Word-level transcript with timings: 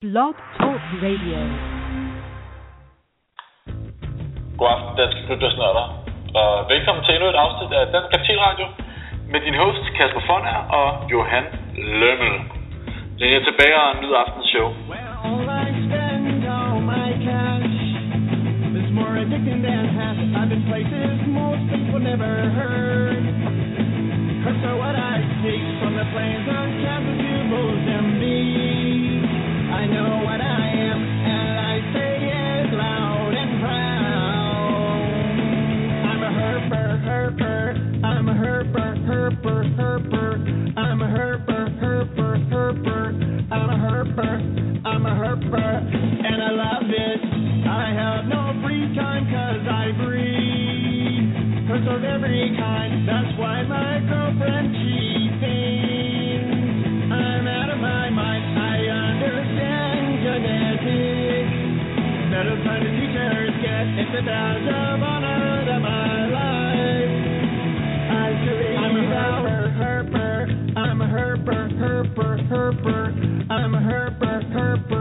Blog 0.00 0.34
Talk 0.56 0.82
Radio. 1.04 1.40
God 4.58 4.68
aften, 4.74 4.96
danske 5.00 5.20
lyttersnørder. 5.30 5.86
Og 6.40 6.52
velkommen 6.72 7.02
til 7.04 7.14
endnu 7.14 7.28
et 7.28 7.40
afsnit 7.44 7.72
af 7.78 7.84
Dansk 7.94 8.08
Kapitalradio 8.14 8.66
med 9.32 9.40
din 9.46 9.56
host 9.62 9.84
Kasper 9.96 10.22
Fonner 10.28 10.58
og 10.80 10.88
Johan 11.12 11.46
Lømmel. 12.00 12.34
Læn 13.18 13.32
jer 13.34 13.42
tilbage 13.48 13.76
og 13.82 13.96
nyd 14.02 14.12
aftens 14.22 14.48
show. 14.52 14.68
Well, 14.92 15.44
I 15.64 15.68
spend 15.84 16.44
all 16.56 16.76
my 16.92 17.08
cash. 17.26 17.78
It's 18.78 18.92
more 18.98 19.14
addicting 19.22 19.60
than 19.66 19.84
hash. 19.98 20.22
I've 20.38 20.48
been 20.52 20.64
places 20.70 21.16
most 21.40 21.62
people 21.72 22.00
never 22.10 22.32
heard. 22.58 23.24
Cause 24.44 24.58
so 24.64 24.70
what 24.82 24.96
I 25.12 25.14
take 25.44 25.66
from 25.80 25.92
the 26.00 26.06
plains 26.12 26.46
on 26.58 26.68
Kansas 26.82 27.16
to 27.24 27.32
Mozambique. 27.52 29.09
Every 52.20 52.54
kind, 52.58 53.08
that's 53.08 53.38
why 53.38 53.62
my 53.62 54.00
girlfriend 54.08 54.74
she 54.74 55.29
it's 63.98 64.14
a 64.18 64.22
badge 64.22 64.68
of 64.68 65.02
honor 65.02 65.64
that 65.66 65.80
my 65.80 66.26
life. 66.30 67.14
I 68.10 68.30
I'm 68.78 68.96
a 68.96 69.04
herper, 69.10 69.62
herper. 69.80 70.78
I'm 70.78 71.00
a 71.00 71.06
herper, 71.06 71.62
herper, 71.80 72.48
herper. 72.48 73.50
I'm 73.50 73.74
a 73.74 73.80
herper, 73.80 74.52
herper. 74.52 74.99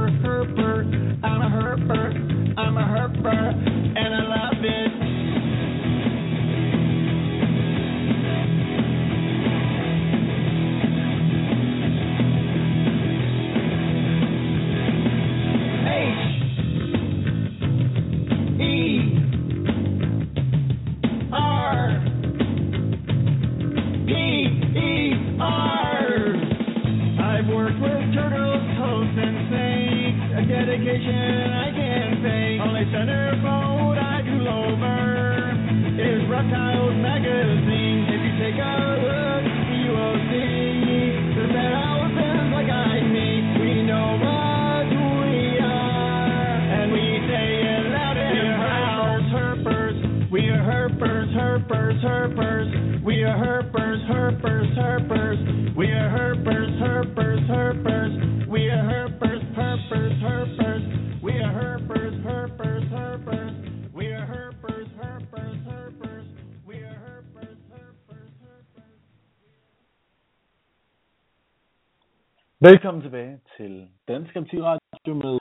Velkommen 72.62 73.04
tilbage 73.04 73.40
til 73.58 73.88
Dansk 74.08 74.36
Radio 74.36 75.14
med 75.14 75.40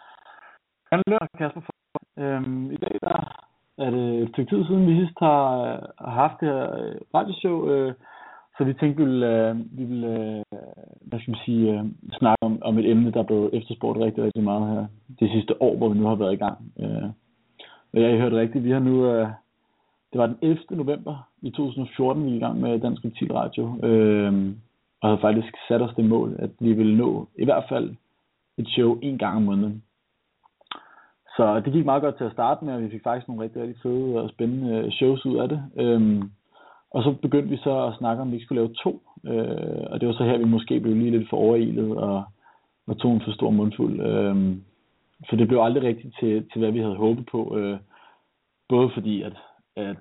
Anne 0.92 1.02
Løn 1.06 1.18
og 1.20 1.28
Kasper 1.38 1.60
øhm, 2.18 2.70
I 2.70 2.76
dag 2.76 2.98
der 3.02 3.16
er 3.78 3.90
det 3.90 4.22
et 4.22 4.28
stykke 4.28 4.50
tid 4.50 4.64
siden, 4.64 4.86
vi 4.86 5.00
sidst 5.00 5.18
har, 5.18 5.46
har 5.98 6.10
haft 6.10 6.40
det 6.40 6.48
her 6.48 6.76
øh, 6.78 6.96
radioshow, 7.14 7.68
øh, 7.68 7.94
så 8.58 8.64
vi 8.64 8.74
tænkte, 8.74 8.98
vi 8.98 9.04
ville, 9.04 9.48
øh, 9.48 9.56
vi 9.78 9.84
ville 9.84 10.08
øh, 10.08 10.58
hvad 11.00 11.18
skal 11.20 11.30
man 11.30 11.40
sige, 11.44 11.72
øh, 11.72 11.84
snakke 12.18 12.42
om, 12.42 12.62
om 12.62 12.78
et 12.78 12.90
emne, 12.90 13.12
der 13.12 13.20
er 13.20 13.30
blevet 13.30 13.54
efterspurgt 13.54 13.98
rigtig, 13.98 14.24
rigtig 14.24 14.44
meget 14.44 14.74
her 14.74 14.86
det 15.20 15.30
sidste 15.30 15.62
år, 15.62 15.76
hvor 15.76 15.88
vi 15.88 15.98
nu 15.98 16.06
har 16.06 16.14
været 16.14 16.32
i 16.32 16.42
gang. 16.44 16.72
Øh, 16.78 17.08
og 17.92 18.00
jeg 18.00 18.10
har 18.10 18.18
hørt 18.18 18.32
rigtigt, 18.32 18.64
vi 18.64 18.70
har 18.70 18.80
nu, 18.80 19.06
øh, 19.12 19.28
det 20.12 20.18
var 20.20 20.26
den 20.26 20.38
11. 20.42 20.58
november 20.70 21.28
i 21.42 21.50
2014, 21.50 22.24
vi 22.24 22.30
er 22.30 22.36
i 22.36 22.44
gang 22.46 22.60
med 22.60 22.80
Dansk 22.80 23.02
Radio. 23.30 23.86
Øh, 23.86 24.54
og 25.00 25.08
havde 25.08 25.20
faktisk 25.20 25.54
sat 25.68 25.82
os 25.82 25.94
det 25.96 26.04
mål, 26.04 26.36
at 26.38 26.50
vi 26.58 26.72
ville 26.72 26.96
nå 26.96 27.28
i 27.38 27.44
hvert 27.44 27.64
fald 27.68 27.96
et 28.58 28.68
show 28.68 28.98
en 29.02 29.18
gang 29.18 29.36
om 29.36 29.42
måneden. 29.42 29.82
Så 31.36 31.60
det 31.64 31.72
gik 31.72 31.84
meget 31.84 32.02
godt 32.02 32.16
til 32.16 32.24
at 32.24 32.32
starte 32.32 32.64
med, 32.64 32.74
og 32.74 32.82
vi 32.82 32.90
fik 32.90 33.02
faktisk 33.02 33.28
nogle 33.28 33.42
rigtig, 33.42 33.62
rigtig 33.62 33.82
fede 33.82 34.22
og 34.22 34.30
spændende 34.30 34.92
shows 34.92 35.26
ud 35.26 35.36
af 35.36 35.48
det. 35.48 35.62
Øhm, 35.76 36.30
og 36.90 37.02
så 37.02 37.12
begyndte 37.22 37.48
vi 37.48 37.56
så 37.56 37.86
at 37.86 37.94
snakke 37.98 38.22
om, 38.22 38.28
at 38.28 38.34
vi 38.34 38.44
skulle 38.44 38.62
lave 38.62 38.74
to. 38.74 39.02
Øh, 39.26 39.84
og 39.90 40.00
det 40.00 40.08
var 40.08 40.14
så 40.14 40.24
her, 40.24 40.38
vi 40.38 40.44
måske 40.44 40.80
blev 40.80 40.94
lige 40.94 41.10
lidt 41.10 41.30
for 41.30 41.36
overilet 41.36 41.96
og, 41.96 42.24
og 42.86 42.98
tog 42.98 43.12
en 43.12 43.22
for 43.24 43.32
stor 43.32 43.50
mundfuld. 43.50 44.00
Øhm, 44.00 44.64
for 45.28 45.36
det 45.36 45.48
blev 45.48 45.60
aldrig 45.60 45.82
rigtigt 45.82 46.16
til, 46.20 46.48
til, 46.52 46.58
hvad 46.58 46.70
vi 46.70 46.78
havde 46.78 46.96
håbet 46.96 47.26
på. 47.26 47.56
Øh, 47.56 47.78
både 48.68 48.90
fordi, 48.94 49.22
at, 49.22 49.36
at 49.76 49.96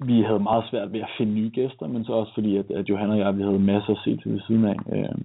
vi 0.00 0.22
havde 0.22 0.38
meget 0.38 0.64
svært 0.70 0.92
ved 0.92 1.00
at 1.00 1.14
finde 1.18 1.32
nye 1.32 1.50
gæster, 1.50 1.86
men 1.86 2.04
så 2.04 2.12
også 2.12 2.34
fordi, 2.34 2.56
at, 2.56 2.70
at 2.70 2.88
Johan 2.88 3.10
og 3.10 3.18
jeg, 3.18 3.38
vi 3.38 3.42
havde 3.42 3.58
masser 3.58 3.92
at 3.92 4.00
se 4.04 4.16
til 4.16 4.32
ved 4.32 4.40
siden 4.46 4.64
af. 4.64 4.76
Øh, 4.92 5.18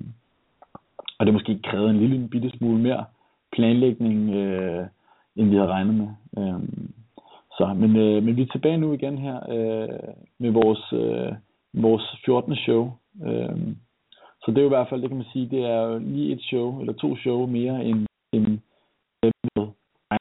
og 1.19 1.25
det 1.25 1.33
måske 1.33 1.59
krævede 1.63 1.89
en 1.89 1.99
lille 1.99 2.15
en 2.15 2.29
bitte 2.29 2.49
smule 2.49 2.81
mere 2.81 3.05
planlægning, 3.51 4.29
øh, 4.29 4.85
end 5.35 5.49
vi 5.49 5.55
havde 5.55 5.69
regnet 5.69 5.95
med. 5.95 6.07
Øh, 6.37 6.63
så, 7.57 7.73
men, 7.73 7.95
øh, 7.95 8.23
men 8.23 8.35
vi 8.35 8.41
er 8.41 8.51
tilbage 8.51 8.77
nu 8.77 8.93
igen 8.93 9.17
her 9.17 9.37
øh, 9.49 10.13
med 10.39 10.51
vores, 10.51 10.93
øh, 10.93 11.33
vores 11.73 12.03
14. 12.25 12.55
show. 12.55 12.91
Øh, 13.25 13.57
så 14.41 14.51
det 14.51 14.57
er 14.57 14.61
jo 14.61 14.67
i 14.67 14.75
hvert 14.77 14.89
fald, 14.89 15.01
det 15.01 15.09
kan 15.09 15.17
man 15.17 15.33
sige, 15.33 15.49
det 15.49 15.65
er 15.65 15.81
jo 15.81 15.97
lige 15.97 16.33
et 16.33 16.41
show, 16.41 16.79
eller 16.79 16.93
to 16.93 17.17
show 17.17 17.45
mere, 17.45 17.85
end, 17.85 18.07
end 18.33 18.59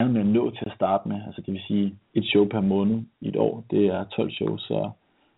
dem, 0.00 0.10
med 0.10 0.20
at 0.20 0.26
nå 0.26 0.50
til 0.50 0.66
at 0.66 0.74
starte 0.74 1.08
med. 1.08 1.20
Altså 1.26 1.40
det 1.40 1.54
vil 1.54 1.62
sige 1.66 1.96
et 2.14 2.24
show 2.24 2.44
per 2.48 2.60
måned 2.60 3.02
i 3.20 3.28
et 3.28 3.36
år. 3.36 3.64
Det 3.70 3.86
er 3.86 4.04
12 4.04 4.30
shows, 4.30 4.62
så, 4.62 4.90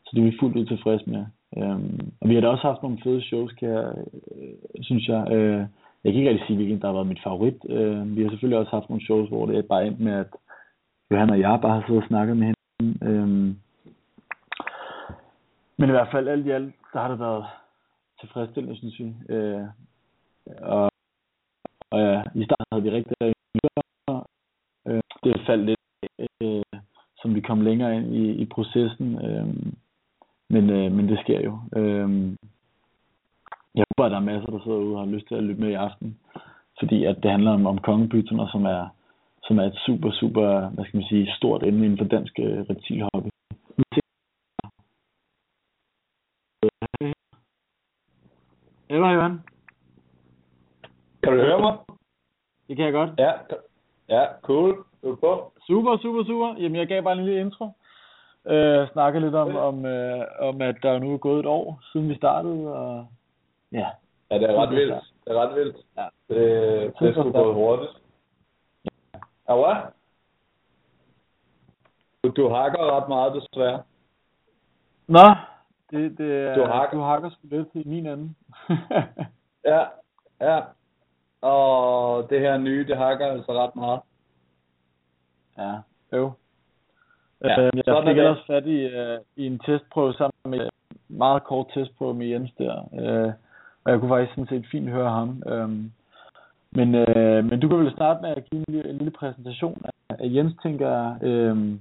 så 0.04 0.10
det 0.14 0.20
er 0.20 0.30
vi 0.30 0.36
fuldt 0.40 0.56
ud 0.56 0.66
tilfreds 0.66 1.06
med. 1.06 1.24
Øhm, 1.56 2.12
og 2.20 2.28
vi 2.28 2.34
har 2.34 2.40
da 2.40 2.48
også 2.48 2.66
haft 2.66 2.82
nogle 2.82 2.98
fede 3.02 3.22
shows, 3.22 3.52
kan 3.52 3.68
jeg, 3.68 3.94
øh, 4.36 4.82
synes 4.82 5.08
jeg. 5.08 5.32
Øh, 5.32 5.66
jeg 6.04 6.12
kan 6.12 6.20
ikke 6.20 6.30
rigtig 6.30 6.46
sige, 6.46 6.56
hvilken 6.56 6.80
der 6.80 6.86
har 6.86 6.94
været 6.94 7.06
mit 7.06 7.24
favorit. 7.24 7.58
Øh, 7.68 8.16
vi 8.16 8.22
har 8.22 8.30
selvfølgelig 8.30 8.58
også 8.58 8.70
haft 8.70 8.88
nogle 8.88 9.04
shows, 9.04 9.28
hvor 9.28 9.46
det 9.46 9.58
er 9.58 9.62
bare 9.62 9.86
endt 9.86 10.00
med, 10.00 10.12
at 10.12 10.26
Johan 11.10 11.30
og 11.30 11.40
jeg 11.40 11.58
bare 11.62 11.74
har 11.74 11.84
siddet 11.86 12.02
og 12.02 12.08
snakket 12.08 12.36
med 12.36 12.46
hinanden. 12.46 13.08
Øh, 13.08 13.54
men 15.78 15.88
i 15.88 15.92
hvert 15.92 16.08
fald 16.12 16.28
alt 16.28 16.46
i 16.46 16.50
alt, 16.50 16.74
der 16.92 17.00
har 17.00 17.08
det 17.08 17.18
været 17.18 17.44
tilfredsstillende, 18.20 18.76
synes 18.76 18.98
vi. 18.98 19.34
Øh, 19.34 19.66
og, 20.62 20.90
og 21.90 22.00
ja, 22.00 22.22
i 22.34 22.44
starten 22.44 22.66
havde 22.72 22.82
vi 22.82 22.90
rigtig 22.90 23.34
det 25.24 25.46
faldt 25.46 25.64
lidt 25.64 25.80
øh, 26.42 26.62
som 27.24 27.34
vi 27.34 27.40
kom 27.40 27.60
længere 27.60 27.96
ind 27.96 28.14
i, 28.14 28.32
i 28.42 28.44
processen. 28.44 29.24
Øh, 29.26 29.46
men, 30.50 30.70
øh, 30.70 30.92
men 30.92 31.08
det 31.08 31.18
sker 31.20 31.40
jo. 31.40 31.58
Øh, 31.76 32.36
jeg 33.74 33.84
håber, 33.90 34.04
at 34.04 34.10
der 34.10 34.16
er 34.16 34.30
masser, 34.32 34.50
der 34.50 34.60
sidder 34.62 34.78
ude 34.78 34.94
og 34.94 35.00
har 35.00 35.14
lyst 35.14 35.28
til 35.28 35.34
at 35.34 35.44
lytte 35.44 35.60
med 35.60 35.70
i 35.70 35.82
aften. 35.86 36.18
Fordi 36.78 37.04
at 37.04 37.16
det 37.22 37.30
handler 37.30 37.50
om, 37.50 37.66
om 37.66 37.78
kongebyterne, 37.78 38.48
som 38.52 38.64
er, 38.64 38.88
som 39.42 39.58
er 39.58 39.62
et 39.62 39.78
super, 39.86 40.10
super, 40.10 40.68
hvad 40.68 40.84
skal 40.84 40.96
man 40.96 41.08
sige, 41.08 41.32
stort 41.36 41.62
emne 41.62 41.84
inden 41.84 41.98
for 41.98 42.04
dansk 42.04 42.38
øh, 42.38 42.58
reptilhobby. 42.70 43.28
Eller 48.88 49.10
Johan? 49.10 49.40
Kan 51.22 51.32
du 51.32 51.38
høre 51.38 51.60
mig? 51.60 51.76
Det 52.68 52.76
kan 52.76 52.84
jeg 52.84 52.92
godt. 52.92 53.10
Ja, 53.18 53.32
ja, 54.08 54.24
cool. 54.42 54.84
Er 55.04 55.14
på. 55.14 55.52
Super, 55.66 55.96
super, 55.96 56.24
super. 56.24 56.54
Jamen, 56.58 56.76
jeg 56.76 56.86
gav 56.86 57.02
bare 57.02 57.12
en 57.18 57.24
lille 57.24 57.40
intro. 57.40 57.68
Øh, 58.46 58.88
snakke 58.92 59.20
lidt 59.20 59.34
om, 59.34 59.56
om, 59.56 59.86
øh, 59.86 60.24
om, 60.38 60.60
at 60.60 60.76
der 60.82 60.98
nu 60.98 61.14
er 61.14 61.18
gået 61.18 61.38
et 61.40 61.46
år, 61.46 61.80
siden 61.92 62.08
vi 62.08 62.14
startede, 62.16 62.74
og 62.76 63.06
ja. 63.72 63.86
Ja, 64.30 64.38
det 64.38 64.50
er 64.50 64.62
ret 64.62 64.70
vildt. 64.70 64.94
Det 65.24 65.32
er 65.36 65.40
ret 65.40 65.54
vildt. 65.54 65.76
Ja. 65.96 66.06
Det, 66.28 66.92
det 67.00 67.08
er 67.08 67.12
sgu 67.12 67.32
gået 67.32 67.54
hurtigt. 67.54 67.92
Ja, 69.48 69.54
hvad? 69.54 69.76
Du, 72.24 72.28
du 72.42 72.48
hakker 72.48 72.96
ret 72.96 73.08
meget, 73.08 73.34
desværre. 73.34 73.82
Nå, 75.08 75.28
det, 75.90 76.18
det, 76.18 76.34
er- 76.34 76.54
Du 76.54 76.64
hakker. 76.64 76.96
du 76.98 77.02
hakker 77.02 77.30
sgu 77.30 77.38
lidt 77.50 77.68
i 77.74 77.82
min 77.88 78.06
ende. 78.06 78.34
Ja, 79.66 79.84
ja. 80.40 80.60
Og 81.40 82.30
det 82.30 82.40
her 82.40 82.58
nye, 82.58 82.86
det 82.86 82.96
hakker 82.96 83.26
altså 83.26 83.52
ret 83.52 83.76
meget. 83.76 84.00
Ja, 85.58 85.74
øv. 86.12 86.32
Ja, 87.44 87.60
øh, 87.60 87.72
jeg 87.86 88.04
fik 88.06 88.18
ellers 88.18 88.46
fat 88.46 88.66
i, 88.66 88.80
øh, 88.80 89.18
i 89.36 89.46
en 89.46 89.58
testprøve 89.58 90.14
sammen 90.14 90.32
med 90.44 90.60
en 90.60 90.70
meget 91.08 91.44
kort 91.44 91.66
testprøve 91.74 92.14
med 92.14 92.26
Jens 92.26 92.52
der. 92.58 92.76
Øh, 93.00 93.32
og 93.84 93.92
jeg 93.92 94.00
kunne 94.00 94.08
faktisk 94.08 94.34
sådan 94.34 94.48
set 94.48 94.70
fint 94.70 94.90
høre 94.90 95.10
ham. 95.10 95.42
Øhm, 95.46 95.92
men, 96.70 96.94
øh, 96.94 97.44
men 97.44 97.60
du 97.60 97.68
kan 97.68 97.78
vel 97.78 97.92
starte 97.92 98.22
med 98.22 98.30
at 98.30 98.44
give 98.50 98.58
en 98.68 98.74
lille, 98.74 98.90
en 98.90 98.98
lille 98.98 99.10
præsentation 99.10 99.82
af, 99.84 100.16
af 100.18 100.28
Jens, 100.34 100.54
tænker 100.62 101.14
øh, 101.22 101.78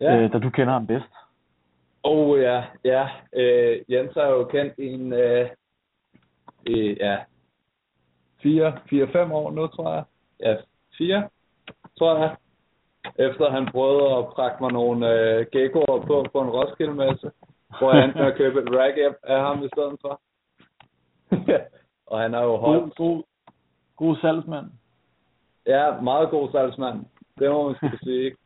Ja. 0.00 0.16
øh, 0.16 0.32
da 0.32 0.38
du 0.38 0.50
kender 0.50 0.72
ham 0.72 0.86
bedst. 0.86 1.12
Oh 2.02 2.40
ja, 2.40 2.64
ja. 2.84 3.08
Øh, 3.32 3.80
Jens 3.88 4.16
er 4.16 4.26
jo 4.26 4.44
kendt 4.44 4.74
i 4.78 4.86
en, 4.86 5.12
øh, 5.12 5.50
i, 6.66 6.96
ja, 7.00 7.18
fire, 8.42 8.78
fire, 8.90 9.08
fem 9.08 9.32
år 9.32 9.50
nu, 9.50 9.66
tror 9.66 9.94
jeg. 9.94 10.04
Ja, 10.40 10.56
fire, 10.98 11.28
tror 11.98 12.18
jeg. 12.18 12.36
Efter 13.18 13.50
han 13.50 13.66
prøvede 13.72 14.16
at 14.16 14.26
prakke 14.26 14.56
mig 14.62 14.72
nogle 14.72 15.12
øh, 15.12 15.46
geckoer 15.52 16.04
på 16.06 16.26
på 16.32 16.40
en 16.40 16.50
Roskilde-messe, 16.50 17.30
hvor 17.78 17.94
jeg 17.94 18.04
endte 18.04 18.18
med 18.18 18.26
at 18.26 18.36
købe 18.36 18.60
et 18.60 18.68
rack 18.78 18.96
af- 19.22 19.40
ham 19.40 19.64
i 19.64 19.68
stedet 19.74 19.96
for. 20.00 20.20
og 22.10 22.20
han 22.20 22.34
er 22.34 22.42
jo 22.42 22.50
God, 22.50 22.58
holdt. 22.60 22.94
god, 22.96 23.22
god 23.96 24.16
salgsmand. 24.16 24.66
Ja, 25.66 26.00
meget 26.00 26.30
god 26.30 26.50
salgsmand. 26.50 27.04
Det 27.38 27.50
må 27.50 27.66
man 27.66 27.76
skulle 27.76 27.98
sige. 28.08 28.36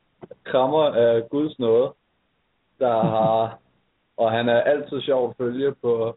Krammer 0.44 0.85
af 0.85 1.29
Guds 1.29 1.58
nåde, 1.58 1.93
der 2.79 3.03
har... 3.03 3.58
Og 4.17 4.31
han 4.32 4.49
er 4.49 4.61
altid 4.61 5.00
sjov 5.03 5.29
at 5.31 5.37
følge 5.37 5.75
på, 5.82 6.17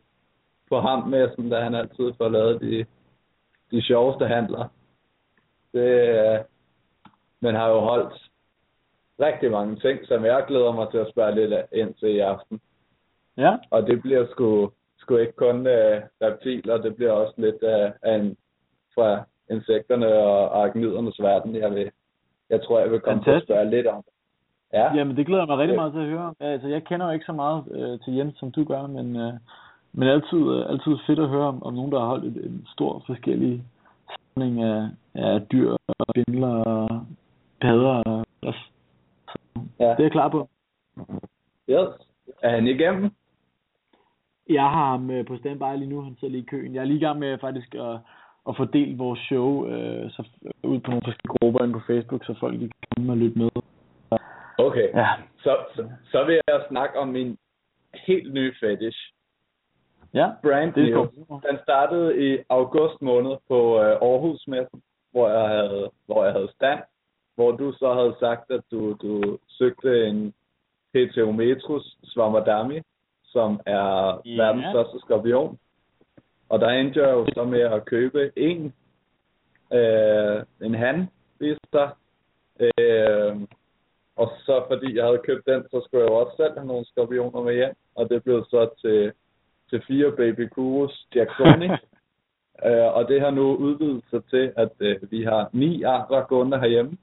på 0.70 0.80
ham 0.80 1.08
med, 1.10 1.30
sådan, 1.30 1.50
da 1.50 1.60
han 1.62 1.76
altid 1.76 2.14
får 2.18 2.30
lavet 2.30 2.62
de, 2.62 2.86
de 3.72 3.82
sjoveste 3.82 4.28
handler. 4.28 4.68
Det, 5.74 6.10
øh, 6.10 6.40
men 7.44 7.56
har 7.56 7.70
jo 7.70 7.80
holdt 7.80 8.14
rigtig 9.20 9.52
mange 9.52 9.76
ting, 9.76 9.98
som 10.10 10.26
jeg 10.26 10.44
glæder 10.48 10.72
mig 10.72 10.88
til 10.92 10.98
at 10.98 11.12
spørge 11.12 11.36
lidt 11.36 11.54
af- 11.54 11.68
ind 11.74 11.94
til 11.94 12.10
i 12.16 12.20
aften. 12.20 12.62
Ja, 13.38 13.54
Og 13.72 13.88
det 13.88 14.02
bliver 14.02 14.26
sgu, 14.32 14.72
sgu 14.98 15.16
ikke 15.18 15.36
kun 15.46 15.68
øh, 15.68 16.02
reptiler, 16.22 16.78
det 16.78 16.96
bliver 16.96 17.12
også 17.12 17.34
lidt 17.38 17.62
øh, 17.74 17.92
af 18.02 18.16
en, 18.20 18.38
fra 18.96 19.24
insekterne 19.52 20.08
og 20.08 20.58
arachnidernes 20.60 21.20
verden, 21.20 21.56
jeg 21.56 21.72
vil, 21.76 21.90
jeg 22.50 22.62
tror, 22.64 22.80
jeg 22.80 22.92
vil 22.92 23.00
komme 23.00 23.24
til 23.24 23.30
at 23.30 23.34
Fantastisk. 23.34 23.48
spørge 23.48 23.70
lidt 23.70 23.88
om. 23.88 24.04
Ja, 24.74 24.96
Jamen, 24.96 25.18
det 25.18 25.26
glæder 25.26 25.46
mig 25.46 25.58
rigtig 25.58 25.74
Ja. 25.76 25.80
meget 25.82 25.94
til 25.94 26.00
at 26.00 26.06
høre. 26.08 26.34
Altså, 26.40 26.68
jeg 26.68 26.84
kender 26.84 27.06
jo 27.06 27.12
ikke 27.12 27.26
så 27.26 27.32
meget 27.34 27.64
øh, 27.72 28.00
til 28.00 28.14
Jens, 28.14 28.38
som 28.40 28.52
du 28.52 28.64
gør, 28.64 28.88
men, 28.88 29.16
øh, 29.16 29.34
men 29.94 30.08
altid, 30.08 30.44
øh, 30.56 30.70
altid 30.72 30.94
fedt 31.08 31.20
at 31.20 31.30
høre 31.30 31.48
om, 31.48 31.64
om 31.64 31.74
nogen, 31.74 31.92
der 31.92 32.00
har 32.00 32.08
holdt 32.08 32.26
et, 32.26 32.46
en 32.46 32.68
stor 32.74 33.04
forskellig 33.06 33.64
samling 34.36 34.64
af, 34.64 34.88
af 35.16 35.42
dyr 35.52 35.72
og 35.88 36.06
bindler 36.14 36.56
og 36.64 37.06
padder. 37.66 37.96
Og, 38.12 38.26
og, 38.48 38.54
ja. 39.80 39.90
det 39.90 40.00
er 40.00 40.08
jeg 40.08 40.12
klar 40.12 40.30
på. 40.30 40.50
Yes. 41.70 41.90
Er 42.44 42.50
han 42.50 42.68
igennem? 42.68 43.12
Jeg 44.50 44.64
har 44.64 44.86
ham 44.92 45.12
øh, 45.12 45.26
på 45.26 45.38
standby 45.38 45.78
lige 45.78 45.90
nu, 45.90 46.02
han 46.02 46.16
sidder 46.20 46.32
lige 46.32 46.44
i 46.44 46.52
køen. 46.54 46.76
Jeg 46.76 46.82
er 46.82 46.86
lige 46.86 47.02
i 47.02 47.06
gang 47.06 47.20
med 47.20 47.38
faktisk 47.38 47.76
at, 47.76 47.96
at 48.50 48.58
fordele 48.58 48.98
vores 48.98 49.20
show 49.20 49.68
øh, 49.68 50.12
så, 50.12 50.22
ud 50.64 50.80
på 50.80 50.90
nogle 50.90 51.06
forskellige 51.06 51.38
grupper 51.40 51.64
inde 51.64 51.74
på 51.74 51.86
Facebook, 51.88 52.26
så 52.26 52.34
folk 52.40 52.60
kan 52.60 52.72
komme 52.96 53.12
og 53.14 53.18
lytte 53.18 53.40
med. 53.40 53.50
Okay. 54.58 54.88
Ja, 54.96 55.08
Så, 55.38 55.58
så, 55.76 55.90
så 56.12 56.24
vil 56.24 56.40
jeg 56.48 56.66
snakke 56.70 57.00
om 57.00 57.08
min 57.08 57.38
helt 58.08 58.34
nye 58.34 58.54
fetish. 58.60 59.00
ja 60.14 60.28
Brand 60.44 60.74
det 60.74 60.90
new. 60.90 61.08
Den 61.50 61.58
startede 61.64 62.10
i 62.28 62.38
august 62.50 63.02
måned 63.02 63.36
på 63.48 63.82
øh, 63.82 63.92
Aarhusmessen, 64.02 64.82
hvor 65.12 65.30
jeg 65.30 65.48
havde, 65.50 65.90
hvor 66.06 66.24
jeg 66.26 66.34
havde 66.34 66.52
stand, 66.56 66.80
hvor 67.36 67.52
du 67.52 67.72
så 67.72 67.94
havde 67.94 68.16
sagt, 68.20 68.52
at 68.52 68.62
du, 68.72 68.94
du 69.02 69.38
søgte 69.48 70.08
en 70.08 70.34
Heterometrus 70.94 71.98
swammerdami, 72.04 72.80
som 73.26 73.60
er 73.66 74.22
Ja. 74.26 74.44
verdens 74.44 74.66
største 74.72 75.00
skorpion. 75.00 75.60
Og 76.50 76.60
der 76.60 76.70
endte 76.70 77.02
jeg 77.02 77.12
jo 77.12 77.26
så 77.34 77.44
med 77.44 77.60
at 77.62 77.86
købe 77.86 78.32
en, 78.36 78.74
øh, 79.74 80.44
en 80.62 80.76
han, 80.76 81.08
viste 81.40 81.68
sig. 81.72 81.90
Øh, 82.60 83.36
og 84.16 84.32
så 84.46 84.64
fordi 84.68 84.96
jeg 84.98 85.06
havde 85.06 85.22
købt 85.26 85.46
den, 85.46 85.64
så 85.72 85.82
skulle 85.86 86.04
jeg 86.04 86.10
jo 86.10 86.16
også 86.16 86.34
selv 86.38 86.54
have 86.54 86.68
nogle 86.68 86.86
skorpioner 86.86 87.42
med 87.42 87.54
hjem. 87.54 87.76
Og 87.96 88.10
det 88.10 88.24
blev 88.24 88.46
så 88.50 88.70
til, 88.82 89.12
til 89.70 89.84
fire 89.88 90.12
Baby 90.12 90.50
Kurus 90.50 91.08
Jacksoni. 91.16 91.70
øh, 92.68 92.88
og 92.96 93.08
det 93.08 93.22
har 93.22 93.30
nu 93.32 93.56
udvidet 93.56 94.04
sig 94.10 94.24
til, 94.26 94.54
at 94.58 94.72
øh, 94.80 95.12
vi 95.12 95.24
har 95.24 95.50
ni 95.54 95.84
andre 95.84 96.22
gående 96.30 96.60
herhjemme. 96.60 96.98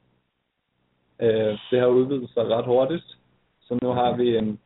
Øh, 1.21 1.59
det 1.71 1.81
har 1.81 1.87
udvidet 1.87 2.31
sig 2.31 2.49
ret 2.49 2.65
hurtigt. 2.65 3.05
Så 3.61 3.79
nu 3.83 3.89
har 3.89 4.17
vi 4.17 4.37
en 4.37 4.61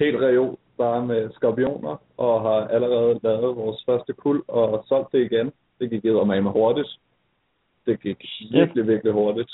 helt 0.00 0.16
reol 0.20 0.56
bare 0.78 1.06
med 1.06 1.30
skorpioner, 1.32 1.96
og 2.16 2.42
har 2.42 2.68
allerede 2.68 3.20
lavet 3.22 3.56
vores 3.56 3.84
første 3.86 4.12
kul 4.12 4.42
og 4.48 4.84
solgt 4.88 5.12
det 5.12 5.32
igen. 5.32 5.52
Det 5.78 5.90
gik 5.90 6.04
med 6.04 6.42
med 6.42 6.50
hurtigt. 6.50 6.88
Det 7.86 8.00
gik 8.00 8.24
virkelig, 8.50 8.86
virkelig 8.86 9.12
hurtigt. 9.12 9.50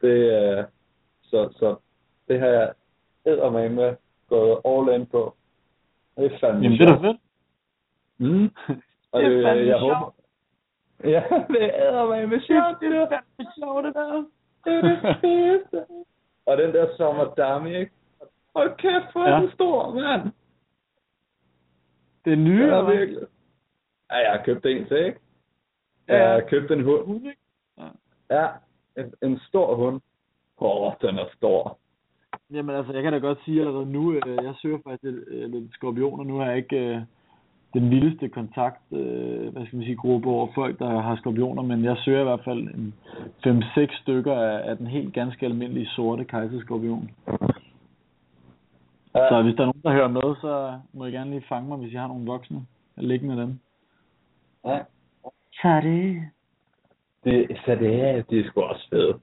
Det, 0.00 0.08
øh, 0.08 0.64
så, 1.22 1.48
så 1.58 1.76
det 2.28 2.40
har 2.40 2.46
jeg 2.46 2.72
eddermame 3.26 3.74
med 3.74 3.96
gået 4.28 4.58
all 4.64 5.00
in 5.00 5.06
på. 5.06 5.34
Det 6.16 6.32
er 6.32 6.38
fandme 6.38 6.62
Jamen, 6.62 6.78
det 6.78 6.88
er 6.88 6.96
da 6.96 7.08
fedt. 7.08 7.20
Mm. 8.18 8.50
Og 9.12 9.22
Det 9.22 9.38
er 9.38 9.42
fandme 9.42 9.66
jeg 9.66 9.78
sjovt. 9.78 9.94
håber... 9.94 10.12
Ja, 11.04 11.22
det 11.52 11.62
er 11.64 11.88
eddermame 11.88 12.40
sjovt. 12.40 12.80
Det 12.80 12.88
er 12.88 13.20
sjovt, 13.58 13.84
det 13.84 13.94
der. 13.94 14.24
Det 14.68 14.76
er 14.76 14.82
det 14.82 15.16
fedeste. 15.20 15.84
Og 16.46 16.56
den 16.58 16.74
der 16.74 16.96
sommerdame, 16.96 17.78
ikke? 17.80 17.92
Hold 18.56 18.76
kæft, 18.76 19.12
hvor 19.12 19.24
er 19.24 19.34
Ja. 19.34 19.40
den 19.40 19.50
stor, 19.52 19.94
mand. 19.94 20.32
Det 22.24 22.32
er 22.32 22.36
nye, 22.36 22.58
Ja, 22.58 22.64
eller 22.64 22.96
virkelig. 22.96 23.22
Ja, 24.10 24.16
jeg 24.16 24.30
har 24.30 24.44
købt 24.44 24.66
en 24.66 24.86
til, 24.88 24.96
ikke? 25.06 25.20
Ja, 26.08 26.16
Jeg 26.16 26.24
ja. 26.26 26.32
har 26.42 26.48
købt 26.48 26.70
en 26.70 26.84
hund. 26.84 27.06
Hund, 27.06 27.26
ikke? 27.26 27.40
Ja, 28.30 28.46
en, 28.96 29.14
en 29.22 29.38
stor 29.48 29.74
hund. 29.74 30.00
Åh, 30.60 30.82
oh, 30.82 30.92
den 31.00 31.18
er 31.18 31.26
stor. 31.36 31.78
Jamen 32.50 32.76
altså, 32.76 32.92
jeg 32.92 33.02
kan 33.02 33.12
da 33.12 33.18
godt 33.18 33.38
sige 33.44 33.60
allerede 33.60 33.86
nu, 33.86 34.12
øh, 34.12 34.44
jeg 34.44 34.54
søger 34.62 34.78
faktisk 34.84 35.02
lidt, 35.02 35.24
øh, 35.28 35.50
lidt 35.50 35.74
skorpioner. 35.74 36.24
Nu 36.24 36.36
har 36.38 36.46
jeg 36.46 36.56
ikke 36.56 36.76
øh, 36.78 37.00
den 37.74 37.90
vildeste 37.90 38.28
kontakt, 38.28 38.82
øh, 38.92 39.52
hvad 39.52 39.66
skal 39.66 39.76
man 39.76 39.84
sige, 39.84 39.96
gruppe 39.96 40.28
over 40.28 40.48
folk, 40.54 40.78
der 40.78 41.00
har 41.00 41.16
skorpioner, 41.16 41.62
men 41.62 41.84
jeg 41.84 41.96
søger 42.04 42.20
i 42.20 42.24
hvert 42.24 42.44
fald 42.44 42.58
en 42.58 42.94
5-6 43.46 44.00
stykker 44.02 44.34
af, 44.34 44.70
af 44.70 44.76
den 44.76 44.86
helt 44.86 45.14
ganske 45.14 45.46
almindelige 45.46 45.86
sorte 45.86 46.24
kejserskorpion. 46.24 47.10
Ja, 49.14 49.28
Så 49.28 49.42
hvis 49.42 49.54
der 49.54 49.62
er 49.62 49.66
nogen, 49.66 49.82
der 49.82 49.92
hører 49.92 50.08
med, 50.08 50.36
så 50.40 50.78
må 50.92 51.04
I 51.04 51.10
gerne 51.10 51.30
lige 51.30 51.44
fange 51.48 51.68
mig, 51.68 51.78
hvis 51.78 51.92
jeg 51.92 52.00
har 52.00 52.08
nogle 52.08 52.26
voksne 52.26 52.66
liggende 52.96 53.40
af 53.40 53.46
dem. 53.46 53.58
ja. 54.66 54.78
Så 55.62 55.80
det... 55.82 56.22
Det, 57.24 57.58
så 57.64 57.74
det 57.74 58.00
er, 58.00 58.22
det 58.22 58.40
er 58.40 58.44
sgu 58.48 58.60
også 58.60 58.86
fedt. 58.90 59.16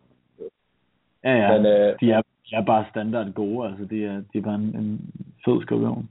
Ja, 1.24 1.36
ja. 1.36 1.58
Men 1.58 1.66
øh, 1.66 1.96
De 2.00 2.12
er, 2.12 2.22
de 2.22 2.56
er 2.56 2.66
bare 2.66 2.86
standard 2.90 3.34
gode, 3.34 3.68
altså 3.68 3.86
det 3.86 4.06
er, 4.06 4.24
de 4.34 4.38
er 4.38 4.42
bare 4.42 4.56
en, 4.56 4.76
en 4.76 5.14
fed 5.46 5.62
skorpion. 5.62 6.10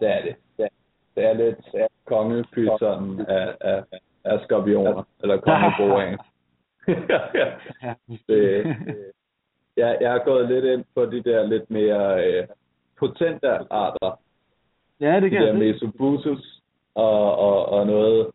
det 0.00 0.08
er 0.16 0.22
det. 0.22 0.34
Det 1.14 1.24
er, 1.24 1.28
er 1.28 1.32
lidt 1.32 1.58
kongepyton 2.04 3.20
af, 3.20 3.56
af, 3.60 3.84
af 4.24 4.40
skorpioner. 4.44 5.02
Eller 5.22 5.40
kongeboring. 5.40 6.18
Ja, 7.82 7.94
det, 8.28 8.76
jeg, 9.76 9.98
jeg 10.00 10.12
har 10.12 10.22
gået 10.24 10.48
lidt 10.48 10.64
ind 10.64 10.84
på 10.94 11.06
de 11.06 11.22
der 11.22 11.46
lidt 11.46 11.70
mere 11.70 12.26
øh, 12.26 12.48
potente 12.98 13.48
arter. 13.72 14.20
ja, 15.00 15.14
det 15.14 15.22
De 15.22 15.30
kan 15.30 15.40
der 15.40 15.46
jeg 15.46 15.54
se. 15.54 15.58
Mesobusus 15.58 16.62
og, 16.94 17.36
og, 17.38 17.66
og 17.66 17.86
noget... 17.86 18.30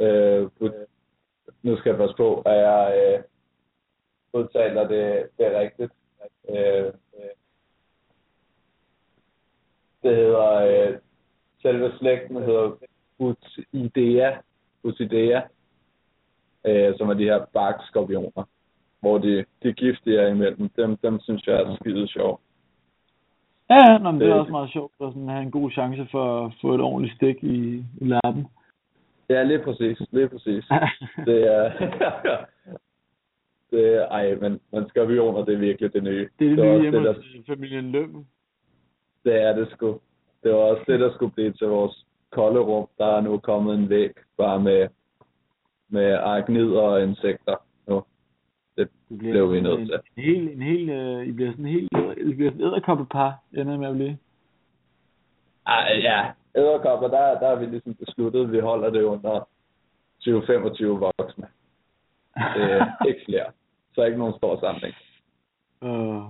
Øh, 0.00 0.48
nu 1.62 1.76
skal 1.76 1.90
jeg 1.90 1.98
passe 1.98 2.16
på, 2.16 2.40
at 2.40 2.56
jeg 2.56 3.14
øh, 3.16 3.22
udtaler 4.32 4.88
det, 4.88 5.28
det 5.38 5.46
er 5.46 5.60
rigtigt. 5.60 5.92
Øh, 6.48 6.86
øh, 6.86 7.30
det 10.02 10.16
hedder... 10.16 10.52
Øh, 10.52 10.98
selve 11.62 11.92
slægten 11.98 12.36
hedder 12.36 12.70
Butidea. 13.18 14.30
Butidea. 14.82 15.40
Øh, 16.66 16.94
som 16.98 17.08
er 17.08 17.14
de 17.14 17.24
her 17.24 17.44
barkskorpioner. 17.52 18.44
Hvor 19.00 19.18
de, 19.18 19.44
de 19.62 19.72
giftige 19.72 20.18
er 20.20 20.28
imellem. 20.28 20.68
Dem, 20.68 20.96
dem 20.96 21.20
synes 21.20 21.46
jeg 21.46 21.54
er 21.62 21.76
skide 21.76 22.08
sjov. 22.08 22.40
Ja, 23.70 23.98
nå, 23.98 24.10
men 24.10 24.20
det 24.20 24.26
er 24.28 24.32
Det- 24.32 24.40
også 24.40 24.50
meget 24.52 24.72
sjovt 24.72 24.92
at 25.00 25.12
sådan 25.12 25.28
have 25.28 25.42
en 25.42 25.50
god 25.50 25.70
chance 25.70 26.06
for 26.10 26.46
at 26.46 26.52
få 26.60 26.74
et 26.74 26.80
ordentligt 26.80 27.16
stik 27.16 27.36
i, 27.44 27.76
i 28.00 28.04
lappen. 28.04 28.46
Ja, 29.28 29.42
lige 29.42 29.58
præcis. 29.64 29.98
Lige 30.12 30.28
præcis. 30.28 30.64
Det 31.28 31.54
er... 31.56 31.72
det 33.70 33.94
er... 33.96 34.06
Ej, 34.08 34.34
men, 34.34 34.60
men 34.72 34.88
skorpioner, 34.88 35.44
det 35.44 35.54
er 35.54 35.58
virkelig 35.58 35.92
det 35.92 36.02
nye. 36.04 36.28
det 36.38 36.46
er 36.52 36.56
det 36.56 36.58
var 36.68 36.74
nye 36.76 36.82
hjemme 36.82 36.98
det, 36.98 37.06
der, 37.06 37.12
hos 37.14 37.46
familien 37.46 37.90
Løm. 37.92 38.26
det 39.24 39.42
er 39.42 39.52
det 39.52 39.68
sgu. 39.70 40.00
Det 40.42 40.52
var 40.52 40.58
også 40.58 40.82
det, 40.86 41.00
der 41.00 41.14
skulle 41.14 41.32
blive 41.32 41.52
til 41.52 41.66
vores 41.66 42.06
kolde 42.30 42.60
rum. 42.60 42.88
Der 42.98 43.06
er 43.06 43.20
nu 43.20 43.38
kommet 43.38 43.74
en 43.74 43.88
væg, 43.88 44.10
bare 44.38 44.60
med, 44.60 44.88
med 45.88 46.12
arachnider 46.12 46.80
og 46.80 47.02
insekter. 47.02 47.56
Nu. 47.86 48.04
Det 48.76 48.88
Det 49.08 49.18
blev 49.18 49.52
vi 49.52 49.60
nødt 49.60 49.80
en, 49.80 49.86
til. 49.86 50.00
En 50.16 50.22
hel, 50.24 50.48
en 50.48 50.62
hel, 50.62 50.88
øh, 50.90 51.26
I 51.26 51.32
bliver 51.32 51.50
sådan 51.50 51.66
en 51.66 51.72
hel, 51.72 51.88
I 52.30 52.34
bliver 52.34 52.50
sådan 52.50 52.66
et 52.66 52.66
æderkoppepar, 52.66 53.38
ender 53.52 53.76
med 53.76 53.88
at 53.88 53.94
blive. 53.94 54.18
Ej, 55.66 56.00
ja. 56.02 56.30
Æderkopper, 56.56 57.08
der, 57.08 57.38
der 57.38 57.48
har 57.48 57.56
vi 57.56 57.66
ligesom 57.66 57.94
besluttet, 57.94 58.44
at 58.44 58.52
vi 58.52 58.60
holder 58.60 58.90
det 58.90 59.02
under 59.02 59.48
20-25 60.20 60.84
voksne. 60.86 61.46
Det 62.36 62.72
er 62.72 62.86
ikke 63.08 63.20
flere. 63.24 63.46
Så 63.94 64.04
ikke 64.04 64.18
nogen 64.18 64.34
stor 64.36 64.60
samling. 64.60 64.94
Øh, 65.82 66.22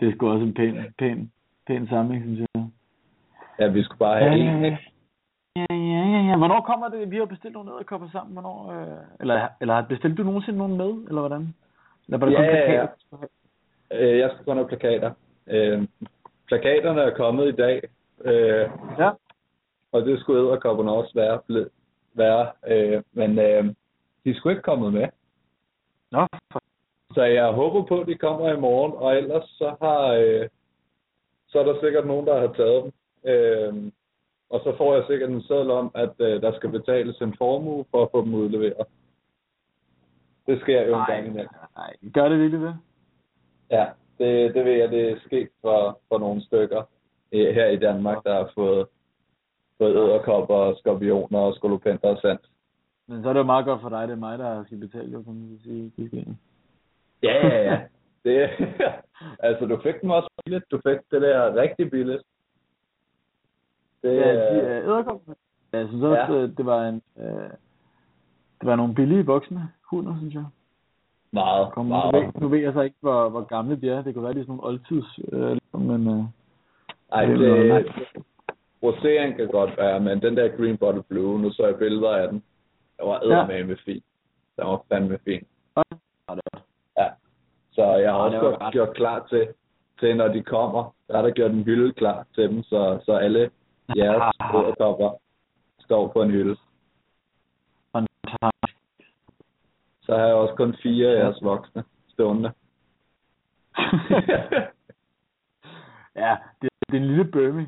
det 0.00 0.08
er 0.08 0.12
sgu 0.12 0.28
også 0.28 0.44
en 0.44 0.54
pæn, 0.54 0.94
pæn, 0.98 1.32
pæn 1.66 1.88
samling, 1.88 2.22
synes 2.22 2.40
jeg. 2.40 2.51
Ja, 3.58 3.66
vi 3.68 3.82
skulle 3.82 3.98
bare 3.98 4.18
have 4.18 4.34
en? 4.38 4.64
Ja, 5.56 5.64
ja, 5.70 6.02
ja, 6.14 6.20
ja. 6.30 6.36
Hvornår 6.36 6.60
kommer 6.60 6.88
det? 6.88 7.10
Vi 7.10 7.16
har 7.16 7.24
bestilt 7.24 7.54
nogle 7.54 7.70
æderkopper 7.74 8.08
sammen. 8.12 8.32
Hvornår, 8.32 8.72
øh, 8.72 8.98
eller, 9.20 9.48
eller 9.60 9.74
har 9.74 9.82
bestilt 9.82 10.18
du 10.18 10.22
nogensinde 10.22 10.58
nogen 10.58 10.76
med, 10.76 11.08
eller 11.08 11.20
hvordan? 11.20 11.54
Eller 12.06 12.18
var 12.18 12.26
det 12.26 12.36
kun 12.36 12.44
Ja, 12.44 12.50
ja, 12.50 12.72
ja. 12.72 12.86
plakater? 12.86 13.28
Øh, 13.92 14.18
jeg 14.18 14.30
skal 14.32 14.44
gå 14.44 14.54
nogle 14.54 14.68
plakater. 14.68 15.10
Øh, 15.46 15.82
plakaterne 16.46 17.00
er 17.00 17.10
kommet 17.14 17.48
i 17.48 17.56
dag, 17.56 17.82
øh, 18.24 18.70
Ja. 18.98 19.10
og 19.92 20.02
det 20.06 20.20
skulle 20.20 20.40
æderkopperne 20.48 20.92
også 20.92 21.12
være. 21.14 21.40
ble- 21.50 21.70
være 22.14 22.46
øh, 22.66 23.02
men 23.12 23.38
øh, 23.38 23.64
de 24.24 24.30
er 24.30 24.34
sgu 24.34 24.48
ikke 24.48 24.62
kommet 24.62 24.92
med. 24.92 25.08
Nå, 26.10 26.26
for... 26.52 26.60
Så 27.14 27.22
jeg 27.22 27.46
håber 27.52 27.82
på, 27.82 28.00
at 28.00 28.06
de 28.06 28.14
kommer 28.14 28.52
i 28.52 28.60
morgen, 28.60 28.92
og 28.96 29.16
ellers 29.16 29.44
så 29.44 29.74
har 29.82 30.06
øh, 30.06 30.48
så 31.48 31.58
er 31.58 31.64
der 31.64 31.80
sikkert 31.80 32.06
nogen, 32.06 32.26
der 32.26 32.40
har 32.40 32.52
taget 32.52 32.84
dem. 32.84 32.92
Øh, 33.24 33.74
og 34.50 34.60
så 34.64 34.74
får 34.76 34.94
jeg 34.94 35.04
sikkert 35.08 35.30
en 35.30 35.42
seddel 35.42 35.70
om, 35.70 35.90
at 35.94 36.12
øh, 36.18 36.42
der 36.42 36.56
skal 36.56 36.70
betales 36.70 37.20
en 37.20 37.34
formue 37.38 37.84
for 37.90 38.02
at 38.02 38.08
få 38.12 38.24
dem 38.24 38.34
udleveret. 38.34 38.86
Det 40.46 40.60
sker 40.60 40.82
jo 40.86 40.98
en 40.98 41.04
gang 41.06 41.26
imellem. 41.26 41.48
Nej, 41.76 41.96
gør 42.14 42.28
det 42.28 42.38
virkelig 42.38 42.60
det? 42.60 42.76
Ja, 43.70 43.86
det, 44.18 44.54
det 44.54 44.64
ved 44.64 44.72
jeg, 44.72 44.90
det 44.90 45.10
er 45.10 45.16
sket 45.26 45.48
for, 45.60 46.00
for 46.08 46.18
nogle 46.18 46.42
stykker 46.42 46.82
øh, 47.32 47.54
her 47.54 47.66
i 47.66 47.76
Danmark, 47.76 48.24
der 48.24 48.34
har 48.34 48.50
fået, 48.54 48.86
fået 49.78 49.96
æderkopper, 49.96 50.54
og 50.54 50.76
skorpioner 50.78 51.38
og 51.38 51.54
skolopenter 51.54 52.08
og 52.08 52.18
sandt. 52.22 52.40
Men 53.08 53.22
så 53.22 53.28
er 53.28 53.32
det 53.32 53.40
jo 53.40 53.44
meget 53.44 53.64
godt 53.64 53.80
for 53.80 53.88
dig, 53.88 54.08
det 54.08 54.12
er 54.14 54.18
mig, 54.18 54.38
der 54.38 54.64
skal 54.64 54.78
betale, 54.78 55.12
jo, 55.12 55.22
kan 55.22 55.34
man 55.34 55.58
sige. 55.64 55.92
Skal- 56.06 56.36
Ja, 57.22 57.46
ja, 57.46 57.62
ja. 57.72 57.80
Det, 58.24 58.50
altså, 59.48 59.66
du 59.66 59.80
fik 59.82 60.00
dem 60.02 60.10
også 60.10 60.28
billigt. 60.44 60.64
Du 60.70 60.80
fik 60.88 60.98
det 61.10 61.22
der 61.22 61.54
rigtig 61.54 61.90
billigt. 61.90 62.22
Det, 64.02 64.16
Ja, 64.16 64.54
de 64.54 64.60
øh, 64.60 64.70
er 64.76 64.82
æderkopper. 64.82 65.32
Ja, 65.72 65.78
Jeg 65.78 65.88
synes 65.88 66.02
også, 66.02 66.32
Ja. 66.32 66.40
ja. 66.40 66.46
det 66.46 66.66
var 66.66 66.84
en... 66.88 67.02
Øh, 67.18 67.50
det 68.60 68.68
var 68.70 68.76
nogle 68.76 68.94
billige 68.94 69.26
voksne 69.26 69.68
hunder, 69.90 70.14
synes 70.18 70.34
jeg. 70.34 70.44
meget, 71.32 71.72
Kom, 71.72 71.86
nu, 71.86 71.88
meget. 71.88 72.14
ved, 72.14 72.40
nu 72.40 72.48
ved 72.48 72.58
jeg 72.58 72.72
så 72.72 72.80
ikke, 72.80 72.96
hvor, 73.00 73.28
hvor 73.28 73.40
gamle 73.40 73.76
de 73.80 73.90
er. 73.90 74.02
Det 74.02 74.14
kunne 74.14 74.24
være, 74.24 74.34
de 74.34 74.38
er 74.40 74.42
sådan 74.44 74.56
nogle 74.56 74.66
oldtids... 74.68 75.18
Øh, 75.32 75.80
men 75.80 76.08
øh, 76.08 76.24
Ej, 77.12 77.24
det 77.26 77.38
det, 77.38 77.86
roseren 78.82 79.34
kan 79.36 79.48
godt 79.48 79.76
være, 79.76 80.00
men 80.00 80.22
den 80.22 80.36
der 80.36 80.56
Green 80.56 80.76
Bottle 80.76 81.02
Blue, 81.02 81.40
nu 81.40 81.50
så 81.52 81.66
jeg 81.66 81.76
billeder 81.76 82.10
af 82.16 82.28
den. 82.28 82.42
Den 82.98 83.08
var 83.08 83.20
eddermame 83.20 83.64
med 83.64 83.76
fin. 83.84 84.02
Den 84.56 84.66
var 84.66 84.82
fandme 84.92 85.18
fin. 85.24 85.46
ja, 85.76 86.34
det 86.34 86.62
Ja. 86.98 87.08
Så 87.72 87.82
jeg 87.96 88.12
har 88.12 88.18
Ja, 88.18 88.24
også 88.40 88.56
ret. 88.60 88.72
gjort 88.72 88.94
klar 88.94 89.26
til, 89.28 89.48
til, 90.00 90.16
når 90.16 90.28
de 90.28 90.42
kommer, 90.42 90.94
der 91.08 91.18
er 91.18 91.22
der 91.22 91.30
gjort 91.30 91.50
en 91.50 91.62
hylde 91.64 91.92
klar 91.92 92.26
til 92.34 92.48
dem, 92.48 92.62
så, 92.62 92.98
så 93.04 93.12
alle 93.12 93.50
jeres 93.96 94.34
æderkopper 94.54 95.10
står 95.80 96.08
på 96.12 96.22
en 96.22 96.30
hylde. 96.30 96.56
fantastisk. 97.92 98.78
Så 100.02 100.16
har 100.16 100.26
jeg 100.26 100.34
også 100.34 100.54
kun 100.54 100.76
fire 100.82 101.08
af 101.08 101.18
jeres 101.24 101.42
voksne 101.42 101.84
stående. 102.08 102.52
ja, 106.16 106.36
det, 106.62 106.70
det 106.88 106.96
er 106.96 107.00
en 107.00 107.06
lille 107.06 107.24
bømme, 107.24 107.66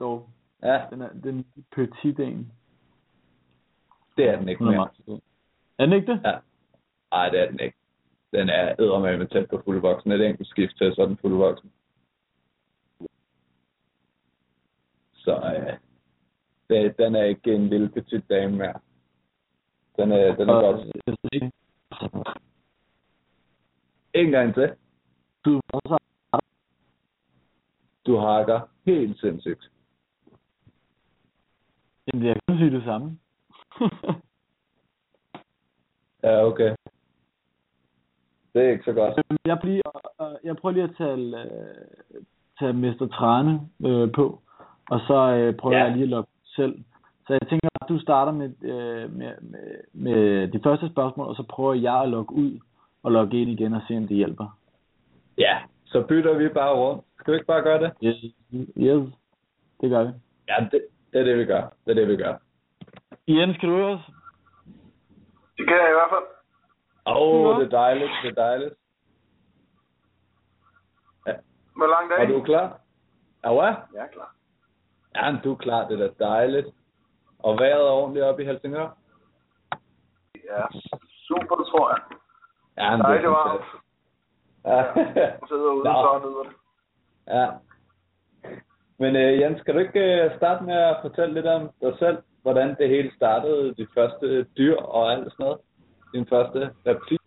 dog. 0.00 0.28
ja, 0.62 0.82
Den 0.90 1.02
er, 1.02 1.08
den 1.24 1.38
er 1.38 1.62
petit 1.76 2.20
en. 2.20 2.52
det 4.16 4.28
er 4.28 4.38
den 4.38 4.48
ikke 4.48 4.64
er 4.64 4.70
mere. 4.70 4.88
Er 5.78 5.84
den 5.86 5.92
ikke 5.92 6.12
det? 6.12 6.20
Ja. 6.24 6.38
Ej, 7.12 7.28
det 7.28 7.40
er 7.40 7.50
den 7.50 7.60
ikke. 7.60 7.76
Den 8.32 8.48
er 8.48 8.74
eddermame 8.78 9.26
tæt 9.26 9.48
på 9.50 9.62
fuldvoksen. 9.64 10.12
Et 10.12 10.26
enkelt 10.26 10.48
skift 10.48 10.76
til, 10.78 10.94
så 10.94 11.02
er 11.02 11.06
den 11.06 11.16
fuldvoksen. 11.16 11.72
Så 15.24 15.34
øh, 15.36 15.76
det, 16.70 16.98
den 16.98 17.14
er 17.14 17.22
ikke 17.24 17.54
en 17.54 17.68
lille 17.68 17.88
petit 17.88 18.28
dame 18.30 18.56
mere. 18.56 18.80
Den 19.96 20.12
er, 20.12 20.36
den 20.36 20.48
er 20.48 20.52
Og- 20.54 20.62
godt. 20.62 20.86
En 24.14 24.30
gang 24.30 24.54
til. 24.54 24.72
Du 25.44 25.60
Du 28.06 28.16
hakker 28.16 28.60
helt 28.86 29.20
sindssygt. 29.20 29.70
Jamen, 32.06 32.26
jeg 32.26 32.36
kan 32.48 32.58
sige 32.58 32.70
det 32.70 32.84
samme. 32.84 33.18
Ja, 36.24 36.44
okay. 36.46 36.74
Det 38.54 38.62
er 38.62 38.70
ikke 38.70 38.84
så 38.84 38.92
godt. 38.92 39.22
jeg, 39.44 39.58
bliver, 39.62 40.38
jeg 40.44 40.56
prøver 40.56 40.72
lige 40.72 40.84
at 40.84 40.94
tage, 40.98 41.16
øh, 41.16 42.22
tage 42.58 42.72
Mester 42.72 43.06
Trane 43.06 43.68
øh, 43.86 44.12
på, 44.12 44.42
og 44.90 45.00
så 45.06 45.14
øh, 45.14 45.56
prøver 45.56 45.76
Ja. 45.76 45.84
jeg 45.84 45.92
lige 45.92 46.02
at 46.02 46.08
logge 46.08 46.30
selv. 46.44 46.78
Så 47.26 47.32
jeg 47.32 47.48
tænker, 47.48 47.68
at 47.82 47.88
du 47.88 47.98
starter 47.98 48.32
med, 48.32 48.50
øh, 48.62 49.12
med, 49.12 49.32
med, 49.40 49.82
med 49.92 50.48
de 50.48 50.60
første 50.64 50.88
spørgsmål, 50.88 51.26
og 51.26 51.34
så 51.36 51.42
prøver 51.50 51.74
jeg 51.74 52.02
at 52.02 52.08
logge 52.08 52.34
ud 52.34 52.60
og 53.02 53.12
logge 53.12 53.40
ind 53.40 53.50
igen 53.50 53.74
og 53.74 53.82
se, 53.88 53.96
om 53.96 54.06
det 54.08 54.16
hjælper. 54.16 54.58
Ja, 55.38 55.58
så 55.84 56.02
bytter 56.02 56.34
vi 56.38 56.48
bare 56.48 56.74
rundt. 56.74 57.04
Skal 57.20 57.32
vi 57.32 57.36
ikke 57.36 57.46
bare 57.46 57.62
gøre 57.62 57.80
det? 57.82 57.92
Yes, 58.02 58.16
yes. 58.76 59.12
det 59.80 59.90
gør 59.90 60.04
vi. 60.04 60.10
Ja, 60.48 60.56
det, 60.72 60.80
det 61.12 61.20
er 61.20 61.24
det, 61.24 61.38
vi 61.38 61.44
gør. 61.44 61.62
Det 61.84 61.90
er 61.90 61.94
det, 61.94 62.08
vi 62.08 62.16
gør. 62.16 62.34
Jens, 63.28 63.56
kan 63.56 63.68
du 63.68 63.74
høre 63.74 63.94
os? 63.94 64.00
Det 65.58 65.66
kan 65.68 65.76
jeg 65.76 65.88
i 65.90 65.96
hvert 65.98 66.10
fald. 66.10 66.26
Åh, 67.06 67.16
oh, 67.16 67.60
det 67.60 67.66
er 67.66 67.70
dejligt. 67.70 68.10
Det 68.22 68.28
er 68.30 68.34
dejligt. 68.34 68.74
Ja. 71.26 71.32
Hvor 71.76 71.86
langt 71.86 72.12
er 72.12 72.16
Er 72.16 72.26
du 72.26 72.42
klar? 72.42 72.80
Ja, 73.44 73.52
hvad? 73.52 73.74
Jeg 73.94 74.02
er 74.02 74.12
klar. 74.12 74.34
Ja, 75.16 75.30
men 75.30 75.40
du 75.44 75.52
er 75.52 75.56
klar. 75.56 75.88
Det 75.88 76.00
er 76.00 76.06
da 76.08 76.24
dejligt. 76.24 76.66
Og 77.38 77.58
vejret 77.58 77.86
er 77.86 77.90
ordentligt 77.90 78.24
oppe 78.24 78.42
i 78.42 78.46
Helsingør? 78.46 78.88
Ja, 80.50 80.62
super, 81.28 81.56
tror 81.56 81.88
jeg. 81.90 82.00
Ja, 82.78 82.90
men 82.90 82.98
Nej, 82.98 83.16
det 83.16 83.24
er 83.24 83.28
var- 83.28 83.48
fantastisk. 83.48 83.82
Ja. 84.64 84.76
Jeg 85.20 85.38
sidder 85.48 85.72
ude 85.72 85.84
Nå. 85.84 85.90
og 85.90 86.20
nyder 86.20 86.42
det. 86.42 86.52
ja. 87.28 87.48
Men 88.98 89.16
øh, 89.16 89.40
Jens, 89.40 89.62
kan 89.62 89.74
du 89.74 89.80
ikke 89.80 90.22
øh, 90.24 90.36
starte 90.36 90.64
med 90.64 90.74
at 90.74 90.98
fortælle 91.02 91.34
lidt 91.34 91.46
om 91.46 91.70
dig 91.80 91.94
selv? 91.98 92.18
Hvordan 92.42 92.76
det 92.78 92.88
hele 92.88 93.12
startede, 93.16 93.74
dit 93.74 93.88
første 93.94 94.42
dyr 94.44 94.76
og 94.76 95.12
alt 95.12 95.32
sådan 95.32 95.44
noget? 95.44 95.58
Din 96.14 96.26
første 96.26 96.74
replik? 96.86 97.20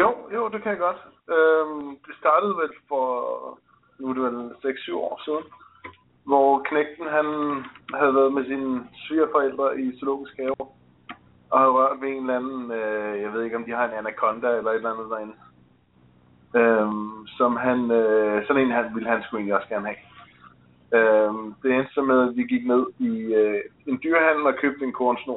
Jo, 0.00 0.14
jo, 0.34 0.48
det 0.48 0.62
kan 0.62 0.70
jeg 0.70 0.78
godt. 0.78 1.00
Øhm, 1.36 1.88
det 2.06 2.14
startede 2.18 2.54
vel 2.56 2.70
for, 2.88 3.04
nu 3.98 4.08
er 4.08 4.14
det 4.14 4.22
vel 4.22 4.50
6-7 4.50 4.94
år 4.96 5.20
siden, 5.24 5.44
hvor 6.24 6.62
knægten 6.68 7.06
han 7.06 7.26
havde 7.94 8.14
været 8.14 8.32
med 8.32 8.44
sine 8.44 8.88
svigerforældre 9.06 9.80
i 9.80 9.98
zoologisk 9.98 10.36
have, 10.36 10.54
og 11.50 11.58
havde 11.58 11.76
rørt 11.78 12.00
ved 12.00 12.08
en 12.08 12.22
eller 12.22 12.36
anden, 12.36 12.70
øh, 12.70 13.22
jeg 13.22 13.32
ved 13.32 13.42
ikke 13.42 13.56
om 13.56 13.64
de 13.64 13.70
har 13.70 13.84
en 13.84 13.98
anaconda 13.98 14.48
eller 14.48 14.70
et 14.70 14.76
eller 14.76 14.92
andet 14.92 15.10
derinde, 15.10 15.36
øhm, 16.60 17.26
som 17.26 17.56
han, 17.56 17.90
øh, 17.90 18.46
sådan 18.46 18.62
en 18.62 18.70
han 18.70 18.94
ville 18.94 19.08
han 19.08 19.22
sgu 19.22 19.36
egentlig 19.36 19.56
også 19.56 19.68
gerne 19.68 19.86
have. 19.90 20.02
Øhm, 20.98 21.54
det 21.62 21.68
endte 21.72 21.92
så 21.92 22.02
med, 22.02 22.28
at 22.28 22.36
vi 22.36 22.44
gik 22.52 22.66
ned 22.66 22.84
i 22.98 23.12
øh, 23.40 23.60
en 23.86 24.00
dyrehandel 24.02 24.46
og 24.46 24.54
købte 24.62 24.84
en 24.84 24.92
kornsno, 24.92 25.36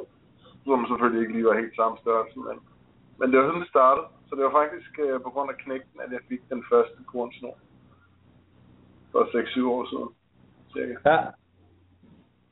som 0.64 0.86
selvfølgelig 0.86 1.20
ikke 1.20 1.32
lige 1.32 1.46
var 1.46 1.60
helt 1.60 1.76
samme 1.76 1.96
størrelse, 2.02 2.38
men 2.38 2.58
men 3.18 3.30
det 3.30 3.38
var 3.38 3.46
sådan, 3.46 3.60
det 3.60 3.68
startede. 3.68 4.06
Så 4.28 4.32
det 4.36 4.44
var 4.44 4.58
faktisk 4.60 4.90
øh, 4.98 5.20
på 5.20 5.30
grund 5.30 5.50
af 5.50 5.56
knægten, 5.64 6.00
at 6.04 6.12
jeg 6.12 6.20
fik 6.28 6.42
den 6.50 6.64
første 6.70 6.98
kornsno 7.12 7.50
For 9.12 9.24
6-7 9.24 9.66
år 9.66 9.84
siden. 9.90 10.10
Cirka. 10.72 10.94
Ja. 11.10 11.18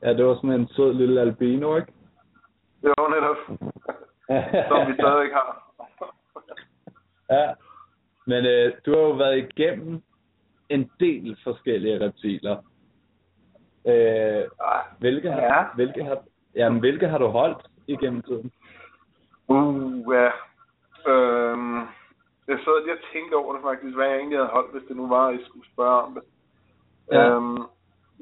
Ja, 0.01 0.13
det 0.13 0.25
var 0.25 0.35
sådan 0.35 0.51
en 0.51 0.67
sød 0.67 0.93
lille 0.93 1.21
albino, 1.21 1.75
ikke? 1.75 1.91
Det 2.81 2.93
var 2.97 3.09
netop, 3.09 3.37
som 4.69 4.87
vi 4.87 4.93
stadig 4.93 5.29
har. 5.33 5.71
ja. 7.29 7.53
Men 8.27 8.45
øh, 8.45 8.73
du 8.85 8.91
har 8.91 8.99
jo 9.01 9.11
været 9.11 9.37
igennem 9.37 10.01
en 10.69 10.91
del 10.99 11.37
forskellige 11.43 12.05
reptiler. 12.05 12.57
Øh, 13.87 14.43
hvilke, 14.99 15.27
Ja. 15.29 15.53
ja. 15.55 15.65
hvilke, 15.75 16.03
har, 16.03 16.17
jamen, 16.55 16.79
hvilke 16.79 17.07
har 17.07 17.17
du 17.17 17.27
holdt 17.27 17.67
igennem 17.87 18.21
tiden? 18.21 18.51
Uh, 19.47 20.13
ja. 20.13 20.29
Øhm, 21.11 21.77
jeg 22.47 22.57
sad 22.63 22.83
lige 22.83 22.93
og 22.93 22.99
tænkte 23.13 23.35
over 23.35 23.53
det 23.53 23.61
faktisk, 23.63 23.95
hvad 23.95 24.05
jeg 24.07 24.17
egentlig 24.17 24.37
havde 24.37 24.49
holdt, 24.49 24.71
hvis 24.71 24.87
det 24.87 24.95
nu 24.97 25.07
var, 25.07 25.27
at 25.27 25.35
I 25.35 25.45
skulle 25.45 25.67
spørge 25.73 26.01
om 26.03 26.13
det. 26.13 26.23
Ja. 27.11 27.29
Øhm, 27.29 27.57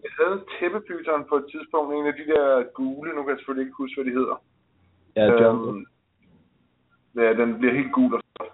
jeg 0.03 0.11
havde 0.19 0.33
en 0.33 0.45
tæppepyton 0.59 1.25
på 1.29 1.35
et 1.35 1.45
tidspunkt, 1.51 1.93
en 1.93 2.07
af 2.07 2.13
de 2.13 2.25
der 2.33 2.63
gule, 2.73 3.15
nu 3.15 3.21
kan 3.21 3.29
jeg 3.29 3.37
selvfølgelig 3.37 3.65
ikke 3.65 3.81
huske, 3.81 3.95
hvad 3.95 4.11
de 4.11 4.19
hedder. 4.19 4.37
Ja, 5.15 5.25
Jungle. 5.43 5.69
Øhm, 5.69 5.85
ja, 7.15 7.33
den 7.33 7.57
bliver 7.59 7.73
helt 7.73 7.93
gul 7.93 8.13
og 8.13 8.21
flot. 8.37 8.51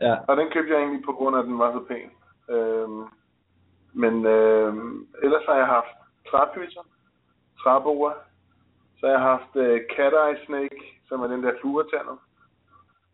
Ja. 0.00 0.14
Og 0.28 0.36
den 0.36 0.50
købte 0.50 0.72
jeg 0.72 0.80
egentlig 0.80 1.04
på 1.04 1.12
grund 1.12 1.36
af, 1.36 1.40
at 1.40 1.46
den 1.46 1.58
var 1.58 1.72
så 1.72 1.84
pæn. 1.88 2.10
Øhm, 2.54 3.04
men 3.92 4.26
øhm, 4.26 5.06
ellers 5.22 5.44
har 5.48 5.56
jeg 5.56 5.66
haft 5.66 5.96
træpyton, 6.30 6.86
træboer, 7.62 8.12
så 8.98 9.06
har 9.06 9.12
jeg 9.12 9.20
haft 9.20 9.56
øh, 9.56 9.80
cat 9.96 10.12
eye 10.12 10.46
snake, 10.46 11.00
som 11.08 11.22
er 11.22 11.26
den 11.26 11.42
der 11.42 11.52
fluertandet. 11.60 12.18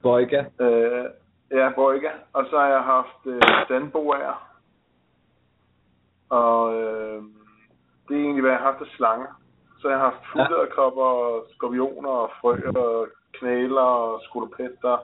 Boyga. 0.02 0.44
Øh, 0.60 1.06
ja, 1.50 1.72
Boyga. 1.74 2.10
Og 2.32 2.46
så 2.50 2.58
har 2.58 2.68
jeg 2.68 2.82
haft 2.82 3.26
øh, 3.26 3.42
sandboer. 3.68 4.51
Og 6.40 6.74
øh, 6.82 7.22
det 8.08 8.16
er 8.16 8.20
egentlig, 8.24 8.40
hvad 8.42 8.50
jeg 8.50 8.60
har 8.60 8.70
haft 8.72 8.80
af 8.82 8.86
slanger. 8.96 9.40
Så 9.80 9.88
jeg 9.88 9.98
har 9.98 10.10
haft 10.10 10.26
fuglederkopper, 10.32 11.02
og 11.02 11.46
skorpioner, 11.54 12.10
og 12.10 12.30
frøer, 12.40 12.72
og 12.78 13.08
knæler, 13.32 13.80
og 14.06 14.20
skolopetter. 14.24 14.98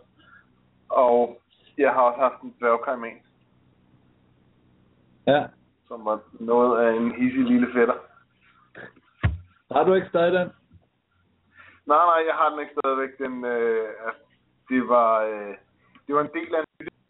Og 0.89 1.41
jeg 1.79 1.93
har 1.93 2.01
også 2.03 2.21
haft 2.21 2.41
en 2.43 2.55
dværgkajman, 2.61 3.19
Ja. 5.27 5.47
som 5.89 6.05
var 6.05 6.21
noget 6.33 6.85
af 6.87 6.93
en 6.97 7.11
hissig 7.13 7.45
lille 7.45 7.69
fætter. 7.75 7.95
Har 9.73 9.85
du 9.85 9.95
ikke 9.95 10.09
stadig 10.09 10.33
den? 10.33 10.49
Nej, 11.87 12.05
nej, 12.11 12.21
jeg 12.29 12.35
har 12.35 12.51
den 12.51 12.61
ikke 12.61 12.73
stadigvæk. 12.81 13.19
Den, 13.19 13.45
øh, 13.45 13.89
det 14.69 14.89
var, 14.89 15.23
øh, 15.23 15.55
det 16.07 16.15
var 16.15 16.21
en 16.21 16.31
del 16.35 16.55
af 16.55 16.63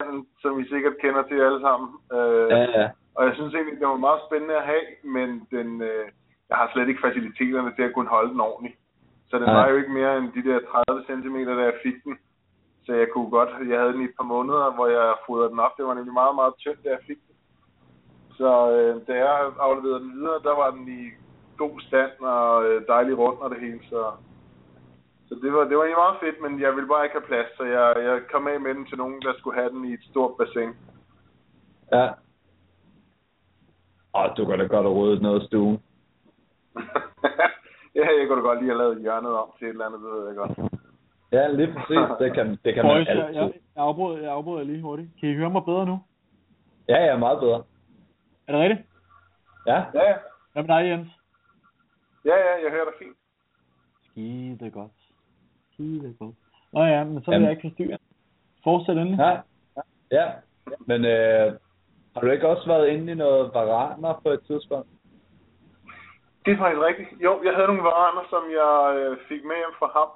en 0.05 0.27
som 0.41 0.59
I 0.59 0.67
sikkert 0.69 0.93
kender 1.01 1.23
til 1.23 1.41
alle 1.41 1.61
sammen. 1.61 1.89
Øh, 2.13 2.49
Ja, 2.49 2.81
ja. 2.81 2.89
Og 3.19 3.25
jeg 3.27 3.33
synes 3.35 3.53
egentlig, 3.53 3.79
det 3.79 3.87
var 3.87 4.07
meget 4.07 4.21
spændende 4.27 4.55
at 4.57 4.69
have, 4.71 4.85
men 5.03 5.29
den, 5.55 5.81
øh, 5.89 6.05
jeg 6.49 6.57
har 6.57 6.69
slet 6.73 6.87
ikke 6.89 7.05
faciliteterne 7.07 7.71
til 7.75 7.83
at 7.87 7.93
kunne 7.93 8.13
holde 8.15 8.31
den 8.33 8.41
ordentligt. 8.49 8.77
Så 9.29 9.35
den 9.39 9.49
var 9.57 9.67
jo 9.69 9.75
ikke 9.77 9.97
mere 9.99 10.17
end 10.17 10.27
de 10.37 10.43
der 10.49 10.59
30 10.59 11.03
cm, 11.09 11.37
da 11.45 11.63
jeg 11.69 11.81
fik 11.83 11.97
den. 12.03 12.15
Så 12.85 12.91
jeg 12.93 13.07
kunne 13.13 13.29
godt, 13.37 13.51
jeg 13.69 13.79
havde 13.79 13.93
den 13.93 14.01
i 14.01 14.09
et 14.09 14.17
par 14.19 14.29
måneder, 14.35 14.73
hvor 14.75 14.87
jeg 14.87 15.07
fodrede 15.25 15.49
den 15.49 15.59
op. 15.59 15.77
Det 15.77 15.85
var 15.85 15.93
nemlig 15.93 16.13
meget, 16.13 16.35
meget 16.35 16.53
tyndt, 16.63 16.83
da 16.83 16.89
jeg 16.89 17.03
fik 17.07 17.19
den. 17.27 17.35
Så 18.39 18.49
øh, 18.75 18.93
da 19.07 19.13
jeg 19.25 19.51
afleverede 19.59 20.03
den 20.05 20.13
videre, 20.17 20.39
der 20.47 20.55
var 20.61 20.69
den 20.71 20.85
i 20.99 21.03
god 21.57 21.75
stand 21.87 22.13
og 22.19 22.65
øh, 22.67 22.87
dejlig 22.87 23.17
rundt 23.17 23.39
og 23.43 23.49
det 23.49 23.59
hele. 23.59 23.81
Så, 23.89 24.01
så 25.27 25.33
det, 25.43 25.53
var, 25.53 25.63
det 25.69 25.75
var 25.77 25.83
egentlig 25.83 26.03
meget 26.05 26.21
fedt, 26.23 26.37
men 26.43 26.61
jeg 26.65 26.75
ville 26.75 26.91
bare 26.93 27.03
ikke 27.05 27.17
have 27.19 27.29
plads, 27.31 27.49
så 27.57 27.63
jeg, 27.63 27.85
jeg 28.07 28.21
kom 28.31 28.47
af 28.47 28.59
med 28.61 28.73
den 28.75 28.85
til 28.85 28.97
nogen, 28.97 29.21
der 29.21 29.33
skulle 29.37 29.59
have 29.59 29.69
den 29.69 29.85
i 29.85 29.93
et 29.93 30.03
stort 30.11 30.33
bassin. 30.37 30.71
Ja. 31.91 32.07
Åh, 34.15 34.29
du 34.37 34.45
kan 34.45 34.59
da 34.59 34.65
godt 34.65 34.85
have 34.85 34.97
ryddet 34.99 35.21
noget 35.21 35.39
af 35.41 35.45
stuen. 35.47 35.81
ja, 37.99 38.05
jeg 38.19 38.27
kunne 38.27 38.41
da 38.41 38.47
godt 38.47 38.59
lige 38.59 38.71
have 38.71 38.77
lavet 38.77 39.01
hjørnet 39.01 39.31
om 39.31 39.49
til 39.57 39.67
et 39.67 39.69
eller 39.69 39.85
andet, 39.85 39.99
det 40.01 40.11
ved 40.11 40.27
jeg 40.27 40.35
godt. 40.35 40.51
Ja, 41.31 41.47
lige 41.47 41.73
præcis. 41.73 41.97
Det 42.21 42.33
kan, 42.33 42.47
det 42.65 42.73
kan 42.73 42.85
man 42.85 42.95
Boys, 42.95 43.07
jeg, 43.07 43.15
altid. 43.15 43.35
jeg, 43.35 43.43
jeg, 43.75 43.83
afbryder, 43.83 44.17
jeg 44.21 44.31
afbryder 44.31 44.63
lige 44.63 44.81
hurtigt. 44.81 45.09
Kan 45.19 45.29
I 45.29 45.35
høre 45.35 45.49
mig 45.49 45.65
bedre 45.65 45.85
nu? 45.85 45.99
Ja, 46.89 47.05
ja, 47.05 47.17
meget 47.17 47.39
bedre. 47.39 47.63
Er 48.47 48.51
det 48.51 48.61
rigtigt? 48.61 48.87
Ja. 49.67 49.77
Ja, 49.93 50.09
ja. 50.09 50.15
Hvad 50.53 50.63
med 50.63 50.75
dig, 50.75 50.89
Jens? 50.89 51.07
Ja, 52.25 52.35
ja, 52.35 52.63
jeg 52.63 52.71
hører 52.71 52.85
dig 52.85 52.93
fint. 52.99 53.17
Skide 54.05 54.71
godt. 54.71 54.91
Skide 55.73 56.15
godt. 56.19 56.35
Nå 56.73 56.83
ja, 56.83 57.03
men 57.03 57.23
så 57.23 57.25
vil 57.25 57.33
Jamen. 57.33 57.43
jeg 57.43 57.51
ikke 57.51 57.67
forstyrre. 57.69 57.97
Fortsæt 58.63 58.97
endelig. 58.97 59.19
Ja. 59.19 59.41
Ja. 60.11 60.31
Men 60.79 61.05
øh, 61.05 61.53
har 62.19 62.25
du 62.27 62.31
ikke 62.31 62.47
også 62.47 62.67
været 62.67 62.87
inde 62.87 63.11
i 63.11 63.15
noget 63.15 63.51
varaner 63.53 64.13
på 64.23 64.29
et 64.29 64.41
tidspunkt? 64.47 64.87
Det 66.45 66.53
er 66.53 66.57
faktisk 66.57 66.81
rigtigt. 66.89 67.09
Jo, 67.25 67.31
jeg 67.43 67.53
havde 67.55 67.67
nogle 67.67 67.83
varaner, 67.83 68.23
som 68.29 68.43
jeg 68.59 68.73
øh, 68.99 69.17
fik 69.29 69.41
med 69.49 69.55
hjem 69.61 69.75
fra 69.79 69.89
ham. 69.97 70.09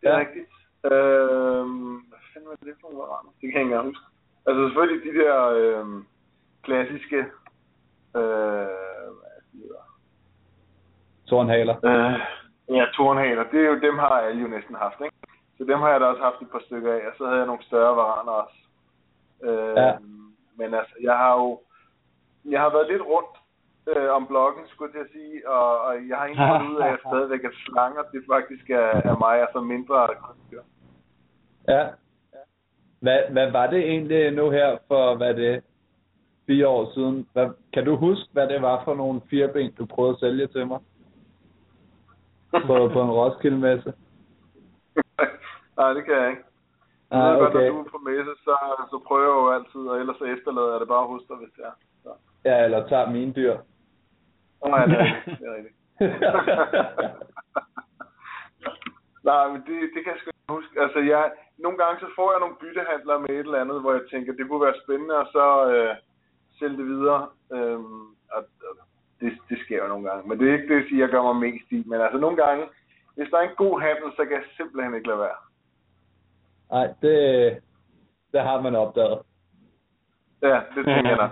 Det 0.00 0.06
er 0.08 0.12
Ja. 0.14 0.18
rigtigt. 0.24 0.48
Øh, 0.84 1.64
hvad 2.10 2.20
fanden 2.32 2.48
var 2.50 2.56
det 2.64 2.74
for 2.80 2.86
nogle 2.88 2.98
varaner? 3.04 3.30
Det 3.40 3.48
kan 3.52 3.60
jeg 3.60 3.78
ikke 3.78 3.88
huske. 3.90 4.06
Altså 4.46 4.60
selvfølgelig 4.66 5.00
de 5.08 5.18
der 5.20 5.36
øh, 5.60 5.86
klassiske... 6.66 7.18
Øh, 8.18 8.70
hvad 9.18 9.30
er 9.36 9.40
det? 9.52 9.62
Tornhaler. 11.28 11.76
Øh, 11.90 12.14
ja, 12.78 12.84
tornhaler. 12.96 13.44
Det 13.52 13.60
er 13.64 13.68
jo, 13.72 13.80
dem 13.88 13.98
har 13.98 14.08
alle 14.26 14.42
jo 14.42 14.48
næsten 14.48 14.74
haft, 14.74 15.00
ikke? 15.04 15.16
Så 15.58 15.64
dem 15.64 15.78
har 15.78 15.88
jeg 15.90 16.00
da 16.00 16.06
også 16.06 16.22
haft 16.22 16.42
et 16.42 16.50
par 16.50 16.62
stykker 16.66 16.92
af, 16.92 17.02
og 17.08 17.12
så 17.18 17.24
havde 17.26 17.38
jeg 17.38 17.46
nogle 17.46 17.62
større 17.62 17.96
varaner 17.96 18.32
også. 18.32 18.56
Øh, 19.48 19.76
Ja. 19.76 19.92
Men 20.62 20.74
altså, 20.74 20.94
jeg 21.02 21.16
har 21.22 21.32
jo... 21.40 21.60
Jeg 22.44 22.60
har 22.60 22.70
været 22.76 22.90
lidt 22.92 23.02
rundt 23.02 23.34
øh, 23.90 24.10
om 24.18 24.26
bloggen, 24.26 24.64
skulle 24.68 24.92
jeg 24.98 25.06
sige, 25.12 25.48
og, 25.48 25.80
og 25.86 25.92
jeg 26.08 26.16
har 26.16 26.24
egentlig 26.26 26.48
fundet 26.52 26.74
ud 26.74 26.80
af, 26.80 26.92
at 26.92 27.02
stadigvæk 27.10 27.44
at 27.44 27.54
slanger, 27.66 28.02
det 28.12 28.22
faktisk 28.34 28.70
er, 28.70 28.90
er 29.10 29.16
mig, 29.24 29.40
altså 29.40 29.60
mindre 29.60 30.08
kryddyr. 30.22 30.62
Ja. 31.68 31.82
Hvad, 33.00 33.20
hvad 33.30 33.50
var 33.50 33.66
det 33.66 33.80
egentlig 33.92 34.30
nu 34.30 34.50
her 34.50 34.78
for, 34.88 35.16
hvad 35.16 35.34
det, 35.34 35.64
fire 36.46 36.68
år 36.68 36.92
siden? 36.94 37.28
Hvad, 37.32 37.50
kan 37.72 37.84
du 37.84 37.96
huske, 37.96 38.28
hvad 38.32 38.48
det 38.48 38.62
var 38.62 38.84
for 38.84 38.94
nogle 38.94 39.20
fireben, 39.30 39.72
du 39.72 39.86
prøvede 39.86 40.12
at 40.12 40.20
sælge 40.20 40.46
til 40.46 40.66
mig? 40.66 40.80
På, 42.50 42.74
på 42.92 43.02
en 43.02 43.10
Roskilde-messe? 43.20 43.92
Nej, 45.76 45.92
det 45.92 46.04
kan 46.04 46.14
jeg 46.14 46.30
ikke. 46.30 46.42
Ah, 47.12 47.32
ved 47.32 47.38
godt, 47.38 47.54
okay. 47.54 47.66
når 47.66 47.72
du 47.72 47.78
er 47.84 47.90
på 47.96 48.02
messe, 48.10 48.32
så, 48.46 48.54
så 48.92 48.96
prøver 49.06 49.26
jeg 49.28 49.36
jo 49.40 49.46
altid, 49.56 49.82
og 49.90 49.94
ellers 50.00 50.16
så 50.16 50.24
efterlader 50.24 50.72
jeg 50.72 50.80
det 50.80 50.88
bare 50.88 51.06
hos 51.06 51.22
dig, 51.28 51.36
hvis 51.36 51.52
det 51.56 51.64
er. 51.70 51.74
Så. 52.02 52.10
Ja, 52.44 52.64
eller 52.64 52.88
tager 52.88 53.10
mine 53.10 53.32
dyr. 53.32 53.56
Nej, 54.66 54.86
det 54.86 55.00
er 55.00 55.04
rigtigt. 55.04 55.26
Det 55.40 55.46
er 55.48 55.54
rigtigt. 55.56 55.76
Nej, 59.28 59.44
men 59.52 59.60
det, 59.66 59.76
det 59.94 60.00
kan 60.02 60.12
jeg 60.12 60.20
sgu 60.20 60.30
ikke 60.30 60.56
huske. 60.58 60.74
Altså, 60.84 60.98
jeg, 61.12 61.22
nogle 61.64 61.78
gange 61.82 61.96
så 62.00 62.08
får 62.16 62.28
jeg 62.32 62.40
nogle 62.40 62.60
byttehandlere 62.62 63.20
med 63.20 63.30
et 63.30 63.46
eller 63.46 63.64
andet, 63.64 63.80
hvor 63.80 63.92
jeg 63.92 64.04
tænker, 64.10 64.32
det 64.32 64.48
kunne 64.48 64.66
være 64.66 64.82
spændende, 64.84 65.16
og 65.22 65.26
så 65.36 65.46
øh, 65.72 65.94
sælge 66.58 66.76
det 66.76 66.86
videre. 66.86 67.22
Øhm, 67.56 68.04
og, 68.36 68.42
og 68.68 68.74
det, 69.20 69.30
det 69.48 69.58
sker 69.64 69.82
jo 69.82 69.88
nogle 69.88 70.08
gange. 70.08 70.28
Men 70.28 70.38
det 70.38 70.48
er 70.48 70.58
ikke 70.58 70.74
det, 70.74 70.98
jeg 70.98 71.08
gør 71.08 71.22
mig 71.22 71.36
mest 71.36 71.68
i. 71.70 71.84
Men 71.86 72.00
altså, 72.00 72.18
nogle 72.18 72.36
gange, 72.44 72.64
hvis 73.16 73.28
der 73.30 73.38
er 73.38 73.48
en 73.48 73.62
god 73.64 73.80
handel, 73.80 74.08
så 74.16 74.22
kan 74.24 74.36
jeg 74.40 74.46
simpelthen 74.56 74.94
ikke 74.94 75.08
lade 75.08 75.18
være. 75.18 75.40
Nej, 76.72 76.94
det, 77.02 77.16
det 78.32 78.40
har 78.40 78.60
man 78.60 78.74
opdaget. 78.76 79.22
Ja, 80.42 80.60
det 80.74 80.84
tænker 80.84 81.08
jeg 81.08 81.18
da. 81.18 81.28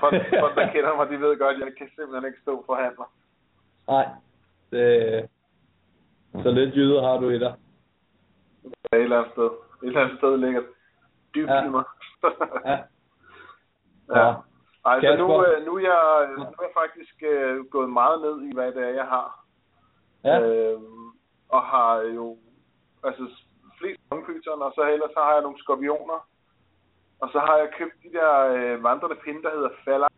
Folk, 0.00 0.14
folk, 0.40 0.54
der 0.56 0.72
kender 0.72 0.96
mig, 0.96 1.08
de 1.08 1.20
ved 1.20 1.38
godt, 1.38 1.56
at 1.56 1.60
jeg 1.60 1.72
kan 1.78 1.88
simpelthen 1.96 2.26
ikke 2.30 2.40
stå 2.42 2.62
for 2.66 2.74
handler. 2.74 3.12
Nej, 3.88 4.08
det, 4.70 5.28
så 6.42 6.50
lidt 6.50 6.76
jyder 6.76 7.02
har 7.02 7.16
du 7.20 7.28
i 7.30 7.38
dig. 7.38 7.54
Ja, 8.64 8.96
et 8.96 9.02
eller 9.02 9.18
andet 9.18 9.32
sted. 9.32 9.44
Et 9.82 9.86
eller 9.86 10.00
andet 10.00 10.18
sted 10.18 10.36
ligger 10.36 10.62
dybt 11.34 11.50
Ja. 11.50 11.64
i 11.64 11.68
mig. 11.68 11.84
Ja. 12.66 12.78
ja. 14.16 14.34
Ej, 14.86 15.00
så 15.00 15.16
nu, 15.16 15.26
Kasper. 15.26 15.56
øh, 15.56 15.66
nu, 15.66 15.74
er 15.76 15.80
jeg, 15.80 16.28
nu 16.36 16.42
er 16.42 16.62
jeg 16.62 16.70
faktisk 16.82 17.22
øh, 17.22 17.64
gået 17.64 17.90
meget 17.90 18.20
ned 18.20 18.42
i, 18.42 18.54
hvad 18.54 18.72
det 18.72 18.82
er, 18.84 18.88
jeg 18.94 19.04
har. 19.06 19.44
Ja, 20.24 20.40
Øhm, 20.40 21.08
og 21.48 21.62
har 21.62 22.00
jo 22.00 22.36
altså 23.04 23.28
flest 23.80 24.00
ungpyton, 24.14 24.62
og 24.66 24.72
så 24.76 24.82
ellers 24.94 25.10
så 25.16 25.20
har 25.26 25.32
jeg 25.36 25.42
nogle 25.42 25.58
skorpioner. 25.62 26.18
Og 27.22 27.28
så 27.32 27.38
har 27.46 27.56
jeg 27.62 27.68
købt 27.78 27.96
de 28.04 28.10
der 28.18 28.30
øh, 28.56 28.82
vandrende 28.88 29.16
pinde, 29.24 29.42
der 29.42 29.50
hedder 29.56 29.70
Fallax. 29.84 30.12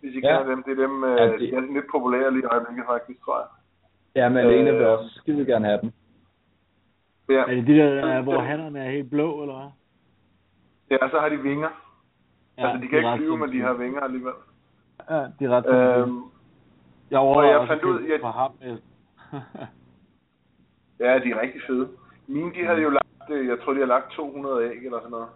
Hvis 0.00 0.14
I 0.14 0.20
Ja. 0.20 0.26
kender 0.28 0.46
dem, 0.52 0.62
det 0.62 0.72
er 0.72 0.80
dem, 0.86 1.04
øh, 1.04 1.16
Ja, 1.18 1.24
ja, 1.24 1.32
de- 1.32 1.38
de... 1.38 1.54
er 1.56 1.60
lidt 1.60 1.88
populære 1.90 2.30
lige 2.32 2.42
i 2.42 2.50
øjeblikket 2.54 2.84
faktisk, 2.92 3.18
tror 3.24 3.38
jeg. 3.42 3.48
ja 4.18 4.28
men 4.28 4.38
Alene 4.38 4.70
vil 4.72 4.82
Øh. 4.82 4.92
også 4.92 5.08
skide 5.20 5.46
gerne 5.46 5.66
have 5.66 5.80
dem. 5.80 5.92
Ja, 7.28 7.42
Er 7.42 7.54
det 7.54 7.66
de 7.66 7.74
der, 7.76 8.20
hvor 8.22 8.38
hannerne 8.40 8.78
er 8.86 8.90
helt 8.90 9.10
blå, 9.10 9.42
eller 9.42 9.54
hvad? 9.56 9.70
ja 10.90 11.08
så 11.10 11.18
har 11.20 11.28
de 11.28 11.36
vinger. 11.36 11.70
Ja, 12.58 12.62
altså, 12.68 12.82
de 12.82 12.88
kan 12.88 12.98
ikke 12.98 13.16
flyve, 13.16 13.38
men 13.38 13.52
de 13.52 13.60
har 13.60 13.72
vinger 13.72 14.00
alligevel. 14.00 14.32
Ja, 15.10 15.16
de 15.38 15.44
er 15.44 15.50
ret. 15.50 15.66
Øhm, 15.66 16.22
Jeg 17.10 17.18
og 17.18 17.24
overvejer 17.24 17.58
jeg 17.58 17.68
fandt 17.68 17.84
ud- 17.84 18.02
jeg- 18.02 18.20
fra 18.20 18.30
ham. 18.30 18.52
øh. 18.64 18.76
ja, 21.00 21.18
de 21.18 21.30
er 21.30 21.40
rigtig 21.40 21.60
fede. 21.66 21.88
Mine, 22.26 22.54
de 22.54 22.66
havde 22.66 22.80
jo 22.80 22.90
lagt, 22.90 23.30
øh, 23.30 23.46
jeg 23.46 23.60
tror, 23.60 23.72
de 23.72 23.78
har 23.78 23.86
lagt 23.86 24.10
200 24.10 24.70
æg 24.70 24.84
eller 24.84 24.98
sådan 24.98 25.10
noget. 25.10 25.28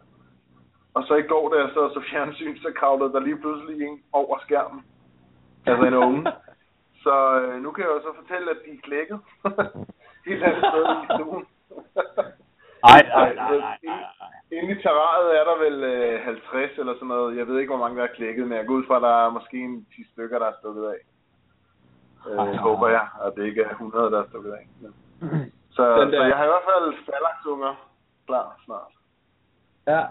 Og 0.94 1.04
så 1.04 1.14
i 1.14 1.22
går, 1.22 1.54
da 1.54 1.60
jeg 1.60 1.70
sad 1.74 1.90
så 1.90 2.02
fjernsyn, 2.10 2.56
så 2.56 2.72
kravlede 2.76 3.12
der 3.12 3.20
lige 3.20 3.38
pludselig 3.38 3.86
en 3.86 4.02
over 4.12 4.38
skærmen. 4.38 4.82
Altså 5.66 5.86
en 5.86 5.94
unge. 5.94 6.32
Så 7.04 7.40
øh, 7.40 7.62
nu 7.62 7.70
kan 7.70 7.84
jeg 7.84 7.90
jo 7.90 8.00
så 8.00 8.12
fortælle, 8.20 8.50
at 8.50 8.56
de 8.66 8.70
er 8.70 8.80
klækket. 8.82 9.18
Helt 10.28 10.42
andet 10.42 10.64
sted 10.70 10.84
i 11.02 11.06
stuen. 11.14 11.46
Nej, 12.88 13.02
nej, 13.08 13.34
nej, 13.34 13.56
nej, 13.56 13.76
nej, 13.84 14.00
nej. 14.20 14.58
Inde 14.58 14.72
i 14.72 14.82
terrariet 14.82 15.40
er 15.40 15.44
der 15.44 15.56
vel 15.64 15.84
øh, 15.84 16.24
50 16.24 16.78
eller 16.78 16.94
sådan 16.94 17.08
noget. 17.08 17.36
Jeg 17.36 17.46
ved 17.46 17.58
ikke, 17.58 17.72
hvor 17.74 17.84
mange 17.84 17.98
der 18.00 18.06
er 18.06 18.16
klikket, 18.18 18.48
men 18.48 18.58
jeg 18.58 18.66
går 18.66 18.74
ud 18.74 18.86
fra, 18.86 18.96
at 18.96 19.02
der 19.02 19.26
er 19.26 19.30
måske 19.30 19.58
en 19.58 19.86
10 19.96 20.04
stykker, 20.12 20.38
der 20.38 20.46
er 20.46 20.58
stukket 20.60 20.84
af. 20.84 21.00
Øh, 22.28 22.38
Ej. 22.38 22.56
håber 22.56 22.88
jeg, 22.88 23.06
at 23.26 23.32
det 23.36 23.44
ikke 23.46 23.62
er 23.62 23.70
100, 23.70 24.10
der 24.10 24.22
er 24.22 24.28
stukket 24.28 24.52
af. 24.52 24.68
Men. 24.80 25.52
Så, 25.78 26.00
Den 26.00 26.12
der- 26.12 26.18
så 26.20 26.24
jeg 26.24 26.36
har 26.36 26.44
i 26.44 26.52
hvert 26.54 26.68
fald 26.70 26.86
stallagsunger 27.02 27.72
klar 28.26 28.60
snart. 28.64 28.92
Ja, 29.92 30.02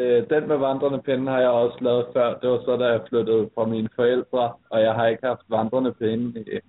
øh, 0.00 0.30
den 0.30 0.48
med 0.48 0.56
vandrende 0.56 1.02
pinde 1.02 1.32
har 1.32 1.40
jeg 1.40 1.50
også 1.50 1.78
lavet 1.80 2.06
før. 2.16 2.38
Det 2.38 2.50
var 2.50 2.60
så, 2.64 2.76
da 2.76 2.86
jeg 2.86 3.00
flyttede 3.08 3.50
fra 3.54 3.64
mine 3.64 3.88
forældre, 3.96 4.52
og 4.70 4.80
jeg 4.80 4.94
har 4.94 5.06
ikke 5.06 5.26
haft 5.26 5.42
vandrende 5.48 5.92
pinde 5.92 6.40
i, 6.40 6.56
i 6.56 6.60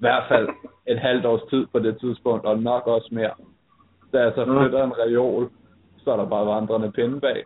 hvert 0.00 0.24
fald 0.28 0.48
et 0.86 0.98
halvt 0.98 1.26
års 1.26 1.42
tid 1.50 1.66
på 1.66 1.78
det 1.78 2.00
tidspunkt, 2.00 2.46
og 2.46 2.58
nok 2.58 2.86
også 2.86 3.08
mere. 3.12 3.34
Da 4.12 4.20
jeg 4.22 4.32
så 4.34 4.44
Mm. 4.44 4.58
flytter 4.58 4.84
en 4.84 4.98
reol, 4.98 5.50
så 5.98 6.12
er 6.12 6.16
der 6.16 6.28
bare 6.28 6.46
vandrende 6.46 6.92
pinde 6.92 7.20
bag. 7.20 7.44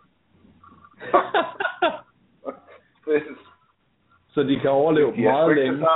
Så 4.35 4.43
de 4.43 4.61
kan 4.61 4.71
overleve 4.71 5.13
de 5.17 5.23
meget 5.23 5.57
længe. 5.57 5.87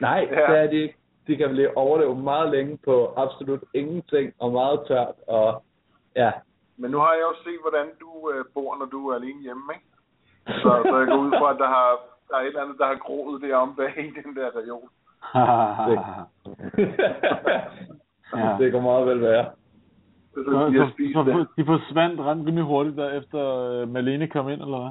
Nej, 0.00 0.28
Ja. 0.30 0.52
det 0.52 0.58
er 0.64 0.66
de 0.70 0.76
ikke. 0.76 0.96
De 1.26 1.36
kan 1.36 1.54
leve, 1.54 1.76
overleve 1.76 2.16
meget 2.16 2.50
længe 2.50 2.78
på 2.84 3.14
absolut 3.16 3.64
ingenting, 3.74 4.32
og 4.38 4.52
meget 4.52 4.80
tørt, 4.88 5.14
og 5.28 5.62
ja, 6.16 6.32
Men 6.76 6.90
nu 6.90 6.98
har 6.98 7.12
jeg 7.12 7.22
jo 7.22 7.34
set, 7.44 7.60
hvordan 7.60 7.86
du 8.00 8.30
øh, 8.30 8.44
bor, 8.54 8.76
når 8.76 8.86
du 8.86 9.08
er 9.08 9.14
alene 9.14 9.42
hjemme, 9.42 9.62
ikke? 9.74 9.86
Så, 10.46 10.82
så 10.88 10.98
jeg 10.98 11.06
går 11.06 11.16
ud 11.16 11.30
fra, 11.30 11.50
at 11.50 11.56
der, 11.58 11.66
har, 11.66 11.98
der 12.28 12.36
er 12.36 12.40
et 12.40 12.46
eller 12.46 12.62
andet, 12.62 12.78
der 12.78 12.86
har 12.86 12.94
groet 12.94 13.42
derom 13.42 13.76
bag 13.76 13.98
i 13.98 14.10
den 14.22 14.36
der 14.36 14.50
reol. 14.56 14.88
Ja. 18.36 18.56
det 18.58 18.72
kan 18.72 18.82
meget 18.82 19.06
vel 19.06 19.20
være. 19.20 19.44
Så, 20.34 20.44
Så, 20.44 20.50
så 21.14 21.46
de 21.56 21.64
forsvandt 21.64 22.20
ret 22.20 22.36
rimelig 22.36 22.64
hurtigt 22.64 22.96
der 22.96 23.10
efter 23.10 23.56
øh, 23.58 23.88
Malene 23.88 24.28
kom 24.28 24.48
ind, 24.48 24.60
eller 24.60 24.78
hvad? 24.80 24.90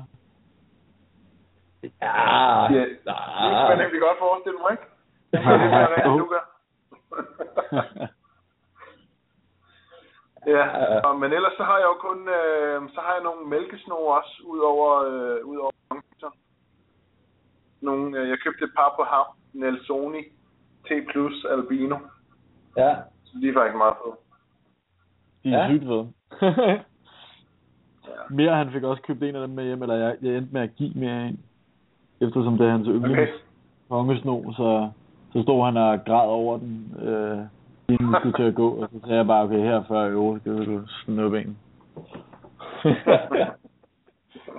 Ja, 1.83 2.73
Ja, 2.73 2.79
det 3.43 3.51
kan 3.57 3.67
man 3.69 3.77
nemlig 3.77 4.01
godt 4.01 4.17
forestille 4.19 4.57
mig, 4.61 4.71
ikke? 4.71 4.83
Det 5.31 5.39
det, 5.39 5.71
der 6.05 6.17
du 6.17 6.25
gør. 6.33 6.45
ja, 10.47 10.63
og, 11.07 11.19
men 11.19 11.33
ellers 11.33 11.53
så 11.57 11.63
har 11.63 11.77
jeg 11.77 11.85
jo 11.91 11.97
kun, 12.07 12.19
øh, 12.29 12.89
så 12.95 12.99
har 13.05 13.13
jeg 13.13 13.23
nogle 13.23 13.49
mælkesnor 13.49 14.15
også, 14.17 14.41
udover, 14.45 14.89
øh, 15.05 15.45
udover 15.45 15.71
nogle, 17.81 18.17
øh, 18.19 18.29
jeg 18.29 18.37
købte 18.45 18.63
et 18.65 18.71
par 18.77 18.93
på 18.97 19.03
ham, 19.03 19.25
Nelsoni 19.53 20.21
T 20.85 20.89
plus 21.11 21.45
Albino. 21.49 21.97
ja. 22.77 22.95
Så 23.23 23.37
de 23.41 23.49
er 23.49 23.53
faktisk 23.53 23.77
meget 23.77 23.95
fede. 24.03 24.15
De 25.43 25.49
er 25.53 25.63
Ja. 25.63 25.69
sygt 25.69 25.83
fede. 25.83 26.11
Ja. 28.07 28.21
mere, 28.29 28.55
han 28.55 28.71
fik 28.71 28.83
også 28.83 29.01
købt 29.01 29.23
en 29.23 29.35
af 29.35 29.41
dem 29.47 29.49
med 29.55 29.63
hjem, 29.65 29.81
eller 29.81 29.95
jeg, 29.95 30.17
jeg 30.21 30.35
endte 30.35 30.53
med 30.53 30.61
at 30.61 30.75
give 30.75 30.93
mere 30.95 31.27
en. 31.27 31.39
Eftersom 32.21 32.57
det 32.57 32.67
er 32.67 32.71
hans 32.71 32.87
yndlings 32.87 33.11
Okay. 33.19 33.27
kongesno, 33.89 34.51
så, 34.53 34.91
så 35.33 35.41
stod 35.43 35.65
han 35.65 35.77
og 35.77 35.99
græd 36.05 36.27
over 36.27 36.57
den, 36.57 36.95
øh, 37.01 37.37
inden 37.89 38.07
vi 38.07 38.15
skulle 38.19 38.37
til 38.37 38.43
at 38.43 38.55
gå, 38.55 38.69
og 38.69 38.89
så 38.93 38.99
sagde 38.99 39.15
jeg 39.17 39.27
bare, 39.27 39.43
okay, 39.43 39.57
her 39.59 39.83
40 39.87 40.09
euro, 40.09 40.33
det 40.35 40.53
vil 40.55 40.65
du 40.67 40.81
snuppe 40.87 41.41
en. 41.41 41.57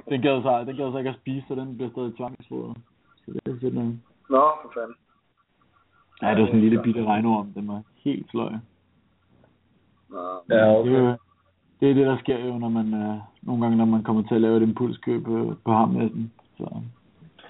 Den 0.08 0.22
gad 0.22 0.42
så, 0.42 0.64
den 0.66 0.76
gad 0.76 0.92
så 0.92 0.98
ikke 0.98 1.10
at 1.10 1.16
spise, 1.16 1.46
så 1.48 1.54
den 1.54 1.76
bliver 1.76 1.90
stadig 1.90 2.16
tvangsfodret. 2.16 2.76
Så 3.16 3.32
det 3.44 3.64
er 3.64 3.70
nok. 3.72 3.84
Nå, 4.30 4.42
for 4.62 4.70
fanden. 4.74 4.96
Ja, 6.22 6.30
det 6.30 6.40
var 6.40 6.46
sådan 6.46 6.54
en 6.54 6.60
lille 6.60 6.82
bitte 6.82 7.04
regnorm, 7.04 7.46
den 7.52 7.68
var 7.68 7.82
helt 8.04 8.30
sløj. 8.30 8.52
Nå. 10.10 10.18
ja, 10.50 10.54
Det, 10.54 10.62
er 10.62 10.76
okay. 10.78 11.18
det 11.80 11.90
er 11.90 11.94
det, 11.94 12.06
der 12.06 12.18
sker 12.18 12.38
jo, 12.46 12.58
når 12.58 12.68
man, 12.68 12.94
øh, 12.94 13.14
nogle 13.42 13.62
gange, 13.62 13.76
når 13.76 13.84
man 13.84 14.02
kommer 14.02 14.22
til 14.22 14.34
at 14.34 14.40
lave 14.40 14.56
et 14.56 14.62
impulskøb 14.62 15.28
øh, 15.28 15.52
på 15.64 15.72
ham 15.72 15.88
med 15.88 16.10
den. 16.10 16.32
Så 16.56 16.66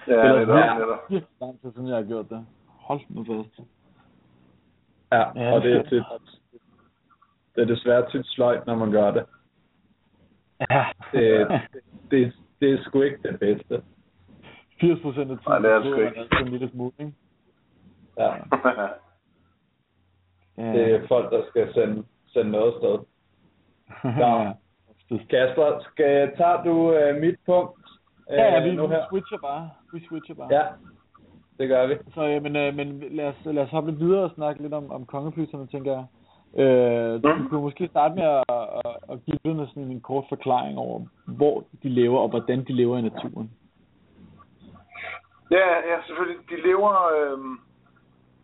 Ja, 0.07 0.13
Eller- 0.13 0.39
netop, 0.39 0.57
Ja. 0.57 0.73
netop. 0.73 0.99
virkelig 1.09 1.29
lang 1.41 1.61
tid 1.61 1.71
siden, 1.71 1.87
jeg 1.87 1.95
har 1.95 2.03
gjort 2.03 2.29
det. 2.29 2.45
Hold 2.83 3.01
nu 3.09 3.23
fast. 3.25 3.59
ja, 5.11 5.41
Ja, 5.43 5.53
og 5.53 5.61
det 5.61 5.71
er 5.73 5.81
det- 5.81 5.89
tit, 5.89 6.03
det 7.55 7.61
er 7.61 7.65
desværre 7.65 8.11
tit 8.11 8.25
sløjt, 8.25 8.65
når 8.67 8.75
man 8.75 8.91
gør 8.91 9.11
det. 9.11 9.25
Ja. 10.69 10.85
Det, 11.11 11.47
det, 12.11 12.33
det 12.61 12.71
er 12.73 12.83
sgu 12.83 13.01
ikke 13.01 13.29
det 13.29 13.39
bedste. 13.39 13.83
80 14.81 15.01
procent 15.01 15.31
af 15.31 15.37
tiden, 15.37 15.41
Nej, 15.47 15.59
det 15.59 15.71
er 15.71 15.75
det 15.75 15.83
så 15.83 15.91
sgu 15.91 16.01
ikke. 16.01 16.19
altså 16.19 16.37
en 16.39 16.47
lille 16.47 16.69
smule, 16.69 16.91
ikke? 16.99 17.13
Ja, 18.17 18.33
det 20.57 20.91
er 20.95 21.07
folk, 21.07 21.31
der 21.31 21.43
skal 21.49 21.73
sende, 21.73 22.03
sende 22.27 22.51
noget 22.51 22.73
sted. 22.79 22.99
Ja. 24.05 24.51
Kasper, 25.29 25.79
skal, 25.91 26.37
tager 26.37 26.63
du 26.63 26.93
øh, 26.93 27.21
mit 27.21 27.35
punkt 27.45 27.79
øh, 28.31 28.37
Ja, 28.37 28.53
ja, 28.53 28.63
vi, 28.69 28.75
nu 28.75 28.87
vi 28.87 28.93
her? 28.93 29.05
switcher 29.09 29.37
bare. 29.37 29.69
Vi 29.93 30.05
switcher 30.07 30.35
bare. 30.35 30.47
Ja, 30.51 30.65
det 31.59 31.69
gør 31.69 31.87
vi. 31.87 31.95
Så, 32.13 32.27
øh, 32.27 32.43
men, 32.43 32.55
øh, 32.55 32.75
men 32.75 32.99
lad 33.11 33.27
os, 33.27 33.35
lad 33.45 33.63
os 33.63 33.69
hoppe 33.69 33.91
lidt 33.91 33.99
videre 34.01 34.23
og 34.23 34.31
snakke 34.35 34.61
lidt 34.61 34.73
om, 34.73 34.91
om 34.91 35.05
kongepyserne, 35.05 35.67
tænker 35.67 35.91
jeg. 35.91 36.05
Øh, 36.63 37.23
du 37.23 37.27
Mhm. 37.35 37.49
kunne 37.49 37.61
måske 37.61 37.87
starte 37.87 38.15
med 38.15 38.23
at, 38.23 38.43
at, 38.49 38.95
at 39.11 39.25
give 39.25 39.37
lytterne 39.45 39.67
sådan 39.67 39.91
en 39.91 40.01
kort 40.01 40.25
forklaring 40.29 40.77
over, 40.77 41.01
hvor 41.25 41.63
de 41.83 41.89
lever 41.89 42.19
og 42.19 42.29
hvordan 42.29 42.63
de 42.63 42.73
lever 42.73 42.97
i 42.97 43.01
naturen. 43.01 43.51
Ja, 45.51 45.67
ja, 45.89 45.97
selvfølgelig. 46.07 46.39
De 46.49 46.67
lever 46.67 46.91
øh, 47.15 47.39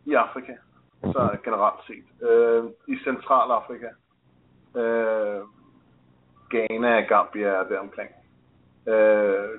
i 0.06 0.14
Afrika, 0.14 0.54
så 1.02 1.38
generelt 1.44 1.80
set. 1.88 2.28
Øh, 2.30 2.64
I 2.88 2.98
Centralafrika. 3.04 3.90
Øh, 4.76 5.42
Ghana, 6.50 7.02
Gambia 7.02 7.48
er 7.48 7.64
deromkring. 7.68 8.10
Øh, 8.88 9.50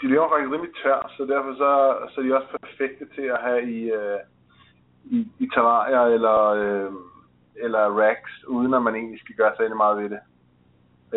de 0.00 0.08
lever 0.08 0.28
faktisk 0.28 0.52
rimelig 0.52 0.74
tør, 0.82 1.12
så 1.16 1.22
derfor 1.24 1.52
så, 1.62 1.70
så 2.10 2.20
er 2.20 2.24
de 2.24 2.36
også 2.36 2.48
perfekte 2.62 3.06
til 3.14 3.26
at 3.34 3.40
have 3.40 3.62
i, 3.70 3.80
øh, 3.90 4.20
i, 5.04 5.18
i 5.38 5.46
terrarier 5.54 6.04
eller, 6.16 6.38
øh, 6.60 6.92
eller 7.56 7.84
racks, 8.02 8.44
uden 8.44 8.74
at 8.74 8.82
man 8.82 8.94
egentlig 8.94 9.20
skal 9.20 9.34
gøre 9.34 9.56
særlig 9.56 9.76
meget 9.76 9.98
ved 10.02 10.10
det. 10.14 10.20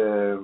Øh, 0.02 0.40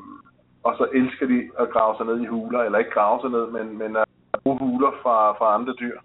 og 0.64 0.76
så 0.78 0.88
elsker 0.94 1.26
de 1.28 1.50
at 1.60 1.70
grave 1.70 1.98
sig 1.98 2.06
ned 2.06 2.20
i 2.22 2.26
huler, 2.26 2.60
eller 2.60 2.80
ikke 2.80 2.92
grave 2.92 3.22
sig 3.22 3.30
ned, 3.30 3.48
men, 3.48 3.78
men 3.78 3.96
at 3.96 4.08
bruge 4.44 4.60
huler 4.60 4.92
fra, 5.02 5.38
fra 5.38 5.54
andre 5.54 5.74
dyr. 5.74 6.00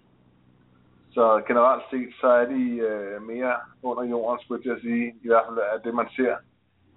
Så 1.11 1.43
generelt 1.47 1.83
set, 1.91 2.09
så 2.21 2.27
er 2.27 2.45
de 2.45 2.63
øh, 2.89 3.21
mere 3.21 3.55
under 3.83 4.03
jorden, 4.03 4.39
skulle 4.39 4.59
jeg 4.59 4.63
til 4.63 4.77
at 4.77 4.81
sige, 4.81 5.15
i 5.23 5.27
hvert 5.27 5.45
fald 5.47 5.57
af 5.57 5.81
det, 5.83 5.93
man 5.93 6.07
ser, 6.15 6.35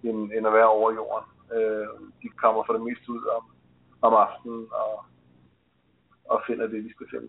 end, 0.02 0.32
end 0.36 0.46
at 0.46 0.52
være 0.52 0.68
over 0.76 0.92
jorden. 0.92 1.28
Øh, 1.56 1.86
de 2.22 2.28
kommer 2.28 2.62
for 2.66 2.72
det 2.72 2.82
meste 2.82 3.12
ud 3.12 3.24
om, 3.36 3.44
om 4.02 4.14
aftenen 4.14 4.66
og, 4.72 5.04
og 6.28 6.42
finder 6.46 6.66
det, 6.66 6.84
de 6.84 6.90
skal 6.90 7.06
finde. 7.10 7.28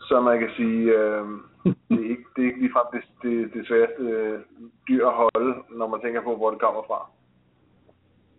Så 0.00 0.20
man 0.20 0.38
kan 0.38 0.50
sige, 0.56 0.80
øh, 0.98 1.24
det, 1.88 2.00
er 2.04 2.10
ikke, 2.10 2.24
det 2.36 2.42
er 2.42 2.46
ikke 2.50 2.60
ligefrem 2.60 2.86
det, 2.92 3.02
det, 3.22 3.54
det 3.54 3.66
sværeste 3.66 4.02
øh, 4.02 4.40
dyr 4.88 5.06
at 5.06 5.14
holde, 5.14 5.54
når 5.78 5.88
man 5.88 6.00
tænker 6.00 6.22
på, 6.22 6.36
hvor 6.36 6.50
det 6.50 6.60
kommer 6.60 6.82
fra. 6.86 7.10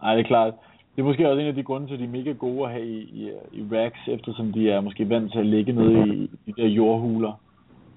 Nej, 0.02 0.16
det 0.16 0.24
er 0.24 0.28
klart. 0.28 0.54
Det 0.96 1.02
er 1.04 1.08
måske 1.08 1.30
også 1.30 1.42
en 1.42 1.48
af 1.48 1.56
de 1.56 1.64
grunde 1.64 1.88
til, 1.88 1.94
at 1.94 2.00
de 2.00 2.04
er 2.06 2.10
mega 2.20 2.32
gode 2.32 2.66
at 2.66 2.72
have 2.72 2.86
i, 2.86 2.98
i, 3.00 3.32
i 3.52 3.68
racks, 3.72 4.00
eftersom 4.08 4.54
de 4.54 4.72
er 4.72 4.82
måske 4.82 5.10
vant 5.10 5.32
til 5.32 5.40
at 5.40 5.46
ligge 5.46 5.72
nede 5.74 6.08
i, 6.08 6.24
i 6.46 6.52
de 6.52 6.62
der 6.62 6.68
jordhuler. 6.68 7.34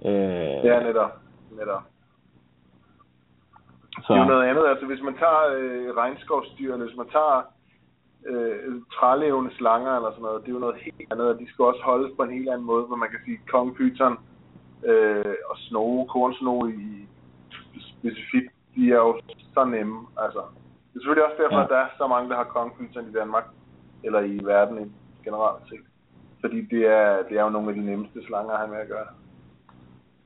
Øh, 0.05 0.65
Ja, 0.71 0.83
netop. 0.83 1.11
netop. 1.51 1.83
så, 4.05 4.13
Det 4.13 4.21
er 4.21 4.25
jo 4.25 4.29
noget 4.35 4.49
andet. 4.49 4.67
Altså, 4.67 4.87
hvis 4.87 5.03
man 5.03 5.15
tager 5.15 5.43
øh, 5.59 5.97
regnskovsdyrene, 5.97 6.85
hvis 6.85 6.97
man 6.97 7.07
tager 7.13 7.43
øh, 8.27 8.83
trælevende 8.93 9.55
slanger 9.55 9.97
eller 9.97 10.11
sådan 10.11 10.23
noget, 10.23 10.43
det 10.43 10.49
er 10.49 10.53
jo 10.59 10.59
noget 10.67 10.77
helt 10.85 11.13
andet, 11.13 11.29
og 11.29 11.39
de 11.41 11.49
skal 11.49 11.65
også 11.65 11.83
holdes 11.85 12.13
på 12.17 12.23
en 12.23 12.37
helt 12.39 12.49
anden 12.49 12.67
måde, 12.67 12.85
hvor 12.85 12.97
man 12.97 13.11
kan 13.11 13.21
sige, 13.25 13.39
kongepyton 13.53 14.19
øh, 14.91 15.35
og 15.51 15.57
snoge, 15.59 16.09
kornsnoge 16.09 16.75
i 16.75 17.07
specifikt, 17.93 18.53
de 18.77 18.83
er 18.93 19.01
jo 19.07 19.21
så 19.55 19.65
nemme. 19.65 19.99
Altså, 20.25 20.43
det 20.89 20.97
er 20.97 21.01
selvfølgelig 21.01 21.27
også 21.29 21.43
derfor, 21.43 21.59
Ja. 21.59 21.65
at 21.65 21.71
der 21.71 21.77
er 21.77 21.89
så 21.99 22.07
mange, 22.07 22.31
der 22.31 22.37
har 22.37 22.45
kongepyton 22.45 23.09
i 23.09 23.13
Danmark, 23.13 23.47
eller 24.05 24.21
i 24.21 24.41
verden 24.45 24.95
generelt 25.25 25.63
set. 25.69 25.87
Fordi 26.41 26.61
det 26.73 26.83
er, 26.87 27.23
det 27.29 27.39
er 27.39 27.43
jo 27.43 27.51
nogle 27.51 27.69
af 27.69 27.75
de 27.75 27.85
nemmeste 27.91 28.27
slanger 28.27 28.67
med 28.67 28.79
at 28.79 28.89
gøre. 28.89 29.07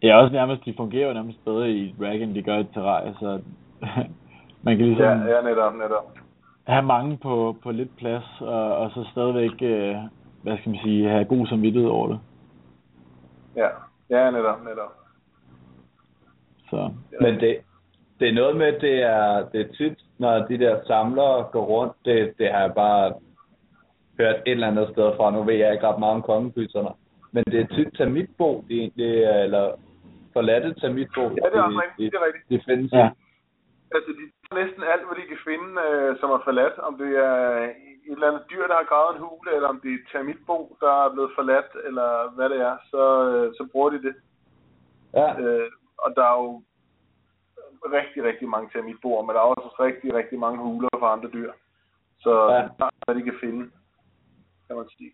Ja, 0.03 0.17
også 0.23 0.33
nærmest, 0.33 0.65
de 0.65 0.75
fungerer 0.77 1.09
jo 1.09 1.15
nærmest 1.15 1.45
bedre 1.45 1.71
i 1.71 1.91
et 1.91 1.95
rack, 2.01 2.21
end 2.23 2.35
de 2.35 2.43
gør 2.43 2.57
i 2.57 2.61
et 2.61 2.69
terrarie, 2.75 3.15
så 3.21 3.41
man 4.65 4.77
kan 4.77 4.87
ligesom 4.87 5.05
Ja, 5.05 5.37
ja, 5.37 5.43
netop, 5.43 5.75
netop. 5.75 6.19
Have 6.67 6.83
mange 6.83 7.19
på, 7.19 7.57
på 7.63 7.71
lidt 7.71 7.97
plads, 7.97 8.25
og, 8.41 8.77
og 8.77 8.91
så 8.91 9.09
stadigvæk, 9.13 9.63
øh, 9.63 9.97
hvad 10.43 10.59
skal 10.59 10.71
man 10.71 10.81
sige, 10.85 11.09
have 11.09 11.25
god 11.25 11.47
samvittighed 11.47 11.91
over 11.91 12.09
det. 12.09 12.21
Ja, 13.57 13.69
ja 14.11 14.31
netop, 14.31 14.65
netop. 14.65 14.93
Så 16.71 16.91
Men 17.21 17.35
det, 17.41 17.57
det 18.21 18.29
er 18.29 18.33
noget 18.33 18.57
med, 18.57 18.73
det 18.81 19.03
er, 19.03 19.49
det 19.53 19.61
er 19.61 19.73
tit, 19.75 19.99
når 20.19 20.47
de 20.47 20.59
der 20.59 20.81
samlere 20.87 21.43
går 21.53 21.65
rundt, 21.65 21.93
det, 22.05 22.35
det 22.39 22.53
har 22.53 22.61
jeg 22.61 22.75
bare 22.75 23.15
hørt 24.19 24.37
et 24.37 24.53
eller 24.53 24.67
andet 24.67 24.89
sted 24.93 25.13
fra. 25.17 25.31
Nu 25.31 25.43
ved 25.43 25.55
jeg 25.55 25.73
ikke 25.73 25.89
ret 25.89 25.99
meget 25.99 26.15
om 26.15 26.23
kongepyserne. 26.23 26.89
Men 27.33 27.45
det 27.45 27.61
er 27.61 27.75
tit 27.77 27.89
termitbo, 27.97 28.65
de 28.69 28.75
egentlig, 28.75 29.13
eller 29.45 29.73
forladte 30.33 30.75
termitbo. 30.81 31.23
Ja, 31.23 31.29
det 31.29 31.59
er 31.59 31.63
også 31.63 31.83
rigtigt. 31.85 32.13
Det 32.13 32.19
er 32.19 32.27
rigtigt. 32.27 32.49
Det 32.49 32.61
findes 32.69 32.93
Ja. 32.93 33.09
Altså, 33.95 34.11
de 34.19 34.25
næsten 34.53 34.83
alt, 34.83 35.05
hvad 35.07 35.17
de 35.21 35.27
kan 35.29 35.39
finde, 35.51 35.71
øh, 35.89 36.19
som 36.21 36.31
er 36.31 36.41
forladt. 36.45 36.79
Om 36.79 36.99
det 36.99 37.11
er 37.17 37.41
et 38.09 38.13
eller 38.17 38.29
andet 38.29 38.45
dyr, 38.51 38.67
der 38.67 38.75
har 38.77 38.85
gravet 38.93 39.17
en 39.17 39.23
hule, 39.23 39.55
eller 39.55 39.69
om 39.69 39.81
det 39.81 39.91
er 39.91 39.95
et 39.95 40.09
termitbo, 40.13 40.77
der 40.81 40.93
er 41.05 41.13
blevet 41.13 41.33
forladt, 41.35 41.71
eller 41.85 42.31
hvad 42.31 42.49
det 42.49 42.61
er, 42.61 42.77
så, 42.91 43.03
øh, 43.31 43.55
så 43.57 43.69
bruger 43.73 43.91
de 43.91 44.03
det. 44.03 44.15
Ja, 45.15 45.41
Øh, 45.41 45.71
og 45.99 46.13
der 46.17 46.25
er 46.25 46.37
jo 46.43 46.63
rigtig, 47.93 48.25
rigtig 48.25 48.49
mange 48.49 48.71
termitboer, 48.73 49.23
men 49.23 49.35
der 49.35 49.41
er 49.41 49.45
også 49.45 49.77
rigtig, 49.81 50.15
rigtig 50.15 50.39
mange 50.39 50.59
huler 50.59 50.89
for 50.99 51.07
andre 51.07 51.29
dyr. 51.29 51.53
Så 52.19 52.51
Ja. 52.51 52.57
det 52.63 52.71
er 52.79 52.91
hvad 53.07 53.15
de 53.15 53.23
kan 53.23 53.39
finde, 53.41 53.71
kan 54.67 54.77
man 54.77 54.89
sige. 54.99 55.13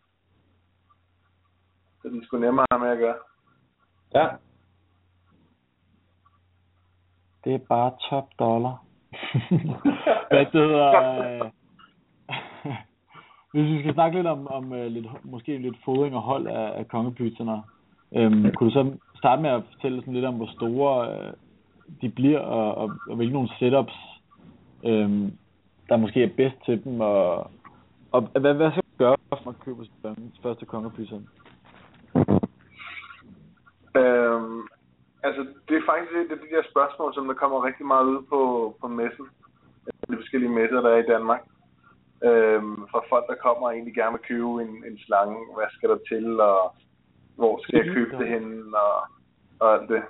Så 2.02 2.08
det 2.08 2.22
er 2.22 2.26
sgu 2.26 2.38
nemmere 2.38 2.66
have 2.70 2.80
med 2.80 2.90
at 2.90 2.98
gøre. 2.98 3.18
ja. 4.14 4.28
Det 7.44 7.54
er 7.54 7.58
bare 7.58 7.92
top 8.10 8.28
dollar. 8.38 8.84
Hvad 10.30 10.44
det 10.52 10.52
hedder... 10.52 10.90
Øh... 11.26 11.50
Hvis 13.52 13.64
vi 13.64 13.78
skal 13.78 13.94
snakke 13.94 14.16
lidt 14.16 14.26
om, 14.26 14.46
om 14.46 14.72
uh, 14.72 14.86
lidt, 14.86 15.06
måske 15.24 15.58
lidt 15.58 15.76
fodring 15.84 16.14
og 16.14 16.22
hold 16.22 16.46
af, 16.46 16.78
af 16.78 16.88
kongepyterne, 16.88 17.62
øhm, 18.16 18.52
kunne 18.54 18.70
du 18.70 18.74
så 18.74 18.92
starte 19.16 19.42
med 19.42 19.50
at 19.50 19.62
fortælle 19.72 20.00
sådan 20.00 20.14
lidt 20.14 20.24
om, 20.24 20.34
hvor 20.34 20.50
store 20.56 21.12
øh, 21.12 21.32
de 22.00 22.08
bliver, 22.08 22.38
og, 22.38 22.74
og, 22.74 22.90
og 23.08 23.16
hvilke 23.16 23.32
nogle 23.32 23.48
setups, 23.58 23.94
øhm, 24.84 25.32
der 25.88 25.96
måske 25.96 26.24
er 26.24 26.30
bedst 26.36 26.56
til 26.64 26.84
dem, 26.84 27.00
og, 27.00 27.50
og 28.12 28.20
hvad, 28.40 28.54
hvad 28.54 28.70
skal 28.70 28.84
man 28.84 28.98
gøre, 28.98 29.16
for 29.28 29.42
man 29.44 29.54
køber 29.64 29.84
sin 29.84 30.32
første 30.42 30.66
kongepytserne? 30.66 31.24
Øhm, 33.96 34.62
altså, 35.22 35.40
det 35.68 35.76
er 35.76 35.88
faktisk 35.90 36.12
et 36.12 36.32
af 36.32 36.38
de 36.38 36.54
der 36.54 36.62
spørgsmål, 36.70 37.14
som 37.14 37.26
der 37.26 37.34
kommer 37.34 37.64
rigtig 37.64 37.86
meget 37.86 38.04
ud 38.04 38.22
på, 38.22 38.40
på 38.80 38.88
messen. 38.88 39.26
De 40.10 40.16
forskellige 40.16 40.56
messer, 40.58 40.80
der 40.80 40.90
er 40.90 41.02
i 41.02 41.12
Danmark. 41.14 41.42
Øhm, 42.24 42.76
fra 42.90 43.00
folk, 43.08 43.26
der 43.28 43.42
kommer 43.44 43.66
og 43.66 43.74
egentlig 43.74 43.94
gerne 43.94 44.16
vil 44.16 44.28
købe 44.28 44.62
en, 44.64 44.84
en 44.88 44.98
slange. 44.98 45.38
Hvad 45.56 45.66
skal 45.70 45.88
der 45.88 45.98
til, 46.08 46.40
og 46.40 46.74
hvor 47.36 47.62
skal 47.62 47.76
jeg 47.78 47.94
købe 47.94 48.18
det 48.18 48.28
henne, 48.28 48.78
og, 48.78 49.02
og 49.60 49.74
alt 49.74 49.88
det. 49.88 50.02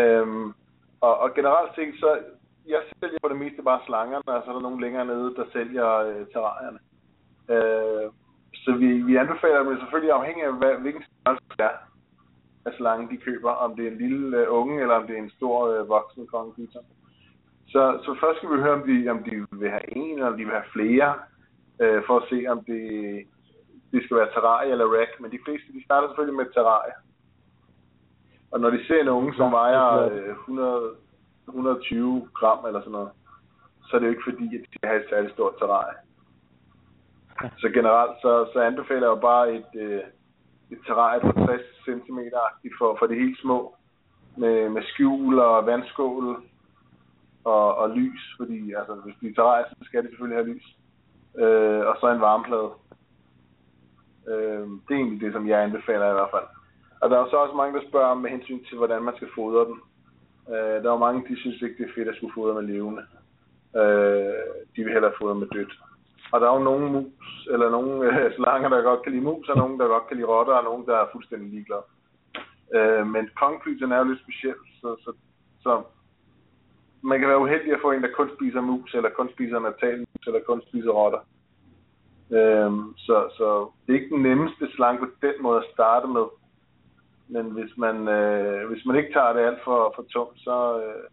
Øhm, 0.00 0.52
og, 1.00 1.18
og 1.18 1.34
generelt 1.34 1.74
set, 1.74 1.94
så 2.00 2.18
jeg 2.66 2.80
sælger 3.00 3.18
på 3.22 3.28
det 3.28 3.36
meste 3.36 3.62
bare 3.62 3.80
slangerne, 3.86 4.28
og 4.28 4.42
så 4.42 4.50
er 4.50 4.54
der 4.54 4.60
nogen 4.60 4.80
længere 4.80 5.06
nede, 5.06 5.34
der 5.34 5.44
sælger 5.52 5.88
øh, 5.94 6.26
terrarierne. 6.32 6.78
Øh, 7.54 8.10
så 8.54 8.72
vi, 8.72 8.88
vi 9.08 9.16
anbefaler 9.16 9.62
dem 9.62 9.78
selvfølgelig 9.80 10.12
afhængig 10.12 10.44
af, 10.44 10.52
hvad, 10.52 10.74
hvilken 10.74 11.02
størrelse 11.02 11.44
det 11.48 11.64
er 11.64 11.87
af 12.68 12.74
slange, 12.78 13.10
de 13.12 13.16
køber. 13.16 13.50
Om 13.50 13.76
det 13.76 13.86
er 13.86 13.90
en 13.90 13.98
lille 13.98 14.36
øh, 14.36 14.46
unge, 14.58 14.80
eller 14.82 14.94
om 14.94 15.06
det 15.06 15.14
er 15.18 15.22
en 15.22 15.36
stor 15.38 15.56
øh, 15.72 15.88
voksen 15.88 16.26
kongepyton. 16.26 16.86
Så, 17.72 17.82
så 18.04 18.10
først 18.20 18.36
skal 18.38 18.50
vi 18.52 18.62
høre, 18.64 18.78
om 18.80 18.86
de, 18.88 19.08
om 19.14 19.20
de 19.24 19.46
vil 19.60 19.70
have 19.70 19.96
en, 19.96 20.14
eller 20.14 20.32
om 20.32 20.36
de 20.38 20.44
vil 20.44 20.58
have 20.60 20.72
flere, 20.72 21.14
øh, 21.82 22.02
for 22.06 22.16
at 22.20 22.28
se, 22.30 22.38
om 22.48 22.64
det, 22.64 22.82
det 23.92 24.04
skal 24.04 24.16
være 24.16 24.32
terrarie 24.34 24.72
eller 24.72 24.94
rack. 24.98 25.20
Men 25.20 25.30
de 25.30 25.44
fleste, 25.44 25.72
de 25.72 25.84
starter 25.84 26.08
selvfølgelig 26.08 26.40
med 26.40 26.52
terrarie. 26.54 26.96
Og 28.50 28.60
når 28.60 28.70
de 28.70 28.86
ser 28.86 29.00
en 29.00 29.08
unge, 29.08 29.34
som 29.34 29.46
er 29.46 29.50
vejer 29.50 29.84
øh, 30.12 30.30
100, 30.30 30.90
120 31.48 32.28
gram 32.34 32.66
eller 32.66 32.80
sådan 32.80 32.92
noget, 32.92 33.10
så 33.86 33.96
er 33.96 34.00
det 34.00 34.06
jo 34.06 34.10
ikke 34.10 34.30
fordi, 34.30 34.46
at 34.56 34.60
de 34.62 34.66
skal 34.74 34.88
have 34.88 35.02
et 35.02 35.10
særligt 35.10 35.34
stort 35.34 35.54
terrarie. 35.58 35.96
Så 37.58 37.68
generelt, 37.68 38.16
så, 38.22 38.50
så 38.52 38.60
anbefaler 38.60 39.06
jeg 39.06 39.16
jo 39.16 39.20
bare 39.30 39.54
et, 39.54 39.72
øh, 39.74 40.00
et 40.70 40.78
terrarie 40.86 41.20
på 41.20 41.32
60 41.32 41.62
cm 41.84 42.18
for, 42.78 42.96
for 42.98 43.06
de 43.06 43.14
helt 43.14 43.40
små. 43.40 43.74
Med, 44.36 44.68
med 44.68 44.82
skjul 44.82 45.38
og 45.38 45.66
vandskål 45.66 46.42
og, 47.44 47.74
og 47.74 47.90
lys, 47.90 48.34
fordi 48.36 48.72
altså, 48.72 48.94
hvis 48.94 49.14
de 49.20 49.28
er 49.28 49.34
terrarie, 49.34 49.64
så 49.68 49.74
skal 49.82 50.02
de 50.02 50.08
selvfølgelig 50.08 50.38
have 50.38 50.52
lys. 50.52 50.66
Øh, 51.38 51.86
og 51.86 51.96
så 52.00 52.06
en 52.10 52.20
varmeplade. 52.20 52.70
Øh, 54.30 54.66
det 54.84 54.92
er 54.92 55.00
egentlig 55.00 55.20
det, 55.20 55.32
som 55.32 55.48
jeg 55.48 55.62
anbefaler 55.62 56.10
i 56.10 56.18
hvert 56.18 56.34
fald. 56.34 56.48
Og 57.00 57.10
der 57.10 57.18
er 57.18 57.30
så 57.30 57.36
også 57.36 57.56
mange, 57.56 57.78
der 57.78 57.88
spørger 57.88 58.14
med 58.14 58.30
hensyn 58.30 58.64
til, 58.64 58.76
hvordan 58.76 59.02
man 59.02 59.16
skal 59.16 59.28
fodre 59.34 59.64
dem. 59.70 59.82
Øh, 60.52 60.82
der 60.82 60.92
er 60.92 60.98
mange, 60.98 61.28
de 61.28 61.40
synes 61.40 61.62
ikke, 61.62 61.78
det 61.78 61.88
er 61.88 61.94
fedt 61.94 62.08
at 62.08 62.16
skulle 62.16 62.34
fodre 62.34 62.54
med 62.54 62.70
levende. 62.72 63.02
Øh, 63.76 64.44
de 64.76 64.84
vil 64.84 64.92
hellere 64.92 65.18
fodre 65.20 65.34
med 65.34 65.46
dødt. 65.46 65.74
Og 66.32 66.40
der 66.40 66.46
er 66.50 66.54
jo 66.58 66.64
nogle 66.64 66.92
mus, 66.92 67.48
eller 67.52 67.70
nogle 67.70 67.94
øh, 68.10 68.34
slanger, 68.36 68.68
der 68.68 68.82
godt 68.82 69.02
kan 69.02 69.12
lide 69.12 69.24
mus, 69.24 69.48
og 69.48 69.56
nogle, 69.56 69.78
der 69.78 69.86
godt 69.86 70.06
kan 70.08 70.16
lide 70.16 70.28
rotter, 70.28 70.54
og 70.54 70.64
nogle, 70.64 70.86
der 70.86 70.96
er 70.96 71.12
fuldstændig 71.12 71.48
ligeglade. 71.50 71.84
Øh, 72.76 73.06
men 73.06 73.30
kongepyton 73.40 73.92
er 73.92 73.98
jo 73.98 74.04
lidt 74.04 74.20
speciel, 74.20 74.60
så, 74.80 74.96
så, 75.04 75.12
så 75.62 75.82
man 77.02 77.18
kan 77.18 77.28
være 77.28 77.40
uheldig 77.40 77.72
at 77.72 77.80
få 77.82 77.90
en, 77.92 78.02
der 78.02 78.16
kun 78.16 78.30
spiser 78.36 78.60
mus, 78.60 78.94
eller 78.94 79.10
kun 79.10 79.30
spiser 79.32 79.58
natalmus, 79.58 80.26
eller 80.26 80.40
kun 80.46 80.62
spiser 80.68 80.90
rotter. 80.90 81.22
Øh, 82.38 82.72
så, 82.96 83.16
så 83.36 83.68
det 83.86 83.92
er 83.92 84.00
ikke 84.00 84.14
den 84.14 84.22
nemmeste 84.22 84.72
slange 84.74 84.98
på 85.00 85.06
den 85.22 85.34
måde 85.40 85.58
at 85.58 85.70
starte 85.74 86.06
med. 86.06 86.26
Men 87.28 87.46
hvis 87.50 87.76
man, 87.76 88.08
øh, 88.08 88.68
hvis 88.70 88.84
man 88.86 88.96
ikke 88.96 89.12
tager 89.12 89.32
det 89.32 89.40
alt 89.40 89.58
for, 89.64 89.92
for 89.96 90.02
tungt, 90.02 90.38
så, 90.40 90.82
øh, 90.82 91.04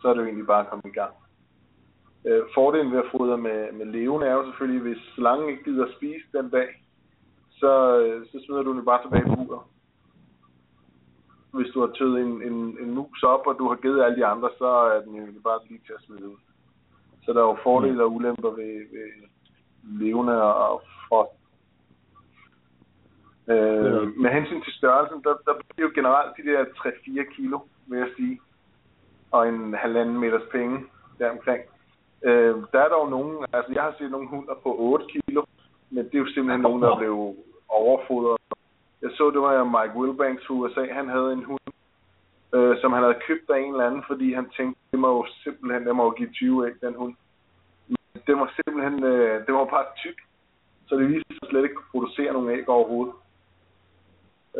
så 0.00 0.08
er 0.08 0.12
det 0.12 0.20
jo 0.20 0.26
egentlig 0.26 0.46
bare 0.46 0.60
at 0.64 0.70
komme 0.70 0.90
i 0.90 0.98
gang. 1.00 1.14
Øh, 2.24 2.42
fordelen 2.54 2.92
ved 2.92 2.98
at 2.98 3.10
fodre 3.16 3.38
med, 3.38 3.72
med 3.72 3.86
levende 3.86 4.26
er 4.26 4.32
jo 4.32 4.44
selvfølgelig, 4.44 4.82
hvis 4.82 4.98
slangen 5.14 5.48
ikke 5.48 5.64
gider 5.64 5.86
spise 5.96 6.26
den 6.32 6.50
dag, 6.50 6.68
så, 7.50 7.98
øh, 8.00 8.26
så 8.26 8.44
smider 8.46 8.62
du 8.62 8.72
den 8.72 8.84
bare 8.84 9.02
tilbage 9.02 9.32
i 9.32 9.36
buret. 9.36 9.60
Hvis 11.52 11.72
du 11.74 11.80
har 11.80 11.86
tøet 11.86 12.20
en, 12.20 12.42
en, 12.42 12.78
en 12.80 12.94
mus 12.94 13.22
op, 13.22 13.46
og 13.46 13.54
du 13.58 13.68
har 13.68 13.76
givet 13.76 14.04
alle 14.04 14.16
de 14.16 14.26
andre, 14.26 14.50
så 14.58 14.66
er 14.66 15.00
den 15.00 15.14
jo 15.14 15.40
bare 15.44 15.60
lige 15.68 15.80
til 15.86 15.92
at 15.92 16.02
smide 16.06 16.28
ud. 16.28 16.36
Så 17.24 17.32
der 17.32 17.40
er 17.40 17.48
jo 17.48 17.56
fordele 17.62 18.04
og 18.04 18.12
ulemper 18.12 18.50
ved, 18.50 18.74
ved 18.92 19.08
levende 19.82 20.42
og 20.42 20.82
frost. 21.08 21.38
Øh, 23.48 24.16
med 24.22 24.30
hensyn 24.30 24.62
til 24.62 24.72
størrelsen, 24.72 25.22
der, 25.22 25.34
der 25.46 25.54
bliver 25.68 25.88
jo 25.88 25.94
generelt 25.94 26.36
de 26.36 26.42
der 26.50 26.64
3-4 26.64 27.34
kilo, 27.34 27.58
vil 27.86 27.98
jeg 27.98 28.08
sige, 28.16 28.40
og 29.30 29.48
en 29.48 29.74
halvanden 29.74 30.18
meters 30.20 30.48
penge 30.52 30.84
deromkring. 31.18 31.62
Øh, 32.22 32.54
der 32.72 32.80
er 32.80 32.88
dog 32.88 33.10
nogen, 33.10 33.46
altså 33.52 33.72
jeg 33.72 33.82
har 33.82 33.94
set 33.98 34.10
nogle 34.10 34.28
hunder 34.28 34.54
på 34.62 34.76
8 34.78 35.06
kilo, 35.06 35.44
men 35.90 36.04
det 36.04 36.14
er 36.14 36.18
jo 36.18 36.32
simpelthen 36.34 36.60
nogen, 36.60 36.82
der 36.82 36.98
blev 36.98 37.36
overfodret. 37.68 38.38
Jeg 39.02 39.10
så, 39.14 39.30
det 39.30 39.40
var 39.40 39.64
Mike 39.64 39.98
Wilbanks 39.98 40.46
fra 40.46 40.54
USA, 40.54 40.92
han 40.92 41.08
havde 41.08 41.32
en 41.32 41.44
hund, 41.44 41.66
øh, 42.54 42.76
som 42.80 42.92
han 42.92 43.02
havde 43.02 43.22
købt 43.26 43.50
af 43.50 43.58
en 43.58 43.72
eller 43.72 43.86
anden, 43.86 44.04
fordi 44.06 44.32
han 44.32 44.50
tænkte, 44.56 44.80
det 44.92 44.98
må 44.98 45.08
jo 45.16 45.26
simpelthen, 45.44 45.86
det 45.86 45.96
må 45.96 46.04
jo 46.04 46.10
give 46.10 46.30
20 46.32 46.66
æg, 46.66 46.74
den 46.80 46.94
hund. 46.94 47.14
Men 47.88 48.22
det 48.26 48.34
var 48.36 48.52
simpelthen, 48.56 49.04
øh, 49.04 49.46
det 49.46 49.54
var 49.54 49.64
bare 49.64 49.86
tyk, 49.96 50.18
så 50.86 50.96
det 50.96 51.08
viste 51.08 51.34
sig 51.34 51.48
slet 51.50 51.62
ikke 51.62 51.74
kunne 51.74 51.94
producere 51.94 52.32
nogle 52.32 52.52
æg 52.52 52.68
overhovedet. 52.68 53.14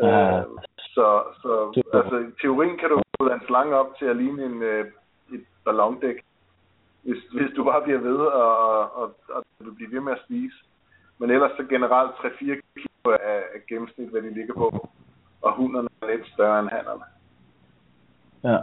Ja. 0.03 0.39
Øh, 0.39 0.45
så, 0.77 1.23
så 1.41 1.81
altså, 1.93 2.15
i 2.17 2.31
teorien 2.41 2.77
kan 2.77 2.89
du 2.89 3.01
få 3.21 3.29
en 3.29 3.47
slange 3.47 3.75
op 3.75 3.97
til 3.97 4.05
at 4.05 4.15
ligne 4.15 4.45
en, 4.45 4.63
øh, 4.63 4.85
et 5.33 5.45
ballondæk, 5.65 6.17
hvis, 7.09 7.23
hvis 7.33 7.51
du 7.55 7.63
bare 7.63 7.81
bliver 7.81 7.99
ved, 7.99 8.17
og, 8.17 8.95
og, 8.99 9.15
og 9.29 9.43
du 9.65 9.73
bliver 9.73 9.91
ved 9.91 9.99
med 9.99 10.13
at 10.13 10.23
spise. 10.25 10.57
Men 11.19 11.29
ellers 11.31 11.51
så 11.57 11.63
generelt 11.63 12.11
3-4 12.11 12.61
kilo 12.75 13.11
af, 13.31 13.37
af 13.53 13.59
gennemsnit, 13.69 14.09
hvad 14.09 14.21
de 14.21 14.33
ligger 14.33 14.53
på. 14.53 14.89
Og 15.41 15.55
hunderne 15.55 15.89
er 16.01 16.07
lidt 16.07 16.27
større 16.33 16.59
end 16.59 16.69
hannerne. 16.69 17.05
Ja. 18.43 18.57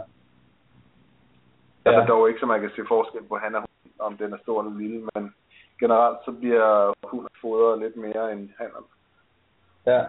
Altså 1.85 2.01
Ja. 2.01 2.07
dog 2.07 2.27
ikke, 2.27 2.39
så 2.39 2.45
man 2.45 2.61
kan 2.61 2.71
se 2.75 2.81
forskel 2.87 3.23
på 3.23 3.37
han 3.37 3.55
og 3.55 3.61
hund, 3.61 3.93
om 3.99 4.17
den 4.17 4.33
er 4.33 4.37
stor 4.37 4.61
eller 4.61 4.79
lille, 4.79 5.09
men 5.15 5.33
generelt 5.79 6.17
så 6.25 6.31
bliver 6.31 6.93
hunden 7.03 7.29
fodret 7.41 7.79
lidt 7.79 7.95
mere 7.95 8.31
end 8.33 8.49
hannerne. 8.57 8.85
Ja. 9.85 10.03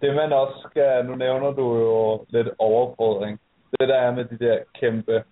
Det 0.00 0.14
man 0.14 0.32
også 0.32 0.66
skal, 0.70 1.06
nu 1.06 1.14
nævner 1.14 1.50
du 1.50 1.76
jo 1.78 2.24
lidt 2.28 2.48
overfodring. 2.58 3.40
Det 3.80 3.88
der 3.88 3.94
er 3.96 4.10
med 4.14 4.24
de 4.24 4.38
der 4.38 4.58
kæmpe 4.80 5.24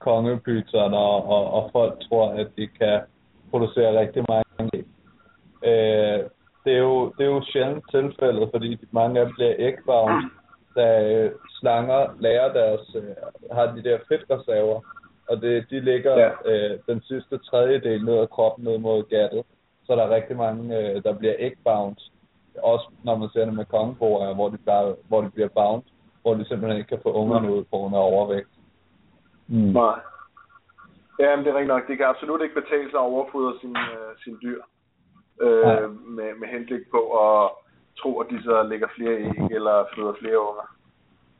kongepytserne, 0.00 0.96
og, 0.96 1.24
og, 1.34 1.50
og 1.56 1.70
folk 1.72 1.94
tror, 2.08 2.26
at 2.40 2.48
de 2.56 2.66
kan 2.66 3.00
producere 3.50 4.00
rigtig 4.00 4.24
mange 4.28 4.70
æg. 4.74 4.84
Øh, 5.70 6.20
det, 6.64 6.72
er 6.72 6.82
jo, 6.88 7.12
det 7.18 7.24
er 7.26 7.30
jo 7.30 7.42
sjældent 7.52 7.84
tilfældet, 7.90 8.48
fordi 8.54 8.78
mange 8.90 9.20
af 9.20 9.26
dem 9.26 9.34
bliver 9.34 9.54
ægbound, 9.58 10.24
da 10.76 10.86
øh, 11.14 11.30
slanger 11.60 12.06
lærer 12.20 12.52
deres, 12.52 12.94
øh, 12.94 13.14
har 13.52 13.66
de 13.66 13.82
der 13.82 13.98
fedtreserver, 14.08 14.80
og 15.28 15.42
det, 15.42 15.66
de 15.70 15.80
ligger 15.80 16.18
Ja. 16.18 16.30
øh, 16.44 16.78
den 16.88 17.02
sidste 17.02 17.38
tredjedel 17.38 18.04
ned 18.04 18.16
af 18.16 18.30
kroppen 18.30 18.64
ned 18.64 18.78
mod 18.78 19.08
gattet. 19.08 19.42
Så 19.86 19.96
der 19.96 20.02
er 20.02 20.14
rigtig 20.14 20.36
mange, 20.36 20.78
øh, 20.78 21.02
der 21.02 21.12
bliver 21.18 21.34
ægbound. 21.38 21.96
Også 22.62 22.86
når 23.04 23.16
man 23.16 23.28
ser 23.32 23.44
det 23.44 23.54
med 23.54 23.64
kongeboer, 23.64 24.34
hvor 24.34 24.48
de, 24.48 24.58
bare, 24.66 24.94
hvor 25.08 25.20
de 25.20 25.30
bliver 25.30 25.48
bound, 25.48 25.82
hvor 26.22 26.34
de 26.34 26.44
simpelthen 26.48 26.78
ikke 26.78 26.88
kan 26.88 27.00
få 27.02 27.12
ungerne 27.12 27.54
ud 27.54 27.64
på 27.64 27.76
grund 27.76 27.94
af 27.94 27.98
overvægt. 28.00 28.48
Mm. 29.50 29.72
Nej. 29.80 29.98
Ja, 31.18 31.36
men 31.36 31.44
det 31.44 31.50
er 31.50 31.54
rigtigt 31.58 31.74
nok. 31.74 31.88
Det 31.88 31.96
kan 31.96 32.06
absolut 32.06 32.42
ikke 32.42 32.60
betale 32.60 32.90
sig 32.90 33.00
at 33.00 33.10
overfodre 33.14 33.58
sin, 33.60 33.76
øh, 33.76 34.10
sin 34.24 34.38
dyr. 34.42 34.62
Øh, 35.40 35.90
med, 36.16 36.34
med 36.40 36.48
henblik 36.48 36.90
på 36.90 37.00
at 37.24 37.50
tro, 37.98 38.20
at 38.20 38.30
de 38.30 38.42
så 38.42 38.62
lægger 38.62 38.88
flere 38.96 39.14
æg 39.16 39.38
eller 39.56 39.84
føder 39.94 40.14
flere 40.20 40.40
unger. 40.48 40.66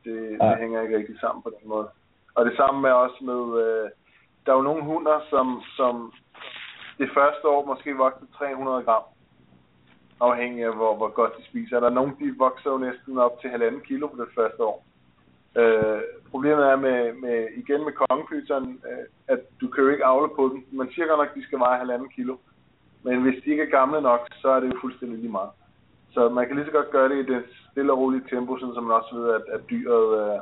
Det, 0.05 0.37
Ja. 0.41 0.49
det 0.49 0.57
hænger 0.57 0.81
ikke 0.81 0.97
rigtig 0.97 1.19
sammen 1.19 1.43
på 1.43 1.49
den 1.49 1.69
måde. 1.69 1.87
Og 2.35 2.45
det 2.45 2.55
samme 2.57 2.81
med 2.81 2.89
også 2.91 3.19
med, 3.21 3.41
øh, 3.63 3.89
der 4.45 4.51
er 4.51 4.55
jo 4.55 4.61
nogle 4.61 4.83
hunder, 4.83 5.19
som, 5.29 5.61
som 5.77 6.13
det 6.97 7.09
første 7.13 7.47
år 7.47 7.65
måske 7.65 7.97
vokser 7.97 8.25
300 8.37 8.83
gram, 8.83 9.03
afhængig 10.19 10.65
af 10.65 10.75
hvor, 10.75 10.95
hvor 10.95 11.09
godt 11.09 11.37
de 11.37 11.45
spiser. 11.45 11.79
Der 11.79 11.87
er 11.89 11.93
nogle, 11.99 12.13
de 12.19 12.35
vokser 12.37 12.71
jo 12.71 12.77
næsten 12.77 13.17
op 13.17 13.41
til 13.41 13.49
halvanden 13.49 13.81
kilo 13.81 14.07
på 14.07 14.17
det 14.23 14.29
første 14.35 14.63
år. 14.63 14.85
Øh, 15.55 16.01
problemet 16.31 16.65
er 16.65 16.75
med, 16.75 17.13
med 17.13 17.47
igen 17.61 17.81
med 17.85 17.93
kongepyteren, 18.01 18.81
øh, 18.89 19.05
at 19.27 19.39
du 19.61 19.67
kan 19.67 19.83
jo 19.83 19.89
ikke 19.89 20.05
avle 20.05 20.29
på 20.35 20.43
dem. 20.49 20.65
Man 20.71 20.91
siger 20.91 21.07
godt 21.07 21.19
nok, 21.19 21.27
at 21.27 21.35
de 21.35 21.43
skal 21.43 21.59
veje 21.59 21.77
halvanden 21.77 22.09
kilo. 22.09 22.35
Men 23.03 23.21
hvis 23.21 23.43
de 23.43 23.49
ikke 23.49 23.63
er 23.63 23.77
gamle 23.79 24.01
nok, 24.01 24.27
så 24.41 24.49
er 24.49 24.59
det 24.59 24.67
jo 24.73 24.77
fuldstændig 24.81 25.19
lige 25.19 25.31
meget. 25.31 25.49
Så 26.13 26.29
man 26.29 26.47
kan 26.47 26.55
lige 26.55 26.65
så 26.65 26.71
godt 26.71 26.91
gøre 26.91 27.09
det 27.09 27.17
i 27.17 27.33
det 27.33 27.43
stille 27.71 27.93
og 27.93 27.99
rolige 27.99 28.27
tempo, 28.29 28.57
sådan 28.57 28.75
så 28.75 28.81
man 28.81 28.97
også 28.97 29.15
ved, 29.15 29.29
at, 29.33 29.41
at 29.53 29.61
dyret 29.69 30.33
øh, 30.33 30.39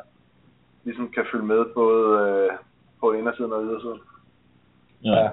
ligesom 0.83 1.11
kan 1.11 1.25
følge 1.31 1.45
med 1.45 1.65
både 1.73 2.03
øh, 2.23 2.49
på 2.99 3.11
indersiden 3.11 3.53
og 3.53 3.63
ydersiden. 3.63 3.99
Ja. 5.03 5.29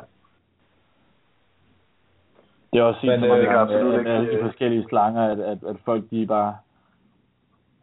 Det 2.73 2.79
er 2.81 2.83
også 2.83 3.07
Men, 3.07 3.21
set 3.21 3.21
så 3.21 3.27
øh, 3.27 3.33
at, 3.33 3.41
ikke, 3.41 4.11
at 4.11 4.17
alle 4.17 4.31
de 4.31 4.37
øh, 4.37 4.45
forskellige 4.45 4.87
slanger, 4.89 5.23
at, 5.33 5.41
at, 5.41 5.59
at 5.65 5.77
folk 5.85 6.05
de 6.11 6.27
bare 6.27 6.57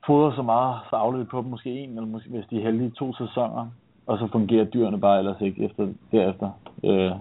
fodrer 0.07 0.35
så 0.35 0.41
meget, 0.41 0.79
så 0.89 0.95
afledt 0.95 1.29
på 1.29 1.41
dem 1.41 1.49
måske 1.49 1.69
en, 1.69 1.89
eller 1.89 2.05
måske, 2.05 2.29
hvis 2.29 2.45
de 2.49 2.57
er 2.57 2.63
heldige, 2.63 2.89
to 2.89 3.13
sæsoner, 3.13 3.67
og 4.07 4.17
så 4.17 4.27
fungerer 4.31 4.65
dyrene 4.65 4.99
bare 4.99 5.19
ellers 5.19 5.41
ikke 5.41 5.63
efter, 5.65 5.87
derefter. 6.11 6.49
Øh, 6.83 7.11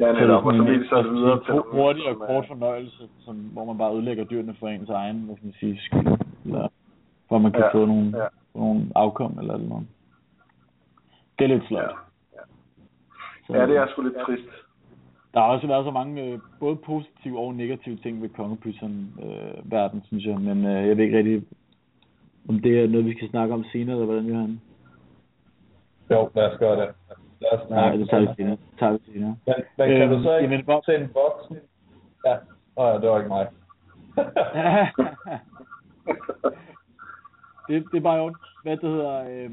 Ja, 0.00 0.12
netop, 0.12 0.44
og 0.44 0.52
så 0.54 0.62
bliver 0.62 0.78
det 0.78 0.88
så 0.88 1.02
videre 1.02 1.44
til 1.44 1.54
hurtig 1.54 2.08
og 2.08 2.16
kort 2.16 2.46
fornøjelse, 2.48 3.08
som, 3.24 3.36
hvor 3.36 3.64
man 3.64 3.78
bare 3.78 3.94
ødelægger 3.94 4.24
dyrene 4.24 4.54
for 4.60 4.68
ens 4.68 4.88
egen, 4.88 5.22
hvad 5.22 5.36
skal 5.36 5.46
man 5.46 5.54
sige, 5.60 5.80
skyld, 5.80 6.06
eller 6.44 6.68
hvor 7.28 7.38
man 7.38 7.52
kan 7.52 7.60
Ja, 7.60 7.74
få 7.74 7.86
nogle, 7.86 8.12
ja. 8.18 8.26
nogle 8.54 8.86
afkom 8.94 9.38
eller 9.38 9.56
noget. 9.56 9.86
Det 11.38 11.44
er 11.44 11.48
lidt 11.48 11.62
Ja, 11.62 11.68
sløjt. 11.68 11.90
Så, 13.46 13.52
ja, 13.54 13.66
det 13.66 13.76
er 13.76 13.86
sgu 13.88 14.02
lidt 14.02 14.14
trist. 14.26 14.48
Der 15.38 15.44
har 15.44 15.50
også 15.52 15.66
været 15.66 15.84
så 15.84 15.90
mange 15.90 16.22
øh, 16.24 16.38
både 16.60 16.76
positive 16.76 17.38
og 17.38 17.54
negative 17.54 17.96
ting 17.96 18.22
ved 18.22 18.28
kongepyton 18.28 19.12
øh, 19.22 19.70
verden, 19.72 20.02
synes 20.06 20.24
jeg. 20.24 20.38
Men 20.40 20.64
øh, 20.66 20.88
jeg 20.88 20.96
ved 20.96 21.04
ikke 21.04 21.18
rigtig, 21.18 21.42
om 22.48 22.60
det 22.60 22.80
er 22.80 22.88
noget, 22.88 23.06
vi 23.06 23.14
skal 23.16 23.30
snakke 23.30 23.54
om 23.54 23.64
senere, 23.72 23.94
eller 23.96 24.06
hvordan, 24.06 24.24
Johan? 24.26 24.60
Jo, 26.10 26.30
lad 26.34 26.52
os 26.52 26.58
gøre 26.58 26.80
det. 26.80 26.88
Lad 27.40 27.52
os 27.52 27.70
Nej, 27.70 27.78
snakke. 27.78 27.98
det 28.00 28.10
tager 28.10 28.20
vi 28.20 28.28
senere. 28.36 28.56
Det 28.56 28.78
tager 28.78 28.92
vi 28.92 28.98
senere. 29.12 29.36
Men, 29.46 29.54
men 29.78 29.88
kan 29.88 30.02
Øhm, 30.02 30.10
du 30.16 30.22
så 30.22 30.36
ikke 30.36 30.50
jamen, 30.52 30.64
hvor- 30.64 30.80
til 30.80 30.94
en 31.02 31.10
voksen? 31.14 31.56
Ja, 32.26 32.34
Åh, 32.76 32.86
ja, 32.88 32.94
det 33.00 33.10
var 33.10 33.18
ikke 33.18 33.28
mig. 33.28 33.46
det, 37.68 37.84
det 37.92 37.96
er 37.98 38.02
bare 38.02 38.16
jo, 38.22 38.34
hvad 38.62 38.76
det 38.76 38.90
hedder, 38.90 39.24
øh, 39.30 39.50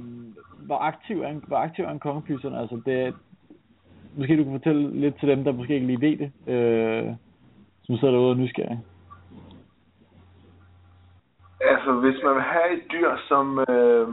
hvor 0.65 0.77
aktiv 0.77 1.21
er 1.21 1.27
en, 1.27 1.43
hvor 1.47 1.57
aktiv 1.57 1.85
er 1.85 1.89
en 1.89 1.99
kongepyton? 1.99 2.55
Altså, 2.55 2.81
det 2.85 3.13
måske 4.17 4.37
du 4.37 4.43
kan 4.43 4.59
fortælle 4.59 4.99
lidt 4.99 5.19
til 5.19 5.29
dem, 5.29 5.43
der 5.43 5.51
måske 5.51 5.73
ikke 5.73 5.87
lige 5.87 6.01
ved 6.01 6.17
det, 6.17 6.31
øh, 6.53 7.15
som 7.83 7.97
sidder 7.97 8.13
derude 8.13 8.29
og 8.29 8.37
nysgerrige. 8.37 8.83
Altså, 11.61 11.93
hvis 11.93 12.23
man 12.23 12.33
vil 12.35 12.43
have 12.43 12.77
et 12.77 12.83
dyr, 12.91 13.17
som... 13.27 13.59
Øh, 13.69 14.07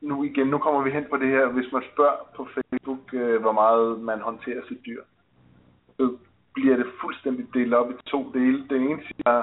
nu 0.00 0.24
igen, 0.24 0.46
nu 0.46 0.58
kommer 0.58 0.82
vi 0.82 0.90
hen 0.90 1.06
på 1.10 1.16
det 1.16 1.28
her. 1.28 1.46
Hvis 1.46 1.72
man 1.72 1.82
spørger 1.92 2.16
på 2.36 2.48
Facebook, 2.54 3.14
øh, 3.14 3.40
hvor 3.40 3.52
meget 3.52 4.00
man 4.00 4.20
håndterer 4.20 4.62
sit 4.68 4.86
dyr, 4.86 5.02
så 5.96 6.16
bliver 6.54 6.76
det 6.76 6.86
fuldstændig 7.00 7.46
delt 7.54 7.74
op 7.74 7.90
i 7.90 7.94
to 8.06 8.32
dele. 8.34 8.68
Den 8.68 8.82
ene 8.82 9.02
siger, 9.02 9.42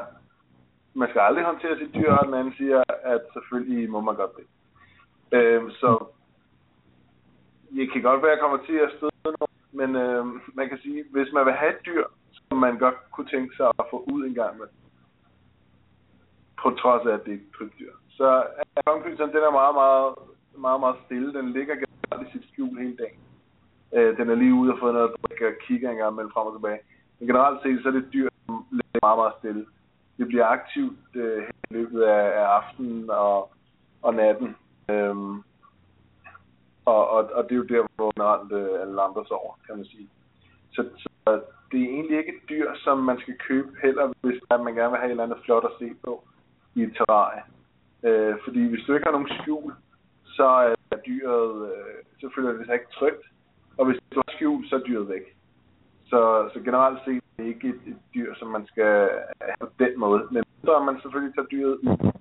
man 0.93 1.10
skal 1.10 1.21
aldrig 1.21 1.45
håndtere 1.45 1.77
sit 1.77 1.95
dyr, 1.95 2.12
og 2.12 2.25
den 2.25 2.34
anden 2.34 2.53
siger, 2.58 2.84
at 3.03 3.21
selvfølgelig 3.34 3.89
må 3.89 4.01
man 4.01 4.15
godt 4.15 4.32
det. 4.38 4.47
Øh, 5.38 5.71
så 5.71 6.05
det 7.75 7.91
kan 7.91 8.01
godt 8.01 8.21
være, 8.21 8.32
at 8.32 8.36
jeg 8.36 8.41
kommer 8.41 8.58
til 8.65 8.77
at 8.86 8.91
støde 8.97 9.12
nogle 9.23 9.59
men 9.71 9.95
øh, 9.95 10.25
man 10.53 10.69
kan 10.69 10.79
sige, 10.84 11.03
hvis 11.12 11.34
man 11.34 11.45
vil 11.45 11.53
have 11.53 11.73
et 11.75 11.86
dyr, 11.86 12.03
som 12.32 12.58
man 12.58 12.77
godt 12.77 12.95
kunne 13.12 13.29
tænke 13.29 13.55
sig 13.55 13.67
at 13.79 13.86
få 13.91 14.03
ud 14.13 14.25
en 14.25 14.34
gang 14.34 14.58
med, 14.58 14.67
på 16.62 16.69
trods 16.69 17.08
af, 17.08 17.13
at 17.13 17.25
det 17.25 17.34
er 17.34 17.38
et 17.38 17.51
krybdyr. 17.53 17.93
Så 18.10 18.27
er 18.77 18.82
kongepyton, 18.86 19.29
den 19.29 19.43
er 19.49 19.51
meget, 19.51 19.75
meget, 19.75 20.13
meget, 20.58 20.79
meget 20.79 20.97
stille. 21.05 21.34
Den 21.34 21.53
ligger 21.53 21.75
generelt 21.75 22.27
i 22.27 22.32
sit 22.32 22.49
skjul 22.51 22.77
hele 22.77 22.97
dagen. 22.97 23.19
Øh, 23.95 24.17
den 24.17 24.29
er 24.29 24.36
lige 24.36 24.53
ude 24.53 24.73
og 24.73 24.79
få 24.79 24.91
noget 24.91 25.12
drik 25.15 25.41
og 25.41 25.53
kigger 25.67 25.89
en 25.89 25.97
gang 25.97 26.15
mellem 26.15 26.32
frem 26.32 26.47
og 26.47 26.55
tilbage. 26.55 26.79
Men 27.19 27.27
generelt 27.27 27.60
set, 27.63 27.79
så 27.82 27.88
er 27.88 27.91
det 27.91 28.03
et 28.03 28.13
dyr, 28.13 28.29
som 28.45 28.65
ligger 28.71 28.99
meget, 29.08 29.19
meget 29.21 29.34
stille. 29.39 29.65
Det 30.17 30.27
bliver 30.27 30.45
aktivt 30.45 31.15
øh, 31.15 31.43
i 31.69 31.73
løbet 31.73 32.01
af, 32.01 32.25
af 32.41 32.45
aftenen 32.60 33.10
og, 33.10 33.51
og 34.01 34.13
natten. 34.15 34.55
Øhm, 34.89 35.43
og, 36.93 37.10
og, 37.15 37.21
og 37.38 37.43
det 37.43 37.52
er 37.52 37.62
jo 37.63 37.71
der, 37.73 37.82
hvor 37.95 38.12
generelt 38.15 38.52
øh, 38.60 38.82
alle 38.82 39.02
andre 39.08 39.23
sover, 39.28 39.54
kan 39.65 39.75
man 39.78 39.86
sige. 39.86 40.10
Så, 40.75 40.82
så 41.04 41.10
det 41.71 41.80
er 41.82 41.95
egentlig 41.95 42.17
ikke 42.17 42.36
et 42.36 42.49
dyr, 42.49 42.67
som 42.84 42.97
man 42.97 43.19
skal 43.19 43.36
købe 43.47 43.71
heller, 43.84 44.13
hvis 44.21 44.41
man 44.49 44.75
gerne 44.75 44.91
vil 44.91 44.99
have 44.99 45.10
et 45.10 45.12
eller 45.12 45.28
andet 45.28 45.43
flot 45.45 45.65
at 45.65 45.78
se 45.80 45.89
på 46.04 46.13
i 46.75 46.82
et 46.84 46.93
terrarie. 46.97 47.43
Øh, 48.08 48.36
fordi 48.43 48.62
hvis 48.69 48.84
du 48.86 48.93
ikke 48.93 49.06
har 49.06 49.17
nogen 49.17 49.34
skjul, 49.39 49.73
så 50.23 50.47
er 50.91 50.99
dyret, 51.08 51.71
øh, 51.71 51.99
så 52.21 52.30
føler 52.36 52.52
det 52.52 52.65
sig 52.65 52.73
ikke 52.73 52.95
trygt. 52.99 53.25
Og 53.78 53.86
hvis 53.86 53.99
du 54.13 54.21
har 54.25 54.34
skjul, 54.36 54.69
så 54.69 54.75
er 54.75 54.88
dyret 54.88 55.10
væk. 55.10 55.25
Så, 56.06 56.49
så 56.54 56.60
generelt 56.60 56.99
set 57.06 57.23
er 57.23 57.43
det 57.43 57.45
ikke 57.45 57.67
et, 57.67 57.82
et 57.88 58.02
dyr, 58.13 58.36
som 58.36 58.47
man 58.47 58.65
skal 58.67 59.10
have 59.41 59.58
på 59.60 59.69
den 59.80 59.99
måde. 59.99 60.28
Men 60.32 60.43
så 60.63 60.71
er 60.75 60.84
man 60.84 61.02
selvfølgelig 61.02 61.36
tager 61.36 61.47
dyret 61.47 61.75
ud. 61.75 62.12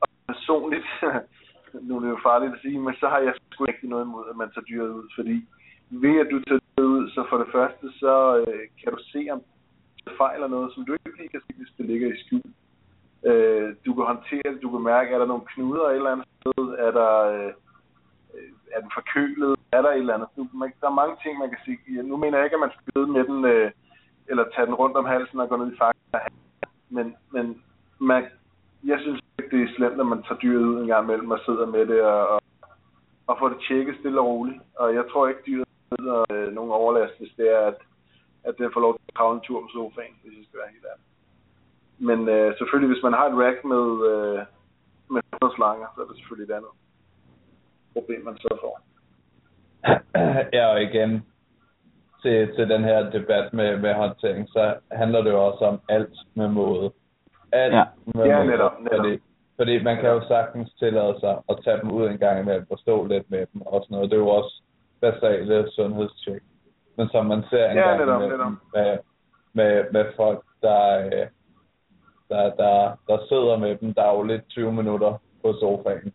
Og 0.00 0.08
personligt, 0.28 0.86
nu 1.74 1.96
er 1.96 2.00
det 2.00 2.08
jo 2.08 2.18
farligt 2.22 2.54
at 2.54 2.60
sige, 2.62 2.78
men 2.78 2.94
så 3.00 3.06
har 3.08 3.18
jeg 3.18 3.34
sgu 3.52 3.64
ikke 3.64 3.88
noget 3.88 4.04
imod, 4.04 4.24
at 4.30 4.36
man 4.36 4.50
tager 4.50 4.64
dyret 4.70 4.90
ud. 4.98 5.06
Fordi 5.16 5.36
ved 5.90 6.16
at 6.20 6.28
du 6.30 6.38
tager 6.40 6.60
dyret 6.66 6.88
ud, 6.96 7.10
så 7.10 7.26
for 7.30 7.38
det 7.42 7.48
første, 7.52 7.86
så 8.02 8.14
øh, 8.40 8.62
kan 8.80 8.92
du 8.92 8.98
se, 9.12 9.20
om 9.34 9.40
det 10.04 10.12
fejler 10.22 10.48
noget, 10.48 10.74
som 10.74 10.84
du 10.84 10.92
ikke 10.92 11.18
lige 11.18 11.34
kan 11.34 11.40
se, 11.46 11.52
hvis 11.56 11.72
det 11.78 11.86
ligger 11.86 12.08
i 12.08 12.20
skjul. 12.22 12.50
Øh, 13.30 13.68
du 13.86 13.94
kan 13.94 14.04
håndtere 14.04 14.52
det, 14.52 14.62
du 14.62 14.70
kan 14.70 14.82
mærke, 14.92 15.14
er 15.14 15.18
der 15.18 15.26
nogle 15.32 15.48
knuder 15.52 15.86
et 15.88 15.96
eller 15.96 16.12
andet 16.12 16.28
sted, 16.36 16.64
er 16.86 16.90
der, 17.00 17.12
øh, 17.34 17.52
er 18.74 18.80
den 18.80 18.90
forkølet, 18.98 19.56
er 19.72 19.82
der 19.82 19.90
et 19.90 19.98
eller 19.98 20.14
andet. 20.14 20.28
Man, 20.54 20.72
der 20.80 20.86
er 20.86 21.00
mange 21.02 21.16
ting, 21.22 21.38
man 21.38 21.50
kan 21.50 21.58
sige. 21.64 21.78
Ja, 21.96 22.02
Nu 22.02 22.16
mener 22.16 22.38
jeg 22.38 22.46
ikke, 22.46 22.58
at 22.58 22.66
man 22.66 22.76
skal 22.76 23.08
med 23.16 23.24
den, 23.24 23.44
øh, 23.44 23.70
eller 24.30 24.44
tage 24.54 24.66
den 24.66 24.74
rundt 24.74 24.96
om 24.96 25.04
halsen 25.04 25.40
og 25.40 25.48
gå 25.48 25.56
ned 25.56 25.72
i 25.72 25.78
fakta. 25.78 26.18
Men, 26.90 27.16
men 27.32 27.62
man, 27.98 28.26
jeg 28.84 28.98
synes 29.00 29.20
det 29.50 29.62
er 29.62 29.74
slemt, 29.76 30.00
at 30.00 30.06
man 30.06 30.22
tager 30.22 30.38
dyret 30.42 30.64
ud 30.70 30.80
en 30.80 30.86
gang 30.86 31.04
imellem 31.04 31.30
og 31.30 31.40
sidder 31.46 31.66
med 31.66 31.86
det 31.86 32.00
og, 32.02 32.28
og, 32.28 32.40
og 33.26 33.36
får 33.38 33.48
det 33.48 33.58
tjekket 33.68 33.94
stille 34.00 34.20
og 34.20 34.26
roligt. 34.26 34.60
Og 34.76 34.94
jeg 34.94 35.04
tror 35.10 35.28
ikke, 35.28 35.40
dyret 35.46 35.68
lider 35.98 36.24
øh, 36.32 36.52
nogen 36.52 36.72
overlast, 36.72 37.18
hvis 37.18 37.32
det 37.36 37.48
er, 37.56 37.62
at, 37.70 37.78
at 38.44 38.54
den 38.58 38.70
får 38.74 38.80
lov 38.80 38.92
til 38.94 39.04
at 39.08 39.14
kravle 39.14 39.34
en 39.36 39.44
tur 39.46 39.60
på 39.60 39.68
sofaen, 39.72 40.14
hvis 40.22 40.38
jeg 40.38 40.44
skal 40.48 40.60
være 40.62 40.72
helt 40.74 40.86
ærlig. 40.92 41.06
Men 42.08 42.28
øh, 42.28 42.56
selvfølgelig, 42.58 42.92
hvis 42.94 43.02
man 43.06 43.12
har 43.18 43.26
et 43.28 43.38
rack 43.44 43.58
med, 43.72 43.84
øh, 44.12 44.38
med 45.14 45.20
100 45.42 45.56
slanger, 45.56 45.86
så 45.94 45.98
er 46.02 46.06
det 46.08 46.16
selvfølgelig 46.16 46.48
et 46.52 46.56
andet 46.58 46.74
problem, 47.94 48.24
man 48.24 48.36
så 48.36 48.48
får. 48.64 48.74
ja, 50.56 50.64
og 50.72 50.82
igen, 50.82 51.10
til, 52.22 52.54
til 52.56 52.68
den 52.68 52.84
her 52.84 53.10
debat 53.10 53.52
med, 53.52 53.76
med 53.84 53.94
håndtering, 53.94 54.48
så 54.48 54.74
handler 54.92 55.20
det 55.22 55.30
jo 55.30 55.46
også 55.46 55.64
om 55.64 55.80
alt 55.88 56.16
med 56.34 56.48
måde. 56.48 56.92
Alt 57.52 57.74
Ja. 57.74 57.84
med 58.14 58.24
Ja, 58.26 58.36
måde. 58.36 58.46
netop, 58.50 58.80
netop. 58.80 58.96
Fordi, 58.96 59.18
fordi 59.58 59.82
man 59.82 59.96
kan 60.00 60.10
jo 60.10 60.20
sagtens 60.28 60.68
tillade 60.78 61.14
sig 61.20 61.34
at 61.48 61.56
tage 61.64 61.80
dem 61.82 61.90
ud 61.90 62.04
en 62.08 62.18
gang 62.18 62.40
imellem 62.40 62.66
og 62.70 62.78
stå 62.78 63.04
lidt 63.06 63.30
med 63.30 63.46
dem 63.52 63.60
og 63.66 63.78
sådan 63.82 63.94
noget. 63.94 64.10
Det 64.10 64.16
er 64.16 64.20
jo 64.20 64.28
også 64.28 64.62
basale 65.00 65.70
sundhedstjek. 65.70 66.42
Men 66.96 67.08
som 67.08 67.26
man 67.26 67.42
ser 67.50 67.70
en 67.70 67.76
Ja, 67.76 67.86
gang 67.88 67.98
netop, 68.00 68.20
imellem 68.22 68.38
netop. 68.38 68.52
med, 68.74 68.98
med, 69.58 69.84
med 69.92 70.04
folk, 70.16 70.40
der, 70.62 70.82
øh, 71.06 71.26
der, 72.30 72.42
der, 72.62 72.76
der 73.08 73.18
sidder 73.28 73.56
med 73.58 73.76
dem 73.76 73.94
dagligt 73.94 74.48
20 74.48 74.72
minutter 74.72 75.12
på 75.42 75.52
sofaen. 75.60 76.12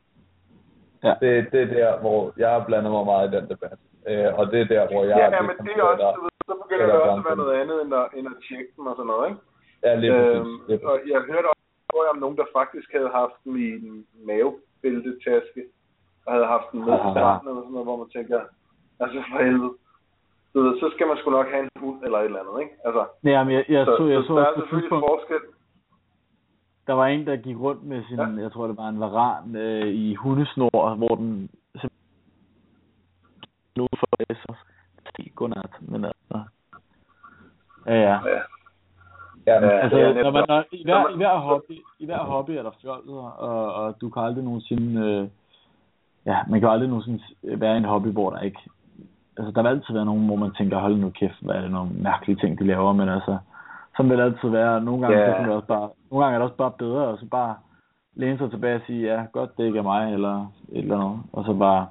Ja. 1.04 1.14
Det, 1.22 1.52
det 1.52 1.62
er 1.62 1.66
der, 1.80 2.00
hvor 2.00 2.34
jeg 2.38 2.50
har 2.50 2.64
blandet 2.66 2.92
mig 2.92 3.06
meget 3.06 3.34
i 3.34 3.36
den 3.38 3.46
debat. 3.50 3.78
Øh, 4.10 4.30
og 4.40 4.52
det 4.52 4.62
er 4.62 4.66
der, 4.76 4.84
hvor 4.92 5.04
jeg 5.04 5.18
Ja, 5.18 5.36
ja, 5.36 5.42
men 5.42 5.56
det 5.66 5.72
er 5.78 5.84
også, 5.84 6.14
du 6.18 6.22
ved, 6.22 6.32
så 6.50 6.56
begynder 6.64 6.86
det 6.86 6.96
også 6.96 7.20
at 7.22 7.26
være 7.30 7.36
noget 7.44 7.56
andet, 7.62 7.78
end 7.84 7.94
at, 8.02 8.06
end 8.18 8.28
at 8.34 8.38
tjekke 8.48 8.72
dem 8.78 8.86
og 8.92 8.96
sådan 8.98 9.08
noget, 9.14 9.26
ikke? 9.30 9.42
Ja, 9.86 9.92
lige 10.04 10.12
præcis. 10.14 10.36
Øhm, 10.36 10.56
Lige 10.68 10.80
præcis. 10.80 10.90
og 10.90 10.96
jeg 11.14 11.20
hørte 11.32 11.48
også 11.94 11.94
historier 11.94 12.10
om 12.16 12.20
nogen, 12.24 12.38
der 12.38 12.46
faktisk 12.60 12.90
havde 12.98 13.10
haft 13.20 13.36
dem 13.44 13.54
i 13.66 13.68
en 13.80 14.06
mavebæltetaske, 14.30 15.62
og 16.26 16.30
havde 16.34 16.48
haft 16.56 16.68
den 16.72 16.80
med 16.80 16.94
til 17.04 17.10
stranden 17.14 17.48
eller 17.50 17.62
sådan 17.62 17.74
noget, 17.76 17.88
hvor 17.90 17.98
man 18.04 18.10
tænker, 18.18 18.40
altså 19.04 19.18
for 19.32 19.38
helvede. 19.44 19.74
Ved, 20.54 20.80
så 20.82 20.88
skal 20.94 21.08
man 21.08 21.18
sgu 21.18 21.30
nok 21.32 21.48
have 21.54 21.64
en 21.64 21.70
hund 21.84 21.98
eller 22.06 22.18
et 22.20 22.26
eller 22.26 22.40
andet, 22.44 22.56
ikke? 22.64 22.74
Altså, 22.88 23.04
Ja, 23.24 23.44
men 23.44 23.54
jeg, 23.58 23.66
jeg 23.76 23.86
så, 23.86 23.96
så, 23.98 24.04
jeg 24.14 24.22
så, 24.22 24.28
så 24.28 24.34
der 24.40 24.46
er 24.46 24.54
selvfølgelig 24.60 24.90
tidspunkt, 24.90 25.06
forskel. 25.12 25.42
der 26.88 26.94
var 26.94 27.08
en, 27.08 27.28
der 27.28 27.36
gik 27.48 27.58
rundt 27.66 27.84
med 27.92 28.00
sin, 28.08 28.18
Ja. 28.20 28.28
jeg 28.44 28.52
tror 28.52 28.68
det 28.68 28.78
var 28.78 28.90
en 28.90 29.00
varan 29.00 29.56
øh, 29.56 29.88
i 29.88 30.16
hundesnor, 30.16 30.96
hvor 31.02 31.14
den 31.22 31.32
simpelthen 31.80 33.84
ud 33.86 33.94
for 34.02 34.08
det, 34.20 34.38
så 34.44 34.52
godnat, 35.36 35.74
men 35.82 36.06
altså, 36.06 36.38
ja, 37.88 37.96
ja. 38.10 38.16
Ja. 38.34 38.42
Ja, 39.48 39.60
men, 39.60 39.70
Ja. 39.70 39.78
Altså, 39.80 39.98
er 39.98 40.24
når 40.24 40.32
man, 40.32 40.46
når, 40.48 40.64
i, 40.72 40.84
hver, 40.84 41.10
i, 41.14 41.16
hver 41.18 41.38
hobby, 41.38 41.78
I 42.00 42.06
hver 42.06 42.18
hobby 42.18 42.52
er 42.52 42.64
der 42.64 42.72
fjollet, 42.82 43.18
og, 43.38 43.74
og 43.74 44.02
du 44.02 44.10
kan 44.10 44.22
aldrig 44.24 44.44
nogensinde... 44.44 45.02
Øh, 45.08 45.28
ja, 46.26 46.38
man 46.50 46.60
kan 46.60 46.70
aldrig 46.70 46.90
nogensinde 46.90 47.24
være 47.44 47.74
i 47.74 47.78
en 47.78 47.86
hobby, 47.86 48.08
hvor 48.08 48.30
der 48.30 48.40
ikke... 48.40 48.60
Altså, 49.38 49.52
der 49.52 49.62
vil 49.62 49.70
altid 49.70 49.94
være 49.94 50.06
nogen, 50.06 50.26
hvor 50.26 50.36
man 50.36 50.52
tænker, 50.58 50.78
hold 50.80 50.96
nu 50.98 51.10
kæft, 51.10 51.42
hvad 51.42 51.56
er 51.56 51.62
det 51.62 51.72
nogle 51.72 51.92
mærkelige 51.94 52.36
ting, 52.36 52.60
de 52.60 52.68
laver, 52.68 52.94
men 52.94 53.10
altså... 53.10 53.38
Sådan 53.98 54.10
vil 54.10 54.18
det 54.18 54.24
altid 54.24 54.50
være. 54.50 54.82
Nogle 54.82 55.02
gange, 55.02 55.18
Ja. 55.20 55.32
så 55.32 55.38
kan 55.38 55.46
det 55.46 55.56
også 55.56 55.68
bare, 55.68 55.90
nogle 56.12 56.26
gange 56.26 56.36
er 56.36 56.40
det 56.40 56.44
også 56.50 56.58
bare 56.58 56.72
bedre, 56.72 57.04
og 57.08 57.18
så 57.18 57.26
bare 57.26 57.56
læne 58.16 58.38
sig 58.38 58.50
tilbage 58.50 58.76
og 58.76 58.82
sige, 58.88 59.14
ja, 59.14 59.26
godt, 59.34 59.58
det 59.58 59.66
ikke 59.66 59.80
er 59.80 59.84
mig, 59.84 60.14
eller 60.14 60.36
et 60.72 60.84
eller 60.84 61.00
andet. 61.00 61.20
Og 61.34 61.46
så 61.46 61.54
bare, 61.54 61.88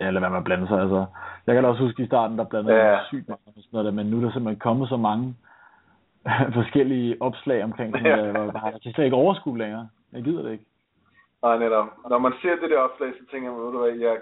ja, 0.00 0.10
lad 0.10 0.20
være 0.20 0.30
med 0.30 0.38
at 0.38 0.44
blande 0.44 0.68
sig. 0.68 0.80
Altså, 0.80 1.04
jeg 1.46 1.54
kan 1.54 1.64
da 1.64 1.70
også 1.70 1.82
huske 1.82 2.02
i 2.02 2.06
starten, 2.06 2.38
der 2.38 2.44
blandede 2.44 2.74
Ja. 2.76 2.90
mig 2.90 3.00
sygt 3.06 3.28
meget 3.28 3.40
med 3.46 3.54
sådan 3.62 3.68
noget, 3.78 3.94
men 3.94 4.06
nu 4.06 4.16
er 4.16 4.20
der 4.24 4.32
simpelthen 4.32 4.58
kommet 4.60 4.88
så 4.88 4.96
mange 4.96 5.34
forskellige 6.58 7.16
opslag 7.20 7.64
omkring 7.64 7.96
Ja. 7.96 8.16
der, 8.16 8.32
hvor 8.32 8.70
jeg 8.72 8.80
kan 8.82 8.92
slet 8.92 9.04
ikke 9.04 9.16
overskue 9.16 9.58
længere. 9.58 9.88
Jeg 10.12 10.22
gider 10.22 10.42
det 10.42 10.52
ikke. 10.52 10.66
Nej, 11.42 11.58
netop. 11.58 11.86
Når 12.10 12.18
man 12.18 12.32
ser 12.42 12.56
det 12.62 12.70
der 12.70 12.78
opslag, 12.78 13.10
så 13.18 13.24
tænker 13.30 13.52
man, 13.52 13.60
ved 13.64 13.72
du 13.72 13.78
hvad, 13.78 13.90
jeg, 13.90 14.16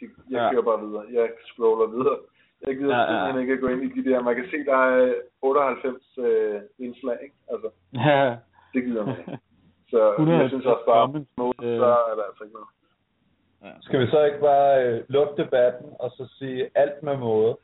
jeg, 0.00 0.08
jeg 0.30 0.40
Ja. 0.42 0.50
kører 0.52 0.62
bare 0.62 0.80
videre. 0.86 1.04
Jeg 1.12 1.30
scroller 1.46 1.86
videre. 1.96 2.18
Jeg 2.66 2.76
gider 2.78 2.96
Ja, 2.96 3.02
ja, 3.02 3.12
ja. 3.12 3.18
simpelthen 3.18 3.40
ikke 3.42 3.54
at 3.54 3.60
gå 3.60 3.68
ind 3.68 3.82
i 3.82 4.02
de 4.02 4.10
der. 4.10 4.22
Man 4.22 4.34
kan 4.36 4.44
se, 4.50 4.56
der 4.70 4.76
er 4.76 5.14
98 5.42 6.18
øh, 6.18 6.60
indslag, 6.78 7.18
ikke? 7.22 7.34
Altså, 7.52 7.68
Ja, 7.94 8.36
det 8.74 8.84
gider 8.84 9.04
man 9.06 9.16
ikke. 9.18 9.38
Så 9.90 10.10
100 10.10 10.38
jeg 10.40 10.48
synes 10.52 10.66
også 10.66 10.84
bare, 10.86 11.24
på 11.36 11.54
øh. 11.62 11.78
så 11.78 11.84
er 12.10 12.14
der 12.18 12.24
altså 12.30 12.44
ikke 12.44 12.56
noget. 12.58 12.70
skal 13.80 14.00
vi 14.00 14.06
så 14.10 14.24
ikke 14.24 14.40
bare 14.40 14.84
øh, 14.86 15.02
lukke 15.08 15.42
debatten, 15.42 15.86
og 16.00 16.10
så 16.10 16.34
sige 16.38 16.70
alt 16.74 17.02
med 17.02 17.16
måde? 17.16 17.56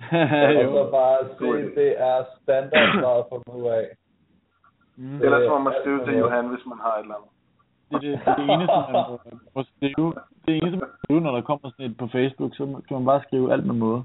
og 0.46 0.54
jo. 0.62 0.68
så 0.76 0.90
bare 0.90 1.18
idé. 1.20 1.74
det 1.80 1.90
er 2.10 2.24
standardgrad 2.42 3.22
for 3.28 3.42
nu 3.58 3.68
af. 3.68 3.86
Mm. 4.96 5.22
Ellers 5.22 5.48
må 5.48 5.58
man 5.58 5.74
skrive 5.80 6.04
til 6.04 6.18
Johan, 6.18 6.46
hvis 6.48 6.66
man 6.66 6.78
har 6.84 6.94
et 6.96 7.02
eller 7.02 7.14
andet. 7.14 7.30
det, 7.90 8.00
det, 8.02 8.26
det, 8.26 8.36
det 8.36 8.44
eneste, 8.54 8.76
man 8.92 9.04
må, 9.10 9.18
må 9.54 9.62
skrive, 9.76 10.12
det 10.46 10.52
eneste, 10.56 10.76
man 10.78 10.88
må 10.92 10.96
skrive, 11.04 11.20
når 11.20 11.32
der 11.36 11.40
kommer 11.40 11.70
sådan 11.70 11.86
et 11.90 11.96
på 11.96 12.06
Facebook, 12.06 12.52
så 12.56 12.62
kan 12.88 12.96
man 12.98 13.04
bare 13.04 13.22
skrive 13.26 13.52
alt 13.52 13.66
med 13.66 13.74
måde. 13.74 14.04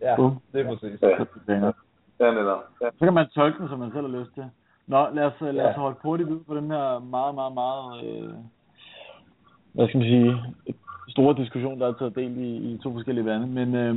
Ja, 0.00 0.16
Bum. 0.16 0.32
det 0.52 0.60
er 0.60 0.68
præcis. 0.68 1.02
Ja, 1.02 1.08
Så, 1.18 1.24
bliver 1.24 1.26
det 1.34 1.48
længere. 1.48 1.72
ja 2.20 2.30
netop. 2.34 2.60
Ja. 2.82 2.88
så 2.98 3.04
kan 3.04 3.14
man 3.14 3.28
tolke 3.28 3.58
den, 3.58 3.68
som 3.68 3.78
man 3.78 3.92
selv 3.92 4.06
har 4.10 4.18
lyst 4.20 4.34
til. 4.34 4.44
Nå, 4.86 5.08
lad 5.12 5.24
os, 5.24 5.32
lad 5.40 5.50
os 5.50 5.76
Ja. 5.76 5.80
holde 5.80 5.96
hurtigt 6.02 6.28
ud 6.28 6.40
på 6.48 6.54
den 6.56 6.70
her 6.70 6.98
meget, 6.98 7.34
meget, 7.34 7.54
meget, 7.54 8.04
øh, 8.04 8.30
hvad 9.72 9.88
skal 9.88 9.98
man 9.98 10.08
sige, 10.08 10.36
store 11.08 11.34
diskussion, 11.34 11.80
der 11.80 11.86
er 11.88 11.92
taget 11.92 12.14
del 12.14 12.38
i, 12.38 12.56
i 12.56 12.78
to 12.82 12.92
forskellige 12.92 13.24
lande. 13.26 13.46
Men, 13.46 13.74
øh, 13.74 13.94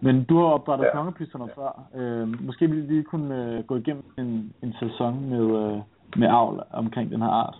men 0.00 0.24
du 0.24 0.38
har 0.38 0.44
opdrettet 0.44 0.84
ja. 0.84 0.88
Ja. 0.88 0.96
kongepysterne 0.96 1.48
før. 1.54 1.82
Øh, 1.94 2.46
måske 2.46 2.66
ville 2.70 2.86
vi 2.86 2.92
lige 2.92 3.02
kunne 3.02 3.34
øh, 3.44 3.64
gå 3.64 3.76
igennem 3.76 4.04
en, 4.18 4.52
en 4.62 4.74
sæson 4.80 5.30
med, 5.30 5.44
øh, 5.62 5.78
med 6.16 6.28
avl 6.28 6.62
omkring 6.72 7.10
den 7.10 7.22
her 7.22 7.28
art. 7.28 7.56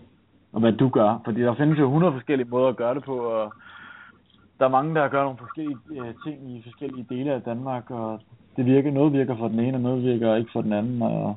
Og 0.52 0.60
hvad 0.60 0.72
du 0.72 0.88
gør. 0.88 1.20
Fordi 1.24 1.40
der 1.40 1.54
findes 1.54 1.78
jo 1.78 1.84
100 1.84 2.12
forskellige 2.12 2.48
måder 2.48 2.68
at 2.68 2.76
gøre 2.76 2.94
det 2.94 3.04
på, 3.04 3.16
og 3.16 3.52
der 4.58 4.64
er 4.64 4.70
mange, 4.70 4.94
der 4.94 5.08
gør 5.08 5.22
nogle 5.22 5.38
forskellige 5.38 5.76
øh, 5.90 6.14
ting 6.24 6.50
i 6.50 6.62
forskellige 6.62 7.06
dele 7.08 7.32
af 7.32 7.42
Danmark, 7.42 7.90
og 7.90 8.20
det 8.56 8.66
virker, 8.66 8.90
noget 8.90 9.12
virker 9.12 9.36
for 9.36 9.48
den 9.48 9.60
ene, 9.60 9.76
og 9.76 9.80
noget 9.80 10.04
virker 10.04 10.36
ikke 10.36 10.50
for 10.52 10.62
den 10.62 10.72
anden, 10.72 11.02
og 11.02 11.36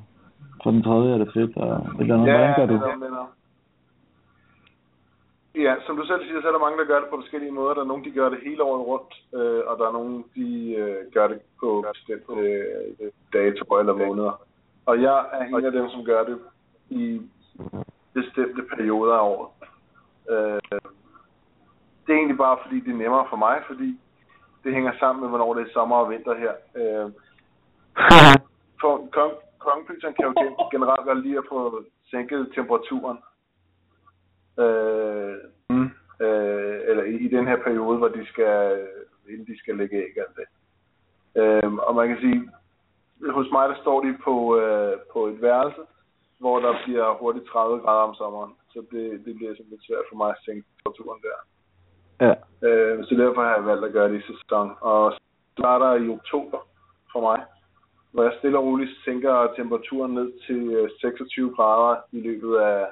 for 0.63 0.71
den 0.71 0.83
tredje 0.83 1.13
er 1.13 1.17
det 1.17 1.29
fedt, 1.33 1.57
og 1.57 1.75
et 1.75 2.01
eller 2.01 2.15
andet. 2.15 2.29
Hvordan 2.29 2.55
gør 2.55 2.65
du? 2.65 2.73
netop. 2.73 3.42
Ja, 5.55 5.75
som 5.85 5.97
du 5.97 6.05
selv 6.05 6.23
siger, 6.25 6.41
så 6.41 6.47
er 6.47 6.51
der 6.51 6.59
mange, 6.59 6.77
der 6.77 6.85
gør 6.85 6.99
det 6.99 7.09
på 7.09 7.17
forskellige 7.17 7.51
måder. 7.51 7.73
Der 7.73 7.81
er 7.81 7.85
nogen, 7.85 8.03
de 8.05 8.11
gør 8.11 8.29
det 8.29 8.39
hele 8.43 8.63
året 8.63 8.87
rundt, 8.87 9.13
øh, 9.33 9.61
og 9.67 9.77
der 9.79 9.87
er 9.87 9.91
nogen, 9.91 10.25
de 10.35 10.73
øh, 10.75 11.11
gør 11.13 11.27
det 11.27 11.41
på 11.59 11.85
bestemte 11.93 12.33
øh, 12.41 13.11
datoer 13.33 13.79
eller 13.79 13.93
måneder. 14.07 14.41
Og 14.85 15.01
jeg 15.01 15.25
er 15.33 15.45
en 15.45 15.65
af 15.65 15.71
dem, 15.71 15.89
som 15.89 16.05
gør 16.05 16.23
det 16.23 16.39
i 16.89 17.21
bestemte 18.13 18.61
perioder 18.75 19.13
af 19.13 19.21
året. 19.29 19.49
Øh, 20.29 20.79
det 22.03 22.11
er 22.13 22.17
egentlig 22.17 22.37
bare, 22.37 22.57
fordi 22.63 22.79
det 22.79 22.91
er 22.93 22.97
nemmere 23.03 23.25
for 23.29 23.37
mig, 23.37 23.63
fordi 23.67 23.99
det 24.63 24.73
hænger 24.73 24.93
sammen 24.99 25.21
med, 25.21 25.29
hvornår 25.29 25.53
det 25.53 25.67
er 25.67 25.73
sommer 25.73 25.95
og 25.95 26.09
vinter 26.09 26.35
her. 26.43 26.53
Øh, 26.79 27.11
for 28.81 29.07
kong, 29.11 29.33
kongepyton 29.59 30.13
kan 30.13 30.25
jo 30.25 30.33
gen- 30.41 30.69
generelt 30.71 31.05
godt 31.07 31.23
lide 31.25 31.37
at 31.37 31.43
få 31.49 31.83
sænket 32.11 32.51
temperaturen. 32.55 33.17
Øh, 34.59 35.35
mm. 35.69 35.89
øh, 36.25 36.79
eller 36.89 37.03
i, 37.03 37.15
i 37.15 37.27
den 37.27 37.47
her 37.47 37.57
periode, 37.57 37.97
hvor 37.97 38.07
de 38.07 38.25
skal, 38.25 38.87
inden 39.29 39.47
de 39.47 39.59
skal 39.59 39.75
lægge 39.75 39.97
æg 39.97 40.17
alt 40.17 40.37
det. 40.39 40.47
Øh, 41.41 41.73
og 41.73 41.95
man 41.95 42.07
kan 42.07 42.17
sige, 42.21 42.49
hos 43.31 43.47
mig 43.51 43.69
der 43.69 43.75
står 43.81 44.03
de 44.03 44.17
på, 44.23 44.57
øh, 44.59 44.97
på 45.13 45.27
et 45.27 45.41
værelse, 45.41 45.81
hvor 46.39 46.59
der 46.59 46.73
bliver 46.83 47.17
hurtigt 47.19 47.45
30 47.45 47.79
grader 47.79 48.07
om 48.09 48.15
sommeren. 48.15 48.53
Så 48.73 48.79
det, 48.91 49.25
det 49.25 49.35
bliver 49.35 49.55
simpelthen 49.55 49.87
svært 49.87 50.05
for 50.09 50.17
mig 50.17 50.29
at 50.29 50.41
sænke 50.45 50.67
temperaturen 50.67 51.21
der. 51.27 51.37
Ja. 52.25 52.33
Øh, 52.67 53.05
så 53.05 53.15
derfor 53.15 53.41
har 53.41 53.55
jeg 53.55 53.65
valgt 53.65 53.85
at 53.85 53.93
gøre 53.93 54.09
det 54.11 54.19
i 54.19 54.27
sæson. 54.31 54.71
Og 54.81 55.13
starter 55.57 55.91
i 56.03 56.09
oktober 56.09 56.59
for 57.11 57.21
mig, 57.21 57.39
hvor 58.11 58.23
jeg 58.23 58.33
stille 58.37 58.57
og 58.57 58.65
roligt 58.65 58.91
sænker 59.05 59.53
temperaturen 59.55 60.13
ned 60.13 60.31
til 60.45 60.61
øh, 60.77 60.89
26 61.01 61.55
grader 61.55 61.95
i 62.11 62.19
løbet 62.21 62.55
af 62.55 62.85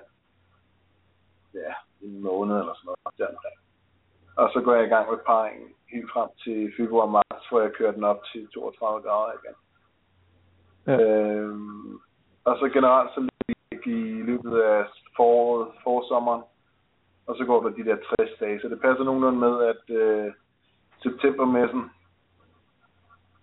ja, 1.54 1.74
en 2.02 2.22
måned 2.22 2.56
eller 2.56 2.74
sådan 2.74 2.88
noget. 2.88 3.18
deromkring. 3.18 3.58
Og 4.36 4.50
så 4.54 4.62
går 4.62 4.74
jeg 4.76 4.86
i 4.86 4.94
gang 4.94 5.10
med 5.10 5.20
parringen 5.26 5.70
helt 5.92 6.12
frem 6.14 6.30
til 6.44 6.74
februar-marts, 6.78 7.50
hvor 7.50 7.62
jeg 7.62 7.72
kører 7.72 7.92
den 7.92 8.04
op 8.04 8.22
til 8.32 8.48
32 8.48 9.02
grader 9.02 9.34
igen. 9.40 9.56
Ja. 10.88 10.96
Øhm, 11.02 12.00
og 12.44 12.58
så 12.60 12.70
generelt 12.74 13.12
så 13.16 13.32
i 13.86 14.22
løbet 14.30 14.62
af 14.62 14.86
foråret, 15.16 15.68
forsommeren, 15.84 16.44
og 17.28 17.36
så 17.38 17.46
går 17.46 17.64
der 17.64 17.70
de 17.70 17.86
der 17.86 17.98
60 18.18 18.30
dage. 18.40 18.62
Så 18.62 18.70
det 18.70 18.82
passer 18.82 19.04
nogenlunde 19.04 19.40
med, 19.40 19.56
at 19.72 19.96
øh, 19.96 20.34
septembermessen 21.04 21.84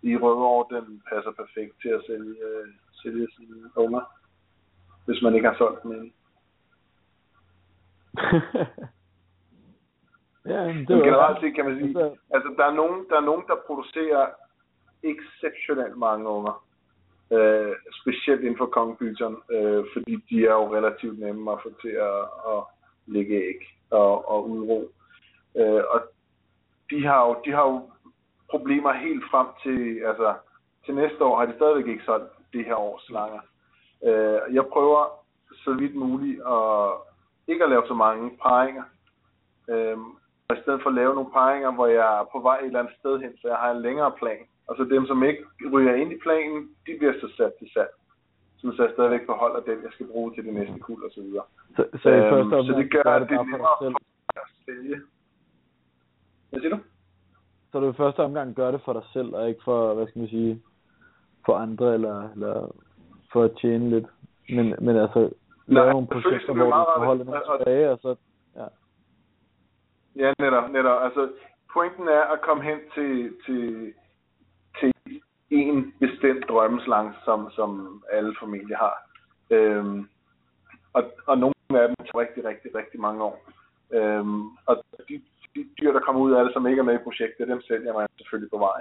i 0.02 0.16
Rødovre, 0.16 0.76
den 0.76 1.02
passer 1.12 1.30
perfekt 1.30 1.74
til 1.82 1.88
at 1.88 2.02
sælge, 2.06 2.36
øh, 2.48 2.68
sælge 3.02 3.28
sine 3.36 3.56
unger, 3.76 4.00
hvis 5.04 5.22
man 5.22 5.34
ikke 5.34 5.48
har 5.48 5.56
solgt 5.58 5.82
dem 5.82 5.92
endnu. 5.92 6.10
ja, 10.52 10.66
men 10.66 10.86
det 10.86 10.96
Men 10.96 11.04
generelt 11.04 11.40
set 11.40 11.54
kan 11.54 11.64
man 11.64 11.78
sige, 11.78 11.88
Altså- 11.88 12.16
altså 12.30 12.54
der 12.56 12.64
er 12.64 12.74
nogen, 12.74 13.06
der 13.10 13.16
er 13.16 13.26
nogen, 13.30 13.44
der 13.46 13.56
producerer 13.66 14.26
exceptionelt 15.02 15.96
mange 15.96 16.28
unger. 16.28 16.64
Øh, 17.32 17.72
specielt 18.00 18.40
inden 18.40 18.58
for 18.58 18.66
kongebyteren, 18.66 19.36
øh, 19.50 19.84
fordi 19.92 20.16
de 20.30 20.46
er 20.46 20.52
jo 20.52 20.74
relativt 20.74 21.18
nemme 21.18 21.52
at 21.52 21.58
få 21.62 21.70
til 21.82 21.88
at, 21.88 22.20
at 22.52 22.62
lægge 23.06 23.34
æg 23.34 23.60
og, 23.90 24.28
og 24.28 24.50
udro. 24.50 24.90
Øh, 25.56 25.82
og 25.90 26.00
de 26.90 27.06
har, 27.06 27.26
jo, 27.26 27.36
de 27.44 27.52
har 27.52 27.62
jo 27.62 27.90
problemer 28.50 28.92
helt 28.92 29.24
frem 29.30 29.46
til, 29.62 30.02
altså 30.06 30.34
til 30.84 30.94
næste 30.94 31.24
år 31.24 31.38
har 31.38 31.46
de 31.46 31.54
stadigvæk 31.56 31.86
ikke 31.86 32.04
solgt 32.04 32.32
det 32.52 32.64
her 32.64 32.74
års 32.74 33.02
slanger. 33.02 33.40
Øh, 34.04 34.54
jeg 34.54 34.64
prøver 34.72 35.24
så 35.54 35.72
vidt 35.72 35.94
muligt 35.94 36.40
at 36.40 36.90
ikke 37.48 37.64
at 37.64 37.70
lave 37.70 37.84
så 37.86 37.94
mange 37.94 38.24
paringer. 38.42 38.84
Øh, 39.72 39.98
og 40.48 40.56
i 40.56 40.62
stedet 40.62 40.80
for 40.82 40.90
at 40.90 40.98
lave 41.00 41.14
nogle 41.14 41.30
paringer, 41.38 41.70
hvor 41.72 41.86
jeg 41.86 42.20
er 42.20 42.24
på 42.32 42.38
vej 42.48 42.58
et 42.58 42.66
eller 42.66 42.80
andet 42.80 42.94
sted 43.00 43.14
hen, 43.20 43.32
så 43.40 43.48
jeg 43.48 43.56
har 43.56 43.70
en 43.70 43.82
længere 43.82 44.12
plan. 44.20 44.42
Og 44.68 44.76
så 44.76 44.84
dem, 44.84 45.06
som 45.06 45.22
ikke 45.22 45.42
ryger 45.72 45.94
ind 45.94 46.12
i 46.12 46.18
planen, 46.26 46.60
de 46.86 46.92
bliver 46.98 47.14
så 47.20 47.28
sat 47.36 47.52
til 47.58 47.68
salg. 47.74 47.92
Så 48.58 48.74
jeg 48.78 48.90
stadigvæk 48.94 49.26
beholder 49.26 49.60
den, 49.60 49.78
jeg 49.86 49.92
skal 49.92 50.06
bruge 50.06 50.34
til 50.34 50.44
det 50.44 50.54
næste 50.54 50.78
kuld 50.78 51.04
og 51.04 51.10
så 51.14 51.20
videre. 51.20 51.44
Så, 51.76 51.82
så 52.02 52.08
Øhm, 52.10 52.50
første 52.50 52.50
så 52.50 52.56
omgang 52.56 52.78
det 52.82 52.92
gør, 52.92 53.12
at 53.12 53.28
det 53.28 53.36
er 53.36 53.42
nemmere 53.42 53.58
dig 53.58 53.78
selv. 53.82 53.94
for 54.34 54.40
at 54.40 54.50
sælge. 54.66 54.96
Hvad 56.50 56.60
siger 56.60 56.74
du? 56.76 56.80
Så 57.72 57.80
du 57.80 57.90
i 57.90 58.00
første 58.02 58.20
omgang 58.20 58.54
gør 58.54 58.70
det 58.70 58.80
for 58.84 58.92
dig 58.92 59.02
selv, 59.12 59.34
og 59.34 59.48
ikke 59.48 59.60
for, 59.64 59.94
hvad 59.94 60.06
skal 60.06 60.18
man 60.18 60.28
sige, 60.28 60.62
for 61.46 61.54
andre, 61.54 61.94
eller, 61.94 62.30
eller 62.30 62.54
for 63.32 63.42
at 63.42 63.52
tjene 63.60 63.90
lidt. 63.90 64.06
Men, 64.48 64.74
men 64.80 64.96
altså, 64.96 65.30
lave 65.74 65.90
nogle 65.92 66.06
projekter, 66.06 66.38
skal 66.38 66.54
det 66.54 66.56
hvor 66.56 66.64
du 66.64 66.68
meget 66.68 66.88
kan 66.96 67.06
holde 67.06 67.24
nogle 67.24 67.46
og- 67.46 67.58
tilbage, 67.58 67.90
og 67.90 67.98
så, 68.02 68.16
ja. 68.56 68.66
Ja, 70.16 70.32
netop, 70.38 70.70
netop. 70.70 71.02
Altså, 71.02 71.28
pointen 71.72 72.08
er 72.08 72.22
at 72.34 72.40
komme 72.40 72.62
hen 72.64 72.78
til, 72.94 73.34
til, 73.46 73.92
til 74.80 74.92
en 75.50 75.94
bestemt 76.00 76.48
drømmeslang, 76.48 77.14
som, 77.24 77.50
som 77.50 78.02
alle 78.12 78.34
familier 78.40 78.76
har. 78.76 78.96
Øhm, 79.50 80.08
og, 80.92 81.02
og 81.26 81.38
nogle 81.38 81.54
af 81.70 81.88
dem 81.88 81.96
tager 81.96 82.18
rigtig, 82.24 82.44
rigtig, 82.44 82.74
rigtig 82.74 83.00
mange 83.00 83.22
år. 83.24 83.36
Øhm, 83.92 84.46
og 84.66 84.84
de, 85.08 85.22
de 85.54 85.68
dyr, 85.80 85.92
der 85.92 86.00
kommer 86.00 86.20
ud 86.22 86.32
af 86.32 86.44
det, 86.44 86.52
som 86.52 86.66
ikke 86.66 86.80
er 86.80 86.84
med 86.84 86.94
i 86.94 87.06
projektet, 87.08 87.48
dem 87.48 87.62
sælger 87.62 87.92
man 87.94 88.06
selvfølgelig 88.18 88.50
på 88.50 88.58
vej. 88.58 88.80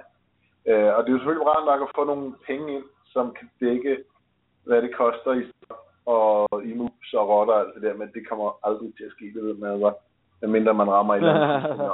Øh, 0.69 0.95
og 0.95 1.03
det 1.03 1.09
er 1.09 1.13
jo 1.13 1.19
selvfølgelig 1.19 1.47
rart 1.47 1.65
nok 1.65 1.89
at 1.89 1.95
få 1.95 2.03
nogle 2.03 2.33
penge 2.47 2.73
ind, 2.75 2.83
som 3.05 3.33
kan 3.33 3.49
dække, 3.59 3.97
hvad 4.63 4.81
det 4.81 4.95
koster 4.95 5.33
i 5.33 5.51
og 6.07 6.63
i 6.63 6.73
mus 6.73 7.13
og 7.13 7.29
rotter 7.29 7.53
og 7.53 7.59
alt 7.59 7.75
det 7.75 7.83
der, 7.83 7.93
men 7.93 8.11
det 8.13 8.27
kommer 8.29 8.59
aldrig 8.67 8.95
til 8.95 9.03
at 9.03 9.11
ske, 9.11 9.25
det 9.35 9.43
ved 9.43 9.57
man 9.57 9.79
godt, 9.79 9.95
medmindre 10.41 10.73
man 10.73 10.91
rammer 10.91 11.13
et 11.13 11.17
eller 11.17 11.33
andet. 11.33 11.93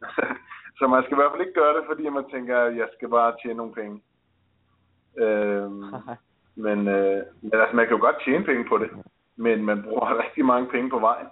så 0.78 0.86
man 0.86 1.02
skal 1.02 1.14
i 1.14 1.20
hvert 1.20 1.32
fald 1.32 1.46
ikke 1.46 1.60
gøre 1.60 1.76
det, 1.76 1.84
fordi 1.86 2.08
man 2.08 2.30
tænker, 2.30 2.58
at 2.58 2.76
jeg 2.76 2.88
skal 2.94 3.08
bare 3.08 3.36
tjene 3.42 3.56
nogle 3.56 3.74
penge. 3.74 4.02
Øhm, 5.18 5.84
Men, 6.66 6.88
øh, 6.88 7.22
men 7.42 7.60
altså, 7.60 7.76
man 7.76 7.86
kan 7.86 7.96
jo 7.96 8.02
godt 8.02 8.22
tjene 8.24 8.44
penge 8.44 8.64
på 8.68 8.78
det, 8.78 8.90
men 9.36 9.64
man 9.64 9.82
bruger 9.82 10.22
rigtig 10.24 10.44
mange 10.44 10.68
penge 10.70 10.90
på 10.90 10.98
vejen. 10.98 11.26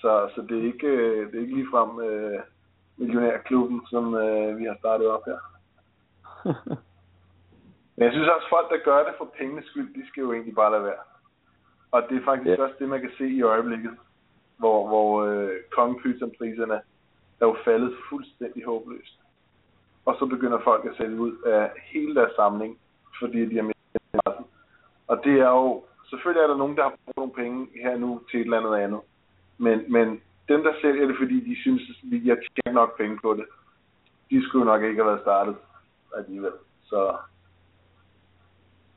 Så, 0.00 0.30
så 0.34 0.42
det 0.48 0.58
er 0.58 0.72
ikke, 0.72 0.86
øh, 0.86 1.26
det 1.26 1.34
er 1.36 1.40
ikke 1.40 1.54
ligefrem 1.54 2.00
øh, 2.00 2.40
millionærklubben, 2.96 3.86
som 3.86 4.14
øh, 4.14 4.58
vi 4.58 4.64
har 4.64 4.76
startet 4.78 5.06
op 5.08 5.24
her. 5.26 5.38
Men 7.96 8.04
jeg 8.04 8.12
synes 8.12 8.28
også, 8.28 8.46
at 8.46 8.54
folk, 8.56 8.70
der 8.70 8.84
gør 8.84 8.98
det 9.04 9.14
for 9.18 9.28
pengenes 9.38 9.64
skyld, 9.64 9.94
de 9.94 10.08
skal 10.08 10.20
jo 10.20 10.32
egentlig 10.32 10.54
bare 10.54 10.72
lade 10.72 10.84
være. 10.84 11.02
Og 11.92 12.02
det 12.08 12.16
er 12.16 12.24
faktisk 12.24 12.58
Ja. 12.58 12.62
også 12.64 12.74
det, 12.78 12.88
man 12.88 13.00
kan 13.00 13.10
se 13.18 13.28
i 13.28 13.42
øjeblikket, 13.42 13.96
hvor, 14.56 14.88
hvor 14.88 15.24
øh, 15.24 15.50
kongepytonpriserne 15.72 16.74
er 17.40 17.46
jo 17.46 17.56
faldet 17.64 17.96
fuldstændig 18.08 18.64
håbløst. 18.64 19.18
Og 20.04 20.16
så 20.18 20.26
begynder 20.26 20.60
folk 20.64 20.84
at 20.84 20.96
sælge 20.96 21.20
ud 21.20 21.36
af 21.46 21.70
hele 21.92 22.14
deres 22.14 22.32
samling, 22.36 22.78
fordi 23.20 23.46
de 23.46 23.56
har 23.56 23.62
mistet. 23.62 24.46
Og 25.06 25.24
det 25.24 25.40
er 25.40 25.50
jo, 25.50 25.84
selvfølgelig 26.10 26.42
er 26.42 26.46
der 26.46 26.56
nogen, 26.56 26.76
der 26.76 26.82
har 26.82 26.94
brugt 27.04 27.16
nogle 27.16 27.32
penge 27.32 27.68
her 27.82 27.96
nu 27.96 28.20
til 28.30 28.40
et 28.40 28.44
eller 28.44 28.58
andet 28.60 28.76
andet. 28.84 29.00
Men, 29.58 29.92
men 29.92 30.20
dem, 30.48 30.62
der 30.62 30.72
sælger 30.80 31.06
det, 31.06 31.16
fordi 31.18 31.50
de 31.50 31.60
synes, 31.62 31.82
at 31.90 32.10
de 32.10 32.28
har 32.28 32.36
tjent 32.36 32.74
nok 32.74 32.96
penge 32.96 33.18
på 33.22 33.34
det, 33.34 33.44
de 34.30 34.42
skulle 34.46 34.64
nok 34.64 34.82
ikke 34.82 34.96
have 34.96 35.06
været 35.06 35.20
startet 35.20 35.56
alligevel. 36.16 36.52
Så 36.84 37.16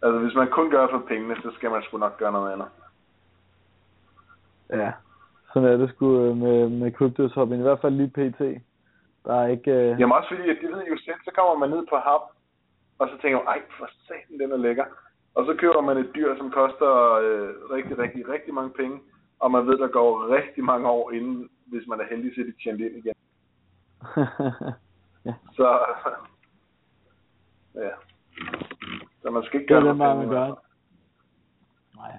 altså, 0.03 0.19
hvis 0.19 0.35
man 0.35 0.47
kun 0.49 0.69
gør 0.69 0.87
for 0.87 1.03
pengene, 1.07 1.35
så 1.35 1.51
skal 1.55 1.71
man 1.71 1.83
sgu 1.83 1.97
nok 1.97 2.17
gøre 2.17 2.31
noget 2.31 2.53
andet. 2.53 2.67
Ja, 4.71 4.91
sådan 5.53 5.69
er 5.69 5.77
det 5.77 5.89
sgu 5.89 6.05
øh, 6.21 6.37
med, 6.37 6.69
med 6.69 6.91
kryptoshoping. 6.91 7.59
I 7.59 7.63
hvert 7.63 7.81
fald 7.81 7.93
lige 7.93 8.09
pt. 8.17 8.39
Der 9.25 9.35
er 9.41 9.47
ikke... 9.47 9.71
Øh... 9.71 9.99
Jamen 9.99 10.11
også 10.17 10.29
fordi, 10.29 10.49
at 10.49 10.57
de 10.61 10.67
ved 10.67 10.83
jo 10.91 10.97
selv, 10.97 11.19
så 11.25 11.31
kommer 11.35 11.55
man 11.55 11.69
ned 11.69 11.87
på 11.89 11.95
hap, 11.95 12.21
og 12.99 13.07
så 13.09 13.15
tænker 13.21 13.37
man, 13.37 13.47
ej, 13.47 13.61
for 13.79 13.87
satan, 14.07 14.39
den 14.39 14.51
er 14.51 14.57
lækker. 14.57 14.85
Og 15.35 15.45
så 15.45 15.55
køber 15.59 15.81
man 15.81 15.97
et 15.97 16.11
dyr, 16.15 16.37
som 16.37 16.51
koster 16.51 16.91
øh, 17.23 17.49
rigtig, 17.75 17.97
rigtig, 17.97 18.29
rigtig 18.29 18.53
mange 18.53 18.69
penge, 18.69 18.99
og 19.39 19.51
man 19.51 19.67
ved, 19.67 19.77
der 19.77 19.87
går 19.87 20.35
rigtig 20.35 20.63
mange 20.63 20.87
år 20.89 21.11
inden, 21.11 21.49
hvis 21.65 21.87
man 21.87 21.99
er 21.99 22.05
heldig, 22.09 22.35
så 22.35 22.41
er 22.41 22.45
de 22.45 22.53
tjent 22.63 22.81
ind 22.81 22.95
igen. 22.97 23.13
ja, 25.25 25.33
Så, 25.57 25.67
ja. 27.85 27.89
Så 29.21 29.29
man 29.29 29.43
skal 29.43 29.61
ikke 29.61 29.73
det 29.73 29.77
er 29.77 29.81
gøre 29.81 29.89
den 29.91 29.97
for 29.97 30.05
vej, 30.05 30.13
man 30.15 30.27
pengene. 30.27 30.39
gør. 30.39 30.55
Nej. 31.95 32.11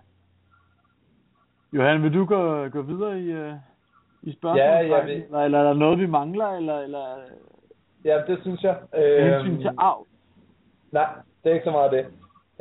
Johan, 1.73 2.03
vil 2.03 2.15
du 2.15 2.25
gå, 2.25 2.69
gå 2.69 2.83
videre 2.83 3.21
i, 3.21 3.31
øh, 3.31 3.55
i 4.23 4.33
spørgsmålet? 4.33 4.63
Ja, 4.65 4.97
jeg 4.97 5.07
vil. 5.07 5.23
Eller, 5.23 5.39
eller 5.39 5.59
er 5.59 5.63
der 5.63 5.75
noget, 5.75 5.99
vi 5.99 6.07
mangler, 6.07 6.47
eller, 6.47 6.79
eller 6.79 7.17
Ja, 8.05 8.23
det 8.27 8.39
synes 8.43 8.63
jeg. 8.63 8.77
med 8.93 9.35
hensyn 9.35 9.61
til 9.61 9.71
arv? 9.79 10.07
Nej, 10.93 11.09
det 11.45 11.51
er 11.51 11.55
ikke 11.55 11.65
så 11.65 11.71
meget 11.71 11.93
det. 11.93 12.07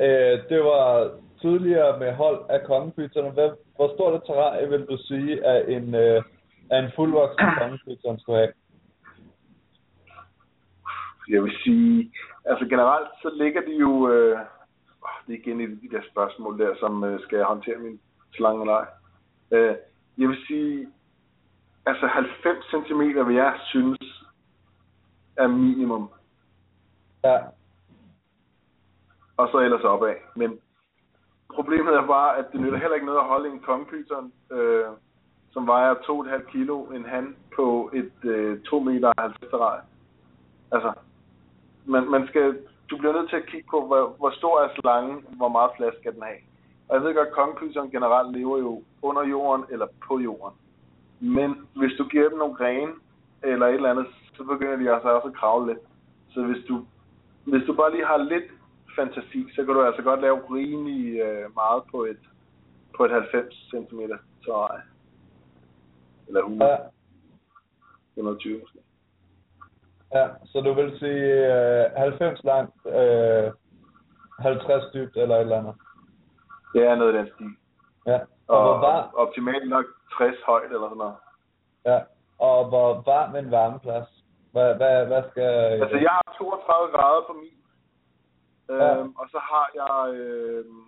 Øh, 0.00 0.38
det 0.48 0.60
var 0.64 1.10
tidligere 1.40 1.98
med 1.98 2.12
hold 2.12 2.40
af 2.48 2.60
kongepytterne. 2.64 3.30
Hvad, 3.30 3.50
hvor 3.76 3.94
stort 3.94 4.14
et 4.14 4.22
terrarie 4.26 4.68
vil 4.68 4.86
du 4.86 4.96
sige, 4.96 5.46
at 5.46 5.68
en, 5.68 5.94
øh, 5.94 6.22
at 6.70 6.84
en 6.84 6.90
fuldvoksen 6.96 7.48
kongepytter 7.58 8.16
skulle 8.18 8.38
have? 8.38 8.52
Jeg 11.28 11.42
vil 11.42 11.52
sige, 11.64 12.12
altså 12.44 12.64
generelt 12.64 13.08
så 13.22 13.30
ligger 13.34 13.60
de 13.60 13.76
jo, 13.80 14.08
øh, 14.08 14.38
det 15.26 15.34
er 15.34 15.38
igen 15.38 15.60
et 15.60 15.70
af 15.70 15.76
de 15.82 15.96
der 15.96 16.02
spørgsmål 16.10 16.58
der, 16.58 16.74
som 16.80 17.04
øh, 17.04 17.20
skal 17.20 17.36
jeg 17.36 17.46
håndtere 17.46 17.78
min 17.78 18.00
slange 18.34 18.60
eller 18.60 18.74
ej. 18.74 18.86
Øh, 19.52 19.74
jeg 20.18 20.28
vil 20.28 20.46
sige, 20.46 20.88
altså 21.86 22.06
90 22.06 22.64
cm 22.70 23.00
vil 23.00 23.34
jeg 23.34 23.58
synes 23.64 24.28
er 25.36 25.46
minimum, 25.46 26.10
Ja, 27.24 27.38
og 29.36 29.48
så 29.52 29.58
ellers 29.58 29.84
opad. 29.84 30.14
Men 30.36 30.58
problemet 31.54 31.94
er 31.94 32.06
bare, 32.06 32.36
at 32.36 32.44
det 32.52 32.60
nytter 32.60 32.78
heller 32.78 32.94
ikke 32.94 33.06
noget 33.06 33.18
at 33.18 33.26
holde 33.26 33.48
en 33.48 33.60
kongepyton, 33.60 34.32
øh, 34.52 34.86
som 35.52 35.66
vejer 35.66 35.94
2,5 35.94 36.50
kilo, 36.50 36.84
en 36.84 37.04
han 37.04 37.36
på 37.56 37.90
et 37.94 38.24
øh, 38.24 38.60
2 38.60 38.80
meter 38.80 39.12
50 39.18 39.50
terrarie. 39.50 39.82
Altså, 40.72 40.92
man, 41.84 42.10
man 42.10 42.26
skal, 42.26 42.58
du 42.90 42.96
bliver 42.98 43.12
nødt 43.12 43.30
til 43.30 43.36
at 43.36 43.46
kigge 43.46 43.68
på, 43.70 43.86
hvor, 43.86 44.14
hvor 44.18 44.30
stor 44.30 44.60
er 44.60 44.68
slangen, 44.80 45.26
hvor 45.36 45.48
meget 45.48 45.70
plads 45.76 45.94
skal 46.00 46.14
den 46.14 46.22
have. 46.22 46.38
Og 46.92 46.98
jeg 46.98 47.04
ved 47.04 47.14
godt, 47.14 47.28
at 47.28 47.34
kongepyton 47.34 47.90
generelt 47.90 48.36
lever 48.36 48.58
jo 48.58 48.82
under 49.02 49.24
jorden 49.24 49.64
eller 49.70 49.86
på 50.08 50.18
jorden. 50.18 50.58
Men 51.20 51.68
hvis 51.74 51.92
du 51.98 52.04
giver 52.04 52.28
dem 52.28 52.38
nogle 52.38 52.54
grene 52.54 52.92
eller 53.42 53.66
et 53.66 53.74
eller 53.74 53.90
andet, 53.90 54.06
så 54.36 54.44
begynder 54.44 54.76
de 54.76 54.94
altså 54.94 55.08
også 55.08 55.28
at 55.28 55.34
kravle 55.34 55.66
lidt. 55.66 55.84
Så 56.30 56.42
hvis 56.42 56.64
du, 56.68 56.84
hvis 57.44 57.62
du 57.66 57.72
bare 57.74 57.92
lige 57.92 58.06
har 58.06 58.16
lidt 58.16 58.44
fantasi, 58.96 59.40
så 59.54 59.64
kan 59.64 59.74
du 59.74 59.82
altså 59.82 60.02
godt 60.02 60.20
lave 60.20 60.38
rimelig 60.56 61.20
øh, 61.20 61.54
meget 61.54 61.82
på 61.90 62.04
et, 62.04 62.22
på 62.96 63.04
et 63.04 63.10
90 63.10 63.54
cm 63.70 64.00
terrarie. 64.44 64.82
Eller 66.28 66.40
100, 66.40 66.70
ja, 66.70 66.76
120 68.16 68.60
måske. 68.60 68.78
ja. 70.14 70.28
Så 70.44 70.60
du 70.60 70.72
vil 70.72 70.98
sige 70.98 71.24
øh, 71.86 71.96
90 71.96 72.44
langt, 72.44 72.76
øh, 72.86 73.52
50 74.38 74.84
dybt 74.94 75.16
eller 75.16 75.36
et 75.36 75.40
eller 75.40 75.58
andet? 75.58 75.74
Det 76.72 76.82
er 76.86 76.94
noget 76.94 77.16
af 77.16 77.24
den 77.24 77.32
stil. 77.34 77.52
Ja. 78.06 78.18
Og, 78.48 78.58
Og, 78.74 78.80
var, 78.80 79.10
optimalt 79.14 79.68
nok 79.68 79.84
60 80.18 80.36
højt 80.46 80.72
eller 80.72 80.88
sådan 80.88 80.98
noget. 80.98 81.16
ja. 81.86 81.98
og 82.38 82.68
hvor 82.68 83.02
varm 83.06 83.36
en 83.36 83.50
varmeplads? 83.50 84.08
Hvad, 84.52 84.74
hvad, 84.74 85.06
hvad 85.06 85.22
skal... 85.30 85.50
Altså, 85.82 85.96
jeg 85.96 86.10
har 86.10 86.34
32 86.38 86.92
grader 86.96 87.22
på 87.28 87.32
min. 87.32 87.56
Ja. 88.68 88.98
Øhm, 88.98 89.14
og 89.18 89.26
så 89.30 89.38
har 89.38 89.66
jeg 89.80 90.14
øhm, 90.14 90.84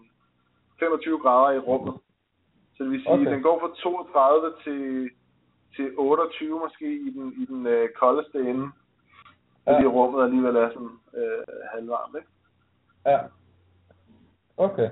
25 0.79 1.19
grader 1.19 1.51
i 1.57 1.59
rummet. 1.59 1.95
Så 2.77 2.85
det 2.85 2.91
vil 2.93 3.03
sige, 3.03 3.13
okay. 3.13 3.33
den 3.33 3.43
går 3.43 3.61
fra 3.61 3.71
32 3.83 4.53
til, 4.65 5.11
til 5.77 5.93
28 5.99 6.59
måske 6.59 6.87
i 7.07 7.11
den, 7.11 7.33
i 7.43 7.45
den 7.47 7.67
øh, 7.67 7.89
koldeste 7.89 8.39
ende. 8.39 8.71
Ja. 9.67 9.75
Fordi 9.75 9.87
rummet 9.87 10.25
alligevel 10.25 10.57
er 10.57 10.69
sådan 10.69 10.99
øh, 11.15 11.45
halvvarmt, 11.73 12.17
ikke? 12.17 12.29
Ja. 13.07 13.19
Okay. 14.57 14.91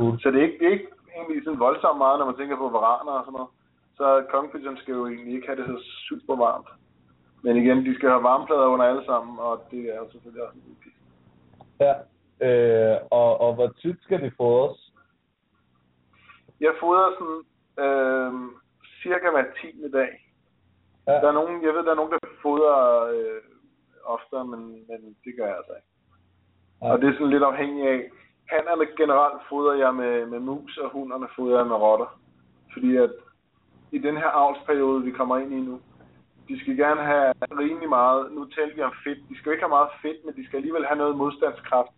Cool. 0.00 0.20
Så 0.22 0.26
det 0.30 0.38
er 0.38 0.46
ikke, 0.48 0.58
det 0.58 0.66
er 0.66 0.76
ikke 0.78 0.90
egentlig 1.16 1.44
sådan 1.44 1.64
voldsomt 1.66 1.98
meget, 2.04 2.18
når 2.18 2.26
man 2.26 2.38
tænker 2.38 2.56
på 2.56 2.68
varaner 2.68 3.12
og 3.12 3.24
sådan 3.24 3.36
noget. 3.38 3.50
Så 3.98 4.06
kongepyton 4.30 4.76
skal 4.76 4.94
jo 4.94 5.06
egentlig 5.06 5.34
ikke 5.34 5.46
have 5.46 5.60
det 5.60 5.66
så 5.66 5.78
super 6.08 6.36
varmt. 6.36 6.70
Men 7.44 7.56
igen, 7.56 7.86
de 7.86 7.94
skal 7.94 8.08
have 8.08 8.22
varmeplader 8.22 8.66
under 8.74 8.86
alle 8.86 9.04
sammen, 9.04 9.38
og 9.38 9.54
det 9.70 9.82
er 9.92 9.98
jo 10.02 10.06
selvfølgelig 10.12 10.42
også 10.44 10.56
en 10.58 10.64
vigtigt. 10.70 10.96
Ja. 11.84 11.94
Øh, 12.46 12.96
og, 13.10 13.40
og 13.40 13.54
hvor 13.54 13.68
tit 13.80 13.98
skal 14.02 14.20
de 14.22 14.30
fodres? 14.36 14.78
Jeg 16.60 16.72
fodrer 16.80 17.10
sådan 17.18 17.40
øh, 17.84 18.32
cirka 19.02 19.30
hver 19.30 19.46
10. 19.60 19.90
dag. 19.92 20.12
Ja. 21.06 21.12
Der 21.12 21.28
er 21.28 21.38
nogen, 21.40 21.64
jeg 21.64 21.74
ved, 21.74 21.82
der 21.84 21.90
er 21.90 22.00
nogen, 22.00 22.12
der 22.12 22.18
fodrer 22.42 22.80
øh, 23.14 23.40
oftere, 24.04 24.44
men, 24.46 24.60
men 24.88 25.00
det 25.24 25.32
gør 25.36 25.46
jeg 25.46 25.56
altså 25.56 25.72
ikke. 25.78 25.90
Ja. 26.82 26.92
Og 26.92 27.00
det 27.00 27.08
er 27.08 27.12
sådan 27.12 27.34
lidt 27.34 27.42
afhængigt 27.42 27.88
af, 27.88 28.00
hannerne 28.50 28.86
generelt 29.00 29.40
fodrer 29.48 29.76
jeg 29.84 29.94
med, 29.94 30.26
med 30.26 30.40
mus, 30.40 30.76
og 30.78 30.90
hunderne 30.90 31.28
fodrer 31.36 31.58
jeg 31.58 31.66
med 31.66 31.76
rotter. 31.76 32.20
Fordi 32.72 32.96
at 32.96 33.12
i 33.92 33.98
den 33.98 34.16
her 34.16 34.30
avlsperiode, 34.42 35.04
vi 35.04 35.10
kommer 35.10 35.36
ind 35.38 35.52
i 35.52 35.60
nu, 35.60 35.80
de 36.48 36.60
skal 36.60 36.76
gerne 36.76 37.02
have 37.02 37.32
rimelig 37.62 37.88
meget, 37.88 38.32
nu 38.32 38.44
taler 38.44 38.74
vi 38.74 38.82
om 38.82 38.92
fedt, 39.04 39.28
de 39.28 39.36
skal 39.36 39.48
jo 39.48 39.52
ikke 39.52 39.66
have 39.66 39.78
meget 39.78 39.90
fedt, 40.02 40.24
men 40.24 40.34
de 40.34 40.46
skal 40.46 40.56
alligevel 40.56 40.86
have 40.86 40.98
noget 40.98 41.16
modstandskraft. 41.16 41.92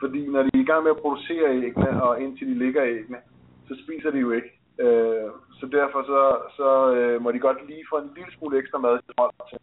Fordi 0.00 0.20
når 0.28 0.42
de 0.42 0.50
er 0.54 0.64
i 0.64 0.70
gang 0.70 0.82
med 0.82 0.90
at 0.90 1.02
producere 1.04 1.50
æggene, 1.66 2.02
og 2.02 2.20
indtil 2.22 2.46
de 2.48 2.58
ligger 2.64 2.84
æggene, 2.84 3.18
så 3.68 3.74
spiser 3.84 4.10
de 4.10 4.18
jo 4.18 4.30
ikke. 4.30 4.50
Øh, 4.78 5.30
så 5.58 5.66
derfor 5.66 6.02
så, 6.02 6.20
så 6.56 6.94
øh, 6.94 7.22
må 7.22 7.32
de 7.32 7.38
godt 7.38 7.66
lige 7.66 7.84
få 7.90 7.96
en 7.96 8.10
lille 8.16 8.32
smule 8.38 8.58
ekstra 8.58 8.78
mad 8.78 8.98
til 8.98 9.14
hold 9.18 9.32
til. 9.50 9.58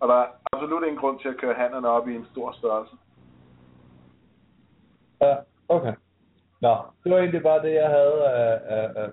Og 0.00 0.08
der 0.08 0.14
er 0.14 0.26
absolut 0.52 0.82
ingen 0.82 1.00
grund 1.00 1.20
til 1.20 1.28
at 1.28 1.36
køre 1.36 1.54
hannerne 1.54 1.88
op 1.88 2.08
i 2.08 2.14
en 2.14 2.26
stor 2.32 2.52
størrelse. 2.52 2.96
Ja, 5.20 5.34
okay. 5.68 5.94
Nå, 6.60 6.76
det 7.04 7.12
var 7.12 7.18
egentlig 7.18 7.42
bare 7.42 7.62
det, 7.62 7.74
jeg 7.74 7.88
havde 7.88 8.24
af, 8.24 8.60
af, 8.76 9.10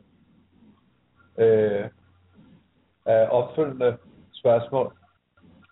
af, 1.38 1.45
øh, 1.45 1.89
af 3.06 3.28
opfølgende 3.32 3.97
spørgsmål. 4.34 4.93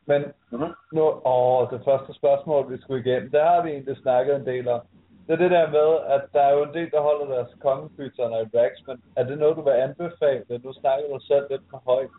Men 0.05 0.23
Mm-hmm. 0.51 0.73
nu, 0.91 1.03
åh, 1.25 1.69
det 1.71 1.81
første 1.85 2.13
spørgsmål, 2.13 2.71
vi 2.71 2.81
skulle 2.81 3.03
igennem, 3.05 3.31
det 3.31 3.41
har 3.41 3.63
vi 3.63 3.69
egentlig 3.69 3.97
snakket 3.97 4.35
en 4.35 4.45
del 4.45 4.67
om. 4.67 4.81
Det 5.27 5.33
er 5.33 5.37
det 5.37 5.51
der 5.51 5.69
med, 5.71 5.89
at 6.15 6.21
der 6.33 6.41
er 6.41 6.53
jo 6.57 6.63
en 6.63 6.73
del, 6.73 6.91
der 6.91 7.01
holder 7.01 7.35
deres 7.35 7.53
kongepytoner 7.61 8.37
i 8.37 8.57
racks, 8.57 8.87
men 8.87 9.03
er 9.15 9.23
det 9.23 9.37
noget, 9.37 9.57
du 9.57 9.61
vil 9.61 9.71
anbefale? 9.71 10.59
Nu 10.63 10.73
snakker 10.73 11.07
du 11.13 11.19
selv 11.19 11.45
lidt 11.49 11.71
med 11.71 11.79
højt. 11.85 12.09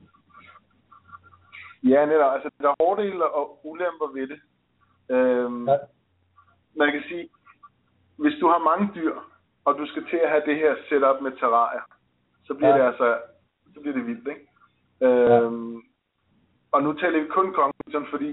Ja, 1.84 2.06
netop. 2.06 2.32
Altså, 2.34 2.50
der 2.62 2.68
er 2.68 2.74
fordele 2.80 3.24
og 3.30 3.60
ulemper 3.66 4.08
ved 4.14 4.26
det. 4.28 4.40
Øhm, 5.08 5.68
Ja. 5.68 5.76
Man 6.76 6.92
kan 6.92 7.02
sige, 7.08 7.28
hvis 8.22 8.36
du 8.40 8.46
har 8.48 8.58
mange 8.70 8.86
dyr, 8.94 9.14
og 9.64 9.78
du 9.78 9.86
skal 9.86 10.04
til 10.10 10.16
at 10.16 10.30
have 10.30 10.42
det 10.46 10.56
her 10.56 10.76
setup 10.88 11.20
med 11.22 11.32
terrarier, 11.40 11.82
så 12.46 12.54
bliver 12.54 12.70
Ja. 12.76 12.78
det 12.78 12.86
altså, 12.90 13.18
så 13.74 13.80
bliver 13.80 13.96
det 13.96 14.06
vildt, 14.06 14.28
ikke? 14.28 14.46
Øhm, 15.06 15.82
Og 16.72 16.82
nu 16.82 16.92
taler 16.92 17.20
vi 17.22 17.28
kun 17.28 17.52
kongepyton, 17.52 18.06
fordi 18.10 18.28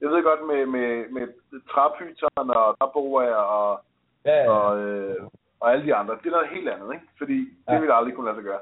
jeg 0.00 0.08
ved 0.10 0.22
godt 0.22 0.46
med, 0.46 0.66
med, 0.66 1.08
med 1.10 1.26
træpyton 1.70 2.46
og 2.60 2.76
træboer 2.78 3.34
og 3.34 3.80
Ja, 4.24 4.36
ja. 4.42 4.50
og, 4.50 4.78
øh, 4.86 5.16
og 5.60 5.72
alle 5.72 5.84
de 5.86 5.94
andre. 5.94 6.14
Det 6.22 6.26
er 6.26 6.30
noget 6.30 6.48
helt 6.48 6.68
andet, 6.68 6.94
ikke? 6.94 7.06
Fordi 7.18 7.38
det 7.38 7.74
Ja. 7.74 7.78
ville 7.80 7.94
aldrig 7.94 8.14
kunne 8.14 8.26
lade 8.26 8.36
sig 8.36 8.44
gøre. 8.44 8.60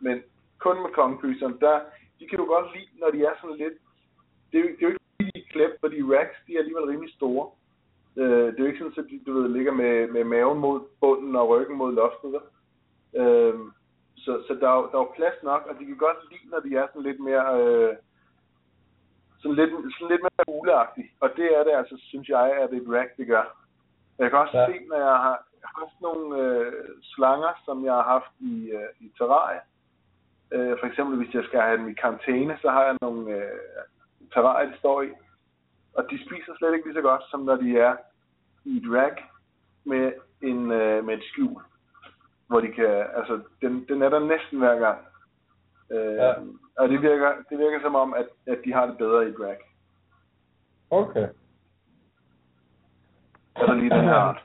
Men 0.00 0.22
kun 0.58 0.82
med 0.82 0.90
kongefryseren, 0.90 1.56
der, 1.60 1.80
de 2.20 2.28
kan 2.28 2.38
jo 2.38 2.44
godt 2.44 2.66
lide, 2.76 2.88
når 3.00 3.10
de 3.10 3.24
er 3.24 3.32
sådan 3.40 3.56
lidt... 3.56 3.74
Det 4.52 4.58
er 4.58 4.62
jo, 4.64 4.68
det 4.68 4.82
er 4.82 4.86
jo 4.86 4.88
ikke 4.88 5.04
fordi, 5.16 5.30
de 5.34 5.38
er 5.40 5.52
klæbt, 5.52 5.76
fordi 5.80 6.02
racks, 6.02 6.36
de 6.46 6.54
er 6.54 6.58
alligevel 6.58 6.84
rimelig 6.84 7.14
store. 7.14 7.50
Øh, 8.20 8.46
det 8.52 8.58
er 8.58 8.62
jo 8.64 8.66
ikke 8.66 8.78
sådan, 8.78 9.04
at 9.04 9.10
de, 9.10 9.20
du 9.26 9.32
ved, 9.40 9.48
ligger 9.48 9.72
med, 9.72 10.08
med 10.08 10.24
maven 10.24 10.58
mod 10.58 10.80
bunden 11.00 11.36
og 11.36 11.48
ryggen 11.48 11.76
mod 11.76 11.92
loftet. 11.94 12.32
vel? 12.32 12.42
Øh, 13.22 13.54
så 14.16 14.42
så 14.46 14.54
der, 14.60 14.68
er, 14.68 14.80
der 14.90 14.96
er 14.98 15.04
jo 15.06 15.12
plads 15.16 15.42
nok, 15.42 15.62
og 15.70 15.74
de 15.78 15.84
kan 15.86 15.96
godt 15.96 16.16
lide, 16.30 16.50
når 16.50 16.60
de 16.60 16.76
er 16.76 16.86
sådan 16.86 17.02
lidt 17.02 17.20
mere... 17.20 17.46
Øh, 17.62 17.96
sådan 19.42 19.56
lidt, 19.56 19.70
sådan 19.70 20.08
lidt 20.12 20.22
mere 20.22 20.44
fugleagtige. 20.48 21.10
Og 21.20 21.30
det 21.36 21.58
er 21.58 21.64
det 21.64 21.70
altså, 21.72 21.96
synes 21.98 22.28
jeg, 22.28 22.46
at 22.62 22.72
et 22.72 22.86
rack, 22.88 23.16
det 23.16 23.26
gør. 23.26 23.44
Jeg 24.18 24.30
kan 24.30 24.38
også 24.38 24.58
Ja. 24.58 24.66
se, 24.66 24.78
når 24.88 24.96
jeg 24.96 25.16
har 25.26 25.44
haft 25.80 26.00
nogle 26.00 26.42
øh, 26.42 26.72
slanger, 27.02 27.52
som 27.64 27.84
jeg 27.84 27.92
har 27.92 28.02
haft 28.02 28.32
i, 28.40 28.70
øh, 28.70 28.88
i 29.00 29.12
terrarie. 29.18 29.60
Øh, 30.52 30.78
for 30.80 30.86
eksempel, 30.86 31.16
hvis 31.16 31.34
jeg 31.34 31.44
skal 31.44 31.60
have 31.60 31.76
dem 31.78 31.88
i 31.88 31.92
karantæne, 31.94 32.58
så 32.62 32.70
har 32.70 32.84
jeg 32.84 32.96
nogle 33.00 33.34
øh, 33.36 33.58
terrarie, 34.32 34.70
de 34.72 34.78
står 34.78 35.02
i. 35.02 35.08
Og 35.94 36.10
de 36.10 36.24
spiser 36.26 36.52
slet 36.56 36.74
ikke 36.74 36.86
lige 36.86 36.98
så 36.98 37.02
godt, 37.02 37.22
som 37.30 37.40
når 37.40 37.56
de 37.56 37.78
er 37.78 37.96
i 38.64 38.76
et 38.76 38.82
rack 38.86 39.20
med, 39.84 40.12
en, 40.42 40.70
øh, 40.72 41.04
med 41.04 41.14
et 41.14 41.24
skjul. 41.24 41.62
Hvor 42.46 42.60
de 42.60 42.72
kan, 42.72 43.04
altså, 43.16 43.40
den, 43.62 43.84
den 43.88 44.02
er 44.02 44.08
der 44.08 44.18
næsten 44.18 44.58
hver 44.58 44.78
gang. 44.78 44.98
Øh, 45.90 46.14
Ja. 46.14 46.32
Og 46.78 46.88
det 46.88 47.02
virker, 47.02 47.32
det 47.50 47.58
virker 47.58 47.80
som 47.82 47.94
om, 47.94 48.14
at, 48.14 48.26
at 48.46 48.58
de 48.64 48.72
har 48.72 48.86
det 48.86 48.98
bedre 48.98 49.28
i 49.28 49.32
rack. 49.32 49.60
Okay. 50.90 51.28
Altså 53.56 53.74
lige 53.74 53.90
den 53.90 54.04
her 54.04 54.14
art. 54.14 54.44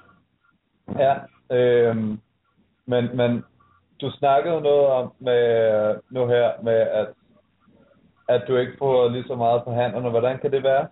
Ja, 0.97 1.15
øhm, 1.55 2.19
men, 2.85 3.17
men 3.17 3.45
du 4.01 4.11
snakkede 4.11 4.61
noget 4.61 4.87
om 4.87 5.13
med, 5.19 5.99
nu 6.09 6.27
her 6.27 6.51
med, 6.63 6.73
at, 6.73 7.07
at 8.29 8.43
du 8.47 8.55
ikke 8.55 8.73
får 8.79 9.09
lige 9.09 9.27
så 9.27 9.35
meget 9.35 9.63
på 9.63 9.73
hænderne. 9.73 10.09
Hvordan 10.09 10.39
kan 10.39 10.51
det 10.51 10.63
være? 10.63 10.87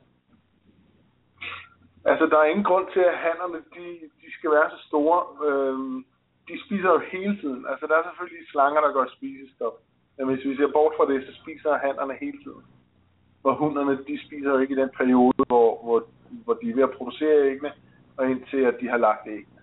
Altså, 2.06 2.26
der 2.26 2.38
er 2.40 2.52
ingen 2.52 2.64
grund 2.64 2.88
til, 2.94 3.00
at 3.00 3.18
hannerne, 3.18 3.60
de, 3.76 3.86
de 4.22 4.28
skal 4.38 4.52
være 4.52 4.70
så 4.70 4.80
store. 4.88 5.20
Øhm, 5.48 6.06
de 6.48 6.56
spiser 6.66 6.90
jo 6.96 7.00
hele 7.12 7.36
tiden. 7.42 7.66
Altså, 7.72 7.88
der 7.88 7.96
er 7.98 8.04
selvfølgelig 8.04 8.48
slanger, 8.52 8.82
der 8.82 8.92
går 8.92 9.06
i 9.06 9.16
spisestop. 9.18 9.76
Men 10.18 10.28
hvis 10.28 10.46
vi 10.46 10.56
ser 10.56 10.72
bort 10.72 10.94
fra 10.98 11.10
det, 11.12 11.26
så 11.28 11.34
spiser 11.42 11.78
hannerne 11.86 12.14
hele 12.22 12.40
tiden. 12.46 12.64
Hvor 13.42 13.54
hunderne, 13.54 13.98
de 14.08 14.26
spiser 14.26 14.50
jo 14.50 14.58
ikke 14.58 14.74
i 14.74 14.82
den 14.84 14.90
periode, 14.98 15.44
hvor, 15.48 15.84
hvor, 15.84 16.00
hvor 16.44 16.54
de 16.54 16.70
er 16.70 16.76
ved 16.76 16.84
at 16.84 16.98
producere 16.98 17.50
æggene, 17.52 17.72
og 18.18 18.32
indtil 18.32 18.62
at 18.72 18.76
de 18.82 18.88
har 18.90 18.98
lagt 18.98 19.28
æggene. 19.28 19.62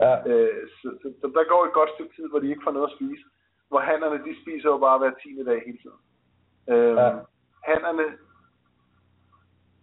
Ja, 0.00 0.14
Øh, 0.30 0.68
så, 0.80 0.88
så, 1.02 1.12
så, 1.20 1.26
der 1.34 1.44
går 1.52 1.64
et 1.64 1.72
godt 1.72 1.90
stykke 1.94 2.14
tid, 2.16 2.28
hvor 2.28 2.38
de 2.38 2.48
ikke 2.50 2.64
får 2.64 2.70
noget 2.70 2.90
at 2.90 2.96
spise. 2.96 3.24
Hvor 3.68 3.80
hannerne, 3.80 4.18
de 4.26 4.42
spiser 4.42 4.68
jo 4.68 4.78
bare 4.78 4.98
hver 4.98 5.12
tiende 5.22 5.44
dag 5.44 5.62
hele 5.66 5.78
tiden. 5.82 6.00
Øhm, 6.72 6.98
ja. 6.98 7.10
Hannerne 7.68 8.06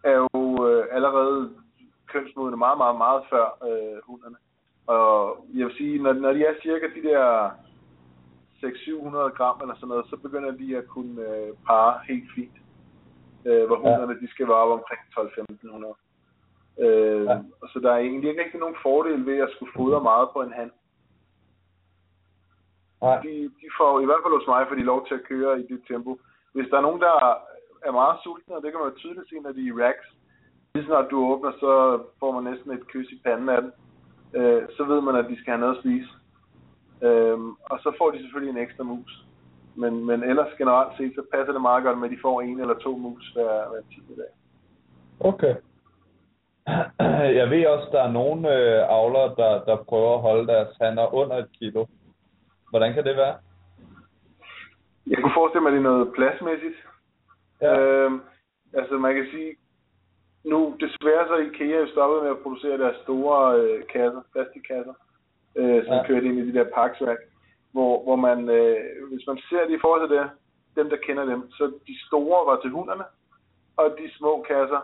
er 0.03 0.15
jo 0.23 0.67
øh, 0.67 0.85
allerede 0.91 1.55
kønsmodne 2.13 2.57
meget, 2.57 2.77
meget, 2.77 2.97
meget 2.97 3.21
før 3.29 3.45
øh, 3.69 3.97
hunderne. 4.07 4.35
Og 4.87 5.45
jeg 5.53 5.65
vil 5.67 5.75
sige, 5.75 6.01
når, 6.03 6.13
når 6.13 6.33
de 6.33 6.43
er 6.45 6.53
cirka 6.63 6.85
de 6.95 7.03
der 7.09 7.49
600-700 8.63 9.37
gram 9.37 9.57
eller 9.61 9.75
sådan 9.75 9.87
noget, 9.87 10.05
så 10.09 10.17
begynder 10.17 10.51
de 10.51 10.77
at 10.77 10.87
kunne 10.87 11.21
øh, 11.35 11.53
parre 11.67 11.99
helt 12.07 12.29
fint. 12.35 12.57
Øh, 13.45 13.65
hvor 13.67 13.75
Ja. 13.77 13.81
hunderne, 13.81 14.19
de 14.21 14.27
skal 14.31 14.47
være 14.47 14.57
op 14.57 14.71
omkring 14.79 15.01
12-1500. 15.17 16.83
Øh, 16.83 17.25
Ja. 17.25 17.37
og 17.61 17.67
Så 17.73 17.79
der 17.79 17.91
er 17.91 17.97
egentlig 17.97 18.29
ikke 18.29 18.43
rigtig 18.43 18.59
nogen 18.59 18.75
fordel 18.83 19.25
ved 19.25 19.37
at 19.37 19.49
skulle 19.55 19.71
fodre 19.75 20.01
meget 20.03 20.29
på 20.33 20.41
en 20.41 20.53
hand. 20.53 20.71
nej, 23.01 23.21
De, 23.21 23.31
de 23.61 23.67
får, 23.77 23.99
i 24.01 24.05
hvert 24.05 24.21
fald 24.23 24.37
hos 24.39 24.47
mig, 24.47 24.65
får 24.67 24.75
de 24.75 24.83
lov 24.91 25.07
til 25.07 25.15
at 25.15 25.23
køre 25.31 25.59
i 25.59 25.63
det 25.67 25.81
tempo. 25.87 26.19
Hvis 26.53 26.67
der 26.71 26.77
er 26.77 26.81
nogen, 26.81 27.01
der 27.01 27.13
er 27.87 27.91
meget 27.91 28.19
sultne, 28.23 28.55
og 28.55 28.61
det 28.63 28.71
kan 28.71 28.79
man 28.79 28.89
jo 28.89 28.95
tydeligt 28.97 29.29
se, 29.29 29.35
når 29.39 29.51
de 29.51 29.61
er 29.67 29.73
i 29.73 29.77
racks, 29.83 30.07
lige 30.75 30.85
snart 30.85 31.11
du 31.11 31.17
åbner, 31.31 31.51
så 31.51 32.01
får 32.19 32.31
man 32.31 32.43
næsten 32.43 32.71
et 32.71 32.87
kys 32.87 33.11
i 33.11 33.21
panden 33.25 33.49
af 33.49 33.61
den. 33.61 33.71
Øh, 34.33 34.61
så 34.77 34.83
ved 34.83 35.01
man, 35.01 35.15
at 35.15 35.29
de 35.29 35.39
skal 35.39 35.51
have 35.51 35.59
noget 35.59 35.75
at 35.75 35.81
spise. 35.81 36.09
Øhm, 37.01 37.49
og 37.71 37.79
så 37.79 37.95
får 37.97 38.11
de 38.11 38.19
selvfølgelig 38.19 38.51
en 38.51 38.65
ekstra 38.65 38.83
mus. 38.83 39.25
Men, 39.75 40.05
men 40.05 40.23
ellers 40.23 40.57
generelt 40.57 40.97
set, 40.97 41.11
så 41.15 41.23
passer 41.33 41.53
det 41.53 41.61
meget 41.61 41.83
godt 41.83 41.97
med, 41.97 42.09
at 42.09 42.15
de 42.15 42.21
får 42.21 42.41
en 42.41 42.59
eller 42.59 42.73
to 42.73 42.97
mus 42.97 43.31
hver, 43.33 43.69
hver 43.69 43.81
10. 43.89 44.01
dag. 44.17 44.33
okay. 45.19 45.55
Jeg 47.39 47.49
ved 47.49 47.65
også, 47.65 47.87
der 47.91 48.03
er 48.03 48.11
nogle 48.11 48.55
øh, 48.55 48.89
avlere, 48.89 49.35
der, 49.35 49.63
der 49.65 49.83
prøver 49.83 50.15
at 50.15 50.21
holde 50.21 50.47
deres 50.47 50.77
hanner 50.81 51.13
under 51.13 51.37
et 51.37 51.49
kilo. 51.59 51.85
Hvordan 52.69 52.93
kan 52.93 53.03
det 53.03 53.15
være? 53.15 53.35
Jeg 55.07 55.17
kunne 55.21 55.33
forestille 55.35 55.61
mig, 55.61 55.69
at 55.69 55.73
det 55.73 55.79
er 55.79 55.89
noget 55.91 56.13
pladsmæssigt. 56.15 56.77
Ja, 57.61 57.79
Øhm, 57.79 58.21
altså 58.73 58.97
man 58.97 59.15
kan 59.15 59.25
sige, 59.31 59.55
nu 60.43 60.75
desværre 60.79 61.27
så 61.27 61.35
IKEA 61.35 61.79
jo 61.79 61.87
stoppet 61.87 62.23
med 62.23 62.31
at 62.31 62.39
producere 62.43 62.77
deres 62.77 62.97
store 63.03 63.59
øh, 63.59 63.83
kasser, 63.93 64.21
plastikkasser, 64.31 64.93
øh, 65.55 65.85
som 65.85 65.93
Ja. 65.93 66.07
kørte 66.07 66.25
ind 66.25 66.39
i 66.39 66.51
de 66.51 66.53
der 66.59 66.67
paksværk, 66.75 67.17
hvor, 67.71 68.03
hvor 68.03 68.15
man, 68.15 68.49
øh, 68.49 68.77
hvis 69.11 69.27
man 69.27 69.37
ser 69.49 69.65
det 69.67 69.73
i 69.75 69.81
forhold 69.81 70.07
til 70.07 70.17
det, 70.17 70.29
dem 70.75 70.89
der 70.89 70.97
kender 70.97 71.25
dem, 71.25 71.51
så 71.51 71.71
de 71.87 71.95
store 72.07 72.45
var 72.51 72.61
til 72.61 72.69
hunderne, 72.71 73.03
og 73.77 73.95
de 73.99 74.11
små 74.17 74.45
kasser 74.47 74.81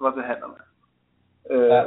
var 0.00 0.12
til 0.14 0.22
hannerne. 0.22 0.60
Øh, 1.50 1.68
Ja. 1.76 1.82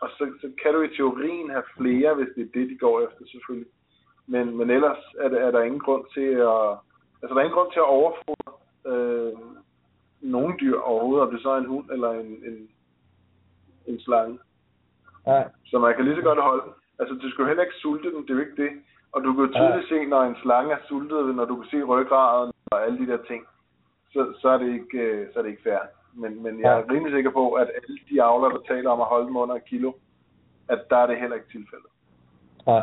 Og 0.00 0.08
så, 0.08 0.32
så 0.40 0.50
kan 0.62 0.74
du 0.74 0.80
i 0.82 0.96
teorien 0.96 1.50
have 1.50 1.62
flere, 1.76 2.14
hvis 2.14 2.28
det 2.36 2.42
er 2.42 2.52
det, 2.58 2.68
de 2.70 2.78
går 2.78 3.00
efter 3.00 3.24
selvfølgelig. 3.26 3.70
Men, 4.26 4.56
men 4.56 4.70
ellers 4.70 4.98
er, 5.20 5.28
det, 5.28 5.40
er 5.42 5.50
der 5.50 5.62
ingen 5.62 5.80
grund 5.80 6.04
til 6.14 6.30
at, 6.50 6.64
altså 7.22 7.32
der 7.34 7.40
er 7.40 7.44
ingen 7.48 7.58
grund 7.58 7.72
til 7.72 7.78
at 7.78 7.92
overfodre 7.98 8.52
øh, 8.86 9.32
nogen 10.20 10.54
dyr 10.60 10.78
overhovedet, 10.80 11.26
om 11.26 11.30
det 11.32 11.42
så 11.42 11.50
er 11.50 11.58
en 11.58 11.72
hund 11.74 11.90
eller 11.90 12.10
en, 12.10 12.26
en, 12.48 12.68
en 13.86 14.00
slange. 14.00 14.38
nej, 15.26 15.48
Så 15.66 15.78
man 15.78 15.94
kan 15.94 16.04
lige 16.04 16.16
så 16.16 16.22
godt 16.22 16.42
holde 16.42 16.62
den. 16.62 16.72
Altså, 16.98 17.14
du 17.14 17.30
skal 17.30 17.42
jo 17.42 17.48
heller 17.48 17.62
ikke 17.62 17.82
sulte 17.82 18.10
den, 18.12 18.22
det 18.22 18.30
er 18.30 18.34
jo 18.34 18.40
ikke 18.40 18.62
det. 18.62 18.70
Og 19.12 19.24
du 19.24 19.32
kan 19.32 19.44
jo 19.44 19.52
tydeligt 19.52 19.88
se, 19.88 20.06
når 20.06 20.22
en 20.22 20.36
slange 20.42 20.72
er 20.72 20.78
sultet, 20.88 21.34
når 21.36 21.44
du 21.44 21.56
kan 21.56 21.70
se 21.70 21.82
ryggraden 21.82 22.52
og 22.70 22.84
alle 22.84 22.98
de 22.98 23.06
der 23.12 23.18
ting, 23.30 23.46
så, 24.12 24.32
så, 24.40 24.48
er, 24.48 24.58
det 24.58 24.72
ikke, 24.72 24.98
øh, 24.98 25.32
så 25.32 25.38
er 25.38 25.42
det 25.42 25.50
ikke 25.50 25.62
fair. 25.62 25.78
Men, 26.12 26.42
men 26.42 26.60
jeg 26.60 26.78
er 26.78 26.90
rimelig 26.92 27.12
sikker 27.14 27.30
på, 27.30 27.52
at 27.52 27.68
alle 27.76 27.98
de 28.10 28.22
avler, 28.22 28.48
der 28.48 28.60
taler 28.68 28.90
om 28.90 29.00
at 29.00 29.06
holde 29.06 29.26
dem 29.26 29.36
under 29.36 29.54
et 29.54 29.64
kilo, 29.64 29.92
at 30.68 30.80
der 30.90 30.96
er 30.96 31.06
det 31.06 31.20
heller 31.20 31.36
ikke 31.36 31.48
tilfældet. 31.48 31.90
nej. 32.66 32.82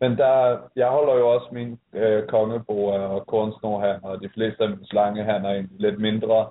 Men 0.00 0.16
der, 0.18 0.58
jeg 0.76 0.88
holder 0.88 1.14
jo 1.14 1.28
også 1.28 1.48
mine 1.52 1.78
øh, 1.92 2.26
kongeboer 2.26 2.98
og 2.98 3.26
kornsnorhanner, 3.26 4.08
og 4.08 4.20
de 4.22 4.28
fleste 4.28 4.62
af 4.64 4.70
mine 4.70 4.86
slangehanner 4.86 5.50
er 5.50 5.62
lidt 5.78 6.00
mindre. 6.00 6.50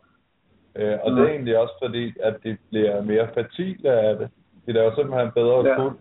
Øh, 0.76 0.98
og 1.04 1.12
mm. 1.12 1.16
det 1.16 1.26
er 1.26 1.30
egentlig 1.30 1.58
også 1.60 1.74
fordi, 1.84 2.14
at 2.20 2.36
de 2.44 2.58
bliver 2.70 3.02
mere 3.02 3.28
fertile 3.34 3.90
af 3.92 4.18
det. 4.18 4.30
De 4.66 4.72
laver 4.72 4.96
simpelthen 4.96 5.32
bedre 5.32 5.60
Ja. 5.70 5.76
kuld 5.76 5.98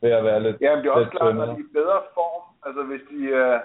ved 0.00 0.10
at 0.10 0.24
være 0.24 0.42
lidt, 0.42 0.56
Ja, 0.60 0.74
men 0.74 0.84
det 0.84 0.88
er 0.90 0.92
også 0.92 1.10
klart, 1.10 1.34
når 1.34 1.44
tyndere. 1.44 1.56
de 1.56 1.60
er 1.60 1.64
i 1.70 1.72
bedre 1.80 2.00
form, 2.14 2.42
altså 2.66 2.82
hvis 2.82 3.00
de 3.10 3.34
er 3.34 3.60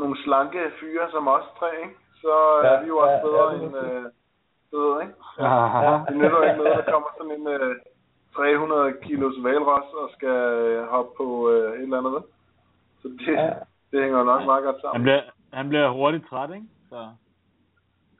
nogle 0.00 0.16
slanke 0.24 0.60
fyre 0.80 1.06
som 1.10 1.28
os 1.28 1.46
tre, 1.58 1.68
ikke? 1.82 1.96
så 2.22 2.32
Ja, 2.64 2.68
er 2.74 2.80
vi 2.82 2.86
jo 2.88 2.96
også 2.98 3.12
ja, 3.18 3.22
bedre 3.26 3.44
ja, 3.50 3.54
det 3.56 3.62
end 3.66 3.74
er 3.74 3.96
øh, 3.98 4.04
bedre, 4.74 4.96
ikke? 5.04 5.14
Ja. 5.38 6.00
Det 6.08 6.16
nytter 6.16 6.38
jo 6.40 6.42
ikke 6.48 6.60
noget, 6.62 6.76
der 6.84 6.92
kommer 6.92 7.08
sådan 7.18 7.32
en 7.40 7.46
øh, 7.48 7.76
300 8.36 8.94
kilos 9.02 9.34
valros 9.44 9.88
og 10.02 10.08
skal 10.16 10.38
øh, 10.64 10.86
hoppe 10.94 11.10
på 11.16 11.50
øh, 11.50 11.72
et 11.74 11.82
eller 11.82 11.98
andet? 11.98 12.22
Så 13.02 13.08
det, 13.08 13.34
Ja. 13.34 13.50
det 13.90 14.02
hænger 14.02 14.18
jo 14.18 14.24
nok 14.24 14.42
meget 14.50 14.64
godt 14.64 14.76
Han 14.76 14.82
sammen. 14.82 15.02
bliver, 15.02 15.22
han 15.52 15.68
bliver 15.68 15.88
hurtigt 15.90 16.28
træt, 16.30 16.50
ikke? 16.54 16.66
Så. 16.88 17.00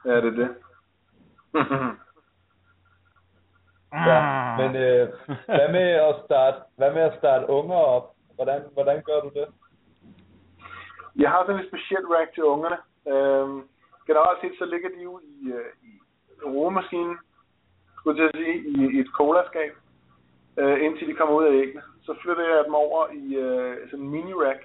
Ja, 0.04 0.16
det 0.16 0.26
er 0.26 0.30
det. 0.30 0.50
Ja, 3.92 4.56
men 4.60 4.76
øh, 4.76 5.08
hvad 5.46 5.72
med 5.72 5.88
at 6.08 6.14
starte, 6.24 6.58
hvad 6.76 6.92
med 6.92 7.02
at 7.02 7.18
starte 7.18 7.50
unger 7.50 7.76
op? 7.76 8.14
Hvordan, 8.34 8.62
hvordan 8.72 9.02
gør 9.02 9.20
du 9.20 9.30
det? 9.34 9.46
Jeg 11.16 11.30
har 11.30 11.44
sådan 11.46 11.60
et 11.60 11.68
specielt 11.68 12.06
rack 12.10 12.34
til 12.34 12.44
ungerne. 12.44 12.78
Øhm, 13.12 13.62
generelt 14.06 14.40
set 14.40 14.54
så 14.58 14.64
ligger 14.64 14.88
de 14.88 15.02
jo 15.02 15.20
i, 15.22 15.52
øh, 15.56 15.70
i 15.82 15.92
rugemaskinen, 16.44 17.18
skulle 17.96 18.22
jeg 18.22 18.30
sige, 18.34 18.56
i, 18.68 18.96
i 18.96 18.98
et 19.00 19.10
colaskab, 19.18 19.72
øh, 20.56 20.84
indtil 20.84 21.08
de 21.08 21.14
kommer 21.14 21.34
ud 21.34 21.44
af 21.44 21.52
æggene. 21.52 21.82
Så 22.02 22.14
flytter 22.22 22.44
jeg 22.54 22.64
dem 22.64 22.74
over 22.74 23.00
i 23.12 23.34
øh, 23.34 23.90
sådan 23.90 24.04
en 24.04 24.12
mini-rack, 24.14 24.62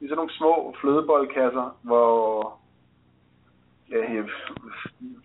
i 0.00 0.04
sådan 0.04 0.16
nogle 0.16 0.38
små 0.38 0.74
flødeboldkasser, 0.80 1.78
hvor 1.82 2.58
ja, 3.90 4.12
ja, 4.14 4.22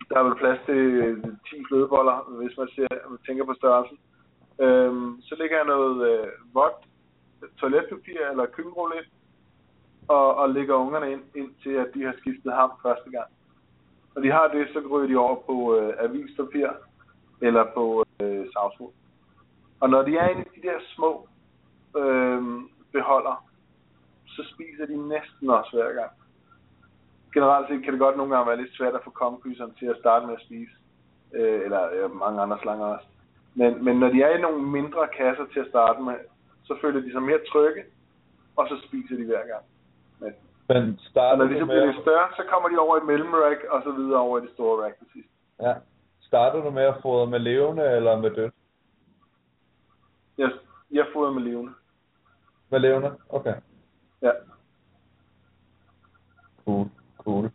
der 0.08 0.16
er 0.18 0.22
vel 0.22 0.36
plads 0.36 0.60
til 0.66 0.74
øh, 0.74 1.24
10 1.24 1.64
flødeboller, 1.68 2.16
hvis 2.38 2.56
man 2.58 2.68
ser, 2.74 2.86
tænker 3.26 3.44
på 3.44 3.54
størrelsen. 3.54 3.98
Øhm, 4.60 5.22
så 5.22 5.34
lægger 5.38 5.56
jeg 5.56 5.66
noget 5.66 5.96
øh, 6.10 6.26
vådt 6.54 6.78
toiletpapir 7.60 8.20
eller 8.30 8.46
køkkenrulle 8.46 8.96
ind, 8.96 9.10
og, 10.08 10.34
og 10.34 10.50
lægger 10.50 10.74
ungerne 10.74 11.12
ind, 11.12 11.22
indtil 11.34 11.70
at 11.70 11.90
de 11.94 12.02
har 12.02 12.14
skiftet 12.18 12.52
ham 12.52 12.70
første 12.82 13.10
gang. 13.10 13.30
Når 14.14 14.22
de 14.22 14.30
har 14.30 14.48
det, 14.48 14.68
så 14.72 14.78
ryger 14.90 15.08
de 15.08 15.16
over 15.16 15.36
på 15.46 15.76
øh, 15.76 15.94
avispapir 15.98 16.68
eller 17.42 17.64
på 17.74 18.04
øh, 18.22 18.46
savsmuld. 18.52 18.92
Og 19.80 19.90
når 19.90 20.02
de 20.02 20.16
er 20.16 20.28
inde 20.28 20.44
i 20.52 20.60
de 20.60 20.66
der 20.68 20.78
små 20.94 21.28
øh, 21.96 22.42
beholder, 22.92 23.44
så 24.26 24.42
spiser 24.54 24.86
de 24.86 25.08
næsten 25.08 25.50
også 25.50 25.70
hver 25.72 25.92
gang. 25.92 26.10
Generelt 27.34 27.68
set 27.68 27.84
kan 27.84 27.92
det 27.92 28.00
godt 28.00 28.16
nogle 28.16 28.34
gange 28.34 28.48
være 28.48 28.62
lidt 28.62 28.76
svært 28.76 28.94
at 28.94 29.04
få 29.04 29.10
kongekyserne 29.10 29.72
til 29.78 29.86
at 29.86 29.96
starte 30.00 30.26
med 30.26 30.34
at 30.34 30.42
spise. 30.46 30.72
Øh, 31.34 31.60
eller 31.64 31.82
øh, 31.92 32.16
mange 32.16 32.42
andre 32.42 32.58
slanger 32.62 32.86
også. 32.86 33.06
Men, 33.54 33.84
men 33.84 33.96
når 33.96 34.08
de 34.08 34.22
er 34.22 34.36
i 34.36 34.40
nogle 34.40 34.62
mindre 34.62 35.08
kasser 35.16 35.46
til 35.52 35.60
at 35.60 35.68
starte 35.68 36.02
med, 36.02 36.14
så 36.64 36.76
føler 36.80 37.00
de 37.00 37.12
sig 37.12 37.22
mere 37.22 37.40
trygge, 37.52 37.82
og 38.56 38.68
så 38.68 38.76
spiser 38.86 39.16
de 39.16 39.24
hver 39.24 39.46
gang. 39.46 39.64
Men, 40.20 40.32
Men 40.68 40.98
starter 40.98 41.36
når 41.36 41.52
de 41.52 41.58
så 41.58 41.64
med, 41.66 41.74
bliver 41.74 41.86
lidt 41.86 42.02
større, 42.02 42.28
så 42.36 42.42
kommer 42.50 42.68
de 42.68 42.78
over 42.78 42.96
i 43.02 43.04
mellemrack, 43.04 43.60
og 43.70 43.82
så 43.84 43.92
videre 43.92 44.20
over 44.20 44.38
i 44.38 44.42
det 44.42 44.50
store 44.50 44.84
rack 44.84 44.98
til 44.98 45.06
sidst. 45.12 45.28
ja, 45.60 45.74
starter 46.20 46.62
du 46.62 46.70
med 46.70 46.82
at 46.82 46.94
fodre 47.02 47.26
med 47.26 47.38
levende 47.38 47.84
eller 47.96 48.20
med 48.20 48.30
dødt? 48.30 48.54
Jeg, 50.38 50.50
jeg 50.90 51.06
fodrer 51.12 51.32
med 51.32 51.42
levende. 51.42 51.72
Med 52.70 52.80
levende? 52.80 53.16
Okay. 53.28 53.54
Ja. 54.22 54.30
Cool, 56.64 56.88
cool. 57.30 57.46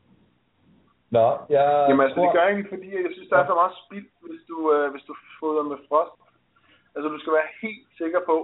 Nå, 1.17 1.28
jeg 1.55 1.86
Jamen 1.89 2.03
altså, 2.05 2.15
tror... 2.15 2.26
det 2.26 2.36
gør 2.36 2.47
ikke, 2.47 2.69
fordi 2.73 2.88
jeg 3.05 3.11
synes, 3.13 3.30
der 3.30 3.38
er 3.38 3.47
så 3.47 3.55
meget 3.61 3.76
spild, 3.84 4.09
hvis 4.30 4.43
du, 4.51 4.57
øh, 4.73 4.91
hvis 4.93 5.05
du 5.09 5.13
fodrer 5.39 5.65
med 5.71 5.80
frost. 5.88 6.15
Altså, 6.95 7.07
du 7.13 7.19
skal 7.19 7.34
være 7.34 7.49
helt 7.61 7.88
sikker 8.01 8.21
på, 8.30 8.38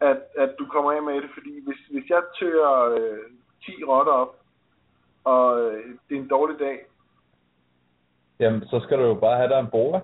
at, 0.00 0.20
at 0.42 0.50
du 0.58 0.64
kommer 0.74 0.90
af 0.92 1.02
med 1.02 1.14
det, 1.24 1.30
fordi 1.36 1.52
hvis, 1.66 1.80
hvis 1.92 2.06
jeg 2.14 2.22
tør 2.38 2.64
øh, 2.98 3.24
10 3.64 3.84
rotter 3.90 4.12
op, 4.12 4.32
og 5.24 5.46
øh, 5.62 5.84
det 6.06 6.14
er 6.16 6.20
en 6.20 6.34
dårlig 6.36 6.58
dag, 6.58 6.78
Jamen, 8.40 8.62
så 8.66 8.80
skal 8.80 8.98
du 8.98 9.04
jo 9.04 9.14
bare 9.14 9.36
have 9.36 9.48
dig 9.48 9.60
en 9.60 9.70
boa. 9.70 10.00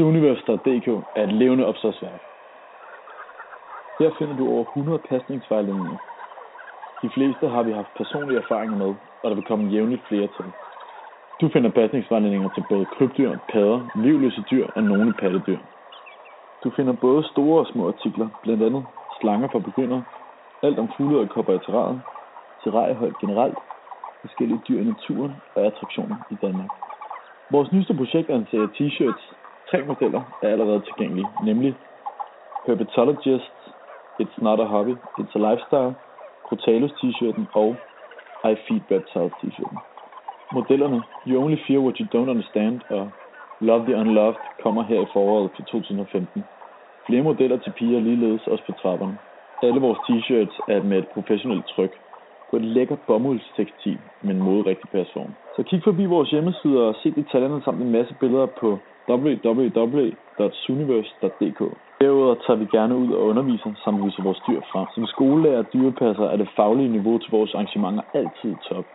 Zooniverse.dk 0.00 0.88
er 1.16 1.24
et 1.24 1.32
levende 1.32 1.66
opslagsværk. 1.66 2.20
Her 4.00 4.10
finder 4.18 4.36
du 4.36 4.44
over 4.48 4.64
100 4.64 4.98
pasningsvejledninger. 5.08 5.96
De 7.02 7.10
fleste 7.16 7.48
har 7.48 7.62
vi 7.62 7.72
haft 7.72 7.94
personlige 7.96 8.38
erfaringer 8.44 8.76
med, 8.76 8.92
og 9.22 9.26
der 9.30 9.34
vil 9.34 9.44
komme 9.44 9.70
jævnligt 9.70 10.06
flere 10.08 10.28
til. 10.36 10.44
Du 11.40 11.48
finder 11.48 11.70
pasningsvejledninger 11.70 12.48
til 12.48 12.64
både 12.68 12.86
krybdyr, 12.86 13.36
padder, 13.52 13.80
livløse 13.94 14.42
dyr 14.50 14.66
og 14.76 14.82
nogle 14.82 15.12
pattedyr. 15.12 15.58
Du 16.64 16.70
finder 16.76 16.92
både 16.92 17.24
store 17.32 17.60
og 17.60 17.66
små 17.72 17.88
artikler, 17.88 18.28
blandt 18.42 18.62
andet 18.62 18.84
slanger 19.20 19.48
for 19.52 19.58
begyndere, 19.58 20.04
alt 20.62 20.78
om 20.78 20.88
fugle 20.96 21.18
og 21.18 21.28
kopper 21.28 21.54
i 21.54 21.58
terræet, 21.58 22.02
terrariehold 22.64 23.14
generelt, 23.20 23.58
forskellige 24.20 24.62
dyr 24.68 24.80
i 24.80 24.84
naturen 24.84 25.32
og 25.54 25.66
attraktioner 25.66 26.16
i 26.30 26.34
Danmark. 26.34 26.70
Vores 27.50 27.72
nyeste 27.72 27.94
projekt 27.94 28.30
er 28.30 28.36
en 28.36 28.48
serie 28.50 28.70
t-shirts. 28.76 29.39
Tre 29.70 29.84
modeller 29.84 30.22
er 30.42 30.48
allerede 30.48 30.80
tilgængelige, 30.80 31.28
nemlig 31.44 31.76
Herpetologist, 32.66 33.56
It's 34.22 34.36
Not 34.44 34.60
a 34.60 34.64
Hobby, 34.64 34.94
It's 35.20 35.34
a 35.38 35.42
Lifestyle, 35.50 35.94
Crotalus 36.48 36.92
t-shirten 36.92 37.46
og 37.54 37.76
I 38.44 38.54
Feed 38.66 38.82
Reptiles 38.90 39.32
t-shirten. 39.40 39.78
Modellerne 40.52 41.04
You 41.26 41.44
Only 41.44 41.58
Fear 41.66 41.80
What 41.80 41.96
You 41.98 42.06
Don't 42.14 42.30
Understand 42.30 42.80
og 42.88 43.10
Love 43.60 43.84
the 43.84 43.96
Unloved 43.96 44.42
kommer 44.62 44.82
her 44.82 44.98
i 44.98 45.06
foråret 45.12 45.50
til 45.56 45.64
2015. 45.64 46.44
Flere 47.06 47.22
modeller 47.22 47.56
til 47.56 47.72
piger 47.72 48.00
ligeledes 48.00 48.46
også 48.46 48.64
på 48.66 48.72
trapperne. 48.72 49.18
Alle 49.62 49.80
vores 49.80 49.98
t-shirts 49.98 50.56
er 50.66 50.82
med 50.82 50.98
et 50.98 51.08
professionelt 51.08 51.66
tryk 51.66 51.92
på 52.50 52.56
et 52.56 52.64
lækkert 52.64 53.00
bomuldstekstil 53.00 54.00
med 54.20 54.34
en 54.34 54.42
moderigtig 54.42 54.90
person. 54.90 55.36
Så 55.56 55.62
kig 55.62 55.80
forbi 55.84 56.04
vores 56.04 56.30
hjemmeside 56.30 56.88
og 56.88 56.94
se 57.02 57.10
detaljerne 57.10 57.62
samt 57.62 57.82
en 57.82 57.92
masse 57.92 58.14
billeder 58.14 58.46
på 58.46 58.82
www.suniverse.dk. 59.08 61.60
Derudover 62.00 62.34
tager 62.34 62.58
vi 62.58 62.66
gerne 62.66 62.96
ud 62.96 63.12
og 63.12 63.26
underviser 63.26 63.74
samt 63.84 64.04
viser 64.04 64.22
vores 64.22 64.40
dyr 64.40 64.60
frem. 64.72 64.86
Som 64.94 65.06
skolelærer 65.06 65.58
og 65.58 65.72
dyrepasser 65.72 66.24
er 66.24 66.36
det 66.36 66.48
faglige 66.56 66.88
niveau 66.88 67.18
til 67.18 67.30
vores 67.30 67.54
arrangementer 67.54 68.02
altid 68.14 68.56
top. 68.56 68.86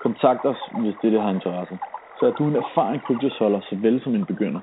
Kontakt 0.00 0.44
os, 0.44 0.68
hvis 0.72 0.94
dette 1.02 1.20
har 1.20 1.30
interesse. 1.30 1.78
Så 2.18 2.26
er 2.26 2.30
du 2.30 2.48
en 2.48 2.56
erfaren 2.56 3.00
kryptosholder 3.00 3.60
såvel 3.70 4.02
som 4.02 4.14
en 4.14 4.26
begynder. 4.26 4.60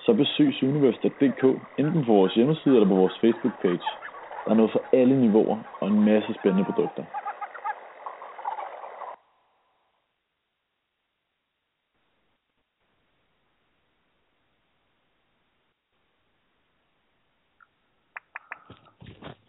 Så 0.00 0.12
besøg 0.12 0.54
suniverse.dk, 0.54 1.44
enten 1.78 2.04
på 2.04 2.12
vores 2.12 2.34
hjemmeside 2.34 2.74
eller 2.74 2.88
på 2.88 2.94
vores 2.94 3.18
Facebook-page. 3.24 3.86
Der 4.44 4.50
er 4.50 4.54
noget 4.54 4.72
for 4.72 4.82
alle 4.92 5.20
niveauer 5.20 5.58
og 5.80 5.88
en 5.88 6.04
masse 6.04 6.34
spændende 6.34 6.64
produkter. 6.64 7.04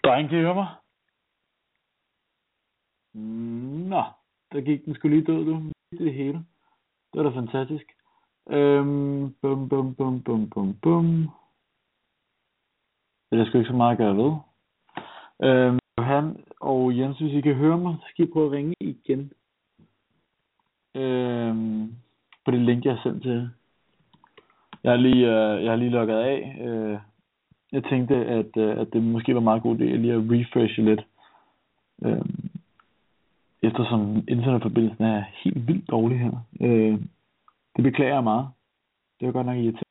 Dreng, 0.07 0.29
kan 0.29 0.37
I 0.37 0.41
høre 0.41 0.55
mig? 0.55 0.67
Nå, 3.89 4.03
der 4.51 4.61
gik 4.61 4.85
den 4.85 4.95
skulle 4.95 5.15
lige 5.17 5.33
død, 5.33 5.45
du. 5.45 5.71
Det 5.91 6.13
hele. 6.13 6.45
Det 7.13 7.23
var 7.23 7.23
da 7.23 7.29
fantastisk. 7.29 7.85
Øhm, 8.49 9.35
bum, 9.41 9.69
bum, 9.69 9.95
bum, 9.95 10.23
bum, 10.23 10.49
bum, 10.49 10.73
bum. 10.81 11.05
Det 13.29 13.31
er 13.31 13.37
der 13.37 13.45
sgu 13.45 13.57
ikke 13.57 13.69
så 13.69 13.75
meget 13.75 13.91
at 13.91 13.97
gøre 13.97 14.17
ved. 14.17 14.33
Øhm, 15.43 15.79
han 15.99 16.43
og 16.61 16.97
Jens, 16.97 17.19
hvis 17.19 17.33
I 17.33 17.41
kan 17.41 17.55
høre 17.55 17.77
mig, 17.77 17.97
så 18.01 18.05
skal 18.09 18.25
I 18.25 18.31
prøve 18.31 18.45
at 18.45 18.51
ringe 18.51 18.75
igen. 18.79 19.31
Øhm, 20.95 21.95
på 22.45 22.51
det 22.51 22.61
link, 22.61 22.85
jeg 22.85 22.95
har 22.95 23.03
sendt 23.03 23.23
til 23.23 23.31
jer. 23.31 23.49
Jeg 24.83 24.91
har 24.91 24.97
lige, 24.97 25.25
øh, 25.25 25.63
jeg 25.63 25.71
har 25.71 25.75
lige 25.75 25.91
logget 25.91 26.17
af. 26.17 26.57
Øh, 26.61 26.99
jeg 27.71 27.83
tænkte, 27.83 28.15
at, 28.15 28.57
øh, 28.57 28.79
at 28.79 28.87
det 28.93 29.03
måske 29.03 29.35
var 29.35 29.41
meget 29.41 29.61
god 29.61 29.75
idé 29.75 29.83
lige 29.83 30.13
at 30.13 30.23
refreshe 30.31 30.85
lidt. 30.85 31.05
Øh, 32.05 32.25
eftersom 33.63 34.23
internetforbindelsen 34.27 35.03
er 35.03 35.23
helt 35.43 35.67
vildt 35.67 35.89
dårlig 35.89 36.19
her. 36.19 36.31
Øh, 36.61 36.99
det 37.75 37.83
beklager 37.83 38.13
jeg 38.13 38.23
meget. 38.23 38.47
Det 39.19 39.25
var 39.25 39.31
godt 39.31 39.45
nok 39.45 39.55
irriterende. 39.55 39.83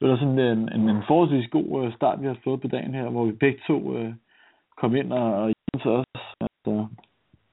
Det 0.00 0.08
var 0.10 0.16
sådan 0.16 0.38
en, 0.38 0.80
en, 0.80 0.88
en 0.88 1.02
forholdsvis 1.06 1.50
god 1.50 1.84
øh, 1.84 1.94
start, 1.94 2.20
vi 2.20 2.26
har 2.26 2.36
fået 2.44 2.60
på 2.60 2.68
dagen 2.68 2.94
her, 2.94 3.08
hvor 3.08 3.24
vi 3.24 3.32
begge 3.32 3.60
to 3.66 3.96
øh, 3.96 4.14
kom 4.76 4.96
ind 4.96 5.12
og, 5.12 5.34
og 5.34 5.46
Jens 5.48 5.86
også. 5.86 6.36
Altså, 6.40 6.86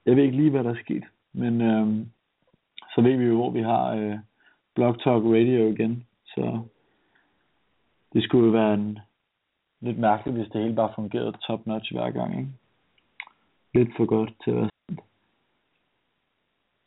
jeg 0.06 0.16
ved 0.16 0.22
ikke 0.22 0.36
lige, 0.36 0.50
hvad 0.50 0.64
der 0.64 0.70
er 0.70 0.82
sket, 0.84 1.04
men 1.32 1.60
øh, 1.60 2.06
så 2.94 3.00
ved 3.00 3.16
vi 3.16 3.24
jo, 3.24 3.34
hvor 3.34 3.50
vi 3.50 3.62
har 3.62 3.94
øh, 3.94 4.18
Blog 4.74 4.94
Talk 5.02 5.24
Radio 5.24 5.72
igen. 5.72 6.06
Så 6.26 6.60
det 8.12 8.22
skulle 8.22 8.46
jo 8.46 8.52
være 8.52 8.74
en, 8.74 8.98
lidt 9.80 9.98
mærkeligt, 9.98 10.38
hvis 10.38 10.50
det 10.52 10.62
hele 10.62 10.74
bare 10.74 10.92
fungerede 10.94 11.32
top 11.46 11.66
notch 11.66 11.92
hver 11.92 12.10
gang. 12.10 12.38
Ikke? 12.38 12.50
Lidt 13.74 13.96
for 13.96 14.04
godt 14.04 14.32
til 14.44 14.50
at 14.50 14.56
være 14.56 14.68
sandt. 14.88 15.00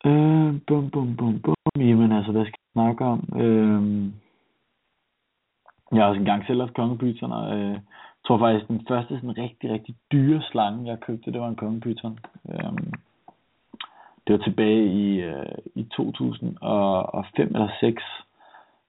Øh, 0.06 0.60
bum, 0.66 0.90
bum, 0.90 1.16
bum, 1.16 1.40
bum. 1.40 1.54
Jamen 1.76 2.12
altså, 2.12 2.32
hvad 2.32 2.46
skal 2.46 2.60
jeg 2.60 2.72
snakke 2.72 3.04
om? 3.04 3.20
Øh, 3.42 4.12
jeg 5.92 6.02
har 6.02 6.08
også 6.08 6.20
engang 6.20 6.46
selv 6.46 6.60
haft 6.60 6.74
kongepyton, 6.74 7.32
og 7.32 7.56
øh, 7.56 7.70
jeg 7.70 7.82
tror 8.26 8.38
faktisk, 8.38 8.68
den 8.68 8.86
første 8.88 9.14
sådan 9.14 9.38
rigtig, 9.38 9.70
rigtig 9.70 9.94
dyre 10.12 10.42
slange, 10.42 10.90
jeg 10.90 11.00
købte, 11.00 11.32
det 11.32 11.40
var 11.40 11.48
en 11.48 11.56
kongepyton. 11.56 12.18
Øh, 12.48 12.72
det 14.26 14.32
var 14.32 14.44
tilbage 14.44 14.86
i, 14.86 15.20
øh, 15.20 15.58
i 15.74 15.84
2005 15.84 17.48
eller 17.54 17.68
6, 17.80 18.02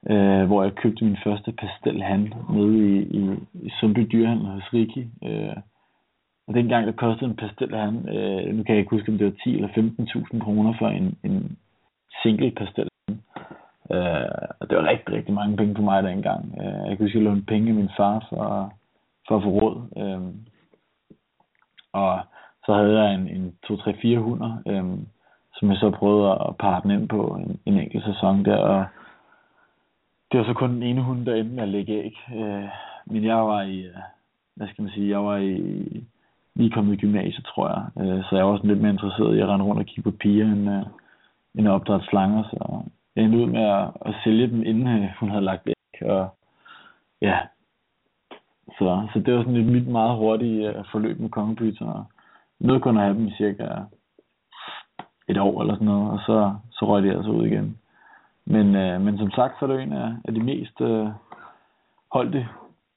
øh, 0.09 0.45
hvor 0.47 0.63
jeg 0.63 0.75
købte 0.75 1.05
min 1.05 1.17
første 1.23 1.51
pastelhan 1.51 2.33
nede 2.49 2.77
i, 2.77 3.01
i, 3.19 3.21
i 3.53 3.69
Sundby 3.79 4.07
Dyrehandel 4.11 4.45
hos 4.45 4.73
Riki. 4.73 5.09
Øh, 5.23 5.57
og 6.47 6.53
dengang 6.53 6.87
der 6.87 6.91
kostede 6.91 7.29
en 7.29 7.35
pastelhan, 7.35 8.09
øh, 8.09 8.55
nu 8.55 8.63
kan 8.63 8.75
jeg 8.75 8.77
ikke 8.77 8.95
huske, 8.95 9.11
om 9.11 9.17
det 9.17 9.25
var 9.25 9.33
10 9.43 9.55
eller 9.55 9.67
15.000 9.67 10.39
kroner 10.39 10.73
for 10.79 10.87
en, 10.87 11.17
en 11.23 11.57
single 12.23 12.51
pastel. 12.51 12.89
Øh, 13.91 14.31
og 14.59 14.69
det 14.69 14.77
var 14.77 14.89
rigtig, 14.89 15.13
rigtig 15.15 15.33
mange 15.33 15.57
penge 15.57 15.75
for 15.75 15.83
mig 15.83 16.03
dengang. 16.03 16.55
Øh, 16.61 16.89
jeg 16.89 16.97
kunne 16.97 17.05
huske, 17.05 17.17
at 17.17 17.23
jeg 17.23 17.23
lånte 17.23 17.45
penge 17.45 17.69
af 17.69 17.75
min 17.75 17.89
far 17.97 18.25
for, 18.29 18.73
for 19.27 19.37
at 19.37 19.43
få 19.43 19.49
råd. 19.49 19.77
Øh, 20.01 20.21
og 21.93 22.19
så 22.65 22.73
havde 22.73 23.01
jeg 23.01 23.13
en, 23.13 23.27
en 23.27 23.53
2-3-4 23.65 24.17
hunder, 24.17 24.51
øh, 24.67 24.85
som 25.53 25.69
jeg 25.69 25.77
så 25.77 25.89
prøvede 25.89 26.31
at 26.31 26.57
parre 26.59 26.81
den 26.83 26.91
ind 26.91 27.09
på 27.09 27.21
en, 27.39 27.59
en 27.65 27.79
enkelt 27.79 28.05
sæson 28.05 28.45
der. 28.45 28.57
Og 28.57 28.85
det 30.35 30.43
var 30.43 30.53
så 30.53 30.59
kun 30.59 30.73
den 30.73 30.83
ene 30.83 31.01
hund, 31.01 31.25
der 31.25 31.35
endte 31.35 31.55
med 31.55 31.63
at 31.63 31.69
lægge 31.69 31.93
æg. 31.93 32.15
Øh, 32.35 32.69
men 33.05 33.23
jeg 33.23 33.35
var 33.35 33.61
i, 33.61 33.79
øh, 33.79 33.95
hvad 34.55 34.67
skal 34.67 34.81
man 34.81 34.91
sige, 34.91 35.09
jeg 35.09 35.23
var 35.25 35.37
i, 35.37 35.53
lige 36.55 36.71
kommet 36.71 36.93
i 36.93 36.97
gymnasiet, 36.97 37.45
tror 37.45 37.67
jeg. 37.69 38.05
Øh, 38.05 38.23
så 38.23 38.35
jeg 38.35 38.45
var 38.45 38.51
også 38.51 38.67
lidt 38.67 38.81
mere 38.81 38.91
interesseret 38.91 39.35
i 39.35 39.39
at 39.39 39.47
rende 39.47 39.65
rundt 39.65 39.79
og 39.79 39.85
kigge 39.85 40.11
på 40.11 40.17
piger, 40.17 40.45
end, 40.45 40.69
øh, 40.69 40.85
end 41.55 41.67
at 41.67 41.71
opdrætte 41.71 42.05
slanger. 42.05 42.43
Så 42.43 42.81
jeg 43.15 43.23
endte 43.23 43.37
ud 43.37 43.45
med 43.45 43.61
at, 43.61 43.87
at 44.05 44.15
sælge 44.23 44.47
dem, 44.47 44.63
inden 44.63 44.87
øh, 44.87 45.09
hun 45.19 45.29
havde 45.29 45.45
lagt 45.45 45.67
æg. 45.67 46.09
Og 46.09 46.29
ja, 47.21 47.37
så, 48.77 49.07
så 49.13 49.19
det 49.19 49.33
var 49.33 49.43
sådan 49.43 49.55
et 49.55 49.65
mit 49.65 49.87
meget 49.87 50.17
hurtigt 50.17 50.67
øh, 50.67 50.83
forløb 50.91 51.19
med 51.19 51.29
kongepytoner. 51.29 52.03
Nåede 52.59 52.81
kun 52.81 52.97
at 52.97 53.03
have 53.03 53.15
dem 53.15 53.27
i 53.27 53.35
cirka 53.37 53.67
et 55.27 55.37
år 55.37 55.61
eller 55.61 55.73
sådan 55.73 55.87
noget, 55.87 56.11
og 56.11 56.19
så, 56.19 56.55
så 56.71 56.85
røg 56.85 57.03
de 57.03 57.15
altså 57.15 57.31
ud 57.31 57.45
igen. 57.45 57.77
Men, 58.45 58.75
øh, 58.75 59.01
men 59.01 59.17
som 59.17 59.31
sagt, 59.31 59.59
så 59.59 59.65
er 59.65 59.69
det 59.69 59.81
en 59.83 59.93
af, 59.93 60.11
af 60.25 60.33
de 60.33 60.43
mest 60.43 60.81
øh, 60.81 61.07
holdte 62.11 62.47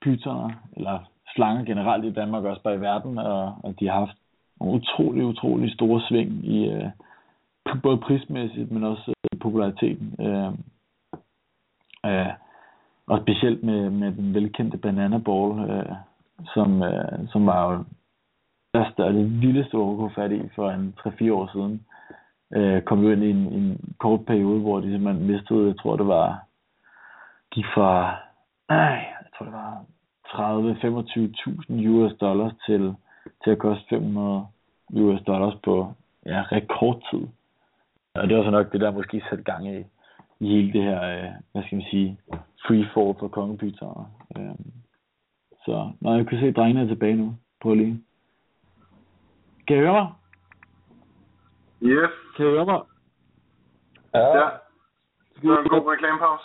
pytoner, 0.03 0.51
eller 0.76 0.99
slanger 1.34 1.64
generelt 1.64 2.05
i 2.05 2.12
Danmark, 2.12 2.44
også 2.44 2.62
bare 2.62 2.74
i 2.74 2.80
verden, 2.80 3.18
og, 3.18 3.55
og 3.64 3.74
de 3.80 3.88
har 3.88 3.99
haft 3.99 4.18
nogle 4.61 4.74
utrolig, 4.74 5.24
utrolig 5.24 5.74
store 5.74 6.01
sving 6.09 6.44
i 6.44 6.68
øh, 6.68 6.90
både 7.82 7.99
prismæssigt, 7.99 8.70
men 8.70 8.84
også 8.84 9.11
øh, 9.11 9.40
populariteten. 9.40 10.16
Øh, 10.20 10.53
øh, 12.07 12.32
og 13.07 13.20
specielt 13.22 13.62
med, 13.62 13.90
med 13.90 14.12
den 14.12 14.34
velkendte 14.34 14.78
Banana 14.78 15.18
Ball, 15.18 15.70
øh, 15.70 15.94
som, 16.55 16.82
øh, 16.82 17.28
som 17.28 17.46
var 17.46 17.72
jo 17.72 17.84
første 18.76 19.05
og 19.05 19.12
det 19.14 19.40
vildeste 19.40 19.74
ord 19.74 19.96
kunne 19.96 20.14
fat 20.14 20.32
i 20.32 20.49
for 20.55 20.70
en 20.70 20.94
3-4 21.01 21.32
år 21.32 21.51
siden 21.53 21.86
øh, 22.57 22.82
kom 22.82 23.03
jo 23.05 23.11
ind 23.11 23.24
i 23.24 23.30
en, 23.30 23.36
en 23.36 23.94
kort 23.99 24.26
periode, 24.26 24.61
hvor 24.61 24.80
de 24.80 24.90
simpelthen 24.90 25.26
mistede, 25.26 25.66
jeg 25.66 25.78
tror 25.78 25.96
det 25.96 26.07
var, 26.07 26.42
gik 27.51 27.64
fra, 27.74 28.16
ej, 28.68 29.05
jeg 29.20 29.26
tror 29.34 29.44
det 29.44 29.55
var 29.55 29.84
30-25.000 30.28 31.88
US 31.88 32.12
dollars 32.20 32.53
til, 32.66 32.94
til 33.44 33.51
at 33.51 33.59
koste 33.59 33.84
500 33.88 34.46
US 34.90 35.22
dollars 35.26 35.55
på 35.64 35.92
ja, 36.26 36.42
rekordtid. 36.53 37.26
Og 38.14 38.28
det 38.28 38.36
var 38.36 38.44
så 38.44 38.51
nok 38.51 38.72
det, 38.72 38.80
der 38.80 38.90
måske 38.90 39.22
satte 39.28 39.44
gang 39.44 39.68
i, 39.68 39.78
i 40.40 40.49
hele 40.49 40.72
det 40.72 40.82
her, 40.82 41.03
øh, 41.03 41.30
hvad 41.53 41.62
skal 41.62 41.76
man 41.76 41.86
sige, 41.90 42.18
free 42.66 42.86
fall 42.94 43.14
for 43.18 43.28
kongepytoner. 43.28 44.05
Øh, 44.36 44.55
så 45.64 45.90
når 46.01 46.16
jeg 46.16 46.26
kan 46.26 46.38
se, 46.38 46.46
at 46.46 46.57
drengene 46.57 46.80
er 46.80 46.86
tilbage 46.86 47.16
nu. 47.16 47.34
Prøv 47.61 47.74
lige. 47.74 48.03
Kan 49.66 49.76
I 49.76 49.80
høre 49.80 49.92
mig? 49.92 50.09
Yes. 51.82 52.28
Kan 52.39 52.47
I 52.47 52.51
høre 52.51 52.64
mig? 52.64 52.80
Ja. 54.14 54.49
Det 55.43 55.51
var 55.51 55.59
en 55.59 55.68
god 55.68 55.93
reklamepause. 55.93 56.45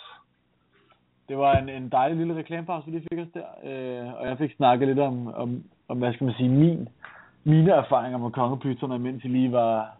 Det 1.28 1.38
var 1.38 1.52
en, 1.56 1.68
en 1.68 1.88
dejlig 1.88 2.16
lille 2.18 2.36
reklamepause, 2.36 2.86
vi 2.86 2.90
lige 2.92 3.08
fik 3.10 3.18
os 3.18 3.32
der. 3.34 3.48
Øh, 3.64 4.14
og 4.20 4.26
jeg 4.28 4.38
fik 4.38 4.56
snakket 4.56 4.88
lidt 4.88 4.98
om, 4.98 5.34
om, 5.34 5.62
om, 5.88 5.98
hvad 5.98 6.12
skal 6.12 6.24
man 6.24 6.34
sige, 6.34 6.48
min, 6.48 6.88
mine 7.44 7.72
erfaringer 7.72 8.18
med 8.18 8.30
kongepyterne, 8.30 8.98
mens 8.98 9.24
I 9.24 9.28
lige 9.28 9.52
var, 9.52 9.96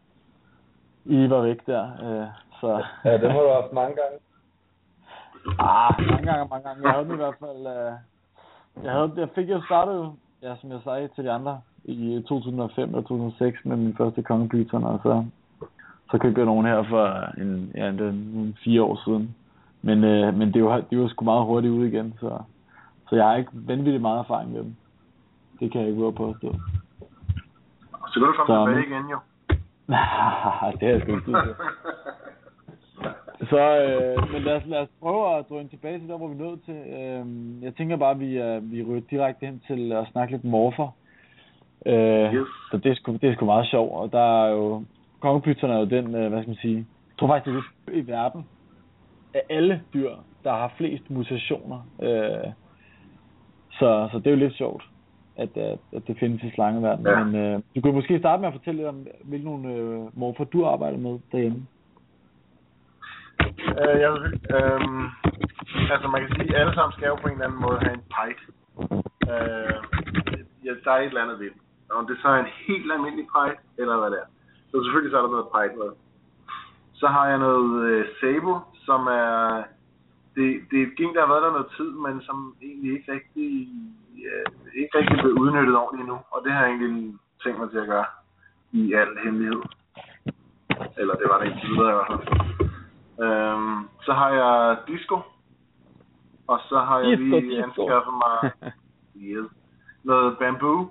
I 1.04 1.30
var 1.30 1.40
væk 1.42 1.66
der. 1.66 1.84
Øh, 1.84 2.26
så, 2.60 2.84
Ja, 3.04 3.12
det 3.12 3.32
må 3.34 3.40
du 3.40 3.48
have 3.48 3.62
haft 3.62 3.72
mange 3.72 3.96
gange. 4.00 4.18
ah, 5.58 6.06
mange 6.10 6.26
gange, 6.26 6.48
mange 6.50 6.64
gange. 6.68 6.82
Jeg 6.82 6.92
havde 6.92 7.04
den 7.04 7.12
i 7.14 7.22
hvert 7.24 7.38
fald... 7.40 7.58
Øh, 7.76 7.92
jeg, 8.84 8.92
havde, 8.92 9.12
jeg 9.16 9.28
fik 9.34 9.50
jo 9.50 9.62
startet, 9.64 10.12
ja, 10.42 10.56
som 10.60 10.70
jeg 10.70 10.80
sagde 10.84 11.08
til 11.08 11.24
de 11.24 11.30
andre, 11.30 11.60
i 11.84 12.24
2005 12.28 12.88
eller 12.88 13.02
2006 13.02 13.58
med 13.64 13.76
min 13.76 13.96
første 13.96 14.22
kongepyton, 14.22 14.84
og 14.84 15.00
så, 15.02 15.24
så 16.14 16.18
købte 16.18 16.38
jeg 16.40 16.46
nogen 16.46 16.66
her 16.66 16.82
for 16.82 17.04
en, 17.42 17.72
ja, 17.74 17.90
var 17.90 18.08
en 18.08 18.56
fire 18.64 18.82
år 18.82 19.00
siden. 19.04 19.34
Men, 19.82 20.04
øh, 20.04 20.34
men 20.38 20.54
det 20.54 20.64
var, 20.64 20.80
det 20.90 20.98
var 20.98 21.08
sgu 21.08 21.24
meget 21.24 21.44
hurtigt 21.46 21.72
ud 21.72 21.86
igen, 21.86 22.14
så, 22.20 22.38
så 23.08 23.16
jeg 23.16 23.24
har 23.24 23.36
ikke 23.36 23.50
vanvittigt 23.54 24.02
meget 24.02 24.18
erfaring 24.18 24.52
med 24.52 24.60
dem. 24.60 24.74
Det 25.60 25.72
kan 25.72 25.80
jeg 25.80 25.90
ikke 25.90 26.00
våge 26.02 26.12
på 26.12 26.28
at 26.28 26.36
stå. 26.38 26.54
Så 28.08 28.14
kan 28.14 28.22
du 28.22 28.32
komme 28.32 28.54
Så- 28.54 28.66
tilbage 28.66 28.86
igen, 28.86 29.10
jo. 29.10 29.18
det 30.80 30.88
er 30.88 30.92
jeg 30.92 31.00
sgu 31.02 31.12
ikke. 31.16 31.32
Så, 33.50 33.58
øh, 33.82 34.32
men 34.32 34.42
lad 34.42 34.56
os, 34.56 34.62
lad 34.66 34.78
os 34.80 34.88
prøve 35.02 35.38
at 35.38 35.48
drøne 35.48 35.68
tilbage 35.68 35.98
til 35.98 36.08
der, 36.08 36.16
hvor 36.18 36.28
vi 36.28 36.34
nået 36.34 36.60
til. 36.64 36.74
Øh, 36.74 37.24
jeg 37.62 37.74
tænker 37.74 37.96
bare, 37.96 38.10
at 38.10 38.20
vi, 38.20 38.38
øh, 38.38 38.72
vi 38.72 38.82
ryger 38.82 39.02
direkte 39.10 39.46
hen 39.46 39.62
til 39.66 39.92
at 39.92 40.06
snakke 40.12 40.32
lidt 40.32 40.44
morfer. 40.44 40.88
Øh, 41.86 42.34
Yes. 42.34 42.46
Så 42.70 42.76
det 42.76 42.90
er, 42.90 42.94
sgu, 42.94 43.12
det 43.12 43.24
er 43.30 43.34
sgu 43.34 43.44
meget 43.44 43.66
sjovt, 43.66 43.92
og 43.92 44.12
der 44.12 44.44
er 44.44 44.50
jo, 44.50 44.82
kongepytterne 45.26 45.74
er 45.74 45.78
jo 45.78 45.84
den, 45.96 46.06
øh, 46.14 46.28
hvad 46.30 46.40
skal 46.40 46.54
man 46.54 46.64
sige, 46.66 46.76
jeg 46.76 47.16
tror 47.18 47.28
faktisk, 47.34 47.46
det 47.46 47.56
er 47.56 47.90
det 47.90 47.98
i 48.04 48.06
verden, 48.06 48.46
af 49.34 49.42
alle 49.50 49.82
dyr, 49.94 50.10
der 50.44 50.52
har 50.52 50.72
flest 50.76 51.10
mutationer. 51.10 51.80
Øh, 52.02 52.48
så, 53.78 54.08
så 54.12 54.18
det 54.18 54.26
er 54.26 54.30
jo 54.30 54.44
lidt 54.44 54.56
sjovt, 54.56 54.82
at, 55.36 55.56
at, 55.56 55.78
at 55.96 56.02
det 56.06 56.16
findes 56.18 56.42
i 56.42 56.50
slangeverdenen. 56.54 57.12
Ja. 57.12 57.24
Men 57.24 57.34
øh, 57.34 57.62
du 57.74 57.80
kunne 57.80 57.98
måske 58.00 58.18
starte 58.18 58.40
med 58.40 58.48
at 58.48 58.54
fortælle 58.54 58.78
lidt 58.78 58.88
om, 58.88 59.06
hvilke 59.24 59.44
nogle 59.44 59.68
øh, 59.74 60.18
morfer 60.18 60.44
du 60.44 60.64
arbejder 60.64 60.98
med 60.98 61.18
derhjemme. 61.32 61.66
Øh, 63.80 63.96
jeg 64.04 64.10
øhm, 64.56 65.04
altså 65.94 66.06
man 66.14 66.20
kan 66.22 66.32
sige, 66.36 66.54
at 66.54 66.60
alle 66.60 66.74
sammen 66.74 66.92
skal 66.92 67.06
jo 67.06 67.16
på 67.22 67.28
en 67.28 67.32
eller 67.32 67.46
anden 67.46 67.60
måde 67.66 67.78
have 67.84 67.94
en 68.00 68.06
pejt. 68.16 68.40
Øh, 69.32 69.76
ja, 70.64 70.70
der 70.84 70.92
er 70.92 71.00
et 71.00 71.12
eller 71.12 71.22
andet 71.24 71.38
ved 71.42 71.50
den. 71.54 71.60
Om 71.98 72.06
det 72.06 72.16
så 72.22 72.28
er 72.28 72.38
en 72.44 72.52
helt 72.66 72.92
almindelig 72.92 73.26
pejt, 73.36 73.58
eller 73.78 73.96
hvad 74.00 74.10
det 74.14 74.18
er. 74.24 74.28
Så 74.74 74.82
selvfølgelig 74.84 75.12
så 75.12 75.18
er 75.18 75.22
der 75.22 75.36
noget 75.36 75.52
pejt 75.54 75.76
med. 75.76 75.90
Så 76.94 77.06
har 77.06 77.28
jeg 77.28 77.38
noget 77.38 77.84
øh, 77.88 78.06
sabo, 78.20 78.52
som 78.86 79.00
er... 79.06 79.62
Det, 80.36 80.46
det 80.70 80.76
er 80.78 80.86
et 80.86 80.96
gen, 80.96 81.14
der 81.14 81.20
har 81.20 81.32
været 81.32 81.42
der 81.42 81.56
noget 81.56 81.74
tid, 81.76 81.90
men 82.04 82.22
som 82.22 82.54
egentlig 82.62 82.92
ikke 82.92 83.12
rigtig, 83.12 83.68
øh, 84.26 84.46
ikke 84.80 84.98
rigtig 84.98 85.16
blevet 85.18 85.38
udnyttet 85.42 85.76
ordentligt 85.76 86.06
endnu. 86.06 86.18
Og 86.34 86.38
det 86.44 86.52
har 86.52 86.60
jeg 86.66 86.70
egentlig 86.74 87.14
tænkt 87.42 87.58
mig 87.58 87.70
til 87.70 87.78
at 87.78 87.86
gøre 87.86 88.06
i 88.72 88.92
al 88.92 89.08
hemmelighed. 89.24 89.62
Eller 91.00 91.14
det 91.14 91.26
var 91.30 91.38
det 91.38 91.46
indtil 91.50 91.70
videre 91.70 91.92
i 91.92 91.96
hvert 91.96 92.10
fald. 92.12 92.24
Øhm, 93.24 93.78
så 94.06 94.12
har 94.12 94.30
jeg 94.40 94.78
disco. 94.88 95.16
Og 96.46 96.58
så 96.68 96.78
har 96.78 96.98
jeg 96.98 97.18
lige 97.18 97.64
anskaffet 97.64 98.14
mig 98.24 98.36
yes, 99.16 99.50
noget 100.10 100.38
bamboo. 100.38 100.90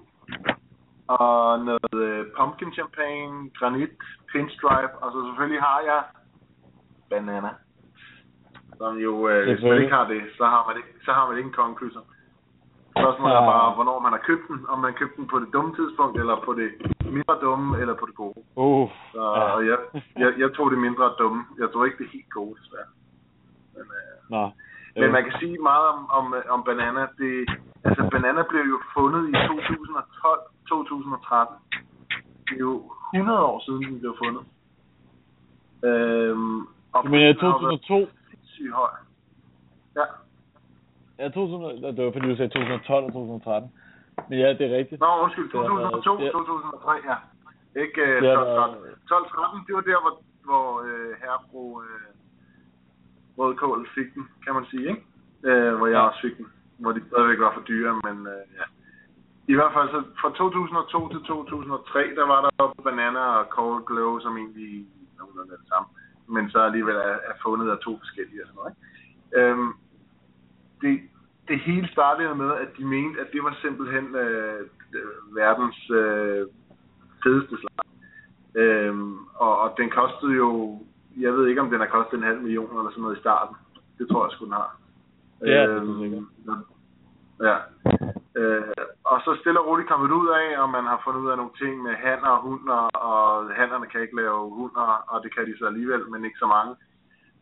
Og 1.20 1.60
noget 1.70 1.94
øh, 2.08 2.26
pumpkin 2.38 2.74
champagne, 2.74 3.50
granit, 3.60 3.90
pinstripe. 4.32 4.94
Og 5.04 5.12
så 5.14 5.20
selvfølgelig 5.28 5.62
har 5.62 5.80
jeg 5.90 6.02
banana. 7.10 7.50
Som 8.78 8.98
jo, 8.98 9.28
øh, 9.30 9.42
hvis 9.48 9.64
man 9.64 9.82
ikke 9.82 9.94
har 10.00 10.08
det, 10.08 10.22
så 10.38 10.46
har 10.54 10.62
man 10.68 10.76
ikke, 10.78 10.90
så 11.06 11.12
har 11.14 11.28
man 11.28 11.38
ikke 11.38 11.48
en 11.48 11.54
kongekysser. 11.54 12.04
Spørgsmålet 13.00 13.36
er 13.36 13.44
Ja. 13.44 13.52
bare, 13.54 13.74
hvornår 13.76 14.00
man 14.00 14.12
har 14.12 14.20
købt 14.30 14.46
den. 14.48 14.60
Om 14.70 14.80
man 14.80 14.94
købte 14.94 15.16
den 15.18 15.28
på 15.28 15.40
det 15.40 15.50
dumme 15.54 15.76
tidspunkt, 15.76 16.20
eller 16.20 16.36
på 16.48 16.54
det 16.54 16.70
mindre 17.18 17.36
dumme, 17.42 17.80
eller 17.82 17.94
på 17.94 18.06
det 18.06 18.16
gode. 18.16 18.40
Uh, 18.56 18.90
Så, 19.14 19.22
og 19.56 19.66
jeg, 19.70 19.78
jeg, 20.24 20.32
jeg 20.38 20.50
tog 20.54 20.72
det 20.72 20.80
mindre 20.80 21.06
dumme. 21.20 21.46
Jeg 21.60 21.68
tror 21.72 21.86
ikke 21.86 21.98
det 22.04 22.10
helt 22.14 22.30
gode, 22.30 22.54
desværre. 22.60 22.90
Men, 23.76 23.86
øh, 24.00 24.14
Nå. 24.34 24.44
men 25.02 25.12
man 25.12 25.24
kan 25.24 25.34
sige 25.40 25.58
meget 25.70 25.86
om, 25.94 26.00
om, 26.18 26.26
om 26.50 26.64
banana. 26.64 27.02
Det, 27.18 27.34
altså, 27.88 28.02
banana 28.12 28.42
blev 28.52 28.64
jo 28.74 28.80
fundet 28.98 29.24
i 29.30 29.34
2012, 29.48 30.40
2013. 30.70 31.56
Det 32.48 32.56
er 32.56 32.60
jo 32.60 32.92
100 33.16 33.40
år 33.52 33.60
siden, 33.66 33.84
den 33.84 34.00
blev 34.00 34.16
fundet. 34.24 34.44
Øhm, 35.84 36.60
og 36.94 37.10
mener 37.10 37.30
i 37.30 37.34
prisen 37.34 37.52
har 37.52 37.60
jo 37.62 37.68
været 37.68 37.82
2002? 37.82 38.12
sindssygt 38.30 38.74
høj. 38.74 38.90
Ja. 40.00 40.06
Ja, 41.20 41.30
2000, 41.30 41.96
det 41.96 42.06
var 42.06 42.12
fordi 42.12 42.28
du 42.30 42.36
sagde 42.38 42.50
2012 42.54 43.06
og 43.06 43.12
2013. 43.14 43.72
Men 44.30 44.40
ja, 44.40 44.48
det 44.58 44.64
er 44.72 44.78
rigtigt. 44.78 45.02
Nå, 45.02 45.10
undskyld, 45.24 45.50
Det 45.52 45.60
har 45.60 45.68
2002, 45.68 46.14
været- 46.14 46.32
2003, 46.32 46.92
ja. 47.12 47.18
Ikke 47.84 48.02
øh, 48.02 48.22
Det 48.22 48.30
har 48.30 48.44
12, 48.46 48.58
13. 48.58 48.84
været- 48.84 49.00
12, 49.10 49.26
13, 49.30 49.60
det 49.68 49.74
var 49.78 49.82
der, 49.92 50.00
hvor, 50.04 50.14
hvor 50.48 50.68
øh, 50.88 51.12
herrebro 51.22 51.64
øh, 51.82 52.10
Rødkål 53.38 53.88
fik 53.96 54.10
den, 54.16 54.24
kan 54.46 54.54
man 54.58 54.66
sige, 54.72 54.86
ikke? 54.92 55.04
Øh, 55.50 55.74
hvor 55.78 55.88
jeg 55.88 56.00
Ja. 56.02 56.08
også 56.08 56.20
fik 56.22 56.38
den. 56.38 56.48
Hvor 56.82 56.92
de 56.92 57.02
stadigvæk 57.08 57.40
var 57.40 57.54
for 57.54 57.62
dyre, 57.72 57.94
men 58.08 58.18
øh, 58.34 58.44
ja. 58.60 58.66
I 59.48 59.54
hvert 59.54 59.74
fald, 59.74 59.90
så 59.90 60.04
fra 60.22 60.30
2002 60.30 61.10
til 61.10 61.20
2003, 61.20 62.16
der 62.16 62.26
var 62.32 62.42
der 62.42 62.50
jo 62.60 62.84
Banana 62.84 63.20
og 63.20 63.46
Cold 63.56 63.86
Glow, 63.86 64.20
som 64.20 64.38
egentlig 64.38 64.88
nogenlunde 65.20 65.54
er 65.54 65.58
det 65.58 65.68
samme. 65.68 65.88
Men 66.28 66.50
så 66.50 66.60
alligevel 66.60 66.96
er, 66.96 67.18
er 67.30 67.36
fundet 67.46 67.72
af 67.72 67.78
to 67.78 67.98
forskellige 67.98 68.42
og 68.44 68.48
sådan 68.48 68.60
noget, 68.60 68.72
ikke? 68.72 68.82
Øhm, 69.40 69.72
det, 70.82 70.94
det 71.48 71.60
hele 71.60 71.88
startede 71.88 72.36
med, 72.36 72.52
at 72.64 72.70
de 72.78 72.86
mente, 72.86 73.22
at 73.22 73.28
det 73.34 73.44
var 73.44 73.58
simpelthen 73.62 74.16
øh, 74.16 74.60
verdens 75.36 75.90
øh, 75.90 76.48
fedeste 77.24 77.56
slag. 77.62 77.88
Øhm, 78.56 79.18
og, 79.36 79.60
og 79.60 79.74
den 79.78 79.90
kostede 79.90 80.34
jo, 80.34 80.80
jeg 81.18 81.34
ved 81.34 81.48
ikke 81.48 81.62
om 81.62 81.70
den 81.70 81.80
har 81.80 81.88
kostet 81.88 82.18
en 82.18 82.24
halv 82.24 82.42
million 82.42 82.78
eller 82.78 82.92
sådan 82.92 83.02
noget 83.02 83.18
i 83.18 83.20
starten. 83.20 83.56
Det 83.98 84.08
tror 84.08 84.26
jeg 84.26 84.32
sgu, 84.32 84.46
den 84.46 84.54
har. 84.54 84.78
Det 85.40 85.54
er 85.54 86.00
sikkert. 86.02 86.24
Ja. 87.48 87.58
Øh, 88.40 88.74
og 89.12 89.18
så 89.26 89.32
stille 89.42 89.60
og 89.60 89.68
roligt 89.68 89.90
kommet 89.90 90.12
ud 90.12 90.28
af, 90.42 90.48
og 90.62 90.70
man 90.70 90.86
har 90.92 91.02
fundet 91.04 91.22
ud 91.22 91.30
af 91.34 91.38
nogle 91.38 91.56
ting 91.62 91.74
med 91.86 91.94
hanner 92.06 92.30
og 92.38 92.42
hunder, 92.42 92.82
og 93.10 93.20
hannerne 93.60 93.88
kan 93.88 94.02
ikke 94.02 94.16
lave 94.16 94.40
hunder, 94.60 94.88
og 95.12 95.24
det 95.24 95.36
kan 95.36 95.46
de 95.48 95.58
så 95.60 95.66
alligevel, 95.66 96.10
men 96.12 96.26
ikke 96.26 96.44
så 96.44 96.48
mange. 96.56 96.76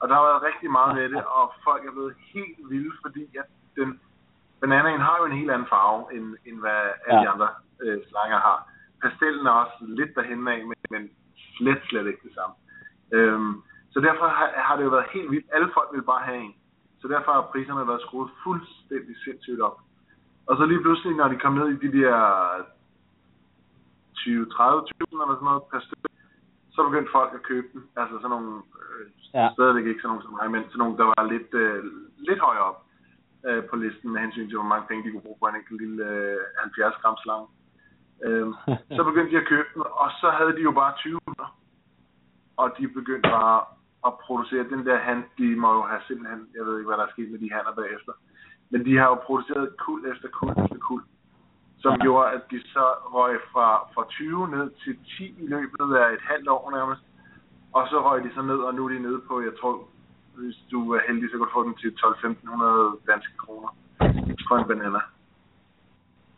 Og 0.01 0.09
der 0.09 0.15
har 0.15 0.23
været 0.29 0.43
rigtig 0.49 0.71
meget 0.71 0.95
med 0.95 1.09
det, 1.09 1.23
og 1.37 1.53
folk 1.63 1.81
er 1.85 1.91
blevet 1.91 2.15
helt 2.33 2.59
vilde, 2.71 2.93
fordi 3.05 3.23
at 3.41 3.47
den 3.75 3.99
bananaen 4.61 5.01
har 5.07 5.15
jo 5.19 5.25
en 5.25 5.37
helt 5.39 5.51
anden 5.51 5.67
farve, 5.73 6.13
end, 6.15 6.25
end 6.47 6.59
hvad 6.59 6.81
alle 7.05 7.19
Ja. 7.19 7.23
de 7.23 7.29
andre 7.29 7.49
øh, 7.83 7.99
slanger 8.09 8.39
har. 8.47 8.59
Pastellen 9.01 9.45
er 9.47 9.51
også 9.51 9.77
lidt 9.99 10.15
derhen 10.15 10.47
af, 10.47 10.59
men, 10.69 10.77
men 10.93 11.09
slet, 11.57 11.81
slet 11.89 12.07
ikke 12.07 12.23
det 12.27 12.33
samme. 12.37 12.55
Øhm, 13.11 13.53
så 13.93 13.99
derfor 13.99 14.27
har, 14.27 14.49
har 14.55 14.75
det 14.75 14.83
jo 14.83 14.89
været 14.89 15.09
helt 15.13 15.31
vildt. 15.31 15.47
Alle 15.53 15.69
folk 15.73 15.89
vil 15.93 16.03
bare 16.11 16.23
have 16.29 16.37
en. 16.37 16.55
Så 17.01 17.07
derfor 17.07 17.31
har 17.31 17.41
priserne 17.51 17.87
været 17.87 18.01
skruet 18.01 18.31
fuldstændig 18.43 19.15
sindssygt 19.25 19.61
op. 19.61 19.77
Og 20.47 20.57
så 20.57 20.65
lige 20.65 20.81
pludselig, 20.81 21.15
når 21.17 21.27
de 21.27 21.37
kom 21.39 21.53
ned 21.53 21.67
i 21.69 21.87
de 21.87 21.91
der 21.99 22.17
20-30.000 24.17 25.21
eller 25.23 25.35
sådan 25.37 25.49
noget 25.49 25.63
per 25.71 25.79
stykke, 25.79 26.09
så 26.73 26.79
begyndte 26.87 27.11
folk 27.11 27.31
at 27.33 27.43
købe 27.43 27.67
dem. 27.73 27.81
Altså 28.01 28.15
sådan 28.15 28.29
nogle, 28.35 28.51
øh, 28.81 29.05
Ja. 29.33 29.49
stadigvæk 29.53 29.85
ikke 29.85 30.01
sådan 30.01 30.09
nogle 30.13 30.23
som 30.25 30.33
mig, 30.39 30.51
men 30.51 30.63
sådan 30.63 30.81
nogle, 30.83 30.97
der 31.01 31.07
var 31.13 31.23
lidt, 31.33 31.51
øh, 31.63 31.83
lidt 32.29 32.39
højere 32.47 32.65
op 32.71 32.79
øh, 33.47 33.61
på 33.69 33.75
listen 33.75 34.11
med 34.11 34.21
hensyn 34.21 34.47
til, 34.47 34.57
hvor 34.57 34.71
mange 34.73 34.87
penge 34.87 35.03
de 35.03 35.11
kunne 35.11 35.27
bruge 35.27 35.39
på 35.41 35.47
en 35.47 35.55
enkelt 35.59 35.81
lille 35.81 36.03
øh, 36.09 36.37
70 36.59 36.95
gram 37.01 37.17
slange. 37.23 37.47
Øhm, 38.25 38.53
så 38.97 39.01
begyndte 39.09 39.31
de 39.31 39.41
at 39.41 39.47
købe 39.53 39.69
dem, 39.73 39.81
og 40.03 40.09
så 40.21 40.27
havde 40.37 40.53
de 40.57 40.61
jo 40.69 40.71
bare 40.81 40.93
20 40.97 41.19
minutter. 41.25 41.49
Og 42.61 42.67
de 42.77 42.87
begyndte 42.99 43.29
bare 43.39 43.57
at 44.07 44.13
producere 44.25 44.69
den 44.73 44.81
der 44.87 44.97
hand, 45.07 45.21
de 45.37 45.47
må 45.63 45.69
jo 45.77 45.83
have 45.91 46.01
simpelthen, 46.07 46.41
jeg 46.55 46.63
ved 46.65 46.77
ikke, 46.77 46.89
hvad 46.89 46.97
der 46.97 47.05
er 47.07 47.13
sket 47.15 47.31
med 47.31 47.39
de 47.39 47.51
hanner 47.55 47.73
bagefter, 47.81 48.13
men 48.71 48.85
de 48.85 48.97
har 48.97 49.07
jo 49.07 49.15
produceret 49.15 49.77
kul 49.77 49.99
efter 50.11 50.27
kul 50.37 50.49
efter 50.63 50.77
kul, 50.87 51.01
som 51.83 51.91
Ja. 51.91 51.97
gjorde, 52.03 52.31
at 52.35 52.41
de 52.51 52.59
så 52.75 52.85
røg 53.15 53.33
fra, 53.51 53.67
fra 53.93 54.03
20 54.09 54.47
ned 54.55 54.71
til 54.83 54.97
10 55.17 55.35
i 55.43 55.47
løbet 55.47 55.95
af 56.03 56.13
et 56.13 56.21
halvt 56.31 56.47
år 56.47 56.71
nærmest. 56.77 57.01
Og 57.73 57.87
så 57.87 57.97
røg 58.07 58.23
de 58.23 58.31
så 58.35 58.41
ned, 58.41 58.59
og 58.67 58.73
nu 58.75 58.85
er 58.85 58.89
de 58.89 58.99
nede 58.99 59.21
på, 59.27 59.41
jeg 59.41 59.51
tror, 59.61 59.87
hvis 60.37 60.57
du 60.71 60.91
er 60.93 60.99
heldig, 61.07 61.29
så 61.29 61.37
kan 61.37 61.45
du 61.47 61.53
få 61.53 61.63
den 61.63 61.75
til 61.75 61.91
12-1500 61.99 63.11
danske 63.11 63.33
kroner 63.37 63.69
for 64.47 64.55
en 64.57 64.67
banana. 64.67 64.99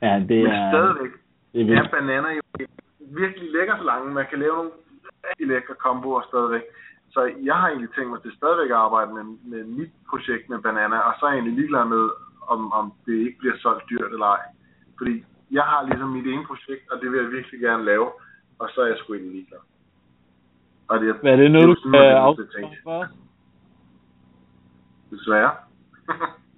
Ja, 0.01 0.13
det 0.29 0.43
Men 0.43 0.51
er, 0.51 0.71
stadigvæk, 0.71 1.11
det 1.53 1.61
er 1.61 1.63
er 1.63 1.67
vildt. 1.81 1.91
bananer 1.91 2.29
jo 2.31 2.41
en 2.59 2.67
virkelig 3.21 3.51
lækker 3.51 3.77
slange. 3.81 4.13
Man 4.13 4.25
kan 4.29 4.39
lave 4.39 4.55
nogle 4.55 4.71
rigtig 5.29 5.47
lækre 5.47 5.73
komboer 5.85 6.21
stadigvæk. 6.27 6.61
Så 7.13 7.21
jeg 7.49 7.55
har 7.55 7.67
egentlig 7.67 7.89
tænkt 7.95 8.09
mig 8.09 8.21
til 8.21 8.31
stadigvæk 8.39 8.69
at 8.71 8.83
arbejde 8.87 9.11
med, 9.17 9.23
med 9.51 9.63
mit 9.63 9.91
projekt 10.09 10.49
med 10.49 10.59
bananer, 10.65 10.97
og 10.99 11.13
så 11.19 11.25
er 11.25 11.29
jeg 11.29 11.37
egentlig 11.39 11.57
ligeglad 11.59 11.85
med, 11.85 12.03
om, 12.53 12.71
om 12.73 12.93
det 13.05 13.13
ikke 13.25 13.37
bliver 13.39 13.57
solgt 13.57 13.89
dyrt 13.89 14.11
eller 14.15 14.25
ej. 14.25 14.41
Fordi 14.97 15.23
jeg 15.51 15.63
har 15.63 15.83
ligesom 15.83 16.09
mit 16.09 16.27
ene 16.27 16.45
projekt, 16.45 16.91
og 16.91 17.01
det 17.01 17.11
vil 17.11 17.19
jeg 17.23 17.31
virkelig 17.31 17.59
gerne 17.59 17.83
lave, 17.85 18.07
og 18.59 18.69
så 18.73 18.81
er 18.81 18.87
jeg 18.87 18.97
sgu 18.97 19.13
egentlig 19.13 19.31
ligeglad. 19.35 19.59
Og 20.87 20.99
det, 20.99 21.15
Hvad 21.21 21.31
er 21.31 21.35
det 21.35 21.51
noget, 21.51 21.67
jo 21.67 21.73
du 21.73 21.97
afsløre 21.97 22.47
tænke. 22.55 22.77
for? 22.83 23.07
Desværre. 25.11 25.51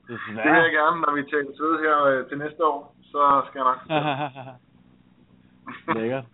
det 0.08 0.50
vil 0.54 0.64
jeg 0.68 0.72
gerne, 0.80 0.98
når 1.02 1.14
vi 1.16 1.24
tager 1.24 1.64
ved 1.64 1.80
her 1.84 2.04
øh, 2.06 2.28
til 2.30 2.38
næste 2.38 2.66
år, 2.66 2.96
så 3.12 3.42
skal 3.48 3.60
jeg 3.62 3.68
nok. 3.72 3.80
Lækkert. 5.98 6.26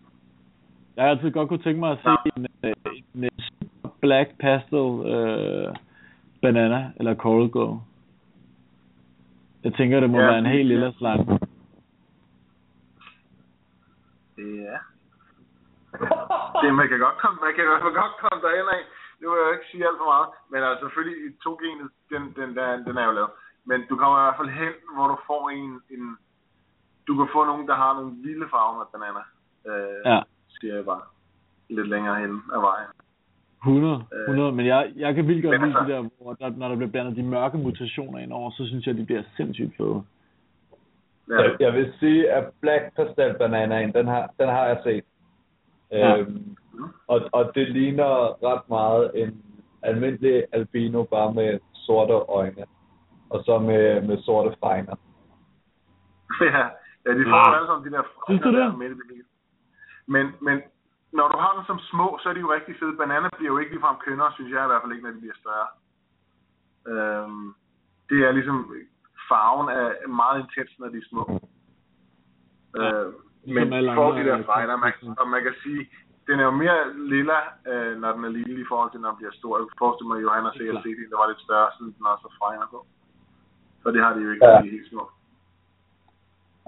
Jeg 0.95 1.03
har 1.03 1.09
altid 1.09 1.31
godt 1.31 1.49
kunne 1.49 1.63
tænke 1.63 1.79
mig 1.79 1.91
at 1.91 1.99
se 2.03 2.09
Ja. 2.09 2.15
en, 2.35 2.47
øh, 2.63 2.73
en, 3.13 3.23
en 3.23 3.29
super 3.39 3.50
black 4.01 4.29
pastel 4.39 4.87
øh, 5.13 5.75
banana 6.41 6.91
eller 6.97 7.15
coral 7.15 7.49
glow. 7.51 7.81
Jeg 9.63 9.73
tænker, 9.73 9.99
det 9.99 10.09
må 10.09 10.19
Ja, 10.19 10.25
være 10.25 10.39
en 10.39 10.45
helt 10.45 10.67
lille 10.67 10.93
slange. 10.97 11.39
Ja. 14.37 14.77
Det, 16.61 16.73
man 16.79 16.87
kan 16.91 16.99
godt 17.05 17.17
komme, 17.21 17.37
man 17.45 17.53
kan 17.55 17.65
hvert 17.65 17.83
fald 17.85 17.95
godt 18.03 18.15
komme 18.21 18.39
derind 18.47 18.69
af. 18.77 18.83
Det 19.19 19.25
vil 19.29 19.37
jeg 19.39 19.47
jo 19.47 19.55
ikke 19.57 19.69
sige 19.71 19.87
alt 19.87 19.99
for 20.01 20.09
meget. 20.13 20.29
Men 20.51 20.59
altså 20.67 20.81
selvfølgelig, 20.85 21.17
i 21.27 21.29
to 21.45 21.51
genet, 21.63 21.87
den, 22.11 22.23
den, 22.39 22.49
der, 22.57 22.67
den 22.87 22.95
er 23.01 23.05
jo 23.09 23.11
lavet. 23.19 23.33
Men 23.69 23.79
du 23.89 23.93
kommer 24.01 24.17
i 24.19 24.25
hvert 24.25 24.39
fald 24.41 24.51
hen, 24.61 24.73
hvor 24.95 25.07
du 25.13 25.17
får 25.29 25.43
en, 25.49 25.71
en 25.95 26.03
du 27.07 27.13
kan 27.17 27.27
få 27.35 27.39
nogen, 27.45 27.67
der 27.67 27.75
har 27.83 27.91
nogle 27.93 28.11
vilde 28.25 28.47
farver 28.53 28.77
med 28.79 28.87
bananer. 28.93 29.25
Øh, 29.69 29.99
Ja, 30.11 30.19
Siger 30.59 30.75
jeg 30.75 30.85
bare. 30.85 31.01
Lidt 31.69 31.87
længere 31.87 32.19
hen 32.23 32.33
ad 32.55 32.61
vejen. 32.69 32.89
100. 33.65 34.03
100. 34.27 34.51
Men 34.51 34.65
jeg, 34.65 34.91
jeg 34.95 35.15
kan 35.15 35.27
vildt 35.27 35.43
godt 35.45 35.61
lide 35.61 35.77
altså- 35.79 35.83
de 35.83 35.91
der, 36.03 36.09
hvor 36.21 36.33
der, 36.33 36.49
når 36.49 36.67
der 36.67 36.75
bliver 36.75 36.91
blandet 36.91 37.15
de 37.15 37.23
mørke 37.23 37.57
mutationer 37.57 38.19
ind 38.19 38.33
over, 38.33 38.51
så 38.51 38.67
synes 38.67 38.87
jeg, 38.87 38.97
de 38.97 39.05
bliver 39.05 39.23
sindssygt 39.37 39.77
fede. 39.77 40.03
Ja. 41.29 41.41
Jeg, 41.41 41.55
jeg 41.59 41.73
vil 41.73 41.93
sige, 41.99 42.31
at 42.31 42.43
Black 42.61 42.95
Pastel 42.95 43.35
Bananaen, 43.39 43.93
den 43.93 44.07
har, 44.07 44.33
den 44.39 44.47
har 44.49 44.65
jeg 44.65 44.79
set. 44.83 45.03
Ja. 45.91 46.17
Øhm, 46.17 46.55
og, 47.07 47.21
og 47.31 47.51
det 47.55 47.69
ligner 47.71 48.43
ret 48.43 48.69
meget 48.69 49.11
en 49.15 49.41
almindelig 49.81 50.43
albino, 50.51 51.03
bare 51.03 51.33
med 51.33 51.59
sorte 51.73 52.13
øjne. 52.13 52.65
Og 53.29 53.43
så 53.45 53.59
med, 53.59 54.01
med 54.01 54.17
sorte 54.21 54.55
fregner. 54.59 54.95
ja, 56.41 56.57
ja, 57.05 57.17
de 57.19 57.23
får 57.23 57.37
Ja. 57.37 57.49
jo 57.49 57.55
alle 57.55 57.67
sammen 57.67 57.91
de 57.91 57.95
der 57.97 58.03
Synes 58.27 58.41
du 58.41 58.49
fregner 58.51 58.63
det? 58.63 58.71
der 58.71 58.77
midt 58.77 58.91
i 58.91 59.17
det. 59.17 59.25
Men, 60.07 60.27
men 60.41 60.61
når 61.17 61.27
du 61.33 61.37
har 61.37 61.51
dem 61.57 61.65
som 61.65 61.79
små, 61.79 62.07
så 62.21 62.29
er 62.29 62.33
de 62.33 62.39
jo 62.45 62.53
rigtig 62.53 62.75
fede. 62.79 62.97
Bananer 62.97 63.29
bliver 63.37 63.51
jo 63.53 63.57
ikke 63.57 63.71
ligefrem 63.71 63.95
kønnere, 64.05 64.31
synes 64.33 64.51
jeg 64.51 64.63
i 64.63 64.67
hvert 64.69 64.81
fald 64.83 64.91
ikke, 64.93 65.05
når 65.05 65.13
de 65.15 65.23
bliver 65.23 65.39
større. 65.43 65.67
Øhm, 66.91 67.47
det 68.09 68.19
er 68.27 68.31
ligesom, 68.31 68.57
farven 69.29 69.67
er 69.69 70.07
meget 70.07 70.37
intens, 70.43 70.71
når 70.79 70.87
de 70.93 70.97
er 70.97 71.09
små. 71.11 71.23
Ja, 72.75 72.91
Øh, 72.93 73.13
men 73.55 73.95
får 73.95 74.11
de 74.17 74.23
der 74.29 74.37
øh, 74.37 74.45
fregner, 74.45 74.75
man, 74.75 74.93
og 75.21 75.27
man 75.27 75.43
kan 75.43 75.55
sige, 75.63 75.81
den 76.27 76.39
er 76.39 76.43
jo 76.43 76.51
mere 76.51 76.79
lilla, 77.13 77.39
øh, 77.71 77.93
når 78.01 78.11
den 78.15 78.23
er 78.25 78.29
lille 78.39 78.61
i 78.61 78.69
forhold 78.71 78.91
til, 78.91 78.99
når 79.01 79.09
den 79.09 79.17
bliver 79.17 79.31
stor. 79.39 79.57
Jeg 79.57 79.63
kunne 79.63 79.83
forestille 79.85 80.07
mig, 80.09 80.17
at 80.49 80.57
sikkert 80.57 80.83
set 80.83 80.97
en, 81.03 81.11
der 81.11 81.17
var 81.21 81.27
lidt 81.31 81.41
større, 81.47 81.69
siden 81.77 81.91
den 81.97 82.05
også 82.13 82.25
har 82.27 82.35
fregner 82.39 82.67
på. 82.73 82.79
For 83.83 83.89
det 83.91 84.01
har 84.05 84.13
de 84.13 84.21
jo 84.25 84.29
ikke, 84.31 84.45
Ja. 84.45 84.51
de 84.51 84.67
er 84.67 84.75
helt 84.77 84.89
små. 84.89 85.03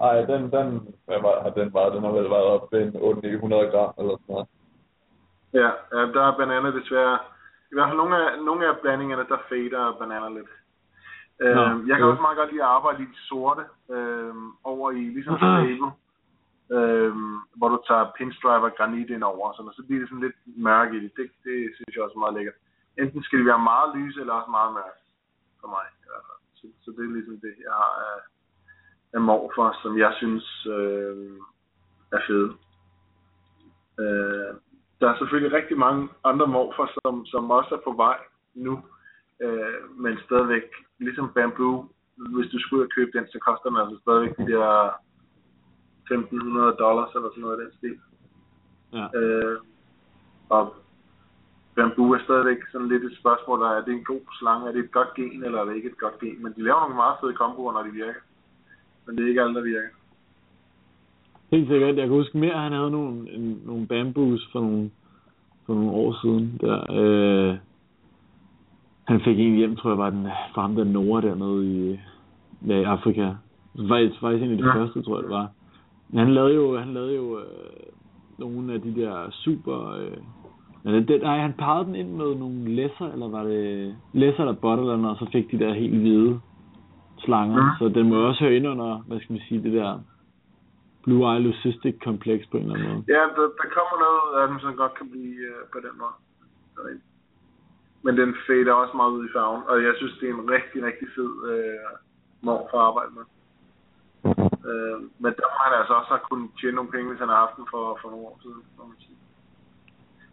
Ej, 0.06 0.16
den, 0.30 0.42
den, 0.54 0.68
hvad 1.06 1.20
var, 1.26 1.42
har 1.44 1.50
den 1.58 1.74
været? 1.74 1.94
Den 1.94 2.04
har 2.04 2.12
vel 2.18 2.30
været 2.36 2.48
op 2.54 2.72
en 2.72 2.96
800 2.96 3.70
gram 3.72 3.92
eller 3.98 4.16
sådan 4.16 4.32
noget. 4.34 4.48
Ja, 5.60 5.70
der 6.14 6.22
er 6.28 6.36
bananer 6.36 6.70
desværre. 6.70 7.18
I 7.70 7.74
hvert 7.74 7.88
fald 7.88 8.02
nogle 8.02 8.16
af, 8.22 8.44
nogle 8.48 8.62
af 8.68 8.78
blandingerne, 8.82 9.24
der 9.32 9.38
fader 9.48 9.96
bananer 10.00 10.30
lidt. 10.38 10.52
Øh, 11.42 11.56
Nå, 11.56 11.62
jeg 11.88 11.94
kan 11.96 12.06
ja. 12.06 12.10
også 12.12 12.26
meget 12.26 12.40
godt 12.40 12.50
lide 12.52 12.66
at 12.66 12.74
arbejde 12.76 13.02
i 13.02 13.10
de 13.14 13.18
sorte, 13.28 13.64
øh, 13.94 14.34
over 14.72 14.86
i 14.90 15.02
ligesom 15.16 15.36
stable, 15.36 15.90
øh, 16.76 17.12
hvor 17.58 17.68
du 17.74 17.78
tager 17.88 18.12
pinstripe 18.18 18.66
og 18.68 18.76
granit 18.78 19.10
ind 19.10 19.24
over, 19.32 19.52
sådan, 19.52 19.68
og 19.70 19.74
så 19.78 19.82
bliver 19.86 20.00
det 20.00 20.08
sådan 20.08 20.26
lidt 20.26 20.38
mørk 20.68 20.90
i 20.96 21.00
det. 21.04 21.10
det. 21.18 21.28
Det 21.46 21.56
synes 21.76 21.92
jeg 21.94 22.04
også 22.04 22.16
er 22.18 22.24
meget 22.24 22.36
lækkert. 22.38 22.58
Enten 23.00 23.22
skal 23.22 23.38
de 23.40 23.50
være 23.52 23.68
meget 23.72 23.88
lyse, 23.96 24.20
eller 24.20 24.34
også 24.38 24.50
meget 24.58 24.72
mørke, 24.78 25.00
for 25.60 25.68
mig 25.74 25.84
i 26.02 26.06
hvert 26.10 26.26
fald. 26.28 26.40
Så, 26.58 26.64
så 26.82 26.88
det 26.96 27.02
er 27.04 27.16
ligesom 27.16 27.36
det, 27.46 27.54
jeg 27.66 27.74
har 27.82 27.92
af, 28.08 28.18
af 29.14 29.20
morfer, 29.20 29.78
som 29.82 29.98
jeg 29.98 30.12
synes 30.16 30.66
øh, 30.66 31.36
er 32.12 32.20
fede. 32.26 32.50
Øh, 34.00 34.54
der 35.00 35.08
er 35.08 35.18
selvfølgelig 35.18 35.56
rigtig 35.58 35.78
mange 35.78 36.08
andre 36.24 36.46
morfer, 36.46 36.86
som, 37.02 37.26
som 37.26 37.50
også 37.50 37.74
er 37.74 37.82
på 37.84 37.92
vej 37.92 38.18
nu, 38.54 38.82
øh, 39.42 39.80
men 39.96 40.18
stadigvæk, 40.24 40.66
ligesom 40.98 41.32
bamboo, 41.34 41.88
hvis 42.16 42.50
du 42.50 42.58
skulle 42.58 42.80
ud 42.80 42.86
og 42.86 42.92
købe 42.96 43.18
den, 43.18 43.26
så 43.26 43.38
koster 43.38 43.68
den 43.70 43.78
altså 43.82 43.96
stadigvæk 44.02 44.36
de 44.36 44.52
der 44.52 44.68
1500 46.10 46.76
dollars 46.78 47.14
eller 47.14 47.30
sådan 47.30 47.42
noget 47.42 47.58
af 47.58 47.62
den 47.64 47.76
stil. 47.78 47.98
Ja. 48.92 49.06
Øh, 49.18 49.58
og 50.48 50.74
bamboo 51.76 52.12
er 52.12 52.22
stadigvæk 52.24 52.60
sådan 52.72 52.88
lidt 52.88 53.04
et 53.04 53.18
spørgsmål, 53.20 53.60
der 53.60 53.68
er, 53.68 53.76
er 53.76 53.84
det 53.84 53.94
en 53.94 54.04
god 54.04 54.24
slange, 54.38 54.68
er 54.68 54.72
det 54.72 54.84
et 54.84 54.92
godt 54.92 55.14
gen, 55.14 55.44
eller 55.44 55.60
er 55.60 55.64
det 55.64 55.76
ikke 55.76 55.90
et 55.90 55.98
godt 55.98 56.18
gen? 56.18 56.42
Men 56.42 56.52
de 56.56 56.62
laver 56.62 56.80
nogle 56.80 56.94
meget 56.94 57.16
fede 57.20 57.34
komboer, 57.34 57.72
når 57.72 57.82
de 57.82 57.90
virker. 57.90 58.20
Men 59.06 59.16
det 59.16 59.24
er 59.24 59.28
ikke 59.28 59.42
alle, 59.42 59.54
der 59.54 59.62
virker. 59.62 59.88
Helt 61.50 61.68
sikkert. 61.68 61.96
Jeg 61.96 62.06
kan 62.06 62.16
huske 62.16 62.38
mere, 62.38 62.54
at 62.54 62.60
han 62.60 62.72
havde 62.72 62.90
nogle, 62.90 63.30
en, 63.32 63.60
nogle 63.66 63.86
bamboos 63.86 64.48
for 64.52 64.60
nogle, 64.60 64.90
for 65.66 65.74
nogle 65.74 65.90
år 65.90 66.16
siden. 66.22 66.58
Der, 66.60 66.76
øh, 66.92 67.56
han 69.04 69.20
fik 69.20 69.38
en 69.40 69.54
hjem, 69.56 69.76
tror 69.76 69.90
jeg, 69.90 69.98
var 69.98 70.10
den 70.10 70.26
fra 70.54 70.62
ham 70.62 70.74
der 70.74 70.84
Nora 70.84 71.20
dernede 71.20 71.66
i, 71.66 71.98
ja, 72.66 72.74
i 72.80 72.82
Afrika. 72.82 73.30
Faktisk, 73.88 74.20
faktisk 74.20 74.42
en 74.44 74.50
af 74.50 74.56
de 74.58 74.66
Ja. 74.66 74.74
første, 74.74 75.02
tror 75.02 75.16
jeg, 75.16 75.22
det 75.22 75.30
var. 75.30 75.50
Men 76.08 76.18
han 76.18 76.34
lavede 76.34 76.54
jo, 76.54 76.78
han 76.78 76.94
lavede 76.94 77.14
jo 77.14 77.38
øh, 77.38 77.44
nogle 78.38 78.74
af 78.74 78.80
de 78.80 78.94
der 78.94 79.30
super... 79.30 79.90
Øh, 79.90 80.16
men 80.82 81.08
den, 81.08 81.20
nej, 81.20 81.38
han 81.38 81.52
pegede 81.52 81.84
den 81.84 81.94
ind 81.94 82.08
med 82.10 82.34
nogle 82.34 82.68
læsser, 82.68 83.12
eller 83.12 83.28
var 83.28 83.42
det 83.44 83.94
læsser 84.12 84.40
eller 84.40 84.54
bot 84.54 84.78
eller 84.78 84.96
noget, 84.96 85.20
og 85.20 85.26
så 85.26 85.32
fik 85.32 85.50
de 85.50 85.58
der 85.58 85.74
helt 85.74 85.94
hvide 85.98 86.40
slanger. 87.24 87.62
Mhm. 87.62 87.74
Så 87.78 87.84
den 87.98 88.08
må 88.08 88.16
også 88.28 88.40
høre 88.44 88.56
ind 88.56 88.68
under, 88.68 88.90
hvad 89.06 89.18
skal 89.20 89.32
man 89.32 89.42
sige, 89.48 89.62
det 89.62 89.72
der 89.72 90.00
Blue 91.04 91.22
Eye 91.30 91.42
Leucistic 91.44 91.96
kompleks 92.08 92.44
på 92.46 92.56
en 92.56 92.62
eller 92.62 92.74
anden 92.74 92.88
måde. 92.88 93.04
Ja, 93.14 93.22
der, 93.36 93.46
der 93.60 93.68
kommer 93.76 93.96
noget 94.06 94.42
af 94.42 94.48
dem, 94.48 94.58
som 94.60 94.76
godt 94.82 94.94
kan 94.98 95.08
blive 95.10 95.36
øh, 95.50 95.62
på 95.72 95.78
den 95.86 95.94
måde. 96.02 96.16
Men 98.04 98.16
den 98.20 98.30
fader 98.46 98.72
også 98.72 98.96
meget 98.96 99.16
ud 99.16 99.24
i 99.28 99.34
farven, 99.36 99.62
og 99.70 99.76
jeg 99.86 99.94
synes, 99.96 100.14
det 100.20 100.26
er 100.28 100.34
en 100.34 100.50
rigtig, 100.56 100.78
rigtig 100.88 101.08
fed 101.16 101.32
øh, 101.52 101.88
mor 102.46 102.68
for 102.70 102.78
at 102.78 102.86
arbejde 102.90 103.12
med. 103.18 103.26
Øh, 104.70 104.98
men 105.22 105.32
der 105.38 105.46
må 105.52 105.58
han 105.66 105.74
altså 105.80 105.94
også 105.98 106.10
have 106.14 106.28
kunnet 106.30 106.50
tjene 106.60 106.76
nogle 106.76 106.90
penge, 106.94 107.08
hvis 107.08 107.22
han 107.24 107.32
har 107.32 107.40
haft 107.44 107.56
den 107.56 107.66
for, 107.72 107.98
for 108.00 108.08
nogle 108.10 108.26
år 108.30 108.38
siden, 108.42 108.62
må 108.78 108.84
man 108.92 108.98
sige. 109.06 109.18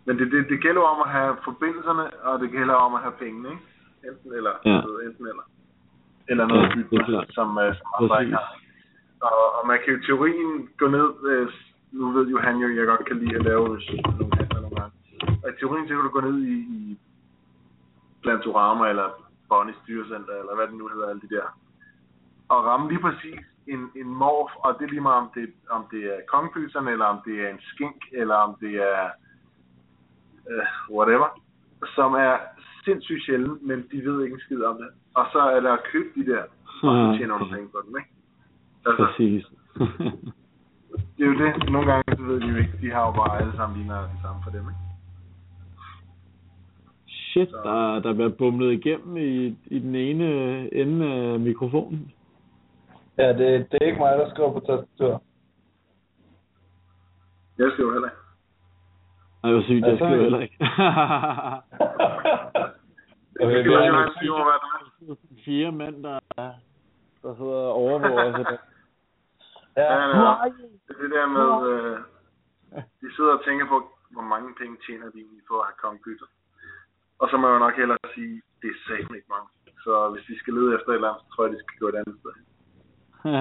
Men 0.05 0.13
det, 0.19 0.31
det, 0.33 0.49
det 0.51 0.59
gælder 0.65 0.81
om 0.93 0.99
at 1.05 1.09
have 1.17 1.31
forbindelserne, 1.47 2.05
og 2.29 2.39
det 2.39 2.49
gælder 2.57 2.73
om 2.73 2.93
at 2.97 3.01
have 3.05 3.17
pengene, 3.23 3.49
ikke? 3.53 3.65
Enten 4.07 4.29
eller. 4.39 4.53
Ja. 4.65 4.79
Enten 5.07 5.25
eller. 5.31 5.45
Eller 6.31 6.45
noget 6.47 6.63
Ja, 6.91 6.97
er 6.97 7.05
klart. 7.05 7.27
som, 7.37 7.49
øh, 7.63 7.75
som 7.77 7.87
andre 7.97 8.23
ikke 8.23 8.35
har. 8.35 8.49
Og, 9.29 9.39
og 9.57 9.63
man 9.67 9.77
kan 9.81 9.93
jo 9.93 9.99
teorien 10.07 10.69
gå 10.81 10.87
ned, 10.97 11.09
øh, 11.31 11.47
nu 11.91 12.11
ved 12.15 12.25
jo 12.33 12.37
han 12.47 12.55
jo, 12.63 12.67
jeg 12.77 12.85
godt 12.91 13.05
kan 13.05 13.17
lide 13.19 13.35
at 13.35 13.43
lave 13.49 13.67
nogle 14.19 14.35
handler 14.39 14.61
nogle 14.61 14.75
gange. 14.79 14.93
Og 15.43 15.49
i 15.49 15.55
teorien 15.59 15.87
så 15.87 15.93
kan 15.93 16.03
du 16.03 16.09
gå 16.17 16.21
ned 16.29 16.37
i, 16.53 16.55
i 16.77 16.99
Plantorama 18.23 18.89
eller 18.89 19.07
Bonnies 19.49 19.83
Dyrecenter, 19.87 20.35
eller 20.41 20.55
hvad 20.55 20.67
det 20.67 20.75
nu 20.77 20.87
hedder, 20.87 21.09
alle 21.09 21.21
de 21.21 21.35
der. 21.35 21.47
Og 22.49 22.65
ramme 22.65 22.89
lige 22.89 23.01
præcis 23.01 23.39
en, 23.67 23.81
en 23.95 24.09
morf, 24.21 24.51
og 24.55 24.75
det 24.77 24.85
er 24.85 24.89
lige 24.89 25.07
meget 25.09 25.21
om 25.25 25.29
det, 25.35 25.53
om 25.69 25.85
det 25.91 26.03
er 26.13 26.19
kongepølserne, 26.27 26.91
eller 26.91 27.05
om 27.05 27.19
det 27.25 27.35
er 27.43 27.49
en 27.49 27.61
skink, 27.61 27.99
eller 28.11 28.35
om 28.35 28.55
det 28.59 28.73
er 28.75 29.09
uh, 30.51 30.95
whatever, 30.95 31.29
som 31.95 32.13
er 32.13 32.37
sindssygt 32.85 33.25
sjældent, 33.25 33.63
men 33.63 33.87
de 33.91 34.05
ved 34.05 34.23
ikke 34.23 34.33
en 34.33 34.39
skid 34.39 34.63
om 34.63 34.77
det. 34.77 34.89
Og 35.13 35.25
så 35.31 35.39
er 35.39 35.59
der 35.59 35.73
at 35.73 35.83
købe 35.91 36.09
de 36.15 36.31
der, 36.31 36.43
og 36.83 36.91
så 36.97 37.17
tjener 37.17 37.37
du 37.37 37.45
penge 37.45 37.69
på 37.69 37.81
dem, 37.85 37.95
ikke? 37.99 38.09
Altså, 38.85 39.05
Præcis. 39.05 39.45
det 41.17 41.23
er 41.23 41.29
jo 41.31 41.37
det. 41.43 41.71
Nogle 41.71 41.91
gange, 41.91 42.03
så 42.17 42.23
ved 42.23 42.39
de 42.39 42.47
jo 42.47 42.57
ikke, 42.57 42.77
de 42.81 42.91
har 42.91 43.05
jo 43.05 43.11
bare 43.11 43.41
alle 43.41 43.55
sammen 43.55 43.77
ligner 43.77 44.01
det 44.01 44.19
samme 44.21 44.41
for 44.43 44.51
dem, 44.51 44.61
ikke? 44.61 44.81
Shit, 47.07 47.49
der, 47.63 47.99
der 47.99 48.13
bliver 48.13 48.29
bumlet 48.29 48.71
igennem 48.71 49.17
i, 49.17 49.57
i 49.65 49.79
den 49.79 49.95
ene 49.95 50.25
ende 50.73 51.05
af 51.05 51.39
mikrofonen. 51.39 52.11
Ja, 53.17 53.27
det, 53.27 53.71
det 53.71 53.77
er 53.81 53.85
ikke 53.85 53.99
mig, 53.99 54.17
der 54.17 54.29
skriver 54.29 54.53
på 54.53 54.59
tastatur. 54.59 55.21
Jeg 57.57 57.69
skal 57.71 57.83
jo 57.83 57.91
heller 57.91 58.07
ikke. 58.07 58.21
Ej, 59.43 59.51
hvor 59.51 59.61
sygt, 59.61 59.85
jeg 59.85 59.97
skriver 59.97 60.21
heller 60.21 60.39
ikke. 60.39 60.57
Okay, 63.41 63.57
Det 63.57 63.59
er 63.59 63.65
jo 63.65 63.85
jo 63.85 63.99
han 63.99 64.09
siger, 64.19 64.33
hvad 64.33 64.57
der 64.63 64.71
er. 64.77 64.80
Fire 65.45 65.71
mænd, 65.71 66.03
der, 66.03 66.19
der 67.21 67.35
sidder 67.35 67.61
og 67.71 67.73
overvåger 67.73 68.33
os. 68.33 68.47
Ja, 69.77 69.93
Ja, 69.93 69.95
ja. 70.07 70.07
Det 70.87 70.95
er 70.95 71.01
det 71.01 71.11
der 71.11 71.27
med, 71.37 71.49
øh, 71.71 71.97
de 73.01 73.15
sidder 73.15 73.33
og 73.37 73.43
tænker 73.45 73.67
på, 73.67 73.77
hvor 74.09 74.21
mange 74.21 74.55
penge 74.59 74.77
tjener 74.85 75.09
de 75.11 75.17
egentlig 75.19 75.43
på 75.47 75.59
at 75.59 75.65
have 75.67 75.75
kongbytter. 75.83 76.25
Og 77.19 77.29
så 77.29 77.37
må 77.37 77.47
jeg 77.47 77.53
jo 77.53 77.59
nok 77.59 77.75
hellere 77.75 77.97
sige, 78.15 78.41
det 78.61 78.67
er 78.69 78.73
satme 78.87 79.15
ikke 79.17 79.29
mange. 79.35 79.49
Så 79.83 80.09
hvis 80.09 80.25
de 80.29 80.39
skal 80.39 80.53
lede 80.53 80.75
efter 80.75 80.89
et 80.89 80.95
eller 80.95 81.07
andet, 81.09 81.21
så 81.23 81.27
tror 81.35 81.43
jeg, 81.45 81.53
de 81.53 81.59
skal 81.63 81.79
gå 81.79 81.87
et 81.87 81.95
andet 82.01 82.15
sted. 82.21 82.33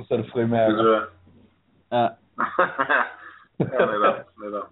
At 0.00 0.06
sætte 0.08 0.24
Det 0.24 0.32
frimærker. 0.32 0.92
jeg. 0.92 1.02
ja, 1.92 2.02
ja, 3.74 3.80
netop, 3.92 4.16
netop. 4.42 4.68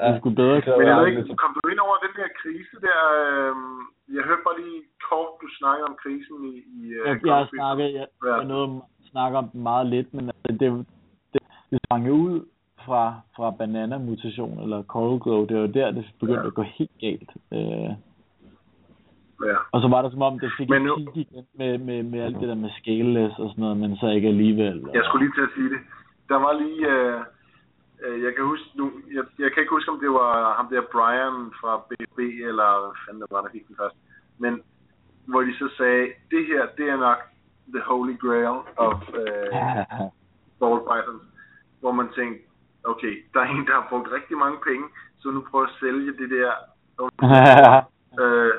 Ja, 0.00 0.06
det 0.08 0.14
er 0.14 0.18
sgu 0.20 0.30
bedre. 0.40 0.56
det 0.56 0.66
Men 0.66 0.86
jeg 0.88 0.96
ved 0.96 1.02
aldrig 1.06 1.18
ikke, 1.18 1.36
kom 1.44 1.52
du 1.58 1.62
ind 1.72 1.80
over 1.86 1.96
den 2.04 2.12
der 2.20 2.28
krise 2.42 2.76
der? 2.86 2.98
Øh, 3.20 3.52
jeg 4.16 4.22
hørte 4.28 4.42
bare 4.46 4.58
lige 4.62 4.80
kort, 5.08 5.30
du 5.42 5.46
snakkede 5.60 5.86
om 5.90 5.96
krisen 6.02 6.36
i, 6.52 6.54
i 6.76 6.80
øh, 6.98 7.06
Jeg, 7.08 7.16
jeg, 7.26 7.46
snakker, 7.54 7.84
jeg, 7.98 8.06
Ja. 8.26 8.34
jeg 8.36 8.44
nåede 8.52 8.68
at 8.76 9.06
snakke 9.12 9.34
om 9.38 9.46
den 9.52 9.62
meget 9.70 9.86
lidt, 9.94 10.08
men 10.16 10.24
altså, 10.32 10.52
det, 10.60 10.60
det, 11.32 11.42
det 11.70 11.78
sprang 11.84 12.02
jo 12.08 12.12
ud 12.28 12.36
fra, 12.84 13.02
fra 13.36 13.50
banana-mutation, 13.50 14.56
eller 14.64 14.82
coral 14.82 15.18
glow. 15.24 15.40
Det 15.46 15.56
var 15.60 15.66
der, 15.66 15.90
det 15.90 16.04
begyndte 16.20 16.40
Ja. 16.42 16.46
at 16.46 16.54
gå 16.54 16.62
helt 16.62 16.96
galt. 17.00 17.30
Øh, 17.56 17.90
Ja. 19.48 19.56
og 19.72 19.78
så 19.82 19.88
var 19.88 20.02
det 20.02 20.12
som 20.12 20.22
om, 20.22 20.38
det 20.38 20.50
fik 20.58 20.68
Men 20.68 20.82
en 20.82 20.86
nu- 20.86 20.96
peak 20.96 21.16
igen 21.16 21.46
med, 21.54 21.78
med, 21.78 22.02
med 22.02 22.20
alt 22.20 22.40
det 22.40 22.48
der 22.48 22.54
med 22.54 22.70
scaleless 22.70 23.38
og 23.38 23.48
sådan 23.50 23.62
noget, 23.62 23.76
men 23.76 23.96
så 23.96 24.06
ikke 24.08 24.28
alligevel. 24.28 24.76
Jeg 24.94 25.02
skulle 25.04 25.24
lige 25.26 25.34
til 25.36 25.42
at 25.48 25.54
sige 25.56 25.70
det. 25.74 25.80
Der 26.28 26.38
var 26.44 26.52
lige, 26.62 26.82
øh, 26.94 27.20
jeg 28.24 28.34
kan 28.34 28.44
huske 28.44 28.68
nu, 28.74 28.92
jeg, 29.16 29.24
jeg 29.38 29.52
kan 29.52 29.60
ikke 29.60 29.76
huske, 29.76 29.90
om 29.90 30.00
det 30.00 30.10
var 30.10 30.54
ham 30.56 30.68
der 30.68 30.82
Brian 30.92 31.52
fra 31.60 31.72
BB, 31.88 32.18
eller 32.18 32.68
hvad 32.80 32.96
fanden 33.04 33.22
det 33.22 33.30
var, 33.30 33.42
der 33.42 33.50
fik 33.52 33.68
den 33.68 33.76
først. 33.76 33.96
Men 34.38 34.62
hvor 35.26 35.40
de 35.42 35.58
så 35.58 35.68
sagde, 35.76 36.06
det 36.30 36.46
her, 36.46 36.66
det 36.78 36.88
er 36.88 36.96
nok 36.96 37.18
the 37.74 37.82
holy 37.90 38.18
grail 38.18 38.58
of 38.76 39.00
øh, 39.22 39.46
ball 40.60 40.80
pythons. 40.88 41.24
Hvor 41.80 41.92
man 41.92 42.08
tænkte, 42.18 42.42
okay, 42.84 43.24
der 43.34 43.40
er 43.40 43.48
en, 43.48 43.66
der 43.66 43.72
har 43.72 43.86
brugt 43.88 44.12
rigtig 44.12 44.36
mange 44.38 44.58
penge, 44.68 44.86
så 45.18 45.30
nu 45.30 45.40
prøver 45.50 45.66
at 45.66 45.76
sælge 45.80 46.12
det 46.20 46.30
der, 46.30 46.52
øh, 48.22 48.54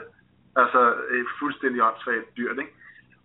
altså 0.56 0.82
et 1.18 1.30
fuldstændig 1.40 1.84
åndssvagt 1.84 2.38
dyrt, 2.38 2.58
ikke? 2.60 2.74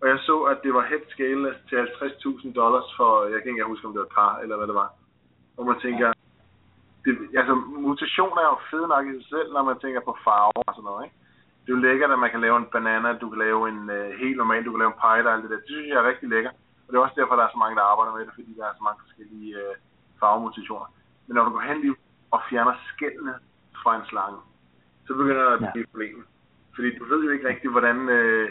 Og 0.00 0.08
jeg 0.08 0.18
så, 0.18 0.36
at 0.42 0.58
det 0.62 0.74
var 0.74 0.84
head 0.90 1.04
scaleless 1.08 1.58
til 1.68 1.76
50.000 1.76 2.52
dollars 2.52 2.88
for, 2.96 3.26
jeg 3.32 3.42
kan 3.42 3.50
ikke 3.50 3.64
huske, 3.64 3.86
om 3.86 3.92
det 3.92 4.00
var 4.00 4.06
et 4.06 4.18
par, 4.20 4.38
eller 4.42 4.56
hvad 4.56 4.66
det 4.66 4.74
var. 4.74 4.90
Og 5.58 5.66
man 5.66 5.78
tænker, 5.86 6.06
det, 7.04 7.12
altså 7.40 7.54
mutationer 7.54 8.40
er 8.44 8.50
jo 8.54 8.58
fede 8.70 8.88
nok 8.94 9.06
i 9.06 9.12
sig 9.18 9.28
selv, 9.34 9.48
når 9.52 9.62
man 9.70 9.78
tænker 9.84 10.00
på 10.08 10.12
farver 10.24 10.62
og 10.70 10.74
sådan 10.74 10.88
noget, 10.90 11.04
ikke? 11.06 11.16
Det 11.62 11.68
er 11.72 11.76
jo 11.76 11.86
lækkert, 11.88 12.10
at 12.10 12.18
man 12.24 12.30
kan 12.30 12.40
lave 12.46 12.56
en 12.62 12.72
banana, 12.76 13.08
du 13.22 13.26
kan 13.30 13.38
lave 13.46 13.60
en 13.72 13.90
øh, 13.96 14.08
helt 14.22 14.36
normal, 14.42 14.64
du 14.64 14.70
kan 14.72 14.82
lave 14.82 14.92
en 14.94 15.00
pie 15.04 15.26
og 15.28 15.32
alt 15.34 15.42
det 15.42 15.50
der. 15.50 15.56
Det 15.64 15.68
synes 15.74 15.88
jeg 15.88 15.98
er 16.02 16.08
rigtig 16.10 16.28
lækkert. 16.34 16.54
Og 16.84 16.88
det 16.88 16.96
er 16.96 17.04
også 17.06 17.18
derfor, 17.20 17.34
der 17.36 17.44
er 17.44 17.52
så 17.54 17.58
mange, 17.64 17.76
der 17.78 17.90
arbejder 17.92 18.12
med 18.16 18.22
det, 18.26 18.34
fordi 18.38 18.50
der 18.58 18.64
er 18.66 18.74
så 18.78 18.84
mange 18.88 19.00
forskellige 19.04 19.50
øh, 19.62 19.74
farvemutationer. 20.20 20.88
Men 21.26 21.32
når 21.34 21.44
du 21.44 21.50
går 21.56 21.64
hen 21.70 21.80
lige 21.80 21.96
og 22.34 22.40
fjerner 22.50 22.74
skældene 22.92 23.34
fra 23.82 23.90
en 23.96 24.06
slange, 24.10 24.40
så 25.06 25.12
begynder 25.20 25.42
der 25.48 25.54
at 25.56 25.62
Ja. 25.62 25.70
blive 25.72 25.84
et 25.84 25.90
problem. 25.92 26.26
Fordi 26.74 26.88
du 26.98 27.04
ved 27.10 27.20
jo 27.24 27.30
ikke 27.30 27.48
rigtig, 27.48 27.70
hvordan... 27.70 27.98
Øh, 28.16 28.48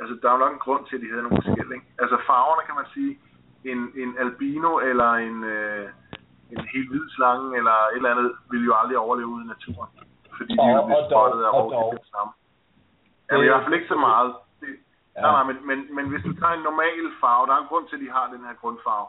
altså, 0.00 0.14
der 0.20 0.26
er 0.28 0.32
jo 0.36 0.44
nok 0.44 0.52
en 0.52 0.64
grund 0.66 0.82
til, 0.86 0.96
at 0.96 1.02
de 1.02 1.06
hedder 1.12 1.22
nogle 1.26 1.42
skæld, 1.42 1.72
ikke? 1.76 1.86
Altså, 2.02 2.16
farverne 2.28 2.62
kan 2.68 2.76
man 2.80 2.88
sige, 2.94 3.12
en, 3.64 3.80
en 4.02 4.10
albino 4.24 4.70
eller 4.90 5.10
en, 5.12 5.44
øh, 5.44 5.88
en 6.58 6.66
helt 6.74 6.88
hvid 6.90 7.06
slange 7.16 7.56
eller 7.58 7.76
et 7.92 7.96
eller 7.96 8.10
andet, 8.14 8.28
vil 8.50 8.64
jo 8.68 8.74
aldrig 8.80 8.98
overleve 8.98 9.28
ude 9.34 9.44
i 9.44 9.52
naturen. 9.54 9.90
Fordi 10.36 10.52
de 10.54 10.60
Og- 10.60 10.68
vil 10.76 10.84
blive 10.88 11.04
spottet 11.10 11.40
af 11.46 11.50
rovdyr 11.58 11.76
dog. 11.76 11.92
det 11.96 12.06
samme. 12.14 12.32
Ja, 13.28 13.32
men 13.36 13.44
i 13.46 13.50
hvert 13.52 13.64
fald 13.64 13.74
ikke 13.78 13.92
så 13.94 13.98
meget. 14.08 14.30
Det, 14.60 14.68
Ja. 15.16 15.20
Nej, 15.20 15.32
nej, 15.38 15.44
men, 15.52 15.56
men, 15.68 15.78
men 15.96 16.04
hvis 16.10 16.22
du 16.28 16.32
tager 16.40 16.52
en 16.56 16.62
normal 16.70 17.04
farve, 17.20 17.46
der 17.46 17.54
er 17.54 17.60
en 17.62 17.66
grund 17.72 17.86
til, 17.88 17.96
at 17.96 18.02
de 18.04 18.10
har 18.16 18.26
den 18.34 18.44
her 18.46 18.54
grundfarve, 18.60 19.06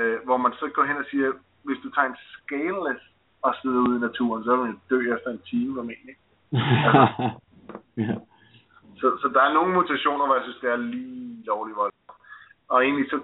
øh, 0.00 0.16
hvor 0.24 0.36
man 0.36 0.52
så 0.52 0.64
går 0.74 0.84
hen 0.90 0.96
og 0.96 1.06
siger, 1.10 1.28
hvis 1.66 1.78
du 1.84 1.88
tager 1.90 2.08
en 2.08 2.16
scaleless 2.36 3.02
og 3.42 3.54
sidder 3.62 3.80
ude 3.88 3.96
i 3.96 4.00
naturen, 4.08 4.44
så 4.44 4.50
vil 4.56 4.64
man 4.64 4.80
dø 4.90 5.14
efter 5.16 5.30
en 5.30 5.42
time 5.50 5.74
formentlig. 5.78 6.16
ja. 8.04 8.14
Så, 9.00 9.06
så 9.22 9.26
der 9.34 9.42
er 9.42 9.52
nogle 9.52 9.74
mutationer, 9.74 10.26
hvor 10.26 10.34
jeg 10.34 10.44
synes, 10.44 10.60
det 10.62 10.70
er 10.70 10.76
lige 10.76 11.44
lovligt 11.46 11.76
voldsomt. 11.76 12.18
Og 12.68 12.84
egentlig, 12.84 13.10
så, 13.10 13.18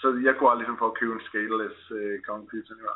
så 0.00 0.06
jeg 0.24 0.34
går 0.38 0.50
aldrig 0.50 0.66
sådan 0.66 0.78
for 0.82 0.90
at 0.92 0.98
købe 1.00 1.14
en 1.14 1.26
scaleless 1.28 1.78
øh, 1.90 2.14
fald. 2.26 2.94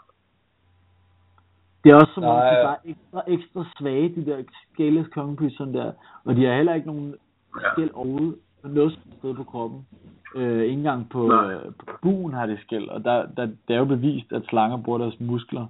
Det 1.85 1.91
er 1.91 1.95
også 1.95 2.15
som 2.15 2.25
om, 2.25 2.37
de 2.37 2.47
ja. 2.47 2.67
bare 2.67 2.81
er 2.85 2.91
ekstra, 2.93 3.21
ekstra 3.27 3.65
svage, 3.79 4.09
de 4.17 4.27
der 4.27 4.43
scaleless 4.73 5.09
kongepyserne 5.15 5.73
der. 5.79 5.93
Og 6.25 6.37
de 6.37 6.45
har 6.45 6.55
heller 6.57 6.75
ikke 6.75 6.87
nogen 6.87 7.15
Ja. 7.61 7.73
skæld 7.73 7.91
overhovedet 7.95 8.39
noget 8.65 8.99
sted 9.19 9.35
på 9.35 9.45
kroppen. 9.45 9.87
Øh, 10.35 10.63
ikke 10.63 10.73
engang 10.73 11.09
på, 11.09 11.27
Nej. 11.27 11.53
øh, 11.53 11.65
på 11.79 11.87
buen 12.03 12.33
har 12.33 12.47
de 12.47 12.59
skæld. 12.61 12.89
Og 12.89 13.05
der, 13.05 13.27
der, 13.37 13.47
det 13.47 13.75
er 13.75 13.79
jo 13.79 13.85
bevist, 13.85 14.33
at 14.33 14.43
slanger 14.49 14.83
bruger 14.83 14.99
deres 14.99 15.21
muskler 15.21 15.67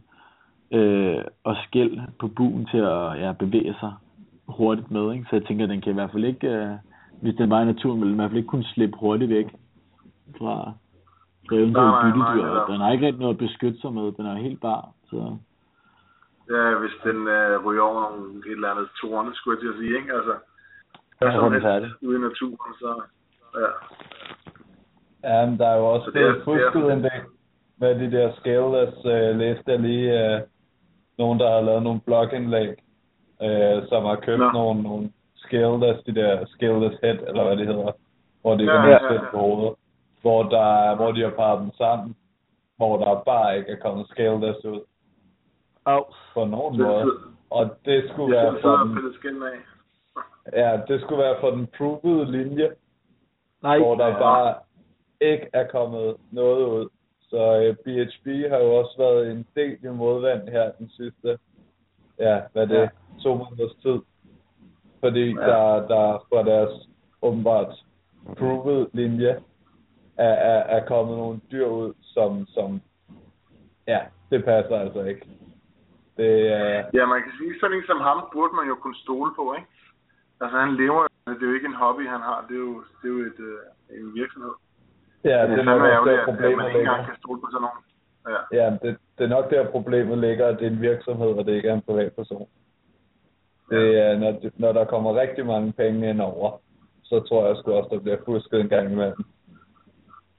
øh, 0.70 1.24
og 1.44 1.56
skæld 1.66 2.00
på 2.18 2.28
buen 2.28 2.66
til 2.66 2.78
at 2.78 3.20
ja, 3.20 3.32
bevæge 3.32 3.74
sig 3.80 3.92
hurtigt 4.48 4.90
med. 4.90 5.12
Ikke? 5.12 5.26
Så 5.30 5.36
jeg 5.36 5.44
tænker, 5.44 5.64
at 5.64 5.70
den 5.70 5.80
kan 5.80 5.90
i 5.90 5.94
hvert 5.94 6.10
fald 6.12 6.24
ikke, 6.24 6.48
øh, 6.48 6.70
hvis 7.20 7.34
den 7.34 7.50
var 7.50 7.62
i 7.62 7.64
naturen, 7.64 8.00
ville 8.00 8.12
den 8.12 8.16
i 8.16 8.20
hvert 8.20 8.30
fald 8.30 8.38
ikke 8.38 8.48
kunne 8.48 8.64
slippe 8.64 8.98
hurtigt 8.98 9.30
væk 9.30 9.54
fra, 10.38 10.72
eventuelle 11.50 11.72
Nej, 11.72 12.08
nej, 12.08 12.16
nej, 12.16 12.34
byttedyr. 12.34 12.66
den 12.72 12.80
har 12.80 12.92
ikke 12.92 13.06
rigtig 13.06 13.20
noget 13.20 13.34
at 13.34 13.44
beskytte 13.46 13.80
sig 13.80 13.92
med. 13.92 14.12
Den 14.12 14.26
er 14.26 14.36
jo 14.36 14.42
helt 14.42 14.60
bar. 14.60 14.88
Så. 15.10 15.36
Ja, 16.50 16.74
hvis 16.80 16.96
den 17.04 17.18
øh, 17.28 17.64
ryger 17.66 17.82
over 17.82 18.00
nogle, 18.10 18.38
et 18.46 18.52
eller 18.52 18.70
andet 18.70 18.88
torne, 19.00 19.30
skulle 19.34 19.54
jeg 19.56 19.60
til 19.62 19.72
at 19.74 19.78
sige, 19.80 19.96
ikke? 20.00 20.12
Altså, 20.18 20.34
så 21.18 21.24
er 21.24 21.50
helst 21.50 21.64
færdig. 21.64 21.90
ude 22.02 22.16
i 22.18 22.20
naturen, 22.20 22.72
så... 22.82 22.90
Ja. 23.60 23.70
Ja, 25.28 25.46
men 25.46 25.58
der 25.58 25.66
er 25.68 25.76
jo 25.76 25.86
også 25.86 26.04
Så 26.04 26.10
det 26.10 26.22
er- 26.26 26.44
fusket 26.44 26.92
en 26.92 27.02
del 27.04 27.20
med 27.80 27.92
de 28.00 28.16
der 28.16 28.32
scaleless. 28.40 28.96
Øh, 29.04 29.38
læste 29.38 29.70
jeg 29.72 29.80
lige 29.80 30.34
øh, 30.34 30.40
nogen, 31.18 31.40
der 31.40 31.50
har 31.54 31.60
lavet 31.60 31.82
nogle 31.82 32.00
blogindlæg, 32.00 32.68
øh, 33.42 33.78
som 33.88 34.04
har 34.04 34.16
købt 34.16 34.38
Nå. 34.38 34.50
nogle, 34.52 34.82
nogle 34.82 35.10
scaleless, 35.36 36.02
de 36.04 36.14
der 36.14 36.46
scaleless 36.46 36.96
head, 37.02 37.18
eller 37.28 37.44
hvad 37.44 37.56
det 37.56 37.66
hedder, 37.66 37.92
hvor 38.42 38.54
det 38.56 38.66
kan 38.66 38.74
ja, 38.74 38.86
ja, 38.88 39.12
ja. 39.12 39.20
på 39.30 39.38
hovedet, 39.38 39.74
hvor, 40.22 40.42
der, 40.42 40.94
hvor 40.96 41.12
de 41.12 41.20
har 41.22 41.30
parret 41.30 41.60
dem 41.62 41.70
sammen, 41.74 42.16
hvor 42.76 42.96
der 43.04 43.22
bare 43.22 43.58
ikke 43.58 43.70
er 43.72 43.76
kommet 43.76 44.06
scaleless 44.08 44.64
ud 44.64 44.80
Oh. 45.84 46.02
på 46.34 46.44
nogen 46.44 46.76
Så 46.76 46.82
det 46.82 46.88
måde. 46.90 47.10
Og 47.50 47.70
det 47.84 48.10
skulle 48.12 48.36
Jeg 48.36 48.52
være 48.52 48.60
for 48.62 48.76
den, 48.76 49.42
af. 49.42 49.58
ja, 50.52 50.80
det 50.88 51.00
skulle 51.00 51.22
være 51.22 51.36
for 51.40 51.50
den 51.50 51.68
proved 51.78 52.26
linje, 52.26 52.70
Nej, 53.62 53.78
hvor 53.78 53.94
der 53.94 54.18
bare 54.18 54.54
ikke 55.20 55.48
er 55.52 55.66
kommet 55.66 56.16
noget 56.30 56.66
ud. 56.66 56.88
Så 57.30 57.60
øh, 57.62 57.76
BHB 57.76 58.50
har 58.50 58.58
jo 58.58 58.74
også 58.76 58.94
været 58.98 59.30
en 59.30 59.46
del 59.56 59.78
i 59.84 59.88
modvand 59.88 60.48
her 60.48 60.70
den 60.78 60.88
sidste, 60.88 61.38
ja, 62.18 62.40
hvad 62.52 62.66
det, 62.66 62.78
Ja. 62.78 62.88
to 63.22 63.34
måneders 63.34 63.74
tid. 63.82 63.98
Fordi 65.00 65.24
Ja. 65.34 65.40
ja. 65.40 65.46
der, 65.50 65.88
der 65.88 66.26
fra 66.28 66.42
deres 66.42 66.88
åbenbart 67.22 67.84
proved 68.38 68.86
linje 68.92 69.40
er, 70.16 70.34
er, 70.52 70.60
er 70.76 70.86
kommet 70.86 71.16
nogle 71.16 71.40
dyr 71.52 71.66
ud, 71.66 71.92
som, 72.02 72.46
som 72.46 72.80
ja, 73.88 74.00
det 74.30 74.44
passer 74.44 74.76
altså 74.78 75.02
ikke. 75.02 75.26
Det 76.16 76.48
er, 76.48 76.84
Ja, 76.94 77.06
man 77.06 77.22
kan 77.22 77.32
sige, 77.38 77.60
sådan 77.60 77.76
en 77.76 77.82
som 77.86 78.00
ham 78.00 78.28
burde 78.32 78.54
man 78.54 78.66
jo 78.68 78.74
kunne 78.74 78.96
stole 78.96 79.30
på, 79.36 79.54
ikke? 79.58 79.68
Altså, 80.40 80.58
han 80.58 80.76
lever 80.76 81.06
det 81.26 81.42
er 81.42 81.46
jo 81.46 81.54
ikke 81.54 81.66
en 81.66 81.80
hobby, 81.82 82.08
han 82.08 82.20
har, 82.20 82.44
det 82.48 82.54
er 82.54 82.64
jo, 82.68 82.74
det 83.02 83.06
er 83.10 83.14
jo 83.16 83.20
et, 83.30 83.40
øh, 83.50 83.98
en 84.00 84.14
virksomhed. 84.14 84.54
ja, 85.24 85.38
det 85.48 85.58
er 85.58 85.62
nok 85.62 85.82
ærgerligt, 85.82 86.16
der 86.16 86.22
at, 86.22 86.28
at 86.28 86.34
problemet 86.34 86.56
man 86.56 86.66
ikke 86.66 86.80
engang 86.80 87.06
kan 87.06 87.16
stole 87.22 87.40
på 87.40 87.48
sådan 87.50 87.66
nogen. 87.66 87.82
Ja. 88.32 88.40
Ja, 88.58 88.66
det, 88.82 88.98
det 89.18 89.24
er 89.24 89.28
nok 89.36 89.50
der 89.50 89.70
problemet 89.70 90.18
ligger, 90.18 90.46
at 90.46 90.58
det 90.58 90.66
er 90.66 90.70
en 90.70 90.80
virksomhed, 90.80 91.30
og 91.38 91.44
det 91.44 91.52
ikke 91.52 91.68
er 91.68 91.74
en 91.74 91.88
privatperson. 91.88 92.48
Det 93.70 93.98
er, 93.98 94.18
når, 94.18 94.32
når 94.56 94.72
der 94.72 94.84
kommer 94.84 95.20
rigtig 95.20 95.46
mange 95.46 95.72
penge 95.72 96.10
ind 96.10 96.20
over, 96.20 96.60
så 97.02 97.20
tror 97.20 97.46
jeg 97.46 97.56
sgu 97.56 97.72
også, 97.72 97.88
der 97.94 98.00
bliver 98.00 98.18
fusket 98.24 98.60
en 98.60 98.68
gang 98.68 98.92
imellem. 98.92 99.24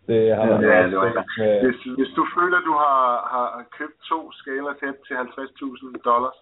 Det 0.08 0.36
har 0.36 0.46
man 0.46 0.62
Ja, 0.64 0.78
også 0.84 0.90
det 0.90 0.98
var 0.98 1.26
med, 1.38 1.54
Hvis, 1.66 1.80
hvis 1.98 2.12
du 2.18 2.24
føler, 2.38 2.58
at 2.62 2.66
du 2.70 2.76
har, 2.86 3.02
har 3.34 3.46
købt 3.78 3.98
to 4.10 4.32
Scalar 4.32 4.76
Head 4.82 4.98
til 5.08 5.16
50.000 5.16 6.02
dollars, 6.10 6.38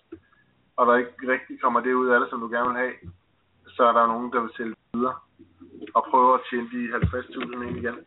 og 0.77 0.83
der 0.87 0.95
ikke 1.01 1.13
rigtig 1.33 1.55
kommer 1.63 1.79
det 1.85 1.93
ud 1.93 2.07
af 2.13 2.19
det, 2.19 2.27
som 2.29 2.39
du 2.43 2.47
gerne 2.55 2.69
vil 2.69 2.77
have, 2.83 2.93
så 3.75 3.81
er 3.89 3.93
der 3.97 4.07
nogen, 4.13 4.31
der 4.33 4.41
vil 4.41 4.51
sælge 4.57 4.75
videre 4.93 5.15
og 5.97 6.03
prøve 6.11 6.33
at 6.33 6.41
tjene 6.49 6.67
de 6.73 6.81
50.000 6.95 7.67
ind 7.67 7.77
igen. 7.81 7.97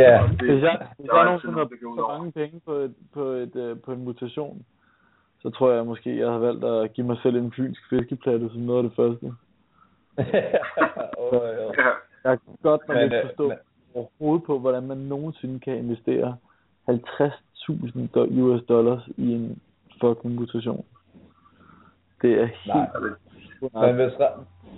Ja, 0.00 0.12
det, 0.40 0.48
Hvis 0.50 0.62
jeg, 0.68 0.76
hvis 0.98 1.08
der 1.08 1.14
er 1.14 1.18
jeg 1.18 1.24
nogensinde 1.24 1.54
nogen, 1.54 1.68
har 1.70 1.86
brugt 1.86 1.98
så 2.00 2.06
mange 2.18 2.32
penge 2.32 2.60
på, 2.66 2.72
et, 2.72 2.94
på, 3.14 3.22
et, 3.44 3.56
øh, 3.56 3.76
på 3.84 3.92
en 3.92 4.04
mutation, 4.04 4.64
så 5.42 5.50
tror 5.50 5.72
jeg 5.72 5.86
måske, 5.86 6.18
jeg 6.18 6.30
har 6.30 6.38
valgt 6.38 6.64
at 6.64 6.92
give 6.94 7.06
mig 7.06 7.18
selv 7.22 7.36
en 7.36 7.52
fynsk 7.56 7.80
fiskeplatte 7.90 8.48
som 8.52 8.60
noget 8.60 8.84
af 8.84 8.88
det 8.88 8.96
første. 8.96 9.26
oh, 11.22 11.42
ja. 11.58 11.64
Ja, 11.84 11.90
Jeg 12.24 12.38
kan 12.40 12.56
godt 12.62 12.88
nok 12.88 12.98
ikke 13.04 13.16
øh, 13.16 13.26
forstå 13.26 13.48
men- 13.48 13.58
overhovedet 13.94 14.46
på, 14.46 14.58
hvordan 14.58 14.82
man 14.86 14.96
nogensinde 14.96 15.60
kan 15.60 15.76
investere 15.78 16.36
50.000 16.90 18.08
do- 18.16 18.40
US 18.40 18.62
dollars 18.68 19.08
i 19.16 19.32
en 19.32 19.58
fucking 20.00 20.34
mutation. 20.34 20.84
Det 22.22 22.32
er 22.40 22.46
helt 22.46 22.66
Nej, 23.74 23.86
Men 23.86 23.94
hvis, 23.94 24.12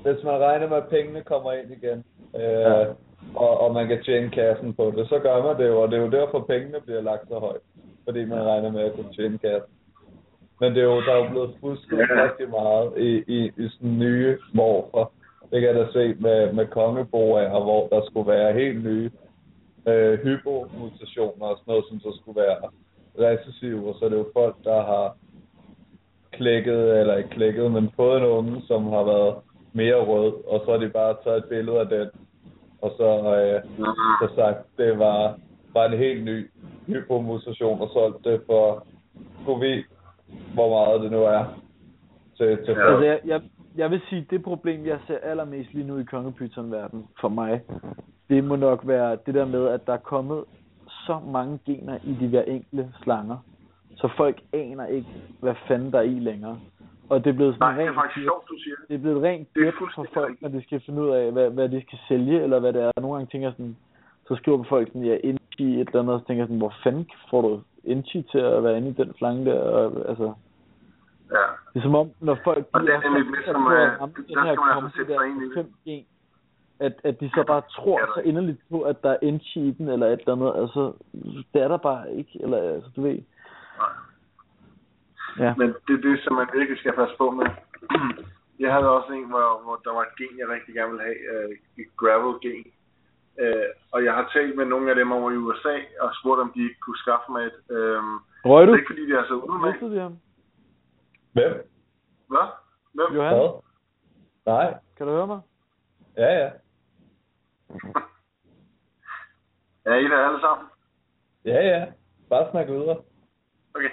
hvis 0.02 0.24
man 0.24 0.40
regner 0.40 0.68
med, 0.68 0.76
at 0.76 0.88
pengene 0.88 1.22
kommer 1.22 1.52
ind 1.52 1.70
igen, 1.72 2.04
øh, 2.36 2.42
Ja. 2.42 2.86
og, 3.34 3.60
og 3.60 3.74
man 3.74 3.88
kan 3.88 4.02
tjene 4.04 4.30
kassen 4.30 4.74
på 4.74 4.92
det, 4.96 5.08
så 5.08 5.18
gør 5.18 5.42
man 5.42 5.56
det 5.58 5.68
jo, 5.68 5.82
og 5.82 5.90
det 5.90 5.98
er 5.98 6.02
jo 6.02 6.10
derfor, 6.10 6.38
pengene 6.40 6.80
bliver 6.80 7.00
lagt 7.00 7.28
så 7.28 7.38
højt. 7.38 7.60
Fordi 8.04 8.24
man 8.24 8.42
regner 8.42 8.70
med 8.72 8.80
at 8.80 8.92
kunne 8.94 9.12
tjene 9.12 9.38
kassen. 9.38 9.72
Men 10.60 10.74
det 10.74 10.80
er 10.80 10.84
jo, 10.84 11.00
der 11.00 11.12
er 11.12 11.24
jo 11.24 11.30
blevet 11.30 11.54
fusket 11.60 11.98
Ja. 11.98 12.24
rigtig 12.24 12.50
meget 12.50 12.92
i, 12.96 13.24
i, 13.36 13.46
i 13.56 13.68
sådan 13.68 13.98
nye 13.98 14.38
morfer. 14.54 15.12
Det 15.50 15.60
kan 15.60 15.68
jeg 15.68 15.74
da 15.74 15.86
se 15.92 16.14
med, 16.20 16.52
med 16.52 16.66
kongeboer, 16.66 17.48
hvor 17.48 17.88
der 17.88 18.00
skulle 18.06 18.30
være 18.30 18.52
helt 18.52 18.84
nye 18.84 19.10
øh, 19.88 20.18
hypomutationer 20.18 21.46
og 21.46 21.56
sådan 21.58 21.70
noget, 21.72 21.84
som 21.88 22.00
så 22.00 22.18
skulle 22.20 22.40
være 22.40 22.58
recessive, 23.18 23.88
og 23.88 23.94
så 23.98 24.04
er 24.04 24.08
det 24.08 24.16
jo 24.16 24.30
folk, 24.32 24.56
der 24.64 24.82
har 24.82 25.16
klikket, 26.32 27.00
eller 27.00 27.16
ikke 27.16 27.30
klikket, 27.30 27.72
men 27.72 27.92
fået 27.96 28.20
en 28.20 28.26
unge, 28.26 28.62
som 28.66 28.84
har 28.84 29.04
været 29.04 29.34
mere 29.72 30.04
rød, 30.04 30.32
og 30.46 30.62
så 30.64 30.70
har 30.70 30.78
de 30.78 30.88
bare 30.88 31.16
taget 31.24 31.38
et 31.38 31.48
billede 31.48 31.80
af 31.80 31.88
den, 31.88 32.08
og 32.82 32.92
så, 32.96 33.10
øh, 33.36 33.62
så 34.20 34.34
sagt, 34.34 34.58
det 34.78 34.98
var, 34.98 35.38
var 35.74 35.84
en 35.86 35.98
helt 35.98 36.24
ny 36.24 36.50
hypomutation, 36.86 37.80
og 37.80 37.88
solgt 37.92 38.24
det 38.24 38.40
for, 38.46 38.86
kunne 39.44 39.60
vi, 39.60 39.84
hvor 40.54 40.68
meget 40.68 41.02
det 41.02 41.10
nu 41.10 41.22
er, 41.22 41.44
til, 42.36 42.64
til 42.64 42.74
Ja. 42.74 42.90
Altså, 42.90 43.04
jeg, 43.04 43.20
jeg, 43.24 43.40
jeg 43.76 43.90
vil 43.90 44.00
sige, 44.08 44.26
det 44.30 44.42
problem, 44.42 44.86
jeg 44.86 44.98
ser 45.06 45.18
allermest 45.22 45.74
lige 45.74 45.86
nu 45.86 45.98
i 45.98 46.04
kongepython-verdenen, 46.04 47.06
for 47.20 47.28
mig, 47.28 47.60
det 48.28 48.44
må 48.44 48.56
nok 48.56 48.86
være 48.86 49.18
det 49.26 49.34
der 49.34 49.46
med, 49.46 49.66
at 49.66 49.86
der 49.86 49.92
er 49.92 50.06
kommet 50.14 50.44
så 51.06 51.20
mange 51.32 51.58
gener 51.66 51.98
i 52.04 52.16
de 52.20 52.28
hver 52.28 52.42
enkelte 52.42 52.88
slanger, 53.02 53.36
så 53.96 54.08
folk 54.16 54.40
aner 54.52 54.86
ikke, 54.86 55.08
hvad 55.40 55.54
fanden 55.68 55.92
der 55.92 55.98
er 55.98 56.02
i 56.02 56.18
længere. 56.18 56.58
Og 57.08 57.24
det 57.24 57.30
er 57.30 57.34
blevet 57.34 57.56
Nej, 57.60 57.72
sådan 57.72 57.80
det 57.80 57.86
er 57.86 57.88
rent 57.88 58.00
faktisk 58.00 58.24
sjovt, 58.24 58.48
du 58.48 58.56
siger 58.62 58.74
det. 58.88 58.94
er 58.94 58.98
blevet 58.98 59.22
rent 59.22 59.48
Det 59.54 59.68
er 59.68 59.72
for 59.94 60.06
folk, 60.14 60.42
når 60.42 60.48
de 60.48 60.62
skal 60.62 60.80
finde 60.80 61.02
ud 61.02 61.08
af, 61.08 61.32
hvad, 61.32 61.50
hvad 61.50 61.68
de 61.68 61.82
skal 61.86 61.98
sælge, 62.08 62.42
eller 62.42 62.58
hvad 62.60 62.72
det 62.72 62.82
er. 62.82 62.90
Nogle 63.00 63.16
gange 63.16 63.30
tænker 63.30 63.50
sådan, 63.50 63.76
så 64.28 64.36
skriver 64.36 64.64
folk 64.64 64.88
sådan, 64.88 65.04
ja, 65.04 65.16
Inchi 65.24 65.80
et 65.80 65.88
eller 65.88 66.00
andet, 66.00 66.14
og 66.14 66.20
så 66.20 66.26
tænker 66.26 66.44
sådan, 66.44 66.58
hvor 66.58 66.74
fanden 66.82 67.06
får 67.30 67.42
du 67.42 67.60
Inchi 67.84 68.22
til 68.22 68.38
at 68.38 68.64
være 68.64 68.76
inde 68.76 68.88
i 68.88 68.92
den 68.92 69.14
slange 69.18 69.44
der? 69.44 69.60
Og, 69.60 70.08
altså, 70.08 70.32
Ja. 71.34 71.44
det 71.72 71.78
er 71.78 71.82
som 71.82 71.94
om, 71.94 72.10
når 72.20 72.38
folk 72.44 72.66
Og 72.72 72.80
de 72.80 72.86
det 72.86 72.94
er 72.94 73.00
nemlig 73.00 73.36
sikre 73.36 73.52
som, 73.52 73.72
øh, 73.72 73.78
der 73.78 74.08
skal 74.26 74.36
man 74.38 74.48
altså 74.48 74.96
sætte 74.96 75.14
sig 75.14 75.26
ind 75.28 75.42
i 75.42 75.48
det. 75.54 76.06
at, 76.80 76.94
at 77.04 77.20
de 77.20 77.30
så 77.34 77.44
bare 77.46 77.62
tror 77.76 78.00
Ja, 78.00 78.06
så 78.14 78.20
inderligt 78.20 78.60
på, 78.70 78.82
at 78.82 79.02
der 79.02 79.10
er 79.10 79.18
i 79.56 79.70
den, 79.78 79.88
eller 79.88 80.06
et 80.06 80.20
eller 80.20 80.36
andet. 80.36 80.52
Altså, 80.62 80.92
det 81.52 81.62
er 81.62 81.68
der 81.68 81.76
bare 81.76 82.14
ikke, 82.14 82.32
eller 82.42 82.58
altså, 82.74 82.90
du 82.96 83.02
ved. 83.02 83.18
Nej. 83.82 83.94
Ja. 85.38 85.54
Men 85.58 85.68
det 85.86 85.92
er 85.98 86.02
det, 86.08 86.20
som 86.24 86.34
man 86.34 86.48
virkelig 86.54 86.78
skal 86.78 86.92
passe 86.92 87.14
på 87.18 87.30
med. 87.30 87.46
Jeg 88.64 88.72
havde 88.72 88.90
også 88.98 89.12
en, 89.12 89.28
hvor, 89.32 89.48
hvor 89.64 89.76
der 89.84 89.92
var 89.96 90.02
et 90.02 90.16
gen, 90.18 90.38
jeg 90.38 90.48
rigtig 90.48 90.74
gerne 90.74 90.90
ville 90.92 91.04
have, 91.08 91.20
øh, 91.32 91.50
et 91.82 91.90
gravel-gen. 92.00 92.66
Øh, 93.42 93.68
og 93.92 94.04
jeg 94.04 94.12
har 94.14 94.30
talt 94.32 94.56
med 94.56 94.64
nogle 94.64 94.90
af 94.90 94.96
dem 94.96 95.12
over 95.12 95.30
i 95.30 95.36
USA, 95.36 95.76
og 96.00 96.10
spurgt, 96.18 96.40
om 96.40 96.52
de 96.54 96.62
ikke 96.62 96.80
kunne 96.80 97.02
skaffe 97.04 97.32
mig 97.32 97.42
et. 97.50 97.58
Øh, 97.76 98.02
Røg 98.44 98.60
det 98.60 98.68
du? 98.68 98.72
er 98.72 98.78
ikke, 98.78 98.90
fordi 98.92 99.04
de 99.10 99.14
er 99.20 99.24
så 99.28 99.34
ude 99.34 99.58
med. 99.58 100.16
Hvem? 101.36 101.52
Hvad? 102.30 102.46
Hvem? 102.94 103.10
Johan, 103.16 103.34
Hvad? 103.34 103.50
Nej. 104.46 104.74
kan 104.96 105.06
du 105.06 105.12
høre 105.12 105.26
mig? 105.26 105.40
Ja, 106.16 106.30
ja. 106.40 106.50
Er 109.90 109.94
I 109.94 110.04
der 110.04 110.18
alle 110.28 110.40
sammen? 110.40 110.66
Ja, 111.44 111.60
ja. 111.72 111.86
Bare 112.30 112.50
snak 112.50 112.66
videre. 112.66 112.98
Okay. 113.74 113.90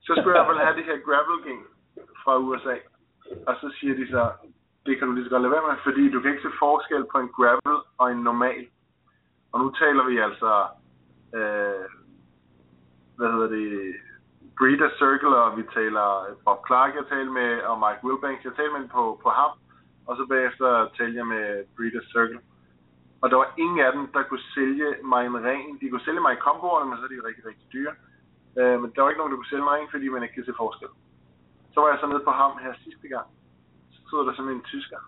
Så 0.00 0.12
skulle 0.16 0.34
jeg 0.34 0.42
i 0.42 0.44
hvert 0.44 0.50
fald 0.50 0.64
have 0.66 0.76
det 0.76 0.84
her 0.84 0.98
gravel-gen 1.06 1.62
fra 2.24 2.38
USA. 2.38 2.76
Og 3.46 3.54
så 3.60 3.74
siger 3.80 3.94
de 3.94 4.08
så, 4.10 4.32
det 4.86 4.98
kan 4.98 5.06
du 5.06 5.12
lige 5.12 5.24
så 5.24 5.30
godt 5.30 5.42
lade 5.42 5.52
være 5.52 5.66
med, 5.68 5.76
fordi 5.84 6.10
du 6.10 6.20
kan 6.20 6.30
ikke 6.30 6.42
se 6.42 6.58
forskel 6.58 7.04
på 7.12 7.18
en 7.18 7.28
gravel 7.38 7.76
og 7.98 8.12
en 8.12 8.22
normal. 8.30 8.66
Og 9.52 9.60
nu 9.60 9.70
taler 9.70 10.04
vi 10.10 10.18
altså, 10.18 10.52
øh, 11.38 11.84
hvad 13.16 13.28
hedder 13.32 13.48
det, 13.56 13.94
Breeder 14.58 14.90
Circle, 15.00 15.36
og 15.44 15.56
vi 15.58 15.62
taler 15.78 16.08
Bob 16.44 16.60
Clark, 16.66 16.90
jeg 16.98 17.06
taler 17.14 17.32
med, 17.40 17.50
og 17.70 17.74
Mike 17.84 18.02
Wilbanks, 18.06 18.44
jeg 18.44 18.54
taler 18.56 18.78
med 18.78 18.88
på, 18.96 19.02
på 19.24 19.28
ham, 19.40 19.52
og 20.06 20.12
så 20.16 20.22
bagefter 20.32 20.68
talte 20.98 21.16
jeg 21.20 21.26
med 21.34 21.44
Breeder 21.76 22.04
Circle. 22.12 22.40
Og 23.22 23.26
der 23.30 23.36
var 23.42 23.50
ingen 23.64 23.80
af 23.86 23.92
dem, 23.96 24.04
der 24.14 24.22
kunne 24.22 24.46
sælge 24.56 24.88
mig 25.12 25.22
en 25.26 25.44
ren. 25.48 25.78
De 25.80 25.90
kunne 25.90 26.06
sælge 26.06 26.24
mig 26.24 26.32
i 26.34 26.44
komboerne, 26.46 26.86
men 26.88 26.98
så 26.98 27.04
er 27.04 27.12
de 27.12 27.26
rigtig, 27.28 27.44
rigtig 27.50 27.66
dyre. 27.74 27.94
Øh, 28.58 28.76
men 28.80 28.88
der 28.92 29.02
var 29.02 29.10
ikke 29.10 29.22
nogen, 29.22 29.32
der 29.32 29.40
kunne 29.40 29.52
sælge 29.52 29.68
mig 29.68 29.76
en, 29.76 29.92
fordi 29.94 30.06
man 30.08 30.22
ikke 30.22 30.36
kan 30.36 30.48
se 30.48 30.60
forskel. 30.62 30.92
Så 31.72 31.76
var 31.80 31.88
jeg 31.90 31.98
så 32.00 32.06
nede 32.06 32.26
på 32.28 32.34
ham 32.40 32.52
her 32.64 32.72
sidste 32.84 33.06
gang. 33.14 33.26
Så 33.92 33.98
stod 34.08 34.26
der 34.26 34.34
sådan 34.34 34.54
en 34.56 34.68
tysker, 34.72 35.00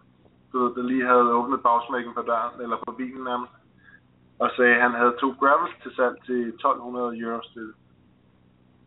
du 0.51 0.55
ved, 0.59 0.71
der 0.77 0.83
lige 0.83 1.07
havde 1.11 1.35
åbnet 1.39 1.63
bagsmækken 1.67 2.15
på 2.15 2.23
døren, 2.31 2.61
eller 2.65 2.77
på 2.87 2.93
bilen 3.01 3.25
nærmest. 3.31 3.55
Og 4.43 4.51
sagde, 4.57 4.75
at 4.77 4.83
han 4.87 4.95
havde 5.01 5.15
to 5.23 5.29
gravels 5.41 5.77
til 5.83 5.93
salg 5.97 6.17
til 6.27 6.41
1200 6.49 7.19
euro 7.19 7.43
stykket. 7.43 7.75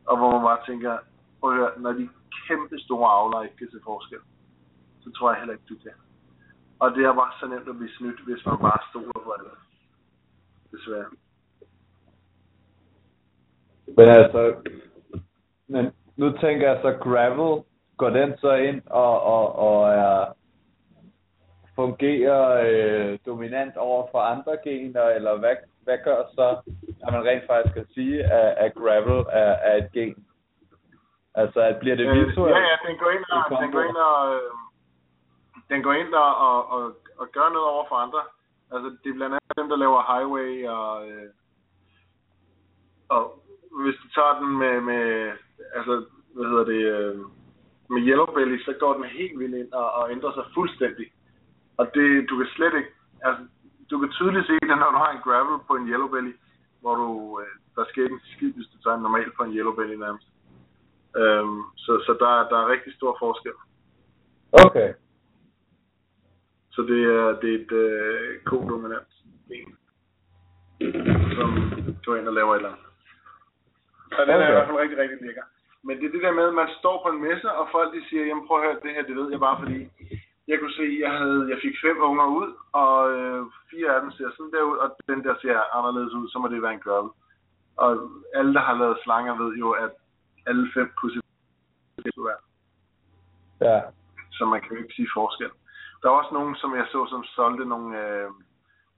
Og 0.07 0.17
hvor 0.17 0.31
man 0.31 0.41
bare 0.41 0.65
tænker, 0.69 0.97
prøv 1.39 1.51
at 1.51 1.57
høre, 1.57 1.71
når 1.77 1.91
de 1.91 2.09
kæmpe 2.47 2.79
store 2.79 3.09
avler 3.19 3.41
ikke 3.41 3.57
kan 3.57 3.71
se 3.71 3.79
forskel, 3.83 4.21
så 5.03 5.11
tror 5.11 5.31
jeg 5.31 5.39
heller 5.39 5.53
ikke, 5.53 5.69
du 5.69 5.75
kan. 5.83 5.97
Og 6.79 6.91
det 6.91 7.05
er 7.05 7.13
bare 7.13 7.33
så 7.39 7.45
nemt 7.47 7.69
at 7.69 7.77
blive 7.77 7.95
snydt, 7.97 8.19
hvis 8.25 8.45
man 8.45 8.57
bare 8.57 8.79
stoler 8.89 9.19
på 9.27 9.33
det. 9.39 9.51
Desværre. 10.71 11.09
Men 13.97 14.07
altså, 14.09 14.55
men 15.67 15.91
nu 16.15 16.31
tænker 16.31 16.71
jeg 16.71 16.79
så, 16.81 16.91
gravel, 17.03 17.63
går 17.97 18.09
den 18.09 18.37
så 18.37 18.53
ind 18.53 18.81
og, 18.85 19.21
og, 19.21 19.55
og 19.55 19.89
er, 19.89 20.25
fungerer 21.75 22.43
øh, 22.67 23.19
dominant 23.25 23.77
over 23.77 24.07
for 24.11 24.19
andre 24.19 24.57
gener, 24.63 25.03
eller 25.03 25.37
hvad, 25.37 25.55
hvad 25.83 25.97
gør 26.03 26.23
så, 26.35 26.71
at 27.07 27.13
man 27.13 27.25
rent 27.25 27.47
faktisk 27.47 27.73
kan 27.73 27.87
sige, 27.93 28.23
at, 28.23 28.49
at 28.65 28.73
gravel 28.75 29.25
er, 29.41 29.53
er 29.69 29.75
et 29.77 29.91
gen? 29.91 30.25
Altså, 31.35 31.59
at 31.59 31.77
bliver 31.79 31.95
det 31.95 32.07
Øh, 32.07 32.27
visuelt? 32.27 32.55
ja, 32.55 32.59
ja, 32.59 32.75
den 32.87 32.97
går 32.97 33.09
ind 33.09 33.25
og, 33.31 33.61
den 33.61 33.71
går 33.71 33.83
ind 33.89 33.95
og, 33.95 34.35
øh, 34.35 34.51
den 35.69 35.83
går 35.83 35.93
ind 35.93 36.13
og, 36.13 36.31
og, 36.47 36.69
og, 36.69 36.83
og 37.17 37.27
gør 37.31 37.47
noget 37.49 37.69
over 37.73 37.85
for 37.89 37.95
andre. 37.95 38.21
Altså, 38.73 38.87
det 39.03 39.09
er 39.09 39.13
blandt 39.13 39.35
andet 39.35 39.57
dem, 39.57 39.69
der 39.69 39.75
laver 39.75 40.09
highway 40.13 40.67
og, 40.67 41.09
øh, 41.09 41.29
og 43.09 43.43
hvis 43.83 43.95
du 44.03 44.07
tager 44.15 44.39
den 44.39 44.57
med, 44.57 44.81
med 44.81 45.31
altså, 45.75 46.05
hvad 46.35 46.45
hedder 46.51 46.65
det, 46.73 46.81
øh, 46.95 47.17
med 47.89 48.01
Yellow 48.07 48.25
Belly, 48.35 48.57
så 48.63 48.73
går 48.79 48.93
den 48.93 49.03
helt 49.03 49.39
vildt 49.39 49.55
ind 49.55 49.71
og, 49.73 49.91
og 49.91 50.11
ændrer 50.11 50.33
sig 50.33 50.45
fuldstændig. 50.53 51.07
Og 51.77 51.85
det, 51.95 52.29
du 52.29 52.37
kan 52.37 52.47
slet 52.55 52.73
ikke, 52.79 52.91
altså, 53.23 53.43
du 53.91 53.99
kan 53.99 54.09
tydeligt 54.11 54.47
se 54.47 54.53
det, 54.53 54.77
når 54.77 54.91
du 54.91 54.97
har 54.97 55.11
en 55.11 55.23
gravel 55.25 55.59
på 55.67 55.73
en 55.75 55.87
Yellow 55.87 56.07
Belly, 56.07 56.33
hvor 56.83 56.95
du, 57.01 57.07
øh, 57.41 57.53
der 57.75 57.83
sker 57.89 58.03
ikke 58.03 58.13
en 58.19 58.29
skid, 58.35 58.53
hvis 58.57 58.67
du 58.73 58.77
tager 58.81 58.95
en 58.97 59.03
normal 59.07 59.31
på 59.37 59.43
en 59.43 59.53
Yellow 59.57 59.75
Belly 59.75 59.95
nærmest. 60.05 60.27
Øhm, 61.21 61.59
så 61.83 61.91
så 62.05 62.11
der, 62.21 62.31
er- 62.39 62.49
der 62.51 62.57
er 62.63 62.67
rigtig 62.73 62.93
stor 62.99 63.11
forskel. 63.23 63.55
Okay. 64.65 64.89
Så 66.75 66.81
det 66.81 66.99
er, 67.17 67.25
det 67.41 67.49
er 67.55 67.59
et 67.63 67.71
øh, 67.71 68.41
kodominant 68.49 69.11
gen, 69.49 69.71
som 71.37 71.49
går 72.05 72.15
ind 72.15 72.27
og 72.27 72.33
laver 72.33 72.53
et 72.53 72.57
eller 72.59 72.69
andet. 72.69 72.85
Så 74.15 74.21
den 74.21 74.29
er 74.41 74.47
i 74.49 74.53
hvert 74.55 74.67
fald 74.67 74.77
rigtig, 74.83 74.97
rigtig 74.97 75.17
lækker. 75.27 75.45
Men 75.85 75.97
det 75.99 76.05
er 76.07 76.11
det 76.15 76.21
der 76.27 76.31
med, 76.39 76.47
at 76.47 76.53
man 76.61 76.69
står 76.79 76.95
på 77.03 77.09
en 77.15 77.21
messe, 77.27 77.51
og 77.51 77.67
folk 77.71 77.89
de 77.95 78.01
siger, 78.09 78.25
jamen 78.25 78.47
prøv 78.47 78.57
at 78.59 78.65
høre, 78.65 78.79
det 78.83 78.91
her, 78.95 79.03
det 79.09 79.15
ved 79.15 79.31
jeg 79.31 79.39
bare, 79.39 79.59
fordi 79.63 79.77
jeg 80.47 80.59
kunne 80.59 80.73
se, 80.73 80.97
jeg 81.05 81.11
havde, 81.19 81.41
jeg 81.49 81.59
fik 81.61 81.75
fem 81.85 81.97
unger 82.09 82.27
ud, 82.39 82.49
og 82.71 82.95
øh, 83.17 83.45
fire 83.71 83.95
af 83.95 84.01
dem 84.01 84.11
ser 84.11 84.29
sådan 84.31 84.51
der 84.51 84.63
ud, 84.71 84.77
og 84.77 84.97
den 85.07 85.23
der 85.23 85.35
ser 85.41 85.77
anderledes 85.77 86.13
ud, 86.13 86.29
så 86.29 86.39
må 86.39 86.47
det 86.47 86.61
være 86.61 86.73
en 86.73 86.85
girl. 86.87 87.09
Og 87.77 87.89
alle, 88.35 88.53
der 88.53 88.59
har 88.59 88.75
lavet 88.77 88.97
slanger, 89.03 89.43
ved 89.43 89.51
jo, 89.63 89.71
at 89.71 89.91
alle 90.47 90.71
fem 90.73 90.91
kunne 90.97 91.11
se 91.13 91.19
ud. 92.17 92.29
Ja. 93.61 93.81
så 94.31 94.45
man 94.45 94.61
kan 94.61 94.71
jo 94.71 94.83
ikke 94.83 94.95
sige 94.95 95.09
forskel. 95.13 95.51
Der 96.01 96.09
er 96.09 96.13
også 96.21 96.33
nogen, 96.33 96.55
som 96.55 96.75
jeg 96.75 96.85
så, 96.91 97.07
som 97.09 97.23
solgte 97.23 97.65
nogle 97.65 97.89
øh, 98.03 98.29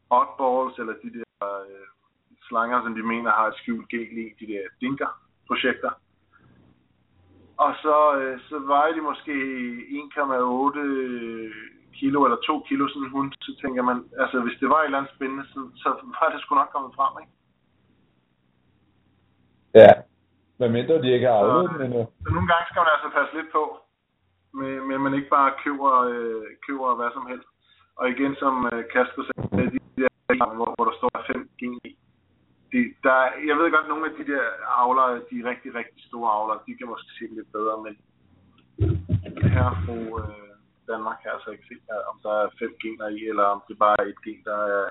oddballs, 0.10 0.80
eller 0.80 0.94
de 1.04 1.10
der 1.18 1.46
øh, 1.52 1.86
slanger, 2.48 2.84
som 2.84 2.96
de 2.96 3.04
mener 3.04 3.32
har 3.32 3.48
et 3.48 3.56
skjult 3.56 3.90
gel 3.90 4.18
i, 4.18 4.26
de 4.40 4.48
der 4.54 4.62
dinker-projekter. 4.82 5.92
Og 7.58 7.72
så, 7.84 7.98
øh, 8.20 8.40
så 8.50 8.60
vejer 8.60 8.92
de 8.94 9.02
måske 9.02 9.34
1,8 10.00 11.96
kilo 12.00 12.18
eller 12.26 12.38
2 12.38 12.60
kilo 12.68 12.88
sådan 12.88 13.04
en 13.04 13.12
hund, 13.12 13.32
så 13.42 13.52
tænker 13.62 13.82
man, 13.90 13.98
altså 14.24 14.38
hvis 14.40 14.60
det 14.62 14.70
var 14.70 14.80
et 14.80 14.86
eller 14.86 14.98
andet 14.98 15.16
spændende, 15.16 15.46
så, 15.54 15.60
så 15.84 15.90
var 16.20 16.30
det 16.30 16.42
sgu 16.42 16.56
nok 16.56 16.72
kommet 16.76 16.92
frem, 16.98 17.14
ikke? 17.22 17.34
Ja. 19.82 19.92
Hvad 20.58 20.70
mindre 20.70 21.02
de 21.02 21.14
ikke 21.16 21.28
har 21.28 21.38
afledt 21.38 21.72
den 21.74 21.82
endnu. 21.86 22.02
Så 22.24 22.30
nogle 22.36 22.50
gange 22.52 22.66
skal 22.70 22.82
man 22.82 22.94
altså 22.96 23.10
passe 23.18 23.34
lidt 23.38 23.50
på, 23.58 23.64
med, 24.60 24.74
med 24.88 24.96
at 24.96 25.02
man 25.06 25.14
ikke 25.18 25.30
bare 25.38 25.52
køber, 25.64 25.92
øh, 26.12 26.44
køber 26.66 26.96
hvad 26.96 27.10
som 27.14 27.26
helst. 27.32 27.50
Og 28.00 28.06
igen, 28.14 28.34
som 28.44 28.54
øh, 28.72 28.82
Kasper 28.94 29.24
sagde, 29.24 29.72
de 29.76 29.80
der, 30.02 30.56
hvor, 30.58 30.70
hvor 30.76 30.86
der 30.90 30.96
står 31.00 31.10
5 31.28 31.50
gen 31.60 31.80
i, 31.84 31.92
de, 32.72 32.80
der, 33.06 33.20
jeg 33.50 33.56
ved 33.60 33.68
godt, 33.74 33.88
at 33.88 33.94
nogle 33.94 34.08
af 34.10 34.14
de 34.20 34.26
der 34.32 34.44
avlere, 34.84 35.14
de 35.32 35.38
rigtig, 35.52 35.72
rigtig 35.80 36.02
store 36.10 36.30
avlere, 36.38 36.66
de 36.68 36.78
kan 36.78 36.88
måske 36.94 37.12
se 37.20 37.26
lidt 37.38 37.52
bedre, 37.58 37.76
men 37.86 37.94
her 39.56 39.70
på 39.88 39.96
øh, 40.22 40.50
Danmark 40.92 41.18
kan 41.22 41.32
altså 41.36 41.50
ikke 41.52 41.68
se, 41.72 41.78
øh, 41.94 42.04
om 42.12 42.16
der 42.26 42.34
er 42.44 42.48
fem 42.62 42.74
gener 42.82 43.08
i, 43.18 43.20
eller 43.32 43.46
om 43.56 43.62
det 43.68 43.76
bare 43.86 43.96
er 44.02 44.08
et 44.14 44.22
gen, 44.26 44.42
der 44.50 44.60
er 44.78 44.84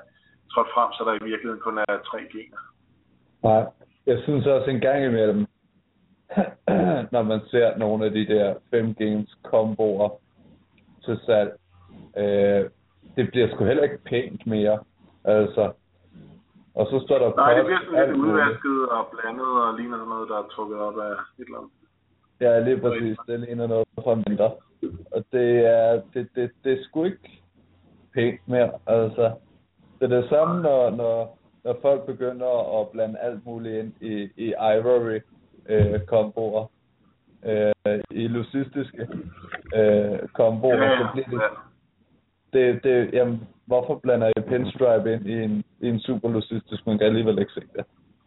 trådt 0.53 0.71
frem, 0.75 0.91
så 0.93 1.01
der 1.07 1.15
i 1.15 1.29
virkeligheden 1.31 1.65
kun 1.67 1.79
er 1.79 1.97
tre 2.11 2.21
gener. 2.35 2.63
Nej. 3.49 3.65
Jeg 4.07 4.19
synes 4.23 4.47
også 4.47 4.71
en 4.71 4.81
gang 4.81 5.05
imellem, 5.05 5.47
når 7.15 7.23
man 7.23 7.41
ser 7.51 7.77
nogle 7.77 8.05
af 8.07 8.11
de 8.11 8.27
der 8.27 8.55
5 8.71 8.95
games 8.95 9.35
komboer 9.43 10.09
til 11.05 11.19
salg, 11.27 11.53
øh, 12.17 12.71
det 13.17 13.31
bliver 13.31 13.49
sgu 13.49 13.65
heller 13.65 13.83
ikke 13.83 14.05
pænt 14.05 14.47
mere. 14.47 14.79
Altså, 15.25 15.73
og 16.75 16.87
så 16.87 17.01
står 17.05 17.19
der 17.19 17.37
Nej, 17.37 17.55
det 17.55 17.65
bliver 17.65 17.81
sådan 17.85 17.99
alt 18.01 18.11
lidt 18.11 18.19
udvasket 18.19 18.89
og 18.89 19.07
blandet 19.13 19.51
og 19.65 19.75
ligner 19.79 19.97
sådan 19.97 20.09
noget, 20.09 20.29
der 20.29 20.39
er 20.39 20.49
trukket 20.55 20.79
op 20.79 20.99
af 20.99 21.13
et 21.13 21.47
eller 21.47 21.59
andet. 21.59 21.73
Ja, 22.41 22.61
lige 22.61 22.81
præcis. 22.81 23.17
Det 23.27 23.41
ligner 23.41 23.67
noget 23.67 23.87
fra 24.05 24.13
en 24.13 24.25
vinter. 24.27 24.51
Og 25.13 25.25
det 25.33 25.67
er, 25.67 26.03
det, 26.15 26.29
det, 26.35 26.51
det 26.65 26.73
er 26.73 26.85
sgu 26.85 27.05
ikke 27.05 27.43
pænt 28.15 28.49
mere. 28.49 28.71
Altså, 28.87 29.33
det 30.01 30.13
er 30.13 30.21
det 30.21 30.29
samme, 30.29 30.63
når, 30.63 30.91
når, 30.91 31.39
når 31.65 31.79
folk 31.83 32.07
begynder 32.07 32.81
at 32.81 32.89
blande 32.89 33.19
alt 33.19 33.47
muligt 33.47 33.75
ind 33.85 33.93
i, 34.01 34.29
i 34.37 34.49
ivory 34.49 35.21
øh, 35.69 36.01
komboer. 36.07 36.67
Øh, 37.45 38.01
I 38.11 38.29
lucistiske 38.29 39.09
øh, 39.77 40.19
komboer, 40.33 40.77
Ja, 40.77 40.99
så 40.99 41.09
bliver 41.13 41.29
det, 41.29 41.41
det, 42.53 42.85
det, 42.85 43.13
jamen, 43.13 43.49
hvorfor 43.67 43.95
blander 43.99 44.29
I 44.37 44.41
pinstripe 44.49 45.13
ind 45.13 45.27
i 45.27 45.37
en, 45.47 45.65
i 45.81 45.89
en 45.89 46.01
super 46.01 46.29
lucistisk, 46.29 46.87
man 46.87 46.99
kan 46.99 47.07
alligevel 47.07 47.39
ikke 47.39 47.53
se 47.53 47.61
det. 47.61 47.85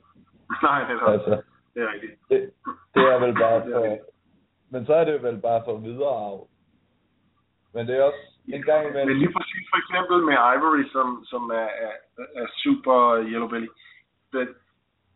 Nej, 0.68 0.80
det 0.88 0.96
er, 0.96 1.08
Altså, 1.16 1.42
det 1.74 1.82
er 1.84 1.94
rigtigt. 1.94 2.14
det, 2.30 2.52
det 2.94 3.04
er 3.14 3.20
vel 3.26 3.34
bare 3.34 3.62
for, 3.74 3.98
men 4.70 4.86
så 4.86 4.94
er 4.94 5.04
det 5.04 5.24
vel 5.24 5.38
bare 5.38 5.62
for 5.66 5.78
videre 5.78 6.16
arv. 6.28 6.48
Men 7.74 7.88
det 7.88 7.98
er 7.98 8.04
også 8.04 8.24
en 8.48 8.64
gang 8.64 8.84
Men 8.84 8.92
imellem, 8.92 9.18
lige 9.18 9.34
præcis 9.38 9.66
for 9.72 9.80
eksempel 9.84 10.18
med 10.30 10.36
Ivory, 10.54 10.84
som, 10.96 11.08
som 11.32 11.44
er, 11.62 11.70
er, 11.86 11.94
er 12.42 12.48
super 12.64 12.98
Yellow 13.32 13.50
Belly, 13.50 13.70
det, 14.32 14.48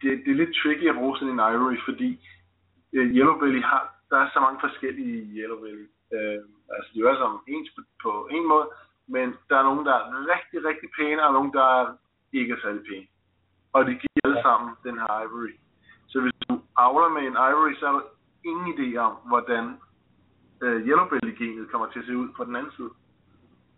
det, 0.02 0.10
det 0.24 0.32
er 0.32 0.42
lidt 0.42 0.56
tricky 0.62 0.88
at 0.90 1.00
bruge 1.00 1.18
sådan 1.18 1.34
en 1.34 1.46
Ivory, 1.54 1.78
fordi 1.88 2.12
øh, 2.94 3.08
Yellow 3.18 3.40
Belly 3.40 3.62
har, 3.62 3.84
der 4.10 4.18
er 4.18 4.30
så 4.34 4.40
mange 4.40 4.60
forskellige 4.66 5.18
Yellow 5.40 5.60
Belly. 5.64 5.86
Øh, 6.16 6.40
altså 6.76 6.90
de 6.94 7.00
er 7.00 7.08
alle 7.08 7.22
sammen 7.22 7.40
ens 7.48 7.70
på, 7.76 7.82
på 8.04 8.12
en 8.36 8.48
måde, 8.48 8.68
men 9.16 9.28
der 9.50 9.56
er 9.58 9.64
nogen, 9.70 9.86
der 9.86 9.94
er 10.00 10.06
rigtig, 10.34 10.58
rigtig 10.70 10.90
pæne, 10.98 11.28
og 11.28 11.34
nogen, 11.34 11.54
der 11.58 11.66
er 11.80 11.86
ikke 12.34 12.54
er 12.54 12.62
særlig 12.64 12.84
pæne. 12.90 13.08
Og 13.76 13.82
de 13.88 13.92
giver 14.02 14.22
alle 14.26 14.42
sammen 14.48 14.70
den 14.84 14.96
her 15.02 15.10
Ivory. 15.24 15.54
Så 16.12 16.22
hvis 16.22 16.34
du 16.50 16.54
avler 16.86 17.10
med 17.16 17.22
en 17.30 17.38
Ivory, 17.50 17.74
så 17.80 17.86
er 17.88 17.92
der 17.98 18.06
ingen 18.52 18.68
idé 18.76 18.88
om, 19.08 19.14
hvordan 19.32 19.64
øh, 20.64 20.78
Yellow 20.88 21.08
Belly-genet 21.12 21.72
kommer 21.72 21.88
til 21.92 22.00
at 22.00 22.06
se 22.06 22.18
ud 22.18 22.30
på 22.38 22.44
den 22.44 22.56
anden 22.56 22.72
side. 22.78 22.92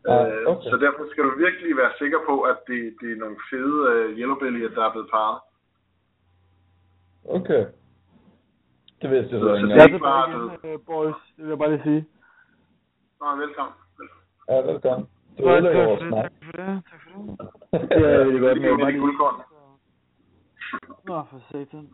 Ah, 0.10 0.28
Øh, 0.28 0.48
okay. 0.52 0.70
Så 0.72 0.76
derfor 0.86 1.04
skal 1.12 1.24
du 1.24 1.32
virkelig 1.46 1.78
være 1.78 1.92
sikker 2.02 2.20
på, 2.30 2.42
at 2.42 2.58
det, 2.68 2.80
det 3.02 3.12
er 3.12 3.16
nogle 3.24 3.38
fede 3.50 3.78
øh, 3.92 4.18
yellow 4.20 4.38
bellier, 4.40 4.70
der 4.70 4.84
er 4.86 4.92
blevet 4.92 5.10
parret. 5.10 5.40
okay. 7.38 7.66
Det 9.02 9.10
vidste 9.12 9.32
jeg 9.36 9.42
Så- 9.42 9.48
så 9.48 9.50
så 9.50 9.56
ikke 9.56 9.68
det 9.68 9.76
Jeg 9.76 9.82
er 9.84 9.88
ikke 9.88 10.00
bare 10.00 10.30
igen, 10.30 10.70
øh, 10.74 10.80
boys. 10.86 11.16
Det 11.36 11.44
vil 11.44 11.50
jeg 11.50 11.58
bare 11.58 11.72
lige 11.72 11.84
sige. 11.84 12.08
Nå, 13.22 13.36
velkommen. 13.36 13.74
velkommen. 14.00 14.26
Ja, 14.50 14.72
velkommen. 14.72 15.08
Du 15.40 15.50
ødelægger 15.50 15.86
vores 15.86 16.02
snak. 16.02 16.24
Tak 16.24 16.32
for 16.46 16.52
det. 16.52 16.82
Tak 16.92 17.02
for 17.04 17.22
det. 17.22 17.90
Det 17.90 17.98
er 17.98 18.26
rigtig 18.26 18.40
godt. 18.42 18.58
Det 18.62 18.70
er 18.70 18.90
lige- 18.90 19.00
guldkorn. 19.00 19.36
Nå, 21.08 21.22
for 21.30 21.40
satan. 21.52 21.90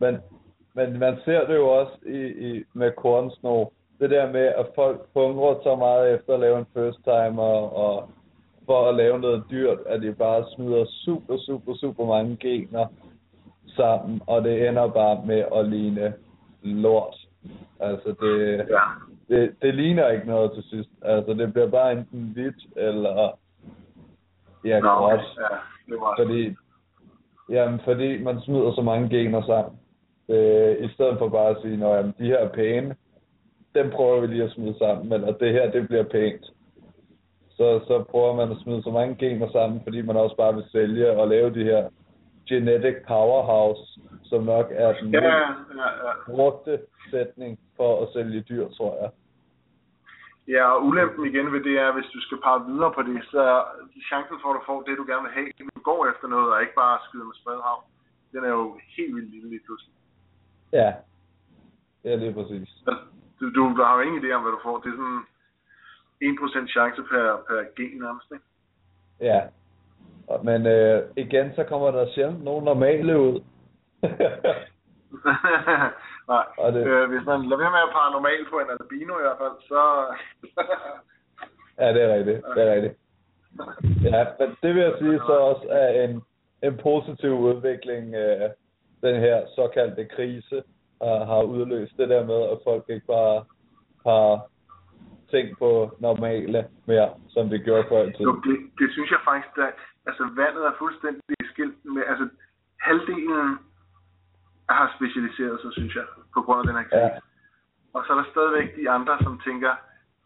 Men, 0.00 0.18
men 0.74 0.98
man 0.98 1.16
ser 1.24 1.46
det 1.46 1.56
jo 1.56 1.68
også 1.68 1.92
i, 2.06 2.20
i, 2.50 2.64
med 2.74 2.92
kornsnor. 2.96 3.72
Det 4.00 4.10
der 4.10 4.32
med, 4.32 4.40
at 4.46 4.66
folk 4.74 5.00
hungrer 5.14 5.54
så 5.62 5.76
meget 5.76 6.14
efter 6.14 6.34
at 6.34 6.40
lave 6.40 6.58
en 6.58 6.66
first 6.74 6.98
timer, 7.04 7.52
og 7.84 8.08
for 8.66 8.88
at 8.88 8.94
lave 8.94 9.18
noget 9.18 9.44
dyrt, 9.50 9.78
at 9.86 10.02
de 10.02 10.12
bare 10.14 10.44
smider 10.54 10.84
super, 10.88 11.36
super, 11.38 11.74
super 11.74 12.04
mange 12.06 12.36
gener 12.36 12.86
sammen, 13.66 14.20
og 14.26 14.44
det 14.44 14.68
ender 14.68 14.88
bare 14.88 15.26
med 15.26 15.44
at 15.56 15.68
ligne 15.68 16.14
lort. 16.62 17.16
Altså 17.80 18.14
det, 18.20 18.56
Ja. 18.70 18.80
Det, 19.30 19.54
det 19.62 19.74
ligner 19.74 20.08
ikke 20.08 20.26
noget 20.26 20.52
til 20.52 20.64
sidst. 20.70 20.90
Altså 21.02 21.34
det 21.34 21.52
bliver 21.52 21.70
bare 21.70 21.92
enten 21.92 22.30
hvidt, 22.34 22.66
eller 22.76 23.38
ja, 24.64 24.80
Nå, 24.80 24.88
gråt. 24.88 25.20
ja, 25.38 25.56
det 25.88 26.00
var 26.00 26.14
Fordi, 26.18 26.54
jamen, 27.48 27.80
fordi 27.84 28.22
man 28.22 28.40
smider 28.40 28.72
så 28.72 28.82
mange 28.82 29.08
gener 29.08 29.42
sammen. 29.42 29.78
Øh, 30.28 30.84
I 30.84 30.88
stedet 30.94 31.18
for 31.18 31.28
bare 31.28 31.48
at 31.48 31.56
sige, 31.62 31.86
at 31.86 32.04
de 32.18 32.24
her 32.24 32.36
er 32.38 32.48
pæne, 32.48 32.96
dem 33.74 33.90
prøver 33.90 34.20
vi 34.20 34.26
lige 34.26 34.44
at 34.44 34.50
smide 34.50 34.78
sammen, 34.78 35.12
eller 35.12 35.32
det 35.32 35.52
her, 35.52 35.70
det 35.70 35.88
bliver 35.88 36.02
pænt. 36.02 36.44
Så, 37.50 37.80
så 37.86 38.04
prøver 38.10 38.34
man 38.36 38.50
at 38.50 38.56
smide 38.62 38.82
så 38.82 38.90
mange 38.90 39.14
gener 39.14 39.50
sammen, 39.52 39.80
fordi 39.84 40.02
man 40.02 40.16
også 40.16 40.36
bare 40.36 40.54
vil 40.54 40.64
sælge 40.72 41.10
og 41.10 41.28
lave 41.28 41.54
de 41.54 41.64
her 41.64 41.88
genetic 42.48 42.94
powerhouse, 43.08 44.00
som 44.24 44.42
nok 44.44 44.66
er 44.74 44.94
den 45.00 45.14
Ja, 45.14 45.24
ja, 45.24 45.38
ja. 45.38 46.34
brugte 46.34 46.78
sætning 47.10 47.58
for 47.76 48.02
at 48.02 48.08
sælge 48.12 48.40
dyr, 48.40 48.68
tror 48.68 48.96
jeg. 49.02 49.10
Ja, 50.54 50.62
og 50.72 50.84
ulempen 50.86 51.26
igen 51.26 51.52
ved 51.52 51.62
det 51.68 51.76
er, 51.84 51.92
hvis 51.92 52.10
du 52.14 52.20
skal 52.20 52.38
pare 52.46 52.66
videre 52.70 52.92
på 52.96 53.02
det, 53.02 53.18
så 53.32 53.40
er 53.40 53.60
chancen 54.10 54.36
for, 54.42 54.48
at 54.50 54.56
du 54.58 54.62
får 54.66 54.82
det, 54.82 54.98
du 55.00 55.04
gerne 55.10 55.24
vil 55.26 55.36
have, 55.38 55.48
at 55.48 55.58
du 55.58 55.80
går 55.90 56.00
efter 56.12 56.26
noget, 56.34 56.48
og 56.52 56.60
ikke 56.60 56.80
bare 56.82 56.98
skyder 57.06 57.24
med 57.24 57.36
spredhavn. 57.40 57.82
Den 58.32 58.44
er 58.44 58.52
jo 58.58 58.64
helt 58.96 59.14
vildt 59.16 59.30
lille 59.34 59.48
lige 59.50 59.64
pludselig. 59.66 59.94
Ja, 60.72 60.90
ja 62.04 62.14
lige 62.22 62.34
præcis. 62.38 62.68
Altså, 62.86 63.04
Du, 63.40 63.46
du, 63.56 63.62
du 63.76 63.82
har 63.82 63.94
jo 63.94 64.00
ingen 64.00 64.24
idé 64.24 64.32
om, 64.32 64.42
hvad 64.42 64.52
du 64.52 64.58
får. 64.62 64.80
Det 64.80 64.88
er 64.88 64.96
sådan 64.96 65.22
1% 66.66 66.72
chance 66.76 67.02
per, 67.02 67.24
per 67.48 67.58
gen 67.76 67.98
nærmest, 67.98 68.32
ikke? 68.32 68.44
Ja. 69.20 69.40
Men 70.44 70.66
øh, 70.66 71.02
igen, 71.16 71.54
så 71.54 71.64
kommer 71.64 71.90
der 71.90 72.12
sjældent 72.14 72.44
nogen 72.44 72.64
normale 72.64 73.20
ud. 73.20 73.40
Nej, 76.34 76.46
Og 76.58 76.72
det- 76.72 76.86
øh, 76.86 77.08
hvis 77.10 77.24
man 77.30 77.38
lader 77.48 77.62
være 77.62 77.74
med 77.76 77.86
at 77.86 77.92
parre 77.96 78.12
normalt 78.12 78.46
på 78.50 78.56
en 78.58 78.70
albino 78.80 79.12
i 79.18 79.22
hvert 79.26 79.40
fald, 79.42 79.56
så... 79.70 79.80
ja, 81.80 81.86
det 81.94 82.02
er 82.02 82.14
rigtigt. 82.16 82.40
Det 82.54 82.62
er 82.68 82.72
rigtigt. 82.74 82.96
Ja, 84.02 84.22
men 84.40 84.48
det 84.62 84.74
vil 84.74 84.82
jeg 84.82 84.94
sige 84.98 85.18
så 85.18 85.32
også 85.50 85.66
er 85.70 86.04
en, 86.04 86.22
en 86.62 86.78
positiv 86.82 87.32
udvikling, 87.48 88.14
øh, 88.14 88.50
den 89.02 89.16
her 89.20 89.46
såkaldte 89.56 90.04
krise 90.04 90.62
har, 91.02 91.24
har 91.24 91.42
udløst. 91.42 91.96
Det 91.96 92.08
der 92.08 92.26
med, 92.26 92.40
at 92.52 92.58
folk 92.64 92.84
ikke 92.88 93.06
bare 93.06 93.44
har 94.06 94.26
tænkt 95.30 95.58
på 95.58 95.90
normale 95.98 96.66
mere, 96.86 97.10
som 97.28 97.48
det 97.50 97.64
gjorde 97.64 97.84
før 97.88 98.02
i 98.02 98.12
tiden. 98.12 98.42
det, 98.46 98.56
det 98.78 98.88
synes 98.92 99.10
jeg 99.10 99.18
faktisk, 99.24 99.54
der, 99.56 99.66
altså 100.06 100.24
vandet 100.36 100.62
er 100.66 100.72
fuldstændig 100.78 101.36
skilt 101.52 101.84
med, 101.84 102.02
altså 102.08 102.28
halvdelen 102.80 103.58
har 104.74 104.92
specialiseret 104.96 105.60
sig, 105.60 105.72
synes 105.72 105.94
jeg, 105.94 106.04
på 106.34 106.40
grund 106.42 106.60
af 106.60 106.66
den 106.66 106.76
her 106.80 106.88
krise. 106.90 107.14
Ja. 107.16 107.20
Og 107.94 108.00
så 108.04 108.12
er 108.12 108.16
der 108.20 108.30
stadigvæk 108.30 108.68
de 108.76 108.90
andre, 108.90 109.14
som 109.22 109.40
tænker, 109.46 109.72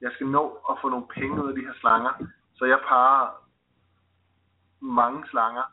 jeg 0.00 0.10
skal 0.14 0.26
nå 0.26 0.44
at 0.70 0.76
få 0.82 0.88
nogle 0.88 1.06
penge 1.16 1.42
ud 1.42 1.48
af 1.48 1.54
de 1.54 1.66
her 1.68 1.76
slanger, 1.82 2.12
så 2.58 2.64
jeg 2.64 2.78
parer 2.88 3.26
mange 4.80 5.20
slanger, 5.30 5.64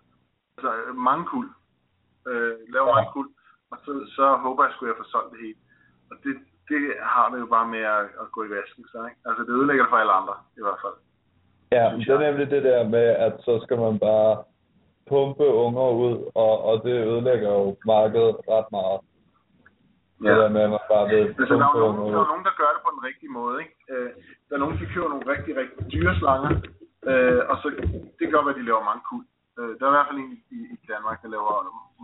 altså 0.58 0.70
øh, 0.76 0.96
mange 0.96 1.26
kuld, 1.26 1.50
øh, 2.28 2.54
laver 2.74 2.88
Ja. 2.88 2.96
mange 2.96 3.12
kuld, 3.14 3.30
og 3.72 3.78
så, 3.86 3.92
så 4.16 4.26
håber 4.46 4.64
jeg, 4.64 4.74
at 4.82 4.88
jeg 4.88 4.96
får 4.98 5.10
solgt 5.14 5.32
det 5.34 5.40
hele. 5.46 5.60
Og 6.12 6.16
det, 6.24 6.34
det 6.70 6.82
har 7.02 7.30
det 7.32 7.40
jo 7.40 7.46
bare 7.46 7.68
med 7.68 7.84
at, 7.98 8.04
at 8.22 8.28
gå 8.36 8.44
i 8.44 8.50
vasken, 8.50 8.84
så 8.92 8.98
ikke? 9.10 9.20
Altså 9.26 9.42
det 9.44 9.50
ødelægger 9.58 9.84
det 9.84 9.90
for 9.92 9.98
alle 9.98 10.12
andre, 10.20 10.36
i 10.60 10.62
hvert 10.66 10.82
fald. 10.84 10.98
Ja, 11.76 11.90
synes 11.92 12.06
det 12.08 12.16
er 12.16 12.26
nemlig 12.32 12.50
det 12.56 12.64
der 12.64 12.90
med, 12.96 13.08
at 13.28 13.34
så 13.46 13.54
skal 13.64 13.78
man 13.86 14.00
bare 14.00 14.44
pumpe 15.12 15.46
unger 15.66 15.88
ud, 16.06 16.16
og, 16.44 16.54
og 16.70 16.76
det 16.86 16.96
ødelægger 17.10 17.50
jo 17.60 17.66
markedet 17.94 18.36
ret 18.54 18.70
meget. 18.78 19.00
Ja. 20.24 20.30
Det 20.30 20.38
der 20.42 20.50
med, 20.56 20.62
at 20.68 20.72
man 20.76 20.84
bare 20.94 21.06
ved, 21.14 21.24
Altså, 21.42 21.56
der 21.62 21.68
er 21.68 21.80
nogen, 21.80 21.98
der, 21.98 22.18
er 22.20 22.24
jo 22.26 22.32
nogen, 22.34 22.48
der 22.50 22.56
gør 22.62 22.72
det 22.76 22.82
på 22.86 22.92
den 22.96 23.04
rigtige 23.10 23.34
måde. 23.40 23.56
Ikke? 23.64 23.76
Øh, 23.92 24.10
der 24.48 24.54
er 24.56 24.62
nogen, 24.64 24.78
der 24.80 24.94
køber 24.94 25.10
nogle 25.14 25.32
rigtig, 25.34 25.52
rigtig 25.62 25.80
dyre 25.94 26.14
slanger, 26.22 26.52
øh, 27.10 27.42
og 27.52 27.56
så 27.62 27.68
det 28.20 28.28
gør, 28.32 28.42
at 28.52 28.60
de 28.60 28.70
laver 28.70 28.90
mange 28.90 29.04
kul. 29.10 29.24
Øh, 29.60 29.72
der 29.78 29.84
er 29.86 29.92
i 29.92 29.96
hvert 29.96 30.10
fald 30.10 30.24
en 30.26 30.34
i, 30.58 30.60
i 30.76 30.78
Danmark, 30.94 31.18
der 31.24 31.30
laver 31.36 31.54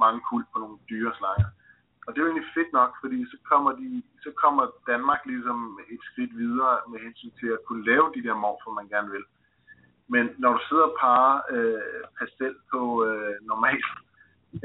mange 0.05 0.21
kul 0.29 0.43
på 0.51 0.57
nogle 0.63 0.77
dyre 0.91 1.13
slanger. 1.19 1.49
Og 2.05 2.09
det 2.09 2.17
er 2.17 2.25
jo 2.25 2.31
egentlig 2.31 2.53
fedt 2.57 2.71
nok, 2.79 2.91
fordi 3.03 3.19
så 3.31 3.37
kommer, 3.51 3.71
de, 3.79 3.87
så 4.25 4.29
kommer 4.43 4.63
Danmark 4.91 5.21
ligesom 5.31 5.57
et 5.93 6.01
skridt 6.09 6.33
videre 6.43 6.75
med 6.91 6.99
hensyn 7.05 7.33
til 7.39 7.49
at 7.55 7.63
kunne 7.67 7.83
lave 7.91 8.07
de 8.15 8.23
der 8.27 8.35
morfer, 8.43 8.71
man 8.79 8.87
gerne 8.93 9.09
vil. 9.15 9.25
Men 10.13 10.23
når 10.37 10.51
du 10.53 10.59
sidder 10.69 10.83
og 10.83 10.95
parer 10.99 11.41
øh, 11.55 12.03
pastel 12.19 12.55
på 12.71 13.05
øh, 13.07 13.35
normalt, 13.51 13.87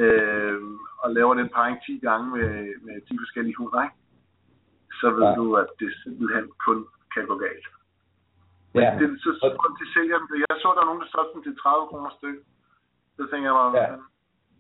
øh, 0.04 0.60
og 1.02 1.08
laver 1.16 1.34
den 1.34 1.48
parring 1.48 1.78
10 1.86 1.98
gange 1.98 2.26
med, 2.36 2.50
med 2.86 2.96
10 3.08 3.18
forskellige 3.22 3.56
hunder, 3.60 3.82
ikke? 3.82 3.96
så 5.00 5.06
ved 5.16 5.26
ja. 5.28 5.34
du, 5.38 5.44
at 5.62 5.68
det 5.80 5.90
simpelthen 6.02 6.46
kun 6.66 6.78
kan 7.14 7.24
gå 7.30 7.34
galt. 7.46 7.66
Men 8.74 8.82
Ja. 8.82 8.90
det, 9.00 9.06
så, 9.24 9.30
så 9.40 9.46
de 9.80 9.86
sælger 9.94 10.16
dem. 10.18 10.26
Jeg 10.44 10.56
så, 10.62 10.68
der 10.76 10.82
er 10.82 10.88
nogen, 10.90 11.02
der 11.04 11.10
solgte 11.14 11.34
dem 11.34 11.42
til 11.42 11.54
30 11.62 11.86
kroner 11.90 12.10
stykke. 12.18 12.40
Så 13.16 13.22
tænker 13.30 13.46
jeg 13.50 13.58
bare, 13.60 13.70
hvad, 13.70 13.80
Ja. 13.80 13.90
fanden, 13.92 14.08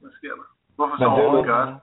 hvad 0.00 0.12
sker 0.18 0.34
der? 0.40 0.46
Hvorfor 0.76 0.96
så 0.96 1.02
Men 1.02 1.08
er 1.08 1.12
overhovedet 1.12 1.46
gøre 1.54 1.66
det? 1.70 1.76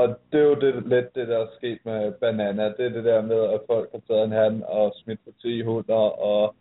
Og 0.00 0.06
det 0.32 0.40
er 0.40 0.48
jo 0.52 0.56
det, 0.64 0.72
lidt 0.94 1.08
det, 1.14 1.28
der 1.28 1.38
er 1.38 1.48
sket 1.58 1.78
med 1.84 2.12
Banana. 2.20 2.64
Det 2.76 2.84
er 2.86 2.92
det 2.98 3.04
der 3.04 3.22
med, 3.32 3.42
at 3.54 3.60
folk 3.72 3.88
har 3.94 4.02
taget 4.08 4.24
en 4.24 4.38
hand 4.42 4.56
og 4.62 4.92
smidt 5.00 5.20
på 5.24 5.30
10 5.42 5.62
hunder, 5.62 6.04
og 6.30 6.54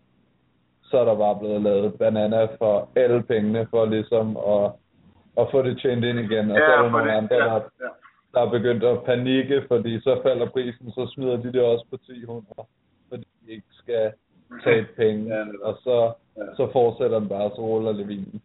så 0.91 0.97
er 0.99 1.05
der 1.05 1.15
bare 1.17 1.39
blevet 1.39 1.61
lavet 1.61 1.93
Banana 1.93 2.43
for 2.45 2.89
alle 2.95 3.23
pengene, 3.23 3.67
for 3.69 3.85
ligesom 3.85 4.37
at, 4.37 4.71
at 5.37 5.47
få 5.51 5.61
det 5.61 5.79
tjent 5.81 6.03
ind 6.05 6.19
igen. 6.19 6.51
Og 6.51 6.57
så 6.57 6.63
er 6.73 6.81
der 6.81 6.89
nogle 6.89 7.09
det- 7.11 7.17
andre, 7.17 7.35
ja, 7.35 7.43
der, 7.45 7.53
ja. 7.81 7.89
der 8.33 8.41
er 8.45 8.49
begyndt 8.51 8.83
at 8.83 9.03
panikke, 9.03 9.63
fordi 9.67 9.99
så 10.01 10.19
falder 10.23 10.49
prisen, 10.49 10.91
så 10.91 11.11
smider 11.13 11.37
de 11.37 11.53
det 11.53 11.61
også 11.61 11.85
på 11.91 11.97
10 11.97 12.23
hunder, 12.25 12.67
fordi 13.09 13.27
de 13.45 13.51
ikke 13.51 13.67
skal 13.71 14.11
tabe 14.63 14.87
penge. 15.01 15.35
Ja, 15.35 15.43
og 15.63 15.77
så, 15.83 16.11
Ja. 16.37 16.41
så 16.55 16.69
fortsætter 16.71 17.19
den 17.19 17.29
bare, 17.29 17.49
så 17.55 17.61
ruller 17.61 17.91
levinen. 17.91 18.41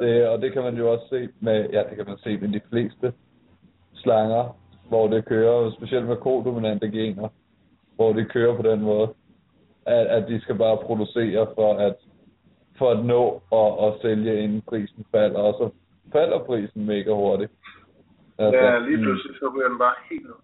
Det, 0.00 0.28
og 0.28 0.42
det 0.42 0.52
kan 0.52 0.62
man 0.62 0.76
jo 0.76 0.92
også 0.92 1.04
se 1.08 1.28
med, 1.40 1.68
ja, 1.72 1.78
det 1.88 1.96
kan 1.96 2.06
man 2.08 2.18
se 2.18 2.38
med 2.38 2.48
de 2.48 2.60
fleste 2.70 3.12
slanger, 3.94 4.56
hvor 4.88 5.06
det 5.08 5.24
kører, 5.24 5.70
specielt 5.70 6.06
med 6.06 6.16
kodominante 6.16 6.88
gener, 6.90 7.28
hvor 7.96 8.12
det 8.12 8.32
kører 8.32 8.56
på 8.56 8.62
den 8.62 8.80
måde, 8.80 9.08
at, 9.86 10.06
at 10.06 10.28
de 10.28 10.40
skal 10.40 10.54
bare 10.54 10.76
producere 10.76 11.46
for 11.54 11.74
at, 11.78 11.96
for 12.78 12.90
at 12.90 13.04
nå 13.04 13.42
og, 13.50 13.86
at 13.86 13.94
sælge, 14.02 14.40
inden 14.40 14.62
prisen 14.62 15.04
falder, 15.10 15.38
og 15.40 15.54
så 15.54 15.70
falder 16.12 16.38
prisen 16.44 16.86
mega 16.86 17.10
hurtigt. 17.12 17.52
Altså, 18.38 18.60
Ja, 18.60 18.78
lige 18.78 18.98
pludselig 18.98 19.36
så 19.36 19.50
bliver 19.50 19.68
den 19.68 19.78
bare 19.78 19.94
helt 20.10 20.22
ned. 20.26 20.34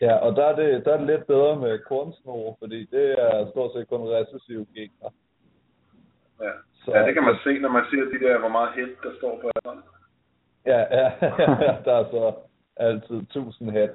Ja, 0.00 0.14
og 0.16 0.36
der 0.36 0.44
er, 0.44 0.56
det, 0.56 0.84
der 0.84 0.92
er 0.92 0.98
det 0.98 1.06
lidt 1.06 1.26
bedre 1.26 1.56
med 1.60 1.78
kornsnore, 1.78 2.54
fordi 2.58 2.84
det 2.84 3.06
er 3.22 3.50
stort 3.50 3.70
set 3.74 3.88
kun 3.88 4.00
recessive 4.08 4.66
gener. 4.74 5.10
Ja. 6.40 6.50
Så- 6.84 6.90
ja, 6.96 7.06
det 7.06 7.14
kan 7.14 7.22
man 7.24 7.36
se, 7.44 7.58
når 7.58 7.68
man 7.68 7.84
ser 7.90 8.04
de 8.18 8.26
der, 8.26 8.38
hvor 8.38 8.48
meget 8.48 8.70
head, 8.74 8.88
der 9.02 9.10
står 9.18 9.38
på 9.42 9.50
alderen. 9.54 9.82
Ja, 10.66 10.80
ja, 10.98 11.12
der 11.86 11.92
er 12.00 12.04
så 12.10 12.34
altid 12.76 13.16
1000 13.16 13.70
head. 13.70 13.88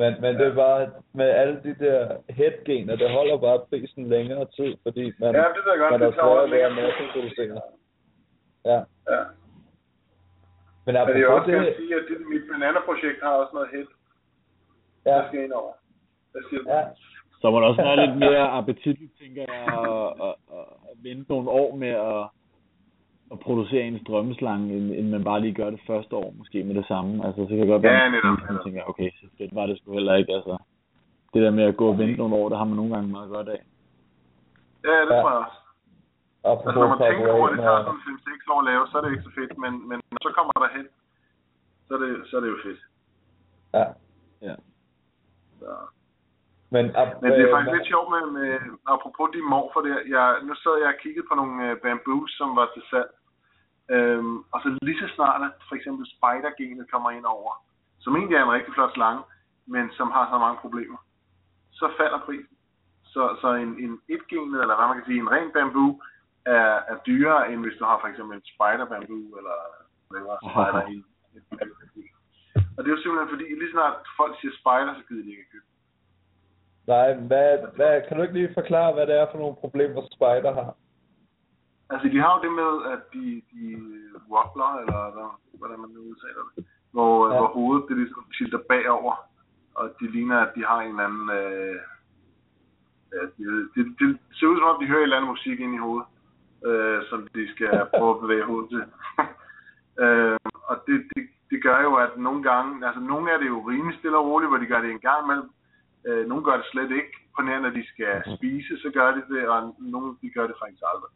Men, 0.00 0.10
men 0.22 0.32
det 0.38 0.46
er 0.46 0.54
bare, 0.54 0.90
med 1.20 1.28
alle 1.40 1.56
de 1.66 1.72
der 1.84 2.16
head-gener, 2.38 2.96
det 2.96 3.10
holder 3.10 3.36
bare 3.46 3.58
prisen 3.70 4.08
længere 4.08 4.44
tid, 4.56 4.72
fordi 4.82 5.04
man, 5.20 5.30
Ja, 5.34 5.44
det 5.56 5.62
jeg 5.66 5.78
godt, 5.82 5.90
man 5.92 6.02
er 6.02 6.06
det 6.06 6.14
sværere 6.14 6.50
ved 6.50 6.58
at 6.58 6.72
længere 6.72 6.92
tid. 6.98 7.06
masseproducere. 7.06 7.60
Ja, 8.70 8.78
Ja. 9.14 9.20
men 10.86 10.94
Men 10.94 10.94
det 10.94 11.00
er 11.00 11.02
apropos 11.02 11.38
også 11.38 11.50
det, 11.50 11.76
sige, 11.80 11.94
at 12.00 12.04
det, 12.08 12.16
mit 12.34 12.44
banana-projekt 12.52 13.18
har 13.22 13.32
også 13.42 13.52
noget 13.56 13.68
head, 13.74 13.88
ja, 15.06 15.10
der 15.16 15.28
skal 15.28 15.44
ind 15.44 15.52
over. 15.52 15.72
Hvad 16.32 16.42
siger 16.48 16.60
du? 16.62 16.66
ja, 16.74 16.82
Så 17.40 17.50
må 17.50 17.56
det 17.60 17.66
også 17.70 17.82
være 17.82 18.00
lidt 18.06 18.16
mere 18.26 18.44
appetitligt, 18.58 19.12
tænker 19.22 19.42
jeg, 19.52 19.62
at, 19.78 20.26
at, 20.28 20.34
at, 20.58 20.66
at 20.90 20.94
vente 21.06 21.26
nogle 21.32 21.48
år 21.50 21.70
med 21.76 21.92
at, 22.12 22.22
at 23.32 23.38
producere 23.40 23.82
en 23.82 24.00
strømmeslange, 24.04 24.76
end, 24.76 24.86
end 24.98 25.08
man 25.08 25.24
bare 25.24 25.40
lige 25.40 25.54
gør 25.54 25.70
det 25.70 25.80
første 25.86 26.16
år, 26.16 26.34
måske 26.38 26.64
med 26.64 26.74
det 26.74 26.86
samme. 26.86 27.26
Altså, 27.26 27.40
så 27.42 27.48
kan 27.48 27.58
det 27.58 27.68
godt 27.68 27.82
være, 27.82 27.92
Ja, 27.92 28.06
at 28.06 28.12
netop, 28.12 28.38
man 28.50 28.58
tænker, 28.64 28.82
okay, 28.90 29.10
så 29.20 29.26
fedt 29.38 29.54
var 29.54 29.66
det 29.66 29.78
sgu 29.78 29.92
heller 29.92 30.14
ikke. 30.14 30.32
Altså, 30.32 30.54
det 31.32 31.42
der 31.42 31.50
med 31.50 31.64
at 31.64 31.76
gå 31.76 31.86
og 31.88 31.98
vente 31.98 32.16
nogle 32.18 32.34
år, 32.36 32.48
det 32.48 32.58
har 32.58 32.64
man 32.64 32.76
nogle 32.76 32.94
gange 32.94 33.08
meget 33.16 33.30
godt 33.30 33.48
af. 33.48 33.60
Ja, 34.84 35.00
det 35.08 35.14
tror 35.20 35.30
jeg 35.34 35.40
også. 35.44 35.58
apropos 36.44 36.66
Altså, 36.66 36.80
når 36.80 36.88
man 36.92 36.98
tænker 36.98 37.32
over, 37.32 37.46
at 37.48 37.52
det 37.52 37.60
tager 37.66 37.82
sådan 37.84 38.02
5-6 38.46 38.52
år 38.52 38.60
at 38.62 38.68
lave, 38.70 38.82
så 38.90 38.94
er 38.98 39.02
det 39.02 39.10
ikke 39.12 39.28
så 39.28 39.34
fedt, 39.38 39.52
men, 39.62 39.72
men 39.88 39.96
når 40.10 40.20
så 40.26 40.32
kommer 40.38 40.54
der 40.64 40.70
hen, 40.76 40.86
så 41.86 41.90
er 41.96 42.00
det, 42.04 42.10
så 42.28 42.32
er 42.36 42.40
det 42.44 42.50
jo 42.54 42.58
fedt. 42.66 42.80
ja, 43.78 43.86
Ja. 44.48 44.54
Så. 45.60 45.72
men, 46.74 46.84
ap, 47.00 47.08
Men 47.22 47.30
det 47.32 47.40
er 47.40 47.48
øh, 47.48 47.54
faktisk 47.54 47.74
lidt 47.76 47.90
sjovt 47.92 48.08
med, 48.14 48.24
med 48.38 48.50
apropos 48.94 49.28
de 49.34 49.40
morfer 49.52 49.80
der. 49.88 49.98
Jeg, 50.16 50.26
nu 50.46 50.52
sad 50.62 50.74
jeg 50.82 50.90
og 50.94 51.00
kiggede 51.02 51.26
på 51.30 51.34
nogle 51.40 51.56
øh, 51.66 51.76
bamboos, 51.82 52.30
som 52.38 52.48
var 52.58 52.68
til 52.74 52.82
salg. 52.90 53.10
Øhm, 53.94 54.36
og 54.52 54.58
så 54.62 54.68
lige 54.82 55.00
så 55.02 55.08
snart, 55.16 55.40
at 55.46 55.52
for 55.68 55.74
eksempel 55.74 56.04
spider-genet 56.14 56.90
kommer 56.92 57.10
ind 57.10 57.26
over, 57.36 57.52
som 58.02 58.16
egentlig 58.16 58.36
er 58.36 58.44
en 58.44 58.56
rigtig 58.56 58.74
flot 58.74 58.94
slange, 58.94 59.22
men 59.66 59.84
som 59.98 60.08
har 60.16 60.24
så 60.32 60.38
mange 60.44 60.58
problemer, 60.64 60.98
så 61.72 61.86
falder 61.98 62.20
prisen. 62.26 62.56
Så, 63.12 63.22
så 63.40 63.48
en, 63.54 63.72
en 63.84 63.94
et-genet, 64.14 64.60
eller 64.62 64.76
hvad 64.76 64.88
man 64.88 64.96
kan 64.98 65.08
sige, 65.08 65.20
en 65.20 65.32
ren 65.34 65.50
bamboo, 65.54 65.90
er, 66.46 66.72
er 66.90 66.96
dyrere, 67.06 67.52
end 67.52 67.60
hvis 67.64 67.78
du 67.78 67.84
har 67.84 67.98
for 68.00 68.08
eksempel 68.08 68.36
en 68.36 68.48
spider-bamboo, 68.52 69.26
eller 69.38 69.56
hvad 70.10 70.22
spider 70.50 70.82
i. 70.94 70.96
Og 72.76 72.78
det 72.80 72.88
er 72.90 72.96
jo 72.96 73.02
simpelthen 73.02 73.32
fordi, 73.34 73.44
lige 73.60 73.72
snart 73.76 73.96
folk 74.20 74.34
siger 74.40 74.54
spider, 74.60 74.92
så 74.98 75.02
gider 75.08 75.24
de 75.24 75.30
ikke 75.30 75.50
købe. 75.52 75.68
nej, 76.92 77.08
hvad, 77.30 77.50
hvad, 77.76 77.92
kan 78.02 78.16
du 78.16 78.22
ikke 78.22 78.38
lige 78.38 78.56
forklare, 78.60 78.92
hvad 78.94 79.06
det 79.06 79.14
er 79.20 79.26
for 79.30 79.38
nogle 79.38 79.56
problemer, 79.64 80.02
spider 80.16 80.52
har? 80.58 80.70
Altså, 81.92 82.08
de 82.08 82.18
har 82.22 82.30
jo 82.36 82.40
det 82.46 82.52
med, 82.62 82.72
at 82.92 83.02
de, 83.14 83.42
de 83.52 83.64
wobbler, 84.32 84.70
eller 84.82 85.00
hvad, 85.14 85.30
hvordan 85.58 85.80
man 85.80 85.90
nu 85.90 86.00
udtaler 86.10 86.44
det, 86.56 86.64
hvor, 86.92 87.14
Ja. 87.28 87.38
hvor 87.38 87.48
hovedet 87.56 87.88
det 87.88 87.96
ligesom 87.96 88.24
tilter 88.38 88.58
bagover, 88.68 89.14
og 89.74 89.84
de 90.00 90.06
ligner, 90.10 90.38
at 90.46 90.52
de 90.56 90.64
har 90.64 90.80
en 90.80 90.90
eller 90.90 91.04
anden... 91.08 91.30
Øh, 91.40 91.76
ja, 93.12 93.22
det, 93.36 93.68
det, 93.74 93.82
det, 93.98 94.18
ser 94.36 94.46
ud 94.46 94.56
som 94.56 94.70
om, 94.72 94.80
de 94.80 94.86
hører 94.86 94.98
en 94.98 95.02
eller 95.02 95.16
anden 95.16 95.30
musik 95.30 95.60
ind 95.60 95.74
i 95.74 95.84
hovedet, 95.86 96.06
øh, 96.68 97.00
som 97.10 97.28
de 97.34 97.50
skal 97.54 97.70
prøve 97.96 98.14
at 98.14 98.20
bevæge 98.20 98.44
hovedet 98.50 98.70
til. 98.70 98.82
øh, 100.04 100.38
og 100.70 100.76
det, 100.86 100.96
det, 101.14 101.22
det 101.50 101.62
gør 101.62 101.78
jo, 101.82 101.94
at 101.94 102.12
nogle 102.18 102.42
gange, 102.42 102.86
altså 102.86 103.00
nogle 103.00 103.32
af 103.32 103.38
det 103.38 103.46
er 103.46 103.56
jo 103.56 103.68
rimelig 103.72 103.98
stille 103.98 104.18
og 104.18 104.26
roligt, 104.26 104.50
hvor 104.50 104.58
de 104.58 104.66
gør 104.72 104.80
det 104.80 104.90
en 104.90 105.06
gang 105.08 105.24
imellem. 105.24 105.50
Øh, 106.06 106.26
nogle 106.28 106.44
gør 106.44 106.56
det 106.56 106.66
slet 106.72 106.90
ikke. 106.90 107.12
På 107.36 107.42
nær, 107.42 107.60
når 107.60 107.70
de 107.70 107.84
skal 107.92 108.22
spise, 108.36 108.78
så 108.82 108.90
gør 108.94 109.10
de 109.16 109.22
det, 109.34 109.48
og 109.48 109.76
nogle 109.78 110.16
de 110.22 110.30
gør 110.30 110.46
det 110.46 110.56
faktisk 110.62 110.82
aldrig. 110.92 111.12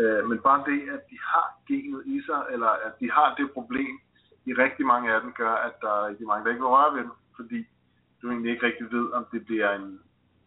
Øh, 0.00 0.28
men 0.28 0.38
bare 0.38 0.64
det, 0.70 0.80
at 0.96 1.02
de 1.10 1.18
har 1.32 1.46
genet 1.68 2.02
i 2.06 2.16
sig, 2.26 2.40
eller 2.50 2.70
at 2.86 2.92
de 3.00 3.10
har 3.10 3.34
det 3.38 3.52
problem, 3.52 3.92
i 4.48 4.52
rigtig 4.64 4.86
mange 4.86 5.14
af 5.14 5.20
dem 5.20 5.32
gør, 5.32 5.54
at 5.68 5.74
der 5.80 5.90
er 5.96 6.06
rigtig 6.08 6.26
mange, 6.26 6.44
der 6.44 6.50
ikke 6.50 6.64
vil 6.64 6.74
røre 6.76 6.94
ved 6.94 7.02
dem, 7.02 7.16
fordi 7.36 7.66
du 8.22 8.30
egentlig 8.30 8.50
ikke 8.52 8.66
rigtig 8.66 8.86
ved, 8.96 9.12
om 9.12 9.26
det 9.32 9.46
bliver 9.46 9.70
en, 9.72 10.00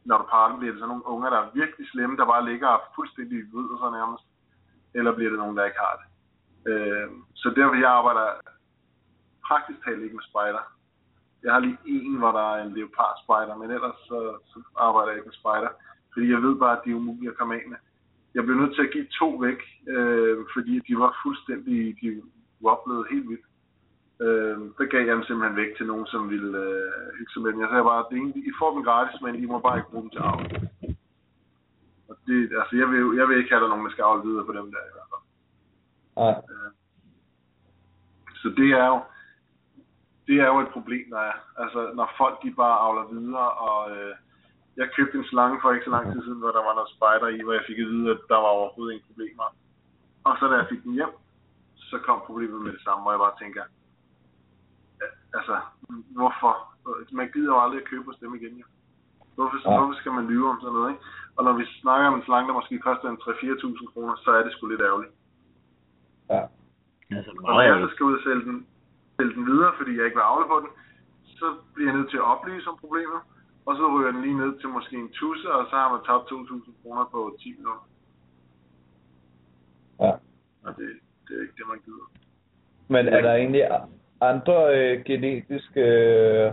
når 0.06 0.18
du 0.18 0.26
parer 0.30 0.50
dem, 0.50 0.60
bliver 0.60 0.74
det 0.74 0.80
sådan 0.80 0.94
nogle 0.94 1.12
unger, 1.14 1.30
der 1.30 1.40
er 1.40 1.52
virkelig 1.54 1.88
slemme, 1.90 2.18
der 2.18 2.26
bare 2.26 2.50
ligger 2.52 2.92
fuldstændig 2.96 3.38
ved 3.38 3.68
så 3.82 3.88
nærmest, 3.98 4.24
eller 4.94 5.16
bliver 5.16 5.30
det 5.30 5.40
nogen, 5.40 5.58
der 5.58 5.66
ikke 5.66 5.84
har 5.86 5.96
det. 6.02 6.08
Øh, 6.72 7.10
så 7.36 7.48
derfor 7.50 7.76
jeg 7.76 7.92
arbejder 8.00 8.28
praktisk 9.48 9.80
talt 9.84 10.04
ikke 10.04 10.16
med 10.16 10.30
spejder. 10.30 10.64
Jeg 11.44 11.54
har 11.54 11.60
lige 11.60 11.78
en, 11.86 12.18
hvor 12.18 12.32
der 12.32 12.46
er 12.54 12.64
en 12.64 12.74
leopard 12.78 13.16
spider, 13.24 13.56
men 13.62 13.72
ellers 13.72 13.98
så, 14.10 14.20
så 14.52 14.58
arbejder 14.88 15.10
jeg 15.10 15.18
ikke 15.18 15.30
med 15.32 15.42
spejder, 15.42 15.70
fordi 16.14 16.32
jeg 16.32 16.42
ved 16.42 16.56
bare, 16.64 16.78
at 16.78 16.84
de 16.86 16.92
er 16.92 16.96
umulige 16.96 17.30
at 17.30 17.38
komme 17.38 17.56
af 17.56 17.64
med. 17.70 17.78
Jeg 18.36 18.44
blev 18.44 18.56
nødt 18.58 18.76
til 18.76 18.82
at 18.82 18.92
give 18.92 19.08
to 19.20 19.30
væk, 19.30 19.62
øh, 19.88 20.38
fordi 20.54 20.80
de 20.88 21.00
var 21.04 21.20
fuldstændig, 21.24 21.96
de 22.02 22.22
wobblede 22.62 23.06
helt 23.12 23.30
vildt. 23.30 23.46
Øh, 24.22 24.58
der 24.78 24.86
gav 24.92 25.06
jeg 25.06 25.16
dem 25.16 25.24
simpelthen 25.24 25.58
væk 25.62 25.72
til 25.78 25.86
nogen, 25.86 26.08
som 26.14 26.30
ville 26.30 26.58
øh, 26.58 26.92
hygge 27.18 27.32
sig 27.34 27.42
med 27.42 27.52
dem. 27.52 27.62
Jeg 27.62 27.70
sagde 27.70 27.90
bare, 27.92 28.04
at 28.06 28.12
er 28.12 28.50
I 28.50 28.52
får 28.60 28.74
dem 28.74 28.84
gratis, 28.84 29.22
men 29.22 29.36
I 29.44 29.46
må 29.46 29.60
bare 29.60 29.78
ikke 29.78 29.92
bruge 29.92 30.04
dem 30.04 30.10
til 30.10 30.26
avl. 30.30 30.46
Og 32.10 32.16
det, 32.28 32.38
altså, 32.62 32.74
jeg 32.82 32.88
vil, 32.92 33.18
jeg 33.20 33.26
vil 33.28 33.38
ikke 33.38 33.50
have, 33.50 33.60
at 33.60 33.62
der 33.62 33.70
er 33.70 33.76
nogen, 33.76 33.86
der 33.86 33.92
skal 33.92 34.08
avle 34.10 34.28
videre 34.30 34.46
på 34.46 34.54
dem 34.60 34.68
der 34.74 34.82
i 34.90 34.94
hvert 34.96 35.10
fald. 35.12 35.26
Nej, 36.22 36.36
Så 38.42 38.48
det 38.60 38.70
er 38.82 38.88
jo, 38.94 39.00
det 40.28 40.36
er 40.44 40.48
jo 40.54 40.60
et 40.60 40.76
problem, 40.78 41.06
der 41.10 41.22
er. 41.32 41.38
Altså, 41.62 41.92
når 41.96 42.14
folk 42.18 42.44
de 42.44 42.52
bare 42.52 42.78
avler 42.86 43.06
videre, 43.16 43.52
og 43.68 43.80
øh, 43.98 44.16
jeg 44.82 44.88
købte 44.96 45.18
en 45.18 45.30
slange 45.32 45.58
for 45.62 45.72
ikke 45.72 45.86
så 45.88 45.94
lang 45.96 46.06
tid 46.12 46.22
siden, 46.24 46.40
hvor 46.44 46.52
der 46.58 46.64
var 46.68 46.74
noget 46.78 46.94
spider 46.96 47.28
i, 47.36 47.40
hvor 47.44 47.54
jeg 47.58 47.66
fik 47.70 47.80
at 47.84 47.90
vide, 47.94 48.12
at 48.16 48.22
der 48.32 48.40
var 48.46 48.52
overhovedet 48.60 48.94
ingen 48.94 49.08
problemer. 49.10 49.48
Og 50.28 50.34
så 50.40 50.44
da 50.48 50.56
jeg 50.62 50.68
fik 50.72 50.82
den 50.84 50.94
hjem, 51.00 51.14
så 51.90 51.96
kom 52.08 52.20
problemet 52.30 52.62
med 52.66 52.72
det 52.76 52.84
samme, 52.86 53.02
hvor 53.04 53.12
jeg 53.16 53.24
bare 53.26 53.40
tænker, 53.44 53.64
altså, 55.38 55.56
hvorfor? 56.18 56.54
Man 57.20 57.30
gider 57.34 57.52
jo 57.54 57.62
aldrig 57.64 57.82
at 57.82 57.90
købe 57.92 58.06
hos 58.10 58.18
dem 58.24 58.36
igen, 58.36 58.56
jo. 58.62 58.66
Hvorfor, 59.36 59.58
Ja. 59.66 59.78
hvorfor 59.78 59.96
skal 60.00 60.12
man 60.12 60.28
lyve 60.32 60.50
om 60.50 60.60
sådan 60.62 60.74
noget, 60.78 60.90
ikke? 60.94 61.04
Og 61.38 61.42
når 61.48 61.54
vi 61.60 61.66
snakker 61.82 62.08
om 62.08 62.16
en 62.20 62.26
slange, 62.28 62.48
der 62.48 62.54
måske 62.60 62.80
koster 62.80 63.08
en 63.10 63.22
3-4.000 63.26 63.94
kroner, 63.94 64.16
så 64.24 64.30
er 64.38 64.44
det 64.44 64.52
sgu 64.54 64.68
lidt 64.68 64.82
ærgerligt. 64.90 65.14
ja. 66.30 66.42
Altså, 67.18 67.32
Og 67.32 67.42
meget 67.42 67.56
når 67.56 67.62
jeg 67.78 67.88
så 67.90 67.94
skal 67.94 68.06
ud 68.10 68.18
og 68.18 68.24
sælge 68.24 68.44
den, 68.50 68.68
sælge 69.18 69.34
den 69.38 69.46
videre, 69.52 69.74
fordi 69.78 69.92
jeg 69.98 70.06
ikke 70.06 70.20
vil 70.20 70.32
afle 70.34 70.46
på 70.48 70.58
den, 70.64 70.70
så 71.40 71.48
bliver 71.74 71.90
jeg 71.90 71.98
nødt 71.98 72.10
til 72.10 72.18
at 72.22 72.30
oplyse 72.34 72.70
om 72.70 72.78
problemet, 72.84 73.20
og 73.70 73.76
så 73.76 73.86
ryger 73.94 74.12
den 74.12 74.22
lige 74.22 74.38
ned 74.38 74.60
til 74.60 74.70
måske 74.70 74.96
en 74.96 75.10
tusse, 75.10 75.48
og 75.52 75.66
så 75.70 75.76
har 75.76 75.90
man 75.92 76.02
tabt 76.08 76.32
2.000 76.32 76.72
kroner 76.82 77.06
på 77.12 77.20
10 77.40 77.54
minutter. 77.58 77.86
Ja. 80.02 80.12
Og 80.66 80.72
det, 80.78 80.88
det 81.26 81.32
er 81.38 81.42
ikke 81.42 81.58
det, 81.60 81.68
man 81.68 81.80
gider. 81.86 82.08
Men 82.88 83.08
er 83.08 83.22
der 83.22 83.34
egentlig 83.34 83.64
andre 84.22 84.58
øh, 84.78 85.04
genetiske 85.06 85.82
øh, 85.82 86.52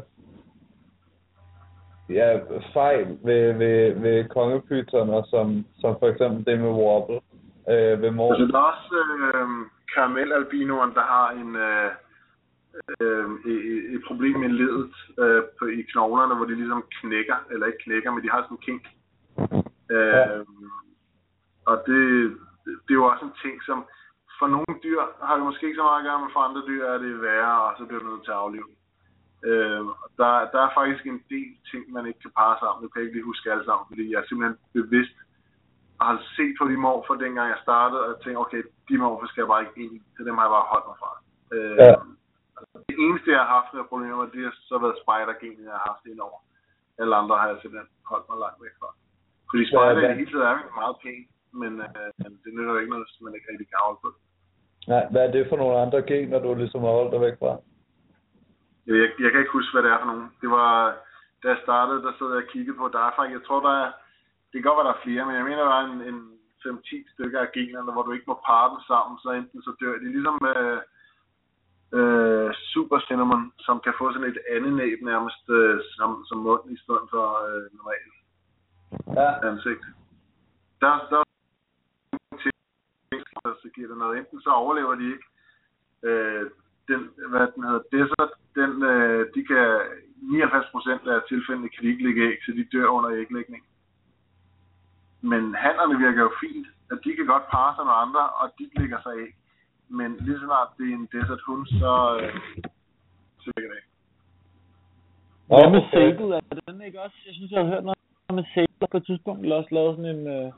ja, 2.08 2.38
fejl 2.72 3.18
ved, 3.22 3.52
ved, 3.52 4.00
ved 4.00 4.28
kongepyterne, 4.28 5.26
som, 5.26 5.64
som 5.80 5.96
for 5.98 6.08
eksempel 6.08 6.44
det 6.46 6.60
med 6.60 6.70
wobble 6.70 7.20
øh, 7.70 8.02
ved 8.02 8.10
mor? 8.10 8.32
Altså, 8.32 8.46
der 8.46 8.58
er 8.58 8.72
også 8.72 8.94
øh, 8.94 9.48
karamelalbinoen, 9.94 10.94
der 10.94 11.04
har 11.14 11.30
en, 11.30 11.56
øh, 11.56 11.90
øh, 13.00 13.26
et, 13.94 14.02
problem 14.06 14.36
med 14.40 14.48
ledet 14.48 14.94
øh, 15.22 15.42
på, 15.58 15.64
i 15.66 15.82
knoglerne, 15.92 16.34
hvor 16.34 16.44
de 16.44 16.54
ligesom 16.54 16.84
knækker, 17.00 17.36
eller 17.50 17.66
ikke 17.66 17.84
knækker, 17.84 18.10
men 18.12 18.22
de 18.24 18.30
har 18.30 18.42
sådan 18.42 18.56
en 18.56 18.66
kink. 18.66 18.84
Øh, 19.90 19.98
Ja. 19.98 20.42
Og 21.70 21.76
det, 21.86 22.00
det 22.84 22.90
er 22.92 23.00
jo 23.02 23.10
også 23.12 23.24
en 23.24 23.38
ting, 23.44 23.62
som 23.68 23.78
for 24.38 24.46
nogle 24.54 24.74
dyr 24.84 25.00
har 25.26 25.34
det 25.36 25.44
måske 25.44 25.66
ikke 25.66 25.80
så 25.80 25.86
meget 25.88 26.00
at 26.00 26.06
gøre, 26.08 26.20
men 26.20 26.30
for 26.34 26.40
andre 26.40 26.62
dyr 26.66 26.82
er 26.92 26.98
det 26.98 27.22
værre, 27.22 27.62
og 27.66 27.72
så 27.78 27.84
bliver 27.84 28.00
du 28.02 28.08
nødt 28.08 28.24
til 28.24 28.30
at 28.36 28.42
aflive. 28.44 28.70
Øh, 29.48 29.82
der, 30.20 30.30
der 30.52 30.60
er 30.66 30.76
faktisk 30.80 31.04
en 31.06 31.22
del 31.34 31.50
ting, 31.70 31.82
man 31.96 32.06
ikke 32.06 32.20
kan 32.24 32.36
parre 32.40 32.56
sammen. 32.60 32.82
Det 32.82 32.88
kan 32.92 33.00
jeg 33.00 33.06
ikke 33.06 33.16
lige 33.18 33.30
huske 33.30 33.52
alle 33.52 33.64
sammen, 33.68 33.86
fordi 33.90 34.04
jeg 34.12 34.18
er 34.20 34.26
simpelthen 34.28 34.58
bevidst 34.78 35.16
og 35.98 36.06
har 36.06 36.18
set 36.36 36.54
på 36.58 36.64
de 36.70 36.76
morfer, 36.86 37.14
dengang 37.24 37.48
jeg 37.54 37.60
startede, 37.66 38.02
og 38.08 38.14
tænkte, 38.22 38.42
okay, 38.44 38.62
de 38.88 38.98
morfer 38.98 39.26
skal 39.26 39.42
jeg 39.42 39.48
bare 39.52 39.62
ikke 39.64 39.80
ind 39.84 39.92
i, 39.98 40.00
så 40.16 40.20
dem 40.24 40.34
har 40.36 40.44
jeg 40.46 40.54
bare 40.56 40.70
holdt 40.72 40.86
mig 40.90 40.96
fra. 41.02 41.10
Øh, 41.54 41.76
Ja. 41.84 41.94
Det 42.90 42.96
eneste, 43.06 43.28
jeg 43.34 43.40
har 43.44 43.50
haft 43.56 43.70
med 43.74 43.90
problemer 43.92 44.16
med, 44.20 44.28
det 44.34 44.42
har 44.48 44.54
så 44.70 44.76
været 44.84 45.00
spider-genet, 45.02 45.68
jeg 45.68 45.76
har 45.78 45.86
haft 45.92 46.04
indover. 46.12 46.38
Alle 47.00 47.14
andre 47.20 47.34
har 47.40 47.48
jeg 47.50 47.58
simpelthen 47.60 47.90
holdt 48.10 48.26
mig 48.30 48.38
langt 48.44 48.60
væk 48.64 48.74
fra. 48.80 48.90
Fordi 49.48 49.62
spider 49.70 49.92
Ja, 49.92 49.98
i 49.98 50.02
det 50.10 50.20
hele 50.20 50.32
taget 50.32 50.48
er 50.50 50.78
meget 50.82 50.96
pæn, 51.02 51.24
men 51.62 51.72
øh, 51.86 52.08
men 52.22 52.30
det 52.42 52.50
nytter 52.56 52.80
ikke 52.80 52.92
noget, 52.92 53.06
hvis 53.06 53.24
man 53.24 53.36
ikke 53.36 53.48
rigtig 53.50 53.66
kan 53.68 53.78
afholde 53.82 54.02
på 54.04 54.08
det. 54.12 54.20
Nej, 54.92 55.04
hvad 55.12 55.22
er 55.24 55.32
det 55.36 55.50
for 55.50 55.58
nogle 55.62 55.76
andre 55.84 56.00
gener, 56.10 56.38
du 56.38 56.48
ligesom 56.54 56.82
har 56.86 56.94
holdt 56.98 57.12
dig 57.14 57.20
væk 57.26 57.36
fra? 57.40 57.52
Jeg, 58.86 58.96
jeg, 59.02 59.08
jeg 59.22 59.30
kan 59.30 59.40
ikke 59.42 59.56
huske, 59.58 59.72
hvad 59.72 59.82
det 59.84 59.92
er 59.92 60.00
for 60.02 60.10
nogen. 60.12 60.28
Det 60.42 60.50
var, 60.58 60.70
da 61.42 61.46
jeg 61.52 61.60
startede, 61.66 62.04
der 62.06 62.12
sad 62.18 62.28
jeg 62.34 62.44
og 62.44 62.50
kiggede 62.54 62.78
på, 62.80 62.84
der 62.94 63.00
er 63.06 63.12
faktisk, 63.16 63.36
jeg 63.38 63.46
tror, 63.46 63.60
der 63.68 63.74
er, 63.82 63.88
det 64.48 64.56
kan 64.56 64.66
godt 64.68 64.78
være, 64.78 64.88
der 64.90 64.96
er 64.96 65.04
flere, 65.06 65.24
men 65.26 65.36
jeg 65.38 65.46
mener, 65.48 65.62
der 65.68 65.76
er 65.78 65.84
en, 65.90 66.00
en 66.10 66.18
5-10 66.64 67.12
stykker 67.14 67.40
af 67.40 67.52
generne, 67.56 67.92
hvor 67.92 68.04
du 68.04 68.12
ikke 68.12 68.30
må 68.30 68.36
parre 68.48 68.70
dem 68.72 68.80
sammen, 68.90 69.16
så 69.22 69.28
enten 69.30 69.60
så 69.66 69.72
dør 69.80 69.94
de. 70.02 70.06
Ligesom 70.16 70.38
øh, 70.52 70.80
øh, 72.00 72.48
Super 72.72 72.98
Cinnamon, 73.06 73.52
som 73.58 73.80
kan 73.84 73.94
få 73.98 74.12
sådan 74.12 74.30
et 74.32 74.38
andet 74.54 74.72
næb 74.72 74.98
nærmest 75.02 75.44
øh, 75.58 75.80
som, 75.96 76.24
som 76.28 76.38
mund 76.38 76.64
i 76.76 76.78
stedet 76.82 77.06
for 77.12 77.24
øh, 77.46 77.64
normalt 77.78 78.16
Ja, 79.18 79.48
ansigt. 79.50 79.84
Der, 80.80 80.92
der 81.10 81.18
er 81.18 81.26
så 83.62 83.68
giver 83.74 83.88
det 83.88 83.98
noget. 83.98 84.18
Enten 84.18 84.40
så 84.40 84.50
overlever 84.50 84.94
de 84.94 85.06
ikke. 85.14 85.26
Øh, 86.08 86.50
den, 86.88 87.00
hvad 87.30 87.46
den 87.54 87.62
hedder, 87.68 87.82
Desert, 87.92 88.32
den, 88.54 88.72
øh, 88.82 89.20
de 89.34 89.40
kan, 89.50 89.64
99% 90.16 91.10
af 91.14 91.20
tilfældene 91.28 91.68
kan 91.68 91.82
de 91.84 91.88
ikke 91.88 92.04
lægge 92.06 92.22
æg, 92.28 92.38
så 92.44 92.52
de 92.52 92.64
dør 92.72 92.88
under 92.96 93.10
æglægning. 93.10 93.62
Men 95.20 95.54
hannerne 95.54 95.98
virker 95.98 96.22
jo 96.22 96.32
fint, 96.40 96.66
at 96.90 96.98
de 97.04 97.16
kan 97.16 97.26
godt 97.26 97.46
parre 97.52 97.74
sig 97.76 97.84
med 97.84 97.96
andre, 98.04 98.30
og 98.30 98.46
de 98.58 98.70
lægger 98.76 99.00
sig 99.02 99.12
æg. 99.24 99.34
Men 99.88 100.16
lige 100.24 100.38
så 100.38 100.44
snart 100.44 100.68
det 100.78 100.86
er 100.90 100.94
en 100.94 101.08
desert 101.12 101.42
hund, 101.46 101.66
så, 101.66 101.92
øh, 102.20 102.34
så 103.42 103.48
virker 103.56 103.70
det 103.72 103.78
ikke. 103.80 103.92
Hvad 105.46 105.70
med 105.74 105.82
okay. 105.82 105.92
Sable? 105.92 106.36
Er 106.36 106.72
den 106.72 106.80
ikke 106.88 107.02
også? 107.06 107.16
Jeg 107.26 107.34
synes, 107.34 107.50
jeg 107.52 107.60
har 107.62 107.70
hørt 107.72 107.84
noget 107.84 107.98
med 108.40 108.46
Sable 108.54 108.88
på 108.92 108.96
et 109.00 109.06
tidspunkt. 109.06 109.40
Eller 109.42 109.56
også 109.60 109.72
lavet 109.76 109.96
sådan 109.96 110.12
en... 110.16 110.22
Øh... 110.36 110.48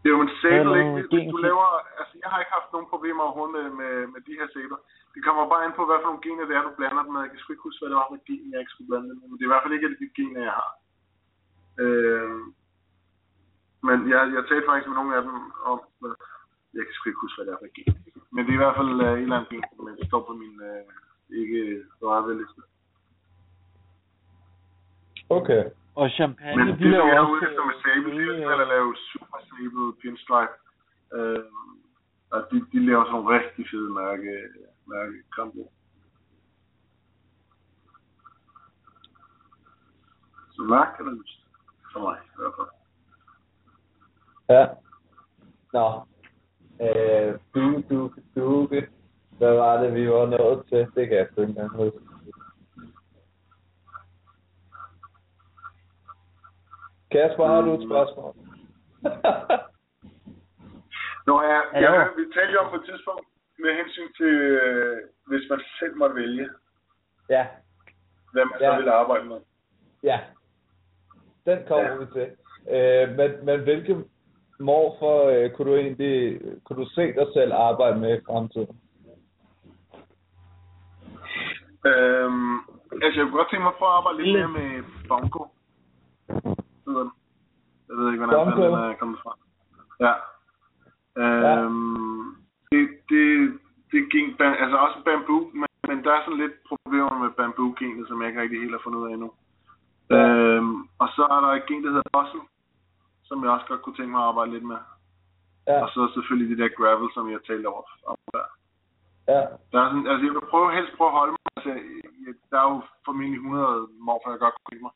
Det 0.00 0.08
er 0.10 0.16
jo 0.18 0.24
en 0.26 0.34
Ja, 0.44 0.62
noget 0.62 0.78
ikke? 0.80 0.92
Hvis- 1.14 1.32
du 1.34 1.38
laver, 1.48 1.68
altså 2.00 2.14
jeg 2.22 2.28
har 2.32 2.38
ikke 2.42 2.56
haft 2.58 2.70
nogen 2.74 2.88
problemer 2.92 3.22
overhovedet 3.26 3.54
med, 3.58 3.66
med, 3.80 3.92
med 4.12 4.20
de 4.26 4.38
her 4.38 4.46
sæbler. 4.54 4.80
Det 5.14 5.20
kommer 5.26 5.42
bare 5.52 5.64
ind 5.66 5.74
på, 5.76 5.82
hvad 5.86 5.98
for 6.00 6.08
nogle 6.10 6.24
gener 6.26 6.44
det 6.48 6.54
er, 6.56 6.62
du 6.68 6.72
blander 6.78 7.02
dem 7.04 7.12
med. 7.14 7.22
Jeg 7.24 7.30
kan 7.30 7.40
sgu 7.40 7.50
ikke 7.52 7.66
huske, 7.68 7.80
hvad 7.80 7.90
det 7.92 8.00
var 8.02 8.12
med 8.14 8.22
gen, 8.28 8.52
jeg 8.52 8.60
ikke 8.62 8.74
skulle 8.74 8.90
blande 8.90 9.08
dem 9.10 9.16
med. 9.20 9.26
Men 9.28 9.34
det 9.36 9.42
er 9.44 9.48
i 9.50 9.52
hvert 9.54 9.64
fald 9.64 9.76
ikke 9.76 10.00
de 10.02 10.16
gener, 10.18 10.42
jeg 10.48 10.54
har. 10.60 10.70
Øh, 11.84 12.30
men 13.88 13.98
jeg, 14.12 14.20
jeg 14.36 14.42
talte 14.48 14.68
faktisk 14.68 14.88
med 14.88 14.98
nogle 14.98 15.16
af 15.18 15.22
dem 15.26 15.34
om, 15.72 15.78
jeg 16.76 16.84
kan 16.84 16.94
sgu 16.94 17.04
ikke 17.08 17.24
huske, 17.24 17.36
hvad 17.38 17.46
det 17.46 17.54
er 17.54 17.62
for 17.62 17.74
gen. 17.76 17.92
Men 18.34 18.40
det 18.44 18.50
er 18.52 18.58
i 18.58 18.64
hvert 18.64 18.78
fald 18.78 18.92
uh, 19.06 19.12
en 19.16 19.26
eller 19.26 19.36
anden 19.36 19.50
gen, 19.52 19.64
men 19.86 19.92
det 19.98 20.06
står 20.10 20.22
på 20.28 20.32
min 20.42 20.54
uh, 20.70 20.82
ikke 21.40 21.60
rørveliste. 22.02 22.62
Okay. 25.38 25.64
Og 25.94 26.10
champagne, 26.10 26.56
Men 26.56 26.66
de 26.66 26.72
det, 26.72 26.80
som 26.80 26.90
laver 26.90 27.06
jeg 27.06 27.16
er 27.16 27.30
ude 27.32 27.42
efter 27.48 27.64
med 27.68 27.76
Sable, 27.82 28.12
det 28.18 28.42
er 28.42 28.54
øh, 28.54 28.60
at 28.60 28.68
lave 28.68 28.96
super 29.12 29.38
sable 29.48 29.86
pinstripe. 30.00 30.56
Øh, 31.16 31.44
og 32.30 32.40
de, 32.50 32.56
de 32.72 32.86
laver 32.86 33.04
sådan 33.04 33.14
nogle 33.14 33.38
rigtig 33.38 33.66
fede 33.70 33.90
mærke, 33.92 34.32
mærke 34.86 35.16
kombo. 35.36 35.72
Så 40.54 40.62
mørk 40.62 40.98
eller 40.98 41.12
lyst? 41.12 41.40
For 41.92 42.00
mig 42.00 42.18
i 42.24 42.36
hvert 42.36 42.54
fald. 42.58 42.72
Ja. 44.48 44.64
Nå. 45.72 45.86
Øh, 46.80 47.38
du, 47.54 47.82
du, 47.90 48.12
du, 48.36 48.68
Hvad 49.38 49.54
var 49.54 49.82
det, 49.82 49.94
vi 49.94 50.10
var 50.10 50.26
nået 50.26 50.66
til? 50.68 50.78
Det 50.78 51.08
kan 51.08 51.16
jeg 51.16 51.26
ikke 51.30 51.42
engang 51.42 51.76
huske. 51.76 51.98
Kasper, 57.10 57.46
har 57.46 57.60
du 57.60 57.74
et 57.74 57.86
spørgsmål? 57.88 58.34
Nå, 61.26 61.42
ja, 61.42 61.60
ja, 61.74 62.04
vi 62.16 62.22
talte 62.34 62.52
jo 62.52 62.58
om 62.60 62.70
på 62.70 62.76
et 62.76 62.84
tidspunkt 62.90 63.26
med 63.58 63.70
hensyn 63.76 64.12
til, 64.16 64.34
øh, 64.64 64.96
hvis 65.26 65.50
man 65.50 65.60
selv 65.78 65.96
måtte 65.96 66.14
vælge, 66.16 66.48
ja, 67.30 67.46
hvad 68.32 68.44
man 68.44 68.58
Ja. 68.60 68.70
så 68.70 68.76
ville 68.76 68.92
arbejde 68.92 69.24
med. 69.24 69.40
ja. 70.02 70.20
Den 71.46 71.58
kommer 71.68 71.90
Ja. 71.90 71.96
vi 71.96 72.06
til. 72.12 72.28
Øh, 72.74 73.16
men, 73.16 73.44
men 73.44 73.60
hvilke 73.62 74.04
morfor 74.58 75.28
øh, 75.30 75.50
kunne 75.50 75.70
du 75.70 75.76
egentlig 75.76 76.40
kunne 76.64 76.84
du 76.84 76.88
se 76.88 77.02
dig 77.02 77.26
selv 77.34 77.52
arbejde 77.52 78.00
med 78.00 78.18
i 78.18 78.24
fremtiden? 78.26 78.76
Øhm, 81.86 82.56
altså, 83.02 83.16
jeg 83.16 83.24
kunne 83.24 83.38
godt 83.40 83.50
tænke 83.50 83.62
mig 83.62 83.74
at 83.74 83.78
prøve 83.78 83.92
at 83.92 83.98
arbejde 83.98 84.18
lidt 84.22 84.36
mere 84.38 84.52
med 84.58 84.70
bongo. 85.08 85.42
Jeg 87.88 87.94
ved 87.98 88.06
ikke, 88.12 88.24
hvordan 88.24 88.38
Bongo? 88.38 88.62
den 88.66 88.90
er 88.90 89.00
kommet 89.00 89.18
fra. 89.22 89.32
Ja. 90.06 90.14
Øhm, 91.22 92.24
det, 92.70 92.82
det, 93.10 93.28
det 93.92 94.00
gik, 94.12 94.26
altså 94.62 94.76
også 94.86 94.98
bamboo, 95.04 95.50
men, 95.60 95.70
men 95.88 96.04
der 96.04 96.12
er 96.12 96.22
sådan 96.24 96.42
lidt 96.44 96.56
problemer 96.68 97.18
med 97.22 97.30
bamboo-genet, 97.38 98.08
som 98.08 98.20
jeg 98.20 98.28
ikke 98.28 98.42
rigtig 98.42 98.60
helt 98.60 98.76
har 98.76 98.84
fundet 98.84 99.00
ud 99.00 99.08
af 99.08 99.12
endnu. 99.12 99.30
Ja. 100.10 100.16
Øhm, 100.16 100.76
og 101.02 101.08
så 101.16 101.22
er 101.34 101.40
der 101.44 101.50
et 101.52 101.66
gen, 101.68 101.84
der 101.84 101.90
hedder 101.94 102.12
Bossel, 102.12 102.40
som 103.28 103.42
jeg 103.44 103.50
også 103.50 103.66
godt 103.68 103.82
kunne 103.82 103.96
tænke 103.96 104.12
mig 104.12 104.20
at 104.22 104.28
arbejde 104.30 104.52
lidt 104.52 104.64
med. 104.72 104.80
Ja, 105.70 105.78
Og 105.82 105.88
så 105.94 106.00
selvfølgelig 106.14 106.48
det 106.50 106.58
der 106.62 106.76
gravel, 106.78 107.08
som 107.14 107.24
jeg 107.34 107.40
talte 107.46 107.66
over 107.66 107.82
om 108.12 108.16
der. 108.36 108.46
ja, 109.32 109.40
Der 109.72 109.78
er 109.82 109.88
sådan, 109.90 110.06
altså 110.10 110.22
jeg 110.26 110.34
vil 110.36 110.50
prøve, 110.52 110.74
helst 110.78 110.92
prøve 110.98 111.10
at 111.12 111.18
holde 111.20 111.32
mig. 111.36 111.42
Altså, 111.56 111.70
jeg- 112.24 112.40
der 112.50 112.58
er 112.62 112.68
jo 112.72 112.78
formentlig 113.06 113.40
100 113.40 113.88
morfer, 114.08 114.30
jeg 114.30 114.40
godt 114.44 114.54
kunne 114.54 114.70
tænke 114.70 114.84
mig. 114.88 114.94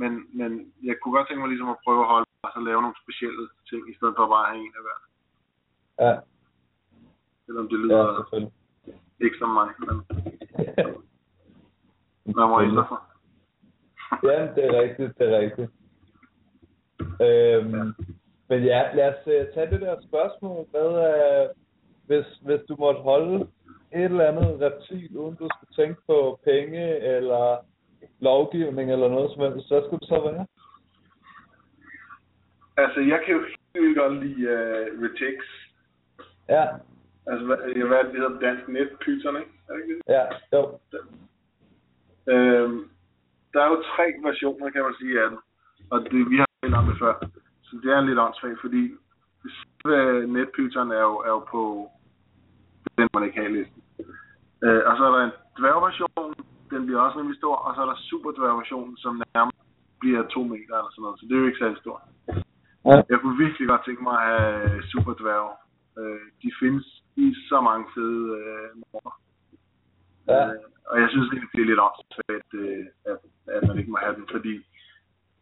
Men, 0.00 0.12
men 0.38 0.50
jeg 0.88 0.94
kunne 0.96 1.14
godt 1.16 1.26
tænke 1.28 1.40
mig 1.42 1.48
ligesom 1.52 1.68
at 1.74 1.82
prøve 1.84 2.00
at 2.04 2.10
holde 2.14 2.26
mig, 2.30 2.40
og 2.48 2.52
så 2.54 2.60
lave 2.68 2.82
nogle 2.82 3.00
specielle 3.04 3.44
ting, 3.70 3.82
i 3.92 3.94
stedet 3.98 4.14
for 4.16 4.26
bare 4.34 4.44
at 4.46 4.50
have 4.52 4.60
en 4.66 4.74
af 4.78 4.82
hver. 4.86 4.98
ja, 6.06 6.12
Selvom 7.46 7.68
det 7.68 7.78
lyder 7.78 8.26
ja, 8.32 8.94
ikke 9.24 9.38
som 9.38 9.50
mig, 9.58 9.68
men 9.78 9.94
man 12.38 12.48
må 12.50 12.56
ændre 12.68 12.84
sig. 12.92 13.00
Ja, 14.28 14.38
det 14.54 14.62
er 14.68 14.80
rigtigt, 14.82 15.18
det 15.18 15.24
er 15.34 15.38
rigtigt. 15.44 15.70
Øhm, 17.20 17.94
men 18.48 18.64
ja, 18.64 18.94
lad 18.94 19.08
os 19.08 19.26
uh, 19.26 19.54
tage 19.54 19.70
det 19.70 19.80
der 19.80 19.96
spørgsmål 20.08 20.66
med, 20.72 20.88
uh, 20.88 21.56
hvis, 22.06 22.26
hvis 22.42 22.60
du 22.68 22.76
måtte 22.78 23.00
holde 23.00 23.46
et 23.92 24.04
eller 24.04 24.28
andet 24.28 24.60
reptil, 24.60 25.16
uden 25.16 25.36
du 25.36 25.48
skulle 25.54 25.84
tænke 25.84 26.00
på 26.06 26.40
penge 26.44 26.96
eller 26.96 27.56
lovgivning 28.20 28.92
eller 28.92 29.08
noget 29.08 29.30
som 29.34 29.42
helst, 29.42 29.68
så 29.68 29.82
skulle 29.86 30.00
det 30.00 30.08
så 30.08 30.20
være? 30.20 30.46
Altså, 32.76 33.00
jeg 33.00 33.20
kan 33.24 33.34
jo 33.34 33.42
helt 33.74 33.98
godt 33.98 34.26
lide 34.26 34.42
uh, 34.52 35.02
Retex. 35.02 35.38
Ja, 36.48 36.66
Altså, 37.26 37.46
hvad, 37.46 37.56
hvad 37.88 37.98
er 37.98 38.02
det, 38.02 38.12
hedder 38.12 38.40
dansk? 38.40 38.68
Netpyterne, 38.68 39.38
ikke? 39.38 39.52
Er 39.68 39.72
det 39.72 39.82
ikke 39.82 39.94
det? 39.94 40.02
ja, 40.08 40.24
jo. 40.52 40.60
Øhm, 42.32 42.90
der 43.52 43.60
er 43.62 43.68
jo 43.74 43.82
tre 43.82 44.06
versioner, 44.28 44.70
kan 44.70 44.82
man 44.82 44.94
sige, 45.00 45.22
af 45.22 45.30
den. 45.30 45.38
Og 45.90 46.00
det, 46.00 46.30
vi 46.30 46.36
har 46.36 46.49
talt 46.62 46.74
om 46.74 46.86
det 46.86 46.98
før. 46.98 47.14
Så 47.62 47.72
det 47.82 47.90
er 47.92 48.00
lidt 48.00 48.18
åndssvagt, 48.18 48.60
fordi 48.60 48.82
netpyteren 50.36 50.90
er 50.90 51.04
jo, 51.10 51.16
er 51.28 51.32
jo 51.36 51.42
på 51.54 51.62
den, 52.98 53.08
man 53.14 53.24
ikke 53.24 53.40
har 53.40 53.48
listen. 53.48 53.82
Øh, 54.64 54.82
og 54.88 54.92
så 54.96 55.02
er 55.08 55.12
der 55.16 55.22
en 55.24 55.36
dværgversion, 55.58 56.34
den 56.70 56.86
bliver 56.86 57.00
også 57.00 57.18
rimelig 57.18 57.38
stor, 57.38 57.56
og 57.56 57.74
så 57.74 57.80
er 57.82 57.86
der 57.86 57.96
superdværversionen, 58.08 58.96
som 58.96 59.22
nærmest 59.34 59.58
bliver 60.00 60.22
2 60.22 60.42
meter 60.42 60.74
eller 60.78 60.92
sådan 60.92 61.02
noget, 61.02 61.20
så 61.20 61.26
det 61.26 61.34
er 61.34 61.40
jo 61.42 61.46
ikke 61.50 61.62
særlig 61.62 61.78
stort. 61.78 62.02
Ja. 62.86 62.96
Jeg 63.12 63.18
kunne 63.20 63.38
virkelig 63.44 63.68
godt 63.68 63.84
tænke 63.84 64.02
mig 64.02 64.16
at 64.22 64.42
have 64.68 64.82
superdværge. 64.92 65.52
Øh, 65.98 66.26
de 66.42 66.50
findes 66.60 66.86
i 67.16 67.26
så 67.50 67.60
mange 67.68 67.86
fede 67.94 68.24
øh, 68.40 68.68
numre. 68.80 69.12
Ja. 70.28 70.40
Øh, 70.46 70.64
og 70.90 70.96
jeg 71.02 71.08
synes 71.10 71.28
egentlig, 71.28 71.52
det 71.54 71.62
er 71.62 71.70
lidt 71.70 71.84
åndssvagt, 71.86 72.52
øh, 72.62 72.84
at, 73.10 73.18
at 73.54 73.62
man 73.68 73.78
ikke 73.78 73.90
må 73.90 73.98
have 74.04 74.14
den, 74.18 74.26
fordi 74.34 74.54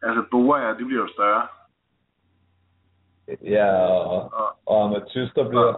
altså 0.03 0.23
boaer, 0.31 0.77
de 0.79 0.85
bliver 0.85 1.03
jo 1.03 1.09
større. 1.09 1.47
Ja, 3.43 3.71
og, 3.87 4.33
Og, 4.33 4.57
og 4.67 4.85
ametyster 4.85 5.49
bliver... 5.49 5.71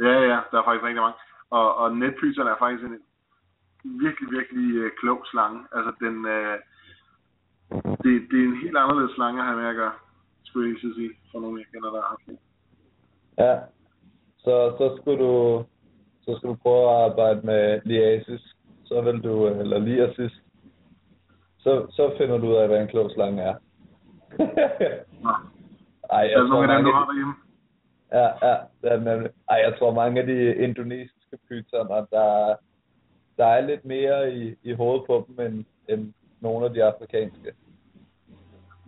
ja, 0.00 0.20
ja, 0.30 0.38
der 0.50 0.58
er 0.58 0.64
faktisk 0.64 0.84
rigtig 0.84 1.02
mange. 1.02 1.18
Og, 1.50 1.76
og 1.76 1.96
netpyserne 1.96 2.50
er 2.50 2.58
faktisk 2.58 2.84
en 2.84 2.98
virkelig, 3.84 4.30
virkelig 4.30 4.74
øh, 4.74 4.90
klog 5.00 5.20
slange. 5.26 5.60
Altså, 5.72 5.92
den, 6.00 6.26
øh, 6.26 6.58
det, 8.02 8.12
det 8.30 8.38
er 8.40 8.48
en 8.50 8.60
helt 8.62 8.76
anderledes 8.76 9.14
slange 9.14 9.40
at 9.40 9.46
have 9.46 9.58
med 9.60 9.68
at 9.68 9.76
gøre, 9.76 9.92
skulle 10.44 10.68
jeg 10.68 10.76
ikke 10.76 10.94
sige, 10.94 11.10
for 11.32 11.40
nogen, 11.40 11.58
jeg 11.58 11.66
kender, 11.72 11.90
der 11.90 12.00
har 12.00 12.08
haft 12.08 12.26
det. 12.26 12.38
Ja. 13.38 13.54
Så, 14.38 14.54
så 14.78 14.96
skulle 15.00 15.24
du 15.24 15.64
så 16.22 16.36
skulle 16.36 16.54
du 16.54 16.62
prøve 16.62 16.90
at 16.90 17.10
arbejde 17.10 17.46
med 17.46 17.80
liasis. 17.84 18.56
Så 18.84 19.00
vil 19.00 19.20
du, 19.24 19.46
eller 19.46 19.78
liasis. 19.78 20.32
Så, 21.62 21.86
så 21.90 22.14
finder 22.18 22.38
du 22.38 22.46
ud 22.46 22.54
af, 22.54 22.68
hvad 22.68 22.80
en 22.80 22.88
klog 22.88 23.10
slange 23.10 23.42
er. 23.42 23.54
Ej, 26.12 26.30
jeg 26.30 26.38
tror, 26.38 26.66
mange 26.66 26.84
du 26.84 26.88
af 26.88 26.94
har 26.94 27.04
de, 27.04 27.06
derhjemme? 27.06 27.34
ja, 28.12 28.48
ja, 28.48 28.56
det 28.82 28.92
er 28.92 29.00
nemlig. 29.00 29.30
Ej, 29.48 29.56
jeg 29.56 29.74
tror 29.78 29.94
mange 29.94 30.20
af 30.20 30.26
de 30.26 30.54
indonesiske 30.54 31.38
pytoner, 31.48 32.06
der, 32.10 32.56
der 33.36 33.46
er 33.46 33.60
lidt 33.60 33.84
mere 33.84 34.34
i, 34.34 34.54
i 34.62 34.72
hovedet 34.72 35.06
på 35.06 35.26
dem, 35.28 35.46
end, 35.46 35.64
end 35.88 36.12
nogle 36.40 36.66
af 36.66 36.72
de 36.72 36.84
afrikanske. 36.84 37.52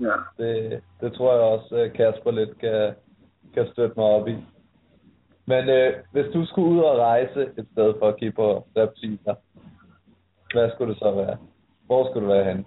Ja. 0.01 0.15
Det, 0.39 0.83
det 1.01 1.13
tror 1.13 1.33
jeg 1.33 1.43
også, 1.43 1.77
øh, 1.77 1.93
Kasper 1.93 2.31
lidt 2.31 2.59
kan, 2.59 2.95
kan 3.55 3.67
støtte 3.73 3.95
mig 3.97 4.07
op 4.07 4.29
i. 4.29 4.37
Men 5.47 5.69
øh, 5.69 5.93
hvis 6.13 6.27
du 6.33 6.47
skulle 6.47 6.69
ud 6.69 6.79
og 6.79 6.99
rejse 6.99 7.41
et 7.43 7.67
sted 7.73 7.95
for 7.99 8.09
at 8.09 8.17
kigge 8.17 8.35
på 8.35 8.67
reptiler, 8.77 9.35
hvad 10.53 10.71
skulle 10.71 10.93
det 10.93 10.99
så 10.99 11.11
være? 11.11 11.37
Hvor 11.93 12.05
skulle 12.11 12.27
du 12.27 12.33
være 12.33 12.45
henne? 12.45 12.65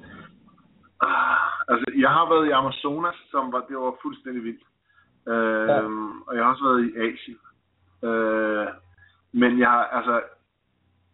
Ah, 1.02 1.45
Altså, 1.68 1.85
jeg 2.03 2.10
har 2.10 2.26
været 2.34 2.47
i 2.47 2.52
Amazonas, 2.60 3.15
som 3.31 3.52
var, 3.52 3.65
det 3.69 3.77
var 3.77 3.95
fuldstændig 4.02 4.43
vildt. 4.43 4.65
Øhm, 5.27 5.69
Ja. 5.69 5.80
Og 6.27 6.35
jeg 6.35 6.43
har 6.43 6.52
også 6.52 6.64
været 6.69 6.81
i 6.88 6.91
Asien. 7.06 7.39
Øh, 8.10 8.68
men 9.41 9.60
jeg 9.60 9.69
har, 9.69 9.84
altså, 9.97 10.22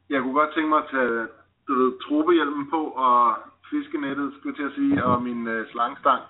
jeg 0.10 0.22
kunne 0.22 0.34
godt 0.34 0.54
tænke 0.54 0.70
mig 0.70 0.78
at 0.84 0.90
tage, 0.92 1.28
du 1.68 1.74
ved, 1.80 1.92
trobehjelmen 2.08 2.70
på 2.70 2.82
og 3.06 3.36
fiskenettet, 3.70 4.34
skulle 4.34 4.52
jeg 4.52 4.58
til 4.60 4.70
at 4.72 4.78
sige, 4.80 5.06
og 5.06 5.22
min 5.22 5.48
øh, 5.48 5.68
slangstang. 5.72 6.22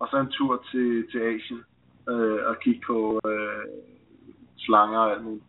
Og 0.00 0.08
så 0.10 0.16
en 0.16 0.30
tur 0.30 0.64
til, 0.70 1.10
til 1.10 1.18
Asien 1.18 1.64
øh, 2.08 2.38
og 2.48 2.58
kigge 2.60 2.80
på 2.86 3.20
øh, 3.30 3.64
slanger 4.58 4.98
og 4.98 5.10
alt 5.12 5.24
muligt. 5.24 5.44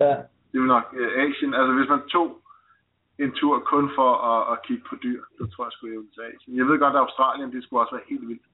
Ja, 0.00 0.14
Det 0.52 0.60
vil 0.60 0.66
nok 0.76 0.86
øh, 0.96 1.10
Asien, 1.22 1.54
altså 1.54 1.72
hvis 1.72 1.88
man 1.88 2.02
tog 2.08 2.40
en 3.18 3.32
tur 3.40 3.58
kun 3.72 3.90
for 3.94 4.10
at, 4.32 4.52
at 4.52 4.62
kigge 4.66 4.84
på 4.90 4.96
dyr, 5.02 5.22
så 5.38 5.44
tror 5.52 5.64
jeg 5.64 5.72
ville 5.90 6.08
til 6.14 6.22
Asien. 6.30 6.56
Jeg 6.56 6.66
ved 6.66 6.78
godt, 6.78 6.94
at 6.96 7.00
Australien, 7.00 7.52
det 7.52 7.64
skulle 7.64 7.80
også 7.82 7.94
være 7.96 8.10
helt 8.12 8.28
vildt. 8.28 8.46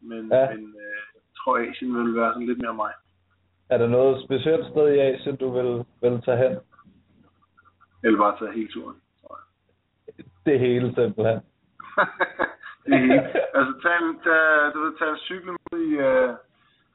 Men, 0.00 0.22
Ja. 0.32 0.50
men 0.54 0.62
øh, 0.84 1.00
jeg 1.14 1.22
tror, 1.38 1.58
Asien 1.58 1.94
ville 1.98 2.20
være 2.20 2.32
sådan 2.32 2.46
lidt 2.46 2.60
mere 2.62 2.74
mig. 2.74 2.92
er 3.70 3.78
der 3.78 3.86
noget 3.88 4.24
specielt 4.24 4.66
sted 4.70 4.86
i 4.94 4.98
Asien, 4.98 5.36
du 5.36 5.48
vil, 5.56 5.70
vil 6.02 6.22
tage 6.22 6.38
hen? 6.44 6.58
Eller 8.04 8.18
bare 8.18 8.38
tage 8.38 8.52
hele 8.52 8.68
turen, 8.72 8.96
tror 9.20 9.38
jeg. 9.38 10.24
Det 10.46 10.60
hele 10.60 10.86
simpelthen. 10.94 11.40
det 12.86 12.98
helt. 13.06 13.26
Altså, 13.58 13.72
tag 13.82 13.96
en, 14.02 14.18
tag, 14.26 14.72
du 14.74 14.78
ved, 14.80 14.92
tag 14.98 15.10
en 15.10 15.16
cykel 15.28 15.50
med 15.52 15.78
i 15.88 15.90
øh, 16.08 16.30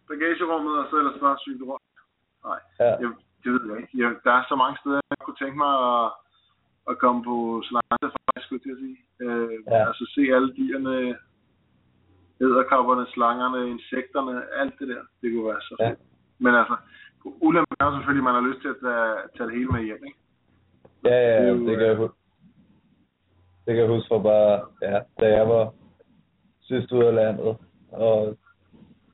bagagerummet, 0.09 0.73
og 0.79 0.85
så 0.89 0.95
ellers 0.97 1.19
bare 1.19 1.37
cykle 1.45 1.65
rundt. 1.71 1.83
Nej, 2.45 2.59
Ja. 2.79 2.91
jeg, 3.03 3.09
det 3.43 3.49
ved 3.53 3.63
jeg 3.71 3.77
ikke. 3.81 3.93
Jeg, 4.01 4.09
der 4.23 4.31
er 4.39 4.43
så 4.49 4.55
mange 4.55 4.77
steder, 4.81 4.99
jeg 5.09 5.17
kunne 5.25 5.39
tænke 5.43 5.57
mig 5.65 5.73
at, 5.91 6.11
at 6.89 6.95
komme 7.03 7.19
på 7.29 7.35
slange, 7.67 8.07
faktisk, 8.13 8.45
skulle 8.45 8.61
jeg 8.61 8.65
til 8.67 8.75
at 8.77 8.81
sige. 8.85 8.97
Øh, 9.25 9.57
Ja. 9.73 9.87
Altså, 9.87 10.03
se 10.15 10.21
alle 10.35 10.49
dyrene, 10.59 10.95
æderkopperne, 12.43 13.05
slangerne, 13.15 13.59
insekterne, 13.73 14.35
alt 14.61 14.75
det 14.79 14.87
der. 14.87 15.03
Det 15.21 15.27
kunne 15.31 15.47
være 15.51 15.61
så 15.69 15.75
Ja. 15.79 15.89
fedt. 15.89 15.99
Men 16.43 16.53
altså, 16.61 16.75
ulempen 17.47 17.75
er 17.79 17.91
selvfølgelig, 17.95 18.23
at 18.23 18.29
man 18.29 18.37
har 18.39 18.47
lyst 18.49 18.61
til 18.61 18.71
at 18.75 18.79
tage, 18.85 19.13
tage 19.35 19.47
det 19.49 19.55
hele 19.57 19.71
med 19.75 19.83
hjem, 19.89 20.03
ikke? 20.09 20.19
Ja, 21.05 21.15
ja, 21.27 21.37
Det 21.37 21.47
ja, 21.47 21.49
jo, 21.53 21.67
det 21.67 21.77
kan 21.77 21.87
jeg 21.87 21.95
huske. 22.03 22.17
Det 23.65 23.71
kan 23.75 23.83
jeg 23.83 23.91
huske 23.95 24.07
fra 24.11 24.19
bare, 24.31 24.53
ja, 24.81 24.97
da 25.19 25.25
jeg 25.37 25.47
var 25.49 25.73
sidst 26.69 26.91
ude 26.91 27.07
af 27.07 27.15
landet, 27.15 27.57
og 27.91 28.37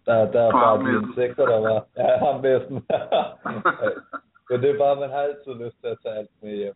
der, 0.05 0.31
der 0.31 0.41
er 0.47 0.51
bare 0.51 0.77
de 0.83 0.91
insekter, 1.07 1.45
der 1.45 1.59
var, 1.59 1.77
ja, 1.97 2.09
hammessen. 2.25 2.75
Men 4.49 4.61
det 4.61 4.69
er 4.69 4.77
bare, 4.77 4.99
man 4.99 5.09
har 5.09 5.21
altid 5.27 5.53
lyst 5.65 5.77
til 5.81 5.87
at 5.87 5.97
tage 6.03 6.15
alt 6.15 6.29
med 6.41 6.55
hjem, 6.55 6.73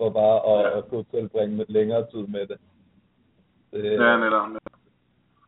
for 0.00 0.10
bare 0.20 0.38
at, 0.52 0.60
Ja. 0.72 0.78
at 0.78 0.84
kunne 0.88 1.04
tilbringe 1.14 1.56
lidt 1.56 1.70
længere 1.70 2.06
tid 2.12 2.24
med 2.34 2.46
det. 2.50 2.58
Det, 3.72 3.84
Ja, 4.04 4.16
netop. 4.24 4.46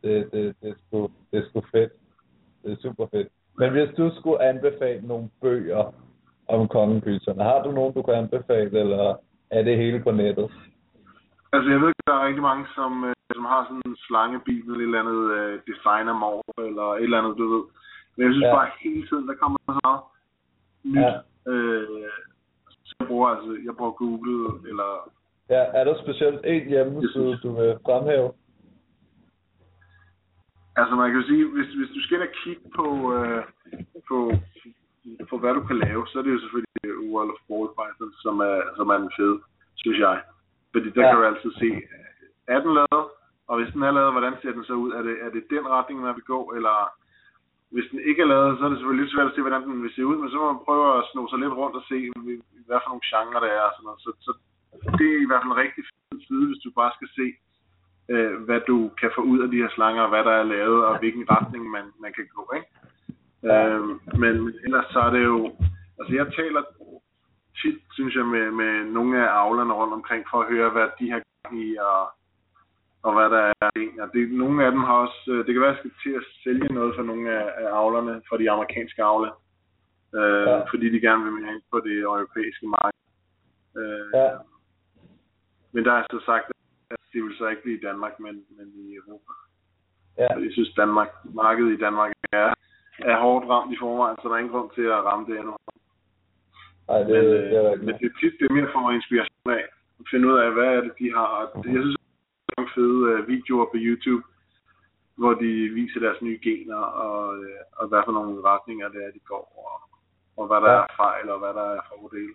det, 0.03 0.31
det, 0.33 0.55
det, 0.61 0.69
er 0.69 0.77
sgu, 0.87 1.09
det 1.31 1.37
er 1.39 1.45
sgu 1.49 1.61
fedt. 1.71 1.91
Det 2.63 2.71
er 2.71 2.81
super 2.85 3.05
fedt. 3.13 3.27
Men 3.59 3.69
hvis 3.71 3.89
du 3.97 4.11
skulle 4.19 4.43
anbefale 4.51 5.07
nogle 5.07 5.29
bøger 5.41 5.83
om 6.47 6.67
kongepyserne, 6.67 7.43
har 7.43 7.63
du 7.63 7.71
nogen, 7.71 7.93
du 7.93 8.01
kan 8.01 8.13
anbefale, 8.13 8.79
eller 8.79 9.15
er 9.49 9.63
det 9.63 9.77
hele 9.77 9.99
på 10.03 10.11
nettet? 10.11 10.51
Altså, 11.53 11.69
jeg 11.71 11.81
ved, 11.81 11.87
at 11.87 12.07
der 12.07 12.13
er 12.13 12.27
rigtig 12.27 12.41
mange, 12.41 12.65
som, 12.75 12.91
øh, 13.09 13.13
som 13.35 13.45
har 13.45 13.61
sådan 13.65 13.81
en 13.85 13.97
slangebibel, 14.07 14.75
et 14.75 14.81
eller 14.81 14.99
andet 15.03 15.21
øh, 15.37 15.59
designer 15.69 16.13
mor, 16.13 16.43
eller 16.67 16.87
et 16.93 17.03
eller 17.03 17.19
andet, 17.21 17.37
du 17.37 17.45
ved. 17.53 17.63
Men 18.15 18.21
jeg 18.25 18.33
synes 18.33 18.45
Ja. 18.47 18.55
bare 18.55 18.69
hele 18.83 19.07
tiden, 19.07 19.27
der 19.27 19.35
kommer 19.41 19.57
så 19.67 19.73
meget 19.83 20.01
nyt. 20.93 21.01
Ja. 21.01 21.51
Øh, 21.51 21.87
jeg 23.03 23.09
bruger, 23.11 23.29
altså, 23.35 23.51
jeg 23.67 23.73
bruger 23.77 23.91
Google, 23.91 24.39
eller... 24.69 24.89
Ja, 25.49 25.61
er 25.79 25.83
der 25.83 25.95
specielt 26.03 26.39
en 26.43 26.65
hjemmeside, 26.73 27.39
du 27.43 27.49
vil 27.57 27.71
fremhæve? 27.85 28.29
Altså, 30.79 30.93
man 30.95 31.11
kan 31.13 31.23
sige, 31.29 31.43
hvis, 31.55 31.69
hvis 31.79 31.91
du 31.95 31.99
skal 32.01 32.15
ind 32.15 32.27
og 32.29 32.35
kigge 32.43 32.65
på, 32.79 32.87
øh, 33.17 33.43
på, 34.09 34.17
på, 35.29 35.35
hvad 35.37 35.53
du 35.53 35.63
kan 35.69 35.79
lave, 35.87 36.01
så 36.07 36.13
er 36.19 36.23
det 36.23 36.33
jo 36.35 36.43
selvfølgelig 36.43 37.11
World 37.13 37.31
of 37.33 37.41
Sport 37.43 37.71
Python, 37.77 38.11
som 38.25 38.35
er, 38.49 38.57
som 38.77 38.89
er 38.93 38.97
den 39.03 39.11
fede, 39.17 39.37
synes 39.81 39.99
jeg. 40.07 40.15
Fordi 40.73 40.89
der 40.95 41.03
ja. 41.03 41.09
kan 41.09 41.17
du 41.19 41.25
altid 41.25 41.51
se, 41.61 41.69
er 42.47 42.59
den 42.63 42.73
lavet? 42.79 43.05
Og 43.49 43.53
hvis 43.57 43.73
den 43.73 43.83
er 43.83 43.91
lavet, 43.91 44.11
hvordan 44.15 44.35
ser 44.41 44.51
den 44.57 44.63
så 44.63 44.73
ud? 44.83 44.91
Er 44.91 45.01
det, 45.07 45.15
er 45.25 45.29
det 45.35 45.43
den 45.55 45.65
retning, 45.75 45.97
man 45.99 46.15
vil 46.15 46.31
gå? 46.33 46.39
Eller 46.57 46.75
hvis 47.73 47.87
den 47.91 47.99
ikke 48.09 48.21
er 48.21 48.31
lavet, 48.33 48.57
så 48.57 48.61
er 48.65 48.69
det 48.69 48.77
selvfølgelig 48.77 49.03
lidt 49.03 49.13
svært 49.13 49.29
at 49.29 49.35
se, 49.35 49.45
hvordan 49.45 49.63
den 49.67 49.83
vil 49.83 49.95
se 49.95 50.05
ud, 50.09 50.17
men 50.19 50.29
så 50.29 50.37
må 50.37 50.45
man 50.51 50.65
prøve 50.67 50.85
at 50.97 51.07
sno 51.11 51.21
sig 51.27 51.39
lidt 51.39 51.59
rundt 51.61 51.75
og 51.79 51.83
se, 51.91 51.97
hvad 52.67 52.79
for 52.81 52.89
nogle 52.89 53.07
genrer 53.11 53.43
det 53.45 53.51
er. 53.59 53.65
Og 53.69 53.73
sådan 53.73 53.87
noget. 53.87 54.01
Så, 54.05 54.11
så 54.25 54.31
det 54.97 55.07
er 55.09 55.19
i 55.21 55.29
hvert 55.29 55.41
fald 55.41 55.53
en 55.53 55.63
rigtig 55.65 55.83
fed 55.89 56.19
side, 56.27 56.45
hvis 56.49 56.63
du 56.63 56.69
bare 56.81 56.95
skal 56.97 57.09
se, 57.19 57.27
øh, 58.13 58.35
hvad 58.45 58.61
du 58.71 58.77
kan 58.99 59.11
få 59.17 59.21
ud 59.31 59.39
af 59.43 59.49
de 59.51 59.61
her 59.63 59.71
slanger, 59.77 60.11
hvad 60.11 60.23
der 60.29 60.35
er 60.41 60.51
lavet, 60.55 60.79
og 60.87 60.93
hvilken 61.01 61.25
retning 61.35 61.63
man, 61.75 61.85
man 62.03 62.11
kan 62.17 62.27
gå. 62.35 62.43
Ikke? 62.57 62.69
Øh, 63.51 63.81
men 64.23 64.35
ellers 64.65 64.87
så 64.93 64.99
er 65.07 65.11
det 65.15 65.23
jo... 65.31 65.37
Altså 65.99 66.13
jeg 66.19 66.27
taler 66.39 66.63
tit, 67.61 67.79
synes 67.97 68.13
jeg, 68.15 68.25
med, 68.25 68.45
med 68.61 68.73
nogle 68.97 69.13
af 69.23 69.27
avlerne 69.41 69.73
rundt 69.73 69.93
omkring, 69.93 70.23
for 70.31 70.37
at 70.41 70.49
høre, 70.53 70.69
hvad 70.75 70.87
de 70.99 71.05
har 71.11 71.21
gang 71.43 71.55
i, 71.67 71.69
og, 71.89 72.01
og 73.03 73.11
hvad 73.15 73.29
der 73.35 73.41
er. 73.61 73.69
Og 74.03 74.07
det, 74.13 74.31
nogle 74.31 74.65
af 74.65 74.71
dem 74.71 74.83
har 74.89 74.93
også... 75.05 75.21
øh, 75.31 75.45
Det 75.45 75.53
kan 75.53 75.61
være, 75.61 75.69
at 75.69 75.75
jeg 75.75 75.79
skal 75.83 75.95
til 76.03 76.13
at 76.19 76.25
sælge 76.43 76.73
noget 76.73 76.95
for 76.95 77.03
nogle 77.03 77.25
af, 77.39 77.45
af 77.63 77.67
avlerne, 77.81 78.21
for 78.29 78.37
de 78.37 78.51
amerikanske 78.51 79.03
avle. 79.03 79.29
Øh, 80.15 80.47
Ja. 80.49 80.57
Fordi 80.71 80.85
de 80.93 80.99
gerne 81.07 81.23
vil 81.23 81.33
med 81.33 81.53
ind 81.53 81.61
på 81.71 81.77
det 81.85 81.93
europæiske 81.99 82.67
marked. 82.77 82.99
Øh, 83.79 84.05
Ja. 84.19 84.29
Men 85.73 85.85
der 85.85 85.93
er 85.93 86.03
så 86.11 86.19
sagt, 86.25 86.45
at 86.91 86.97
det 87.13 87.23
vil 87.23 87.35
så 87.37 87.47
ikke 87.47 87.61
blive 87.63 87.77
i 87.77 87.85
Danmark, 87.89 88.19
men, 88.19 88.35
men 88.57 88.67
i 88.83 88.95
Europa. 88.95 89.33
Ja, 90.17 90.27
Jeg 90.45 90.51
synes, 90.51 90.73
Danmark, 90.81 91.09
markedet 91.33 91.71
i 91.73 91.81
Danmark 91.85 92.11
er, 92.31 92.53
er 92.99 93.17
hårdt 93.19 93.49
ramt 93.49 93.73
i 93.73 93.77
forvejen, 93.79 94.17
så 94.21 94.27
der 94.27 94.33
er 94.35 94.39
ingen 94.43 94.53
grund 94.55 94.69
til 94.75 94.81
at 94.95 95.03
ramme 95.09 95.25
det 95.29 95.39
endnu. 95.39 95.55
Ej, 96.89 96.97
det, 96.99 97.07
Men, 97.07 97.23
det 97.25 97.57
er 97.57 97.71
øh, 97.73 97.79
men 97.85 97.93
det 97.99 98.05
er 98.11 98.15
tit, 98.19 98.33
det 98.39 98.45
er 98.49 98.53
mere 98.53 98.69
for 98.73 98.91
inspiration 98.91 99.49
af. 99.59 99.63
At 99.99 100.05
finde 100.11 100.27
ud 100.31 100.37
af, 100.43 100.51
hvad 100.53 100.67
er 100.75 100.81
det, 100.81 100.93
de 100.99 101.07
har. 101.17 101.27
Og 101.41 101.63
det- 101.63 101.73
Jeg 101.73 101.81
synes, 101.83 101.97
nogle 102.57 102.71
fede 102.75 103.01
øh, 103.11 103.27
videoer 103.27 103.65
på 103.65 103.77
YouTube, 103.87 104.23
hvor 105.15 105.33
de 105.33 105.51
viser 105.79 105.99
deres 105.99 106.21
nye 106.21 106.39
gener, 106.43 106.75
og, 107.05 107.37
øh, 107.37 107.59
og 107.77 107.87
hvad 107.87 108.01
for 108.05 108.11
nogle 108.11 108.41
retninger 108.43 108.89
det 108.89 109.05
er, 109.05 109.11
de 109.11 109.19
går, 109.19 109.45
og, 109.67 109.77
og 110.41 110.47
hvad 110.47 110.61
der 110.61 110.71
Ja. 110.71 110.81
er 110.83 110.87
fejl, 110.95 111.29
og 111.29 111.39
hvad 111.39 111.53
der 111.53 111.65
er 111.77 111.81
fordele. 111.89 112.33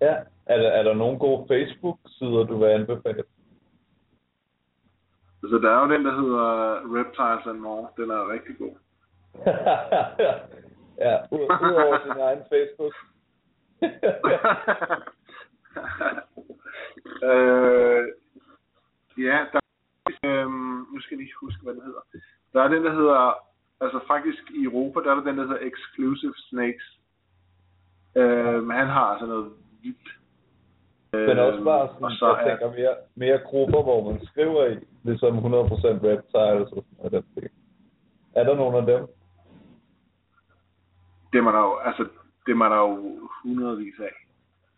Ja, 0.00 0.14
er 0.46 0.56
der, 0.62 0.68
er 0.70 0.82
der 0.82 0.94
nogle 0.94 1.18
gode 1.18 1.44
Facebook-sider, 1.48 2.44
du 2.44 2.58
vil 2.58 2.66
anbefale? 2.66 3.24
Så 5.40 5.58
der 5.62 5.70
er 5.70 5.86
jo 5.86 5.92
den, 5.94 6.04
der 6.04 6.12
hedder 6.20 6.48
Reptiles 6.98 7.46
and 7.46 7.58
More. 7.58 7.88
Den 7.96 8.10
er 8.10 8.32
rigtig 8.32 8.58
god. 8.58 8.74
ja, 11.06 11.14
ud- 11.30 11.68
udover 11.68 11.98
sin 12.02 12.20
egen 12.20 12.42
Facebook. 12.52 12.94
Ja, 19.18 19.46
der 19.52 19.60
øhm, 20.24 20.86
nu 20.92 21.00
skal 21.00 21.14
jeg 21.14 21.22
lige 21.24 21.40
huske, 21.40 21.62
hvad 21.62 21.74
den 21.74 21.82
hedder. 21.82 22.00
Der 22.52 22.62
er 22.62 22.68
den, 22.68 22.84
der 22.84 22.94
hedder, 22.94 23.34
altså 23.80 24.00
faktisk 24.06 24.42
i 24.50 24.64
Europa, 24.64 25.00
der 25.00 25.10
er 25.10 25.14
der 25.14 25.24
den, 25.24 25.38
der 25.38 25.46
hedder 25.46 25.66
Exclusive 25.70 26.34
Snakes. 26.36 26.98
Øhm, 28.16 28.70
han 28.70 28.86
har 28.86 29.06
altså 29.12 29.26
noget 29.26 29.52
vildt. 29.82 30.08
Øhm, 31.14 31.26
Men 31.28 31.38
også 31.38 31.64
bare 31.64 31.82
øhm, 31.82 31.92
sådan, 31.92 32.04
og 32.04 32.12
så 32.12 32.36
jeg 32.36 32.46
tænker 32.46 32.66
er... 32.66 32.76
mere, 32.78 32.96
mere 33.14 33.38
grupper, 33.38 33.82
hvor 33.82 34.10
man 34.10 34.26
skriver 34.26 34.66
i, 34.66 34.76
ligesom 35.02 35.38
100% 35.38 35.42
reptiles 36.08 36.72
og 36.72 36.84
sådan 36.84 36.96
noget. 36.98 37.12
Der. 37.12 37.48
Er 38.34 38.44
der 38.44 38.54
nogen 38.54 38.76
af 38.76 38.86
dem? 38.86 39.06
Dem 41.32 41.46
er 41.46 41.60
jo, 41.68 41.76
altså, 41.76 42.06
dem 42.46 42.60
er 42.60 42.68
der 42.68 42.76
jo 42.76 43.18
hundredvis 43.42 43.98
af. 43.98 44.14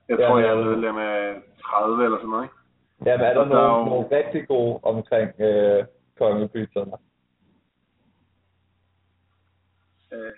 Jeg 0.09 0.19
ja, 0.19 0.28
tror, 0.28 0.39
jeg 0.39 0.48
er 0.48 0.65
medlem 0.65 0.97
af 0.97 1.43
30 1.62 2.05
eller 2.05 2.19
sådan 2.19 2.31
noget, 2.31 2.44
ikke? 2.44 2.55
Ja, 3.06 3.16
men 3.16 3.26
er 3.26 3.35
der 3.35 3.44
der 3.44 3.56
er 3.56 3.68
nogen, 3.68 3.85
jo- 3.85 3.90
nogen 3.90 4.06
rigtig 4.12 4.48
gode 4.48 4.81
omkring 4.82 5.31
øh, 5.40 5.85
kongepyterne? 6.18 6.93
Øh, 10.12 10.32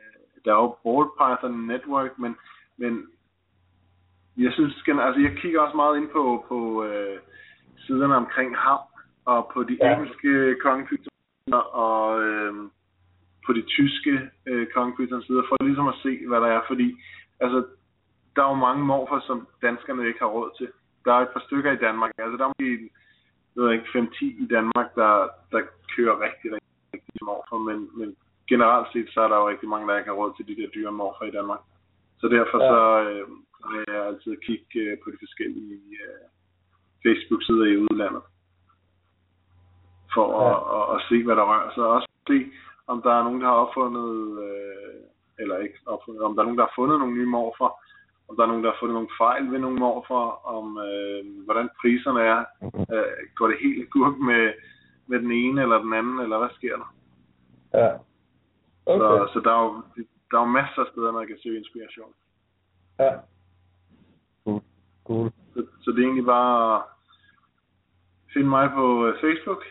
der 0.44 0.50
er 0.54 0.60
jo 0.62 0.76
Ball 0.84 1.06
Python 1.18 1.66
Network, 1.66 2.18
men, 2.18 2.36
men 2.76 2.92
jeg 4.36 4.52
synes, 4.52 4.74
altså 4.88 5.20
jeg 5.20 5.36
kigger 5.40 5.60
også 5.60 5.76
meget 5.76 5.96
ind 5.96 6.08
på, 6.08 6.44
på 6.48 6.84
øh, 6.84 7.18
siderne 7.78 8.16
omkring 8.16 8.56
ham, 8.56 8.78
og 9.24 9.50
på 9.54 9.62
de 9.62 9.78
Ja. 9.82 9.92
engelske 9.92 10.56
kongepytoner, 10.62 11.62
og 11.86 12.22
øh, 12.22 12.54
på 13.46 13.52
de 13.52 13.62
tyske 13.62 14.14
øh, 14.46 14.66
sider, 15.26 15.42
for 15.48 15.64
ligesom 15.64 15.88
at 15.88 15.94
se, 16.02 16.26
hvad 16.28 16.40
der 16.40 16.46
er, 16.46 16.60
fordi 16.66 16.96
altså, 17.40 17.66
der 18.36 18.42
er 18.44 18.48
jo 18.48 18.54
mange 18.54 18.84
morfer, 18.84 19.20
som 19.20 19.48
danskerne 19.62 20.06
ikke 20.06 20.18
har 20.18 20.26
råd 20.26 20.50
til. 20.58 20.68
Der 21.06 21.12
er 21.14 21.22
et 21.22 21.34
par 21.34 21.44
stykker 21.46 21.72
i 21.72 21.82
Danmark, 21.86 22.12
altså 22.18 22.36
der 22.36 22.44
er 22.44 22.48
måske 22.54 22.90
ved 23.54 23.72
ikke, 23.72 23.86
5-10 23.98 24.24
i 24.44 24.46
Danmark, 24.56 24.88
der, 25.00 25.12
der 25.52 25.60
kører 25.96 26.20
rigtig, 26.26 26.48
rigtig, 26.56 26.74
rigtig 26.94 27.14
morfer, 27.22 27.58
men, 27.68 27.78
men 27.98 28.16
generelt 28.48 28.88
set, 28.92 29.08
så 29.14 29.20
er 29.20 29.28
der 29.28 29.36
jo 29.36 29.48
rigtig 29.48 29.68
mange, 29.68 29.88
der 29.88 29.98
ikke 29.98 30.10
har 30.10 30.16
råd 30.20 30.32
til 30.36 30.48
de 30.48 30.56
der 30.62 30.68
dyre 30.76 30.92
morfer 30.92 31.24
i 31.24 31.30
Danmark. 31.38 31.60
Så 32.20 32.26
derfor 32.28 32.58
Ja. 32.62 32.68
så 32.70 32.80
øh, 33.10 33.26
har 33.68 33.84
jeg 33.92 34.06
altid 34.06 34.36
kigge 34.46 34.80
øh, 34.80 34.98
på 35.04 35.10
de 35.10 35.16
forskellige 35.24 35.80
øh, 36.06 36.24
Facebook-sider 37.04 37.66
i 37.66 37.76
udlandet. 37.76 38.22
For 40.14 40.26
Ja. 40.32 40.50
at, 40.50 40.60
at, 40.76 40.84
at, 40.94 41.00
se, 41.08 41.24
hvad 41.24 41.36
der 41.36 41.46
rører 41.52 41.70
sig. 41.74 41.84
Og 41.84 41.92
også 41.96 42.08
se, 42.28 42.38
om 42.86 43.02
der 43.02 43.12
er 43.14 43.22
nogen, 43.24 43.40
der 43.40 43.46
har 43.46 43.58
opfundet, 43.64 44.10
øh, 44.46 45.00
eller 45.38 45.56
ikke 45.58 45.78
opfundet, 45.86 46.22
om 46.22 46.34
der 46.34 46.40
er 46.42 46.46
nogen, 46.46 46.58
der 46.58 46.64
har 46.68 46.78
fundet 46.80 46.98
nogle 46.98 47.14
nye 47.14 47.26
morfer, 47.36 47.70
om 48.28 48.36
der 48.36 48.42
er 48.42 48.46
nogen, 48.46 48.64
der 48.64 48.70
har 48.70 48.80
fundet 48.80 48.94
nogle 48.94 49.16
fejl 49.18 49.52
ved 49.52 49.58
nogle 49.58 49.78
morfer, 49.78 50.24
om 50.56 50.78
øh, 50.78 51.44
hvordan 51.44 51.68
priserne 51.80 52.20
er. 52.20 52.44
Øh, 52.92 53.16
går 53.36 53.46
det 53.48 53.56
helt 53.62 53.90
gurk 53.90 54.16
med, 54.18 54.52
med 55.06 55.18
den 55.20 55.32
ene 55.32 55.62
eller 55.62 55.78
den 55.78 55.92
anden, 55.92 56.20
eller 56.20 56.38
hvad 56.38 56.48
sker 56.58 56.76
der? 56.76 56.88
Ja. 57.80 57.90
Okay. 58.86 59.00
Så, 59.00 59.30
så 59.32 59.40
der, 59.44 59.52
er 59.58 59.62
jo, 59.64 59.82
der 60.30 60.36
er 60.38 60.44
jo 60.46 60.56
masser 60.60 60.80
af 60.84 60.86
steder, 60.92 61.12
man 61.12 61.26
kan 61.26 61.38
søge 61.42 61.58
inspiration. 61.58 62.12
Ja. 62.98 63.12
Cool. 64.44 64.62
Cool. 65.06 65.30
Så, 65.54 65.66
så 65.82 65.90
det 65.90 65.98
er 65.98 66.04
egentlig 66.04 66.24
bare 66.26 66.82
finde 68.34 68.48
mig 68.48 68.70
på 68.78 69.06
øh, 69.06 69.14
Facebook, 69.20 69.62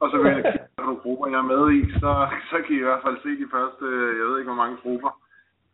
og 0.00 0.10
så 0.10 0.16
ind 0.16 0.38
og 0.40 0.52
kigge 0.52 0.68
på 0.76 0.82
nogle 0.84 1.00
grupper, 1.00 1.26
jeg 1.26 1.38
er 1.44 1.52
med 1.54 1.62
i, 1.78 1.80
så, 2.02 2.10
så 2.50 2.56
kan 2.62 2.76
I 2.76 2.78
i 2.78 2.86
hvert 2.88 3.02
fald 3.04 3.16
se 3.22 3.30
de 3.42 3.48
første, 3.54 3.84
øh, 3.84 4.18
jeg 4.18 4.26
ved 4.26 4.38
ikke 4.38 4.50
hvor 4.52 4.62
mange 4.62 4.76
grupper, 4.82 5.12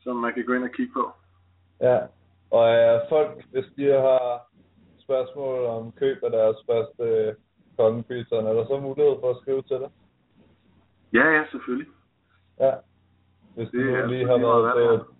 som 0.02 0.16
man 0.16 0.35
kan 0.35 0.44
gå 0.47 0.52
ind 0.52 0.65
og 0.65 0.70
kigge 0.70 0.93
på. 0.93 1.05
Ja. 1.81 1.98
Og 2.51 2.64
øh, 2.77 3.01
folk, 3.09 3.31
hvis 3.52 3.64
de 3.77 3.85
har 3.85 4.51
spørgsmål 4.98 5.64
om 5.64 5.93
køb 5.93 6.18
af 6.22 6.31
deres 6.31 6.56
første 6.70 7.02
øh, 7.02 7.35
kongepyton, 7.78 8.47
er 8.47 8.52
der 8.52 8.64
så 8.66 8.81
mulighed 8.81 9.14
for 9.20 9.31
at 9.31 9.40
skrive 9.43 9.62
til 9.62 9.77
dig? 9.82 9.90
Ja, 11.12 11.27
ja, 11.36 11.43
selvfølgelig. 11.51 11.89
Ja. 12.60 12.72
Hvis 13.55 13.68
de 13.68 13.77
Det 13.78 13.86
nu 13.86 13.94
er 13.94 14.06
lige 14.06 14.20
altså 14.20 14.32
har 14.32 14.39
været 14.47 14.62
hvad 14.64 14.82
det 14.82 15.01
på, 15.01 15.14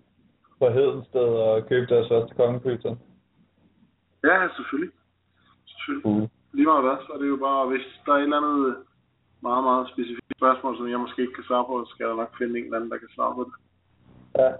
på 0.59 0.70
Hedensted 0.70 1.31
og 1.47 1.66
købt 1.69 1.90
deres 1.90 2.09
første 2.09 2.35
kongepyton. 2.35 2.98
Ja, 4.24 4.48
selvfølgelig. 4.57 4.93
Selvfølgelig. 5.66 6.05
Cool. 6.05 6.28
Lige 6.52 6.66
meget 6.66 6.85
hvad, 6.85 6.97
så 7.07 7.12
er 7.12 7.19
det 7.19 7.28
jo 7.28 7.36
bare, 7.36 7.69
hvis 7.69 7.86
der 8.07 8.12
er 8.12 8.16
et 8.16 8.23
eller 8.23 8.36
andet 8.36 8.77
meget, 9.43 9.65
meget 9.65 9.89
specifikt 9.93 10.36
spørgsmål, 10.36 10.77
som 10.77 10.89
jeg 10.89 11.01
måske 11.01 11.23
ikke 11.23 11.35
kan 11.35 11.44
svare 11.44 11.65
på, 11.65 11.85
så 11.85 11.90
skal 11.90 12.07
jeg 12.07 12.16
nok 12.16 12.39
finde 12.39 12.59
en 12.59 12.65
eller 12.65 12.77
anden, 12.77 12.90
der 12.90 12.98
kan 12.98 13.09
svare 13.16 13.35
på 13.35 13.43
det. 13.48 13.55
Ja. 14.39 14.51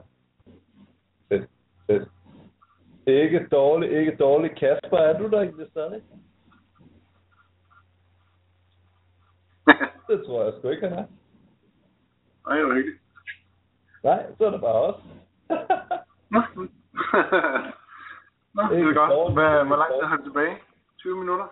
Fedt. 1.29 1.45
Fedt. 1.87 2.09
Ikke 3.11 3.47
dårligt, 3.53 3.93
ikke 3.93 4.17
dårligt. 4.17 4.55
Kasper, 4.59 4.97
er 4.99 5.19
du 5.19 5.29
der 5.31 5.41
ikke 5.41 5.67
stadig? 5.71 6.03
Det 10.09 10.25
tror 10.27 10.45
jeg 10.45 10.53
sgu 10.59 10.69
ikke, 10.69 10.89
han 10.89 10.99
er. 10.99 11.05
Ej, 12.51 12.57
det 12.57 12.67
var 12.67 12.75
hyggeligt. 12.75 13.01
Nej, 14.05 14.27
så 14.39 14.45
er 14.47 14.51
det 14.51 14.61
bare 14.61 14.81
os. 14.83 15.01
Nå, 16.33 16.41
Nå 18.55 18.63
det 18.63 18.73
er 18.73 18.79
Ikke 18.79 18.95
godt. 18.95 19.33
Hvad, 19.33 19.51
ikke 19.59 19.65
hvor 19.67 19.77
langt 19.77 19.93
dårligt. 19.93 20.09
han 20.09 20.23
tilbage? 20.25 20.57
20 20.99 21.17
minutter? 21.17 21.47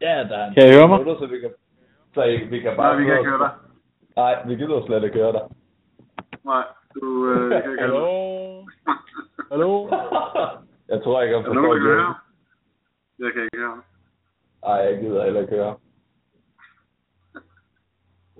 ja, 0.00 0.06
der 0.28 0.36
er 0.38 0.46
en 0.48 0.54
Kan 0.54 0.68
I 0.68 0.72
høre 0.76 0.88
mig? 0.88 0.98
minutter, 0.98 1.20
så 1.20 1.26
vi 1.32 1.40
kan, 1.40 1.50
så 2.14 2.22
I- 2.22 2.44
vi 2.44 2.60
kan 2.60 2.76
bare... 2.76 2.86
Nej, 2.92 2.96
vi 3.00 3.04
kan 3.04 3.18
ikke 3.18 3.30
høre 3.30 3.38
dig. 3.38 3.50
Nej, 4.16 4.46
vi 4.46 4.54
gider 4.56 4.86
slet 4.86 5.04
ikke 5.04 5.18
høre 5.18 5.32
dig. 5.32 5.42
Nej, 6.44 6.64
du 6.94 7.26
øh, 7.30 7.44
vi 7.50 7.54
kan 7.62 7.70
ikke 7.72 7.82
høre 7.86 8.00
dig. 8.00 8.66
Hallo? 9.50 9.88
Jeg 10.90 11.02
tror 11.02 11.22
ikke, 11.22 11.36
jeg 11.36 11.44
Er 11.44 11.52
nogen, 11.54 11.56
forstår 11.58 11.74
der 11.74 11.80
kan 11.80 11.88
høre? 11.90 12.14
det. 13.18 13.24
Jeg 13.24 13.32
kan 13.32 13.42
ikke 13.42 13.58
høre. 13.58 13.82
Nej, 14.64 14.74
jeg 14.86 15.00
gider 15.00 15.24
heller 15.24 15.40
ikke 15.40 15.54
høre. 15.56 15.74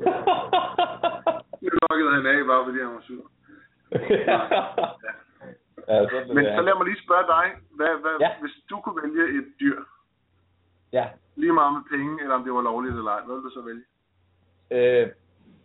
Nu 1.63 1.69
lukkede 1.83 2.11
han 2.15 2.27
af, 2.27 2.47
bare 2.47 2.65
fordi 2.67 2.79
han 2.79 2.95
var 2.95 3.01
sur. 3.09 3.25
ja, 5.89 5.99
sådan 6.11 6.31
er 6.31 6.35
Men 6.35 6.45
det, 6.45 6.53
så 6.57 6.63
lad 6.63 6.75
mig 6.79 6.87
lige 6.87 7.03
spørge 7.05 7.27
dig, 7.37 7.47
hvad, 7.71 7.93
hvad, 8.03 8.17
Ja. 8.21 8.31
hvis 8.41 8.55
du 8.71 8.81
kunne 8.81 9.03
vælge 9.03 9.39
et 9.39 9.47
dyr, 9.61 9.81
Ja, 10.93 11.09
lige 11.37 11.53
meget 11.53 11.73
med 11.73 11.83
penge, 11.99 12.23
eller 12.23 12.35
om 12.35 12.45
det 12.45 12.53
var 12.53 12.63
lovligt 12.63 12.95
eller 12.97 13.11
ej, 13.11 13.25
hvad 13.25 13.35
ville 13.37 13.49
du 13.51 13.55
så 13.55 13.63
vælge? 13.71 13.85
øh, 14.77 15.09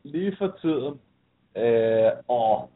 lige 0.03 0.36
for 0.38 0.48
tiden, 0.62 1.02
øh, 1.57 2.12
og 2.28 2.72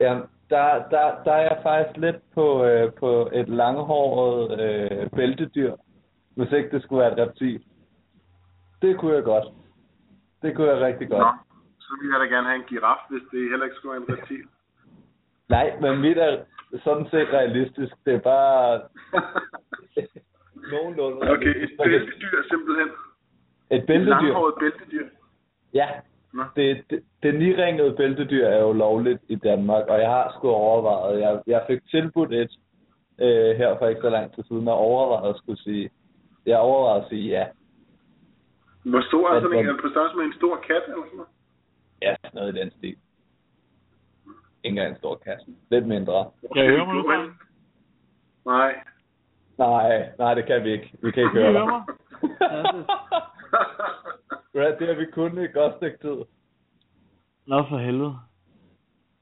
ja, 0.00 0.20
der, 0.50 0.88
der, 0.90 1.22
der 1.24 1.32
er 1.32 1.40
jeg 1.42 1.58
faktisk 1.62 1.96
lidt 1.96 2.16
på, 2.34 2.64
øh, 2.64 2.92
på 2.92 3.30
et 3.32 3.48
langhåret 3.48 4.60
øh, 4.60 5.10
bæltedyr, 5.10 5.74
hvis 6.36 6.52
ikke 6.52 6.70
det 6.70 6.82
skulle 6.82 7.00
være 7.02 7.12
et 7.12 7.18
reptil. 7.28 7.64
Det 8.82 8.98
kunne 8.98 9.14
jeg 9.14 9.22
godt. 9.24 9.44
Det 10.42 10.56
kunne 10.56 10.70
jeg 10.70 10.80
rigtig 10.80 11.08
godt. 11.08 11.20
Nå, 11.20 11.32
så 11.80 11.88
ville 12.00 12.12
jeg 12.14 12.20
da 12.20 12.34
gerne 12.34 12.46
have 12.48 12.56
en 12.62 12.68
giraf, 12.68 13.00
hvis 13.10 13.22
det 13.30 13.50
heller 13.50 13.64
ikke 13.64 13.76
skulle 13.76 13.92
være 13.92 14.02
en 14.08 14.18
reptil. 14.18 14.42
Nej, 15.56 15.76
men 15.80 16.00
mit 16.00 16.18
er 16.18 16.38
sådan 16.84 17.06
set 17.10 17.28
realistisk. 17.32 17.94
Det 18.06 18.14
er 18.14 18.18
bare 18.20 18.80
nogenlunde. 20.72 21.30
okay, 21.30 21.54
et 21.64 21.70
bæltedyr 21.84 22.42
simpelthen. 22.50 22.88
Et 23.70 23.76
Et 23.78 23.86
bæltedyr. 23.86 24.10
langhåret 24.10 24.54
bæltedyr. 24.60 25.06
Ja, 25.74 25.88
Nå. 26.32 26.42
det, 26.56 26.84
det, 26.90 27.02
det 27.22 27.34
niringede 27.34 27.96
bæltedyr 27.96 28.46
er 28.46 28.60
jo 28.60 28.72
lovligt 28.72 29.22
i 29.28 29.36
Danmark, 29.36 29.86
og 29.88 30.00
jeg 30.00 30.08
har 30.08 30.34
sgu 30.36 30.48
overvejet. 30.48 31.20
Jeg, 31.20 31.42
jeg 31.46 31.64
fik 31.66 31.80
tilbudt 31.90 32.32
et 32.32 32.58
øh, 33.18 33.56
her 33.56 33.78
for 33.78 33.86
ikke 33.86 34.00
så 34.00 34.10
lang 34.10 34.34
tid 34.34 34.44
siden, 34.44 34.68
og 34.68 34.74
overvejet 34.74 35.34
at 35.34 35.38
skulle 35.38 35.62
sige, 35.62 35.90
jeg 36.46 36.58
overvejede 36.58 37.04
at 37.04 37.08
sige 37.08 37.28
ja. 37.28 37.46
Hvor 38.84 39.00
stor 39.00 39.30
er 39.30 39.40
sådan 39.40 39.58
en? 39.58 39.66
Er 39.66 39.76
på 39.82 39.88
størrelse 39.88 40.16
med 40.16 40.24
en 40.24 40.34
stor 40.34 40.56
kat 40.56 40.82
eller 40.86 41.04
sådan 41.04 41.16
noget? 41.16 41.30
Ja, 42.02 42.14
noget 42.34 42.56
i 42.56 42.60
den 42.60 42.70
stil. 42.70 42.88
Ikke 42.88 42.98
engang 44.64 44.90
en 44.90 44.96
stor 44.96 45.14
kasse. 45.14 45.46
Lidt 45.70 45.86
mindre. 45.86 46.30
Kan 46.54 46.64
I 46.64 46.68
høre 46.68 46.86
mig 46.86 46.94
nu? 46.94 47.02
Nej. 48.46 48.74
Nej, 49.58 50.08
nej, 50.18 50.34
det 50.34 50.46
kan 50.46 50.64
vi 50.64 50.72
ikke. 50.72 50.92
Vi 51.02 51.10
kan 51.10 51.22
ikke 51.22 51.34
høre 51.34 51.52
dig. 51.52 51.62
Brad, 54.58 54.76
det 54.78 54.86
har 54.88 54.94
vi 54.94 55.06
kun 55.06 55.38
i 55.38 55.44
et 55.44 55.52
godt 55.52 55.74
stykke 55.76 55.98
tid. 55.98 56.18
Nå 57.46 57.58
for 57.68 57.78
helvede. 57.78 58.14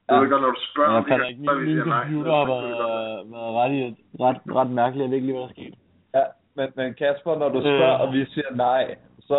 Jeg 0.09 0.21
ved 0.21 0.29
godt, 0.29 0.41
når 0.41 0.51
du 0.51 0.61
spørger, 0.71 0.91
Ja, 0.91 0.97
jeg 0.97 1.05
kan 1.05 1.19
Min, 1.19 1.67
vi 1.67 1.73
min 1.73 1.83
computer 1.83 2.31
har 2.39 2.45
været, 2.53 2.69
været 3.31 3.53
ret, 3.59 3.95
ret, 4.25 4.55
ret 4.55 4.69
mærkelig. 4.71 5.01
Jeg 5.03 5.09
ved 5.09 5.15
ikke 5.17 5.27
lige, 5.27 5.37
hvad 5.37 5.43
der 5.43 5.49
er 5.49 5.53
sket. 5.53 5.73
Ja, 6.13 6.23
men, 6.55 6.67
men 6.75 6.93
Kasper, 6.93 7.35
når 7.39 7.49
du 7.49 7.59
spørger, 7.61 7.93
Øh. 7.93 8.01
og 8.01 8.13
vi 8.13 8.25
siger 8.25 8.51
nej, 8.55 8.95
så, 9.19 9.37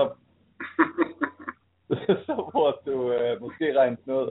så 2.27 2.35
burde 2.53 2.77
du 2.87 3.13
øh, 3.13 3.41
måske 3.41 3.79
regne 3.81 3.97
ud. 4.07 4.29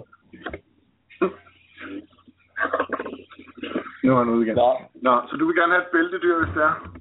Nu 4.04 4.14
er 4.14 4.18
han 4.18 4.30
ude 4.30 4.46
igen. 4.46 4.56
Nå, 4.56 4.70
Nå, 4.96 5.22
så 5.30 5.36
du 5.40 5.46
vil 5.46 5.56
gerne 5.56 5.74
have 5.74 5.84
et 5.84 5.92
bæltedyr, 5.92 6.36
hvis 6.44 6.54
det 6.56 6.64
er? 6.64 6.97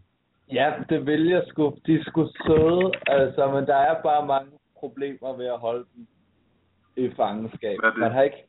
Ja, 0.53 0.73
det 0.89 1.07
vil 1.07 1.27
jeg 1.27 1.43
sgu. 1.49 1.75
De 1.87 1.95
er 1.95 2.05
sgu 2.05 2.27
søde, 2.47 2.93
altså, 3.07 3.51
men 3.51 3.67
der 3.67 3.77
er 3.77 4.03
bare 4.03 4.27
mange 4.27 4.51
problemer 4.81 5.37
ved 5.37 5.47
at 5.47 5.59
holde 5.59 5.85
dem 5.95 6.07
i 6.97 7.11
fangenskab. 7.17 7.79
Man 7.97 8.13
har 8.13 8.23
ikke... 8.23 8.45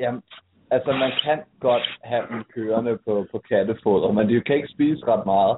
Jamen, 0.00 0.22
altså, 0.70 0.92
man 0.92 1.12
kan 1.24 1.42
godt 1.60 1.98
have 2.02 2.26
dem 2.30 2.44
kørende 2.54 2.98
på, 3.06 3.26
på 3.32 3.38
kattefoder, 3.38 4.12
men 4.12 4.28
de 4.28 4.40
kan 4.40 4.56
ikke 4.56 4.68
spise 4.68 5.06
ret 5.06 5.26
meget, 5.26 5.56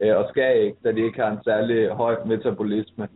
øh, 0.00 0.16
og 0.16 0.26
skal 0.28 0.60
ikke, 0.60 0.78
da 0.84 0.92
de 0.92 1.00
ikke 1.06 1.22
har 1.22 1.30
en 1.30 1.44
særlig 1.44 1.88
høj 1.90 2.24
metabolisme. 2.24 3.08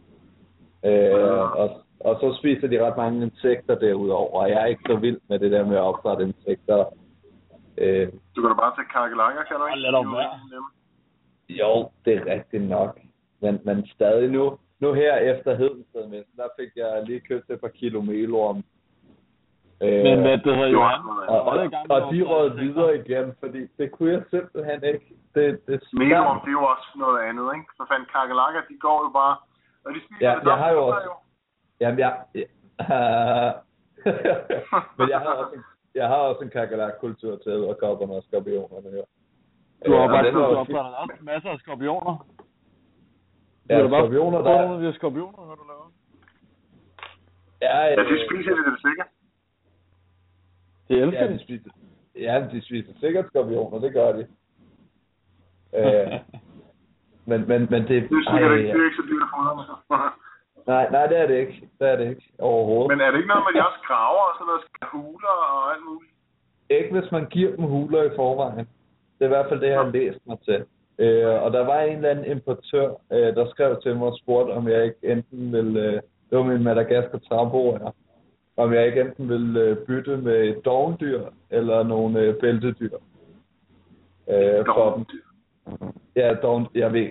Øh, 0.84 1.40
og, 1.62 1.68
og 2.00 2.14
så 2.20 2.36
spiser 2.38 2.68
de 2.68 2.84
ret 2.86 2.96
mange 2.96 3.22
insekter 3.22 3.74
derudover, 3.74 4.40
og 4.40 4.50
jeg 4.50 4.62
er 4.62 4.66
ikke 4.66 4.82
så 4.86 4.96
vild 4.96 5.20
med 5.28 5.38
det 5.38 5.50
der 5.50 5.64
med 5.64 5.76
at 5.76 5.82
opdrætte 5.82 6.24
insekter. 6.24 6.84
Øh, 7.78 8.08
Du 8.36 8.40
kan 8.40 8.50
da 8.50 8.54
bare 8.54 8.76
tage 8.76 8.88
kakelakker, 8.92 9.42
kan 9.42 9.56
du 9.56 9.66
ikke? 9.66 9.74
Ej, 9.74 9.80
lad 9.84 9.92
dog 9.92 10.04
De 10.04 10.10
jo 10.10 10.16
være. 10.16 10.79
Jo, 11.58 11.90
det 12.04 12.14
er 12.16 12.26
rigtigt 12.34 12.62
nok. 12.68 13.00
Men, 13.40 13.60
men 13.64 13.86
stadig 13.86 14.28
nu, 14.30 14.58
nu 14.80 14.92
her 14.92 15.14
efter 15.16 15.54
Hedensted, 15.54 16.24
der 16.36 16.48
fik 16.58 16.68
jeg 16.76 17.02
lige 17.06 17.20
købt 17.20 17.50
et 17.50 17.60
par 17.60 17.68
kilo 17.68 18.00
melorm. 18.00 18.64
Øh, 19.82 20.02
Men 20.02 20.20
hvad 20.20 20.38
det 20.38 20.56
hedder, 20.56 20.68
Jo, 20.68 20.80
og, 21.28 21.40
og, 21.42 21.56
og 21.90 22.14
de 22.14 22.22
råd 22.22 22.50
videre 22.50 22.96
igen, 22.96 23.32
fordi 23.40 23.66
det 23.78 23.90
kunne 23.92 24.12
jeg 24.12 24.22
simpelthen 24.30 24.84
ikke. 24.84 25.06
Det, 25.34 25.66
det 25.66 25.80
Melorm, 25.92 26.40
det 26.40 26.48
er 26.48 26.52
jo 26.52 26.64
også 26.64 26.88
noget 26.96 27.18
andet, 27.28 27.46
ikke? 27.54 27.66
For 27.76 27.86
fanden, 27.90 28.08
kakelakker, 28.12 28.60
de 28.68 28.76
går 28.80 28.98
jo 29.06 29.10
bare... 29.20 29.36
Og 29.84 29.90
de 29.94 30.00
spiser 30.04 30.28
Ja, 30.30 30.34
det 30.40 30.46
jeg 30.46 30.56
har 30.56 30.70
jo 30.72 30.86
også- 30.86 31.10
Jamen, 31.80 31.98
jeg... 31.98 32.12
jeg 32.34 32.46
men 34.98 35.08
jeg 35.08 35.18
har 35.18 35.32
også 35.42 35.54
en, 35.56 35.62
jeg 35.94 36.08
har 36.08 36.16
også 36.16 36.40
en 36.42 36.50
kakelakkultur 36.50 37.36
til 37.36 37.52
og 37.52 37.78
kopperne 37.78 38.12
og 38.14 38.22
skorpionerne 38.22 38.90
her. 38.96 39.06
Du 39.86 39.92
har 39.92 40.02
Øh, 40.04 40.10
bare 40.10 40.30
du 40.30 40.42
opdrætter 40.44 40.90
også 41.02 41.14
masser 41.20 41.50
af 41.50 41.58
skorpioner. 41.58 42.26
Ja, 43.68 43.74
har 43.74 43.82
da 43.82 43.88
bare 43.88 44.00
skorpioner, 44.00 44.38
der- 44.42 44.72
af 44.72 44.78
de 44.78 44.84
her 44.84 44.92
skorpioner, 44.92 45.44
hvad 45.46 45.56
du 45.56 45.64
laver. 45.72 45.90
Ja, 47.62 47.78
Ja, 47.84 47.94
de 47.96 48.00
øh, 48.00 48.26
spiser 48.26 48.50
det, 48.56 48.64
det 48.66 48.72
er 48.72 48.88
sikkert. 48.88 49.06
Det 50.88 50.98
elsker 51.02 51.20
Ja, 51.20 51.28
de. 51.28 51.34
de 51.38 51.42
spiser, 51.42 51.70
ja, 52.16 52.46
de 52.52 52.62
spiser 52.66 52.92
sikkert 53.00 53.26
skorpioner, 53.26 53.78
det 53.78 53.92
gør 53.92 54.12
de. 54.12 54.26
Øh, 55.78 56.12
men, 57.30 57.48
men, 57.48 57.60
men 57.72 57.82
det, 57.82 57.88
Det 57.88 57.96
er 57.96 58.32
sikkert 58.32 58.52
ej, 58.52 58.56
ikke, 58.58 58.72
det 58.72 58.80
er 58.80 58.84
ikke 58.84 58.96
så 59.02 59.06
dyrt 59.12 59.28
fodre 59.34 59.54
med. 59.56 59.64
nej, 60.72 60.90
nej, 60.90 61.06
det 61.06 61.18
er 61.18 61.26
det 61.26 61.36
ikke. 61.38 61.68
Det 61.78 61.88
er 61.92 61.96
det 61.96 62.08
ikke 62.10 62.32
overhovedet. 62.38 62.88
Men 62.92 63.00
er 63.00 63.10
det 63.10 63.18
ikke 63.18 63.28
noget 63.28 63.44
med, 63.44 63.52
at 63.54 63.56
de 63.64 63.68
også 63.70 63.82
graver 63.88 64.24
og 64.30 64.34
sådan 64.38 64.46
noget, 64.50 64.62
skal 64.64 64.86
huler 64.96 65.34
og 65.54 65.72
alt 65.72 65.84
muligt? 65.88 66.12
Ikke 66.70 67.00
hvis 67.00 67.12
man 67.12 67.24
giver 67.26 67.56
dem 67.56 67.64
huler 67.64 68.02
i 68.02 68.10
forvejen. 68.16 68.68
Det 69.20 69.24
er 69.26 69.30
i 69.30 69.36
hvert 69.36 69.48
fald 69.48 69.60
det, 69.60 69.66
jeg 69.68 69.78
har 69.80 69.90
læst 69.90 70.18
mig 70.26 70.38
til. 70.44 70.64
Øh, 70.98 71.42
og 71.42 71.52
der 71.52 71.64
var 71.64 71.80
en 71.80 71.96
eller 71.96 72.08
anden 72.10 72.30
importør, 72.30 72.88
øh, 73.12 73.34
der 73.36 73.50
skrev 73.50 73.80
til 73.82 73.96
mig 73.96 74.06
og 74.06 74.18
spurgte, 74.22 74.50
om 74.52 74.68
jeg 74.68 74.84
ikke 74.84 74.96
enten 75.02 75.52
ville... 75.52 75.80
Øh, 75.80 75.92
det 76.30 76.38
var 76.38 76.42
min 76.44 76.62
Madagaskar 76.64 77.18
trampo 77.18 77.72
her. 77.72 77.94
Om 78.56 78.72
jeg 78.74 78.86
ikke 78.86 79.00
enten 79.00 79.28
ville 79.28 79.60
øh, 79.60 79.76
bytte 79.86 80.16
med 80.16 80.40
et 80.48 80.64
dovendyr 80.64 81.22
eller 81.50 81.82
nogle 81.82 82.20
øh, 82.20 82.34
bæltedyr. 82.40 82.96
Øh, 84.30 84.64
for 84.66 84.94
dem. 84.94 85.06
Ja, 86.16 86.34
doven, 86.42 86.66
jeg 86.74 86.92
ved. 86.92 87.08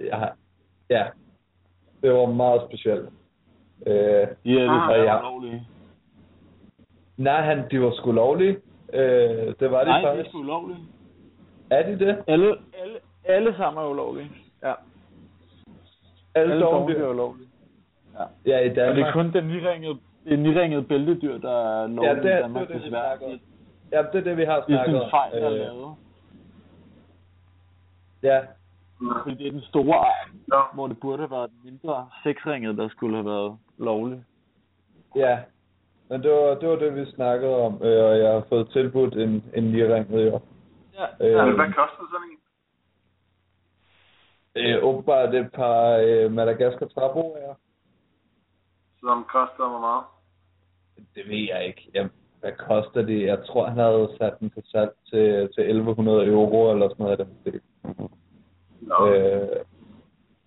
Jeg, 0.00 0.32
ja, 0.90 1.06
det 2.02 2.12
var 2.12 2.26
meget 2.26 2.62
specielt. 2.68 3.08
Øh, 3.86 3.94
De 4.44 4.60
er 4.60 4.70
Ah, 4.70 4.90
desværre 4.90 5.02
ja. 5.14 5.18
ulovlige. 5.28 5.66
nej, 7.16 7.40
han, 7.42 7.64
de 7.70 7.80
var 7.82 7.90
sgu 7.90 8.12
lovlige. 8.12 8.56
Øh, 8.92 9.54
det 9.60 9.70
var 9.70 9.84
de 9.84 9.90
Nej, 9.90 10.00
de 10.00 10.06
er 10.06 10.10
faktisk. 10.10 10.28
sgu 10.28 10.38
ulovlige. 10.38 10.78
Er 11.70 11.82
de 11.86 11.98
det? 12.06 12.22
Alle, 12.26 12.56
alle, 12.82 12.98
alle 13.24 13.56
sammen 13.56 13.84
er 13.84 13.88
ulovlige. 13.88 14.30
Ja. 14.62 14.72
Alle, 16.34 16.52
Alle 16.52 16.64
dovendyr? 16.64 17.04
er 17.04 17.08
ulovlige. 17.10 17.48
Ja, 18.46 18.58
i 18.60 18.70
Og 18.70 18.76
Danmark. 18.76 18.96
det 18.96 19.02
er 19.04 19.12
kun 19.12 19.32
den 19.32 19.44
niringede, 19.44 19.98
det 20.24 20.38
niringede 20.38 20.82
bæltedyr, 20.82 21.38
der 21.38 21.50
er 21.50 21.80
ja, 21.80 21.86
lovlige 21.86 22.14
det, 22.14 22.24
i 22.24 22.28
er- 22.28 22.34
det, 22.34 22.42
Danmark, 22.42 22.62
er 22.62 22.66
det, 22.66 22.76
vi 22.76 22.84
desværre. 22.84 23.12
om. 23.24 23.40
Ja, 23.92 24.02
det 24.02 24.14
er 24.14 24.20
det, 24.24 24.36
vi 24.36 24.44
har 24.44 24.60
Det 24.60 24.74
er 24.74 24.76
snakket 24.84 24.96
en 24.96 25.02
om. 25.02 25.10
fejl, 25.10 25.32
der 25.32 25.46
er 25.46 25.52
Øh, 25.52 25.58
lavet. 25.58 25.94
Ja, 28.22 28.40
Fordi 29.22 29.34
det 29.36 29.46
er 29.46 29.50
den 29.50 29.60
store 29.60 29.96
art, 29.96 30.28
Nå, 30.46 30.56
hvor 30.74 30.86
det 30.86 31.00
burde 31.00 31.18
have 31.18 31.30
været 31.30 31.50
den 31.50 31.58
mindre 31.64 32.08
seksringet, 32.22 32.76
der 32.76 32.88
skulle 32.88 33.16
have 33.16 33.26
været 33.26 33.56
lovlig. 33.78 34.24
ja. 35.16 35.38
Men 36.10 36.22
det 36.22 36.30
var, 36.30 36.54
det 36.54 36.68
var 36.68 36.76
det, 36.76 36.94
vi 36.96 37.04
snakkede 37.10 37.56
om, 37.56 37.74
øh, 37.82 38.04
og 38.04 38.18
jeg 38.18 38.32
har 38.32 38.44
fået 38.48 38.70
tilbudt 38.70 39.14
en, 39.14 39.44
en 39.54 39.64
niringet 39.64 40.26
jo. 40.32 40.40
Ja. 40.98 41.06
Øh, 41.20 41.46
men 41.46 41.54
hvad 41.54 41.66
koster 41.66 42.04
sådan 42.12 42.30
en? 42.30 42.38
øh, 44.58 44.84
åbenbart 44.84 45.34
et 45.34 45.52
par 45.52 46.02
øh, 46.06 46.32
Madagaskar 46.32 46.86
træbroer. 46.86 47.54
Som 49.00 49.24
koster 49.24 49.68
hvor 49.68 49.80
meget? 49.80 50.04
Det 51.14 51.28
ved 51.28 51.46
jeg 51.48 51.66
ikke. 51.66 51.90
Jamen, 51.94 52.12
hvad 52.40 52.52
koster 52.52 53.02
det? 53.02 53.26
Jeg 53.26 53.38
tror, 53.46 53.66
han 53.66 53.78
havde 53.78 54.08
sat 54.18 54.40
den 54.40 54.50
på 54.50 54.60
salg 54.64 54.90
til, 55.10 55.48
til 55.54 55.64
1100 55.64 56.26
euro 56.26 56.72
eller 56.72 56.88
sådan 56.88 57.04
noget 57.04 57.20
af 57.20 57.26
den 57.26 57.36
stil. 57.40 57.60
Nå, 58.80 59.06
Øh, 59.06 59.64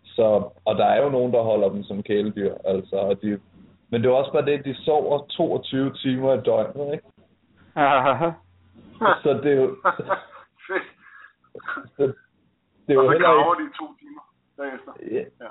så, 0.04 0.50
og 0.66 0.76
der 0.76 0.86
er 0.86 1.04
jo 1.04 1.10
nogen, 1.10 1.34
der 1.34 1.42
holder 1.42 1.70
dem 1.70 1.84
som 1.84 2.04
kæledyr, 2.04 2.54
altså, 2.66 2.96
og 2.96 3.22
de, 3.22 3.40
men 3.90 4.02
det 4.02 4.10
er 4.10 4.14
også 4.14 4.32
bare 4.32 4.46
det, 4.46 4.66
de 4.66 4.76
sover 4.76 5.26
22 5.26 5.94
timer 5.94 6.34
i 6.34 6.42
døgnet, 6.42 6.94
ikke? 6.94 7.06
Så 9.24 9.40
det 9.44 9.52
er 9.52 9.62
jo, 9.62 9.76
det 12.88 12.96
er 12.96 13.00
Og 13.00 13.06
så 13.06 13.12
heller 13.12 13.28
graver 13.28 13.60
ikke, 13.60 13.72
de 13.72 13.78
to 13.78 13.86
timer 14.00 14.24
bagefter. 14.58 14.92
ja, 15.12 15.24
Ja. 15.46 15.50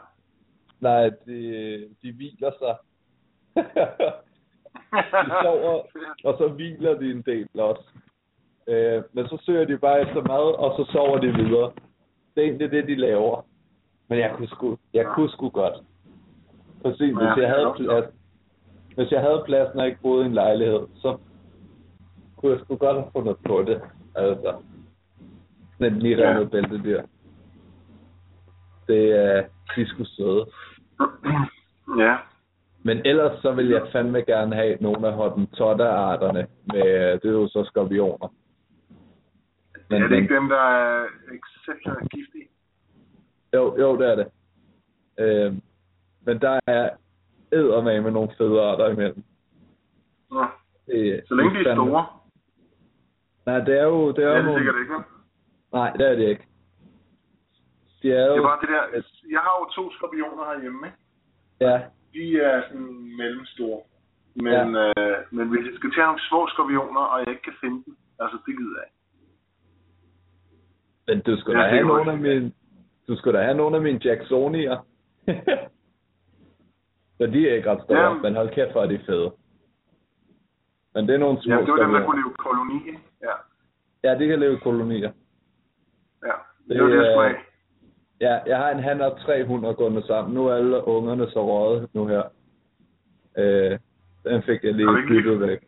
nej, 0.81 1.11
de, 1.27 1.37
de 2.03 2.13
hviler 2.13 2.51
sig. 2.59 2.77
de 5.27 5.33
sover, 5.43 5.83
og 6.25 6.35
så 6.39 6.49
hviler 6.49 6.99
de 6.99 7.11
en 7.11 7.23
del 7.23 7.49
også. 7.61 7.83
Øh, 8.67 9.03
men 9.13 9.29
så 9.29 9.43
søger 9.47 9.65
de 9.65 9.79
bare 9.79 10.01
efter 10.01 10.23
mad, 10.23 10.55
og 10.59 10.75
så 10.77 10.93
sover 10.93 11.19
de 11.19 11.27
videre. 11.33 11.73
Det 12.35 12.41
er 12.43 12.47
egentlig 12.49 12.71
det, 12.71 12.87
de 12.89 12.95
laver. 12.95 13.47
Men 14.09 14.19
jeg 14.19 14.33
kunne 14.37 14.49
sgu, 14.49 14.79
jeg 14.95 15.07
kunne 15.07 15.31
sgu 15.31 15.49
godt. 15.49 15.75
Præcis, 16.83 17.01
Ja, 17.01 17.35
hvis 17.35 17.43
jeg 17.43 17.49
havde 17.49 17.73
plads, 17.77 18.15
hvis 18.95 19.11
jeg 19.11 19.21
havde 19.21 19.43
plads, 19.47 19.75
når 19.75 19.83
jeg 19.83 19.89
ikke 19.91 20.03
boede 20.03 20.23
i 20.25 20.27
en 20.27 20.35
lejlighed, 20.35 20.87
så 20.95 21.19
kunne 22.37 22.53
jeg 22.53 22.61
sgu 22.61 22.77
godt 22.77 22.97
have 22.97 23.11
fundet 23.13 23.37
på 23.47 23.63
det. 23.63 23.83
Altså, 24.15 24.63
et 25.87 26.03
niremmet 26.03 26.41
Ja. 26.53 26.59
ja. 26.59 26.67
bæltedyr. 26.69 27.03
Det 28.89 29.13
er, 29.27 29.45
de 29.77 29.87
skulle 29.89 30.11
søde. 30.11 30.47
ja. 31.99 32.17
Men 32.83 33.07
ellers 33.07 33.43
så 33.43 33.53
vil 33.53 33.69
jeg 33.69 33.87
fandme 33.93 34.23
gerne 34.23 34.55
have 34.55 34.77
nogle 34.81 35.09
af 35.09 35.13
hottentotta-arterne. 35.15 36.47
Med, 36.73 37.13
det 37.21 37.25
er 37.29 37.33
jo 37.33 37.49
så 37.49 37.65
skorpioner. 37.65 38.33
Men, 39.91 40.03
er 40.03 40.09
det 40.09 40.17
ikke 40.17 40.35
dem, 40.35 40.49
der 40.49 40.61
er 40.61 41.05
exceptionelt 41.33 42.11
giftige? 42.11 42.49
Jo, 43.55 43.77
jo, 43.79 43.99
det 43.99 44.07
er 44.11 44.15
det. 44.17 44.27
Øh, 45.19 45.55
men 46.27 46.41
der 46.41 46.61
er 46.67 46.91
eddermame 47.53 48.01
med 48.03 48.11
nogle 48.11 48.29
fede 48.39 48.61
arter 48.63 48.89
imellem. 48.89 49.23
Nå, 50.31 50.45
Det, 50.87 51.23
så 51.29 51.35
længe 51.35 51.55
de 51.65 51.69
er 51.69 51.75
store. 51.75 52.07
Nej, 53.47 53.59
det 53.59 53.79
er 53.81 53.85
jo... 53.85 54.09
Det 54.09 54.17
Det 54.17 54.25
er, 54.25 54.29
er 54.29 54.37
jo 54.37 54.43
nogle... 54.43 54.59
sikkert 54.59 54.75
ikke? 54.81 54.95
Nej, 55.73 55.91
det 55.91 56.07
er 56.11 56.15
det 56.15 56.29
ikke. 56.29 56.47
De 58.03 58.13
er 58.13 58.27
jo... 58.27 58.33
Det 58.33 58.39
er 58.39 58.43
bare 58.43 58.61
det 58.61 58.69
der... 58.69 59.03
Jeg 59.31 59.41
har 59.41 59.55
jo 59.61 59.65
to 59.77 59.93
skorpioner 59.93 60.45
herhjemme, 60.53 60.87
ikke? 60.87 60.99
Ja, 61.61 61.81
De 62.15 62.41
er 62.41 62.63
sådan 62.69 63.17
mellemstore. 63.17 63.81
Men, 64.35 64.75
ja. 64.75 64.93
øh, 64.97 65.17
men 65.31 65.49
hvis 65.49 65.67
jeg 65.67 65.75
skal 65.77 65.91
tage 65.95 66.07
nogle 66.07 66.21
små 66.29 66.47
skorpioner, 66.49 67.01
og 67.01 67.21
jeg 67.21 67.29
ikke 67.29 67.43
kan 67.43 67.53
finde 67.61 67.79
dem, 67.87 67.97
altså 68.21 68.39
det 68.47 68.57
gider 68.59 68.77
jeg 68.81 68.87
ikke. 68.89 68.97
men 71.07 71.21
du 71.27 71.41
skulle 71.41 71.59
Ja, 71.59 71.65
da 71.65 71.71
det 71.71 71.79
have 71.79 71.85
er 71.85 71.95
nogle 71.95 72.13
af 72.13 72.19
mine... 72.19 72.53
Du 73.09 73.17
skulle 73.17 73.39
da 73.39 73.45
have 73.45 73.57
nogle 73.57 73.77
af 73.77 73.83
mine 73.83 74.01
Jacksonier. 74.05 74.77
så 77.19 77.27
de 77.27 77.49
er 77.49 77.55
ikke 77.55 77.71
ret 77.71 77.83
store, 77.85 77.99
Jamen. 78.01 78.23
men 78.23 78.35
hold 78.35 78.51
kæft, 78.55 78.73
hvor 78.73 78.83
er 78.83 78.87
de 78.87 79.01
fede. 79.07 79.33
Men 80.95 81.07
det 81.09 81.15
er 81.15 81.19
nogle 81.19 81.43
små 81.43 81.55
Ja, 81.55 81.61
det 81.61 81.69
var 81.73 81.77
dem, 81.85 81.93
der 81.93 82.05
kunne 82.05 82.21
leve 82.23 82.35
koloni, 82.39 82.77
ikke? 82.87 83.01
Ja, 83.23 83.35
Ja, 84.05 84.19
de 84.19 84.27
kan 84.29 84.41
leve 84.41 84.59
kolonier. 84.61 85.13
Det, 86.71 86.77
Det 86.77 86.85
var 86.85 86.89
det, 86.91 86.97
jeg 86.97 87.13
skulle 87.13 87.29
have. 87.29 87.37
Ja, 88.21 88.35
jeg 88.47 88.59
har 88.59 88.71
en 88.71 88.83
han 88.83 89.01
og 89.01 89.21
tre 89.21 89.45
hunder 89.47 89.73
gående 89.73 90.07
sammen. 90.07 90.35
Nu 90.35 90.47
er 90.47 90.55
alle 90.55 90.89
ungerne 90.89 91.31
så 91.31 91.41
røget 91.47 91.89
nu 91.95 92.07
her. 92.07 92.23
Øh, 93.39 93.79
den 94.25 94.43
fik 94.43 94.65
jeg 94.65 94.75
lige 94.75 94.89
byttet 95.09 95.41
væk. 95.41 95.61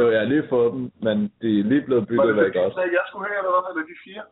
Jo, 0.00 0.10
jeg 0.10 0.20
har 0.20 0.26
lige 0.26 0.48
fået 0.48 0.72
dem, 0.72 0.92
men 1.02 1.32
de 1.42 1.60
er 1.60 1.64
lige 1.64 1.82
blevet 1.82 2.02
Var 2.02 2.06
byttet 2.06 2.36
det 2.36 2.44
væk 2.44 2.52
det, 2.52 2.64
også. 2.64 2.80
jeg 2.80 3.04
skulle 3.08 3.26
have, 3.28 3.38
eller 3.38 3.52
hvad? 3.54 3.70
Eller 3.70 3.86
de 3.92 3.96
fire 4.04 4.22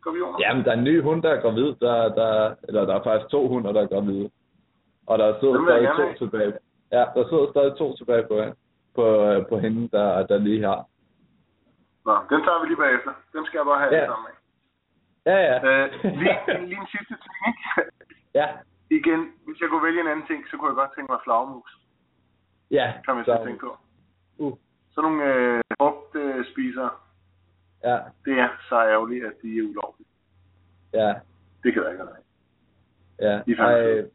skorpioner? 0.00 0.38
Jamen, 0.40 0.64
der 0.64 0.70
er 0.70 0.78
en 0.78 0.84
ny 0.84 1.02
hund, 1.02 1.22
der 1.22 1.30
er 1.30 1.40
gravid. 1.40 1.68
Der, 1.84 1.96
der, 2.20 2.54
eller 2.68 2.84
der 2.88 2.94
er 2.94 3.02
faktisk 3.02 3.30
to 3.30 3.48
hunder, 3.48 3.72
der 3.72 3.82
er 3.82 3.86
gravide. 3.86 4.30
Og 5.06 5.18
der 5.18 5.40
sidder 5.40 5.64
stadig 5.66 5.88
to 6.00 6.06
tilbage. 6.24 6.52
Ja, 6.92 7.04
der 7.16 7.22
sidder 7.28 7.46
stadig 7.50 7.72
to 7.78 7.96
tilbage 7.96 8.24
på, 8.30 8.36
på, 8.94 9.04
på 9.48 9.58
hende, 9.58 9.88
der, 9.96 10.26
der 10.26 10.38
lige 10.38 10.62
har. 10.62 10.80
Nå, 12.06 12.14
den 12.30 12.40
tager 12.44 12.60
vi 12.60 12.66
lige 12.66 12.82
bagefter. 12.84 13.12
Dem 13.34 13.44
skal 13.46 13.58
jeg 13.58 13.66
bare 13.70 13.80
have 13.82 13.94
ja. 13.94 14.06
sammen 14.06 14.24
med. 14.28 14.34
Ja, 15.26 15.36
ja. 15.48 15.56
Øh, 15.68 15.86
lige, 16.04 16.66
lige 16.68 16.80
en 16.80 16.86
sidste 16.86 17.14
ting, 17.24 17.40
ikke? 17.50 17.90
ja, 18.34 18.48
Igen, 18.90 19.20
hvis 19.46 19.60
jeg 19.60 19.68
kunne 19.68 19.82
vælge 19.86 20.00
en 20.00 20.06
anden 20.06 20.26
ting, 20.26 20.44
så 20.50 20.56
kunne 20.56 20.68
jeg 20.68 20.74
godt 20.76 20.90
tænke 20.94 21.12
mig 21.12 21.20
flagmus. 21.24 21.70
ja. 22.70 22.92
Kan 23.04 23.14
man 23.16 23.24
så- 23.24 23.42
tænke 23.44 23.60
på. 23.60 23.76
Uh, 24.38 24.56
Sådan 24.90 25.10
nogle 25.10 25.24
øh, 25.34 25.62
frugtspisere, 25.78 26.90
ja, 27.84 27.98
det 28.24 28.38
er 28.38 28.48
så 28.68 28.76
ærgerligt, 28.94 29.24
at 29.26 29.32
de 29.42 29.58
er 29.58 29.62
ulovlige. 29.62 30.08
ja. 30.92 31.14
Det 31.62 31.72
kan 31.72 31.82
jeg 31.82 31.92
ikke 31.92 32.04
have. 32.04 32.16
Ja, 33.20 33.42
De 33.46 33.52
er 33.52 33.64
ej. 33.64 34.08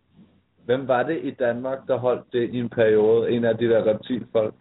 Hvem 0.65 0.87
var 0.87 1.03
det 1.03 1.19
i 1.25 1.31
Danmark, 1.31 1.79
der 1.87 1.97
holdt 1.97 2.33
det 2.33 2.49
i 2.49 2.59
en 2.59 2.69
periode? 2.69 3.31
En 3.31 3.45
af 3.45 3.57
de 3.57 3.65
der 3.69 3.83
reptilfolk? 3.85 4.53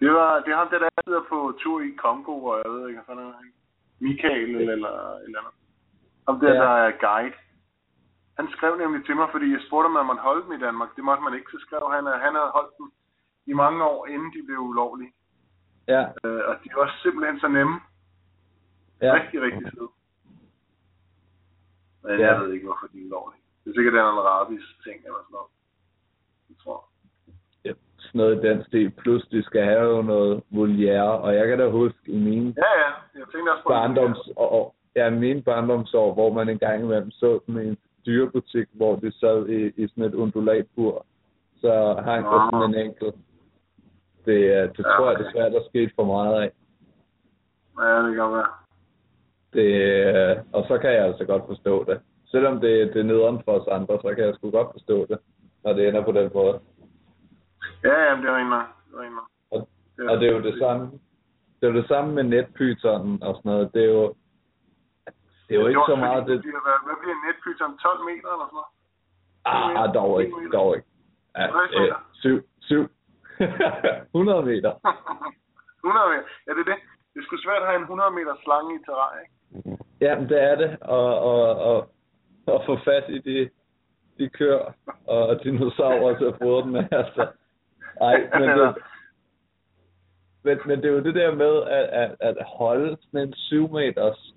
Det 0.00 0.10
var 0.10 0.40
det 0.40 0.52
er 0.52 0.56
ham, 0.56 0.68
der 0.70 0.78
der 0.78 0.88
sidder 1.04 1.22
på 1.28 1.54
tur 1.60 1.80
i 1.80 1.90
Kongo, 1.98 2.44
og 2.44 2.62
jeg 2.64 2.72
ved 2.72 2.88
ikke, 2.88 3.00
hvad 3.00 3.14
fanden 3.16 3.32
er? 3.32 3.38
Michael 4.00 4.50
eller 4.54 4.72
eller 4.72 5.16
eller 5.24 5.38
andet. 5.40 5.54
Ham 6.28 6.40
der, 6.40 6.48
Ja. 6.54 6.60
der 6.60 6.68
er 6.86 6.90
guide. 7.06 7.34
Han 8.38 8.48
skrev 8.50 8.76
nemlig 8.78 9.04
til 9.06 9.16
mig, 9.16 9.28
fordi 9.32 9.52
jeg 9.52 9.60
spurgte, 9.66 9.86
om 9.86 10.06
man 10.06 10.18
holde 10.18 10.42
dem 10.44 10.52
i 10.52 10.58
Danmark. 10.66 10.96
Det 10.96 11.04
måtte 11.04 11.22
man 11.22 11.34
ikke. 11.34 11.50
Så 11.50 11.58
skrev 11.66 11.84
han, 11.92 12.06
at 12.06 12.20
han 12.20 12.34
havde 12.34 12.50
holdt 12.58 12.74
dem 12.78 12.92
i 13.46 13.52
mange 13.52 13.84
år, 13.84 14.06
inden 14.06 14.32
de 14.34 14.42
blev 14.46 14.58
ulovlige. 14.58 15.12
Ja, 15.88 16.02
Øh, 16.24 16.42
og 16.48 16.54
de 16.64 16.68
var 16.76 16.90
simpelthen 17.02 17.40
så 17.40 17.48
nemme. 17.48 17.80
ja. 19.00 19.14
Rigtig, 19.14 19.42
rigtig 19.42 19.72
søde. 19.74 19.88
Men 22.02 22.20
Ja. 22.20 22.26
jeg 22.32 22.40
ved 22.40 22.52
ikke, 22.52 22.66
hvorfor 22.66 22.86
de 22.86 23.00
er 23.00 23.04
ulovlige. 23.06 23.42
Det 23.64 23.70
er 23.70 23.74
sikkert, 23.74 23.92
det 23.94 24.00
er 24.00 24.12
en 24.12 24.18
rabies 24.30 24.68
ting 24.84 24.98
eller 25.04 25.18
sådan 25.24 25.32
noget. 25.38 25.50
Jeg 26.48 26.56
tror. 26.62 26.88
Sådan 28.04 28.18
noget 28.18 28.36
i 28.36 28.48
den 28.48 28.64
stil. 28.64 28.90
Plus, 28.90 29.22
de 29.32 29.42
skal 29.42 29.62
have 29.64 29.96
jo 29.96 30.02
noget 30.02 30.42
voliere. 30.50 31.18
Og 31.24 31.34
jeg 31.34 31.46
kan 31.48 31.58
da 31.58 31.68
huske 31.68 31.98
i 32.06 32.18
mine 32.18 32.54
Ja, 32.56 32.72
ja. 32.82 32.90
Jeg 33.14 33.26
tænkte 33.32 33.50
også 33.50 33.62
på 33.62 33.68
barndomsår, 33.68 34.74
ja, 34.96 35.10
mine 35.10 35.42
barndomsår, 35.42 36.14
hvor 36.14 36.32
man 36.32 36.48
engang 36.48 36.82
imellem 36.82 37.10
så 37.10 37.40
dem 37.46 37.58
i 37.58 37.68
en 37.68 37.78
dyrebutik, 38.06 38.68
hvor 38.72 38.96
de 38.96 39.12
sad 39.20 39.48
i, 39.48 39.72
i 39.82 39.88
sådan 39.88 40.04
et 40.04 40.14
undulatbur. 40.14 41.06
Så 41.60 42.02
hang 42.04 42.24
der 42.24 42.48
sådan 42.52 42.74
en 42.74 42.86
enkelt. 42.86 43.14
Det, 44.26 44.40
øh, 44.56 44.68
det 44.76 44.78
Ja, 44.78 44.96
tror 44.96 45.10
jeg 45.10 45.18
desværre, 45.24 45.50
der 45.50 45.60
skete 45.68 45.92
for 45.96 46.04
meget 46.04 46.42
af. 46.42 46.50
Ja, 47.80 48.06
det 48.06 48.14
kan 48.14 48.32
være. 48.36 48.50
Det, 49.52 49.70
øh, 50.30 50.36
og 50.52 50.64
så 50.68 50.78
kan 50.78 50.90
jeg 50.92 51.04
altså 51.04 51.24
godt 51.24 51.42
forstå 51.46 51.84
det. 51.84 52.00
Selvom 52.26 52.60
det, 52.60 52.94
det 52.94 53.00
er 53.00 53.04
nederen 53.04 53.42
for 53.44 53.52
os 53.52 53.68
andre, 53.68 53.98
så 54.02 54.14
kan 54.14 54.24
jeg 54.24 54.34
sgu 54.34 54.50
godt 54.50 54.68
forstå 54.72 55.06
det, 55.06 55.18
når 55.64 55.72
det 55.72 55.88
ender 55.88 56.04
på 56.04 56.12
den 56.12 56.30
måde. 56.34 56.60
Ja, 57.84 57.96
ja, 58.06 58.10
det 58.16 58.22
nok. 58.22 58.68
Det 58.86 58.94
var 58.98 59.02
en 59.02 59.12
nok. 59.12 59.28
Og, 59.50 59.68
og 60.10 60.20
det 60.20 60.28
er 60.28 60.32
jo 60.32 60.42
det 60.42 60.58
samme. 60.58 60.84
Det 61.56 61.62
er 61.68 61.72
jo 61.72 61.76
det 61.80 61.88
samme 61.88 62.14
med 62.14 62.22
netpytonen 62.22 63.22
og 63.22 63.34
sådan 63.36 63.50
noget. 63.52 63.74
Det 63.74 63.82
er 63.84 63.92
jo, 63.98 64.14
det 65.48 65.52
er 65.56 65.60
jo 65.60 65.66
ikke 65.66 65.80
så 65.88 65.96
meget 65.96 66.26
det. 66.26 66.36
Hvad, 66.40 66.78
hvad 66.86 66.96
bliver 67.02 67.16
netpyton? 67.26 67.78
12 67.78 68.04
meter 68.10 68.28
eller 68.34 68.48
sådan 68.50 68.58
noget? 68.60 68.72
Ah, 69.44 69.94
dog 69.94 70.22
ikke, 70.22 70.48
dog 70.52 70.76
ikke. 70.76 70.88
Ja, 71.36 71.46
øh, 71.80 71.92
syv, 72.12 72.36
syv. 72.60 72.82
100 74.14 74.42
meter. 74.42 74.72
100 75.84 76.08
meter. 76.12 76.26
Ja, 76.46 76.50
det 76.56 76.62
er 76.66 76.70
det. 76.72 76.80
Det 77.14 77.20
er 77.20 77.24
sgu 77.24 77.36
svært 77.36 77.62
at 77.62 77.68
have 77.68 77.76
en 77.76 77.82
100 77.82 78.10
meter 78.10 78.34
slange 78.44 78.74
i 78.76 78.84
terræn, 78.86 79.18
ikke? 79.22 79.34
Ja, 80.00 80.18
men 80.18 80.28
det 80.28 80.42
er 80.42 80.54
det. 80.54 80.70
Og, 80.80 81.18
og, 81.30 81.42
og, 81.70 81.88
og 82.46 82.62
få 82.66 82.78
fat 82.84 83.04
i 83.08 83.18
de, 83.18 83.50
de 84.18 84.28
køer 84.28 84.72
og 85.06 85.44
dinosaurer 85.44 86.18
til 86.18 86.24
at 86.24 86.38
fodre 86.42 86.62
dem 86.62 86.70
med. 86.70 86.84
Altså. 86.90 87.26
Ej, 88.00 88.28
men 88.40 88.48
det, 88.48 88.74
men, 90.42 90.58
men 90.66 90.82
det 90.82 90.84
er 90.84 90.92
jo 90.92 91.00
det 91.02 91.14
der 91.14 91.34
med 91.34 91.62
at, 91.62 91.84
at, 92.02 92.10
at 92.20 92.36
holde 92.46 92.96
sådan 93.00 93.28
en 93.28 93.34
7 93.34 93.70
meters 93.72 94.34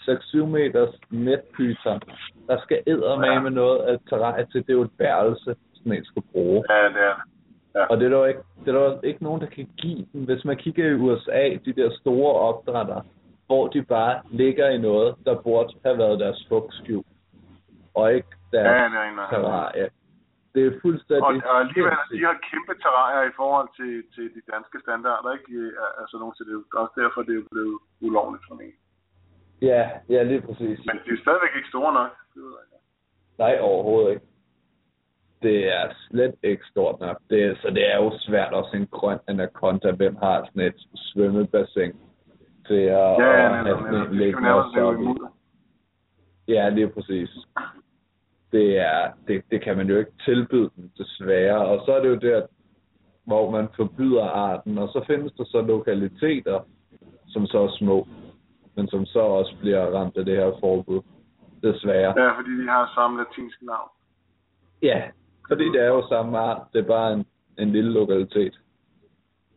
6-7 0.00 0.36
meters 0.46 0.94
netpyton. 1.10 2.00
Der 2.48 2.60
skal 2.60 2.82
eddermame 2.86 3.42
med 3.42 3.50
noget 3.50 3.78
af 3.80 3.98
terræn 4.08 4.46
til. 4.46 4.62
Det 4.66 4.70
er 4.70 4.74
jo 4.74 4.82
et 4.82 4.98
værelse, 4.98 5.54
sådan 5.74 5.92
en 5.92 6.04
skal 6.04 6.22
bruge. 6.32 6.64
Ja, 6.70 6.74
det 6.84 6.84
er 6.84 7.14
det. 7.74 7.88
Og 7.90 7.96
det 7.96 8.04
er 8.04 8.08
der 8.08 8.18
jo 8.18 8.24
ikke, 8.24 8.40
det 8.64 8.74
er 8.74 8.78
der 8.78 9.00
ikke 9.02 9.24
nogen, 9.24 9.40
der 9.40 9.46
kan 9.46 9.68
give 9.76 10.06
dem. 10.12 10.24
Hvis 10.24 10.44
man 10.44 10.56
kigger 10.56 10.86
i 10.86 10.94
USA, 10.94 11.48
de 11.64 11.72
der 11.72 11.90
store 12.00 12.32
opdrætter, 12.40 13.00
hvor 13.46 13.68
de 13.68 13.82
bare 13.82 14.22
ligger 14.30 14.68
i 14.68 14.78
noget, 14.78 15.14
der 15.24 15.42
burde 15.42 15.74
have 15.84 15.98
været 15.98 16.20
deres 16.20 16.46
fugtskjul. 16.48 17.04
Og 17.94 18.14
ikke 18.14 18.28
Ja, 18.52 18.58
deres 18.58 18.92
er 18.92 19.16
nok. 19.16 19.30
terrarie. 19.30 19.88
Det 20.54 20.62
er 20.66 20.72
fuldstændig... 20.84 21.24
Og, 21.24 21.50
og 21.50 21.56
alligevel, 21.64 21.92
de 22.16 22.20
har 22.28 22.36
kæmpe 22.50 22.74
terrarier 22.82 23.24
i 23.30 23.34
forhold 23.40 23.68
til, 23.78 23.92
til 24.14 24.24
de 24.34 24.42
danske 24.52 24.76
standarder, 24.84 25.30
ikke? 25.36 25.72
Altså, 26.00 26.14
nogen 26.20 26.34
til 26.34 26.46
det 26.46 26.54
er 26.54 26.78
også 26.84 26.96
derfor, 27.02 27.20
det 27.28 27.34
er 27.38 27.44
blevet 27.54 27.78
ulovligt 28.06 28.44
for 28.48 28.54
mig. 28.60 28.70
Ja, 29.70 29.82
ja, 30.14 30.20
lige 30.22 30.42
præcis. 30.48 30.78
Men 30.88 30.96
de 31.04 31.10
er 31.16 31.20
stadigvæk 31.24 31.54
ikke 31.56 31.68
store 31.74 31.92
nok. 32.00 32.12
Det 32.34 32.42
ved 32.42 32.54
jeg. 32.72 32.80
Nej, 33.42 33.54
overhovedet 33.60 34.10
ikke. 34.14 34.26
Det 35.42 35.58
er 35.78 35.86
slet 36.08 36.34
ikke 36.42 36.64
stort 36.70 37.00
nok. 37.00 37.18
Det, 37.30 37.58
så 37.62 37.70
det 37.70 37.92
er 37.92 37.96
jo 38.04 38.12
svært 38.18 38.54
at 38.54 38.64
se 38.70 38.76
en 38.76 38.86
grøn 38.86 39.18
anaconda. 39.28 39.90
Hvem 39.92 40.16
har 40.16 40.44
sådan 40.44 40.62
et 40.62 40.80
svømmebassin 40.94 41.92
til 42.68 42.82
at, 43.02 43.10
Ja, 43.22 43.30
ja, 43.30 43.44
at 43.44 43.50
have 43.50 43.64
netop, 43.64 43.78
sådan 43.80 43.92
netop. 43.94 44.10
en 44.12 44.18
liggende 44.18 44.54
også. 44.54 45.28
Ja, 46.48 46.68
lige 46.68 46.88
præcis. 46.88 47.30
Det, 48.54 48.78
er, 48.78 49.02
det, 49.28 49.42
det 49.50 49.58
kan 49.64 49.76
man 49.76 49.88
jo 49.88 49.96
ikke 49.98 50.10
tilbyde 50.24 50.70
dem, 50.76 50.90
desværre. 50.98 51.58
Og 51.70 51.76
så 51.86 51.92
er 51.96 52.00
det 52.02 52.08
jo 52.08 52.14
der, 52.28 52.42
hvor 53.26 53.50
man 53.50 53.68
forbyder 53.76 54.24
arten, 54.24 54.78
og 54.78 54.88
så 54.88 55.04
findes 55.06 55.32
der 55.32 55.44
så 55.44 55.60
lokaliteter, 55.60 56.60
som 57.28 57.46
så 57.46 57.58
er 57.58 57.68
små, 57.78 58.06
men 58.76 58.88
som 58.88 59.06
så 59.06 59.20
også 59.20 59.54
bliver 59.60 59.82
ramt 59.96 60.16
af 60.16 60.24
det 60.24 60.36
her 60.36 60.52
forbud. 60.60 61.00
Desværre. 61.62 62.20
Ja, 62.22 62.38
fordi 62.38 62.50
de 62.62 62.68
har 62.68 62.92
samme 62.94 63.18
latinske 63.22 63.66
navn. 63.66 63.88
Ja, 64.82 65.02
fordi 65.48 65.64
det 65.64 65.80
er 65.82 65.86
jo 65.88 66.06
samme 66.08 66.38
art, 66.38 66.62
det 66.72 66.78
er 66.78 66.86
bare 66.86 67.12
en, 67.12 67.26
en 67.58 67.70
lille 67.72 67.90
lokalitet. 67.92 68.60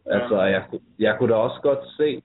Ja. 0.05 0.19
Altså, 0.19 0.41
jeg, 0.41 0.63
kunne- 0.69 0.81
jeg 0.99 1.15
kunne 1.19 1.29
da 1.33 1.35
også 1.37 1.59
godt 1.61 1.79
se, 1.97 2.21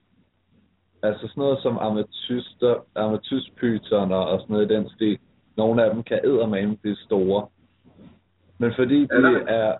altså 1.03 1.21
sådan 1.29 1.41
noget 1.41 1.59
som 1.63 1.79
amatyster, 1.79 2.75
amatyspytoner 2.95 4.17
og 4.17 4.41
sådan 4.41 4.55
noget 4.55 4.71
i 4.71 4.75
den 4.75 4.89
stil. 4.89 5.19
Nogle 5.57 5.85
af 5.85 5.95
dem 5.95 6.03
kan 6.03 6.21
eddermame 6.25 6.77
blive 6.77 6.97
store. 6.97 7.47
Men 8.59 8.73
fordi 8.77 9.01
de 9.07 9.45
er- 9.49 9.79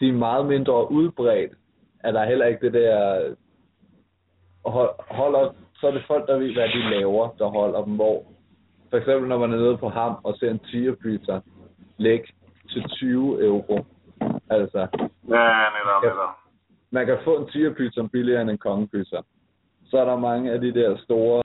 de 0.00 0.08
er 0.08 0.12
meget 0.12 0.46
mindre 0.46 0.90
udbredt, 0.92 1.52
er 2.00 2.12
der 2.12 2.24
heller 2.24 2.46
ikke 2.46 2.66
det 2.66 2.72
der 2.72 3.34
hold, 4.66 4.90
holder, 5.10 5.54
så 5.74 5.86
er 5.86 5.90
det 5.90 6.02
folk, 6.06 6.26
der 6.28 6.38
ved, 6.38 6.52
hvad 6.54 6.68
de 6.68 6.90
laver, 6.90 7.28
der 7.38 7.46
holder 7.46 7.84
dem, 7.84 7.94
hvor 7.94 8.22
for 8.90 8.96
eksempel 8.96 9.28
når 9.28 9.38
man 9.38 9.52
er 9.52 9.56
nede 9.56 9.76
på 9.76 9.88
ham 9.88 10.16
og 10.22 10.36
ser 10.36 10.50
en 10.50 10.58
tigerpyton 10.58 11.42
lægge 11.96 12.26
til 12.70 12.82
20 12.88 13.44
euro. 13.46 13.84
Altså, 14.50 14.78
Ja, 15.28 15.64
netop, 15.76 16.02
netop. 16.02 16.28
man 16.90 17.06
kan 17.06 17.18
få 17.24 17.36
en 17.36 17.46
tigerpyton 17.48 18.08
billigere 18.08 18.42
end 18.42 18.50
en 18.50 18.58
kongepyton. 18.58 19.24
Så 19.84 19.98
er 19.98 20.04
der 20.04 20.16
mange 20.18 20.52
af 20.52 20.60
de 20.60 20.74
der 20.74 20.96
store 20.96 21.42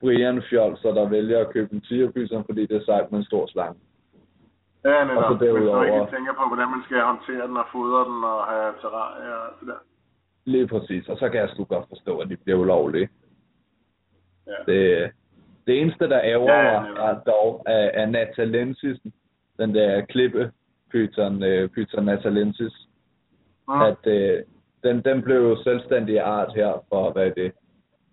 Brian-fjolser, 0.00 0.90
der 0.94 1.08
vælger 1.08 1.38
at 1.40 1.50
købe 1.52 1.74
en 1.74 1.80
tigerpyton, 1.80 2.44
fordi 2.44 2.66
det 2.66 2.76
er 2.76 2.84
sejt 2.84 3.10
med 3.12 3.18
en 3.18 3.24
stor 3.24 3.46
slange. 3.46 3.80
Ja, 4.84 5.04
netop. 5.04 5.16
Og 5.16 5.22
så 5.22 5.28
Hvis 5.36 5.38
du 5.40 5.44
derudover- 5.56 5.84
ikke 5.84 6.16
tænker 6.16 6.32
på, 6.40 6.44
hvordan 6.48 6.70
man 6.70 6.82
skal 6.84 7.00
håndtere 7.00 7.46
den 7.48 7.56
og 7.56 7.66
fodre 7.72 8.00
den 8.10 8.24
og 8.24 8.40
have 8.52 8.72
terrarie 8.80 9.34
og 9.42 9.48
det 9.60 9.68
der. 9.68 9.80
Lige 10.44 10.66
præcis. 10.66 11.08
Og 11.08 11.16
så 11.18 11.28
kan 11.28 11.40
jeg 11.40 11.48
sgu 11.48 11.64
godt 11.64 11.88
forstå, 11.88 12.18
at 12.18 12.28
de 12.28 12.36
bliver 12.36 12.58
ulovlige. 12.58 13.08
Ja. 14.46 14.72
Det, 14.72 15.10
det 15.66 15.80
eneste, 15.80 16.08
der 16.08 16.20
ærger 16.22 16.52
Ja, 16.54 16.72
ja, 16.74 16.80
mig, 16.80 16.90
er 16.98 17.20
dog 17.20 17.62
af, 17.66 17.90
af 17.94 18.08
natalensis, 18.08 18.98
den 19.58 19.74
der 19.74 20.00
klippe 20.00 20.52
pyton, 20.90 21.42
øh, 21.42 21.68
pyton 21.68 22.04
natalensis, 22.04 22.72
Mm. 23.68 23.82
at 23.82 24.06
øh, 24.06 24.42
den, 24.82 25.00
den 25.04 25.22
blev 25.22 25.36
jo 25.36 25.62
selvstændig 25.62 26.20
art 26.20 26.54
her 26.54 26.84
for, 26.88 27.10
hvad 27.12 27.26
er 27.26 27.34
det, 27.34 27.52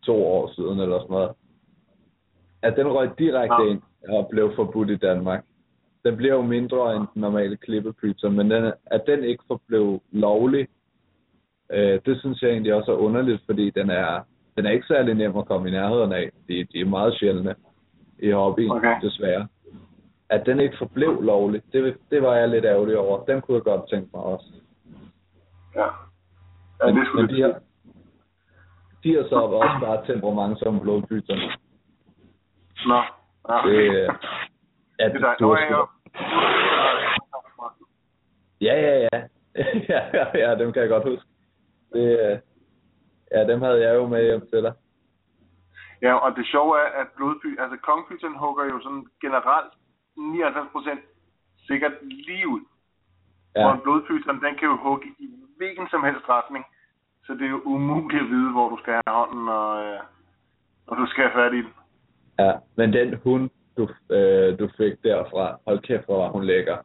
to 0.04 0.26
år 0.26 0.52
siden 0.56 0.80
eller 0.80 1.00
sådan 1.00 1.12
noget. 1.14 1.32
At 2.68 2.76
den 2.76 2.88
røg 2.88 3.10
direkte 3.20 3.64
Ja. 3.64 3.70
ind 3.72 3.82
og 4.10 4.28
blev 4.32 4.56
forbudt 4.56 4.90
i 4.90 4.96
Danmark. 4.96 5.44
Den 6.06 6.18
bliver 6.18 6.34
jo 6.34 6.42
mindre 6.42 6.96
end 6.96 7.06
den 7.14 7.22
normale 7.22 7.58
klippepyton, 7.58 8.36
men 8.36 8.52
den, 8.52 8.74
at 8.86 9.02
den 9.08 9.24
ikke 9.24 9.44
blev 9.68 10.02
lovlig, 10.12 10.68
øh, 11.72 12.00
det 12.06 12.20
synes 12.20 12.42
jeg 12.42 12.50
egentlig 12.52 12.74
også 12.74 12.92
er 12.92 12.96
underligt, 12.98 13.42
fordi 13.46 13.70
den 13.70 13.90
er, 13.90 14.20
den 14.58 14.66
er 14.66 14.72
ikke 14.72 14.88
særlig 14.88 15.14
nem 15.14 15.38
at 15.38 15.46
komme 15.46 15.68
i 15.68 15.72
nærheden 15.72 16.12
af. 16.12 16.30
De, 16.48 16.68
de 16.74 16.80
er 16.82 16.86
meget 16.86 17.14
sjældne 17.20 17.56
i 18.20 18.32
hobbyen, 18.32 18.72
Okay. 18.72 18.96
desværre. 19.02 19.48
At 20.30 20.46
den 20.46 20.60
ikke 20.60 20.76
forblev 20.78 21.22
lovlig, 21.22 21.62
det, 21.74 21.98
det 22.12 22.22
var 22.22 22.36
jeg 22.36 22.50
lidt 22.50 22.66
ærgerlig 22.66 22.98
over. 22.98 23.26
Den 23.26 23.42
kunne 23.42 23.56
jeg 23.56 23.64
godt 23.64 23.90
tænke 23.90 24.10
mig 24.14 24.24
også. 24.24 24.46
Ja. 25.76 25.86
Ja, 26.82 26.86
Men, 26.86 26.96
det 26.96 27.08
men 27.16 27.28
de, 27.30 27.42
har, 27.42 27.60
de 29.04 29.16
har 29.16 29.24
så 29.30 29.36
også 29.36 29.78
bare 29.82 30.06
temperament 30.06 30.60
som 30.60 30.80
blodbyterne. 30.80 31.42
Nå. 32.92 33.02
Ja. 33.50 33.58
Det, 33.68 33.76
øh, 33.76 34.10
ja, 35.00 35.06
det 35.10 35.24
er 35.24 35.36
du 35.40 35.50
er 35.52 35.58
sgu- 35.58 35.92
Ja, 38.62 38.76
ja, 38.88 39.08
ja. 39.14 39.18
ja, 39.94 40.02
ja, 40.14 40.26
ja, 40.38 40.56
dem 40.56 40.74
kan 40.74 40.82
jeg 40.82 40.90
godt 40.90 41.08
huske. 41.08 41.28
Det, 41.94 42.06
øh, 42.20 42.40
ja, 43.32 43.48
dem 43.52 43.62
havde 43.62 43.82
jeg 43.88 43.96
jo 43.96 44.08
med 44.08 44.24
hjem 44.24 44.48
til 44.50 44.64
dig. 44.64 44.74
Ja, 46.02 46.14
og 46.14 46.36
det 46.36 46.46
sjove 46.48 46.78
er, 46.80 46.90
at 47.02 47.08
blodpy, 47.16 47.60
altså 47.60 47.78
kongepyton 47.78 48.38
hugger 48.38 48.66
jo 48.66 48.80
sådan 48.84 49.06
generelt 49.22 49.72
99% 50.18 51.00
sikkert 51.68 51.94
lige 52.02 52.48
ud. 52.48 52.62
Ja. 53.56 53.62
Ja, 53.62 53.68
Og 53.68 53.74
en 53.76 53.82
blodpyton, 53.82 54.42
den 54.44 54.56
kan 54.56 54.68
jo 54.68 54.76
hugge 54.78 55.08
i 55.20 55.30
hvilken 55.58 55.88
som 55.90 56.04
helst 56.04 56.30
retning. 56.30 56.66
Så 57.26 57.34
det 57.34 57.46
er 57.46 57.50
jo 57.50 57.62
umuligt 57.66 58.24
at 58.24 58.30
vide, 58.30 58.52
hvor 58.52 58.70
du 58.70 58.78
skal 58.78 58.94
have 58.94 59.16
hånden, 59.16 59.48
og, 59.50 59.86
øh, 59.86 60.00
og 60.88 60.98
du 60.98 61.06
skal 61.06 61.24
have 61.30 61.34
fat 61.44 61.54
i 61.54 61.62
den. 61.62 61.74
Ja. 62.40 62.52
Men 62.76 62.94
den 62.94 63.14
hund, 63.24 63.50
du, 63.78 63.88
øh, 64.10 64.60
du 64.60 64.70
fik 64.78 65.04
derfra. 65.04 65.60
Hold 65.68 65.80
kæft, 65.80 66.06
hvor 66.06 66.18
var 66.18 66.30
hun 66.30 66.44
lækker. 66.44 66.78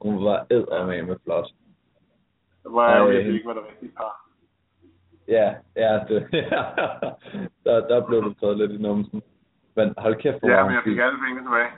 Hun 0.00 0.24
var 0.24 0.46
eddermame 0.50 1.02
med 1.02 1.16
flot. 1.24 1.48
Det 2.62 2.72
var 2.72 2.90
jeg 2.94 3.00
Ej. 3.06 3.14
jeg 3.14 3.26
ikke 3.34 3.46
var 3.48 3.54
det 3.54 3.62
rigtige 3.70 3.92
par. 3.96 4.26
Ja, 5.28 5.54
ja, 5.76 6.00
det, 6.08 6.26
der, 7.64 7.88
der 7.88 8.06
blev 8.06 8.22
du 8.24 8.34
taget 8.34 8.58
lidt 8.58 8.70
i 8.72 8.76
numsen. 8.82 9.22
Men 9.76 9.94
hold 9.98 10.16
kæft, 10.16 10.38
hvor 10.40 10.48
Ja, 10.48 10.56
men 10.56 10.64
hun 10.64 10.74
jeg 10.74 10.82
fik 10.84 10.98
alle 10.98 11.18
pengene 11.24 11.42
tilbage. 11.46 11.70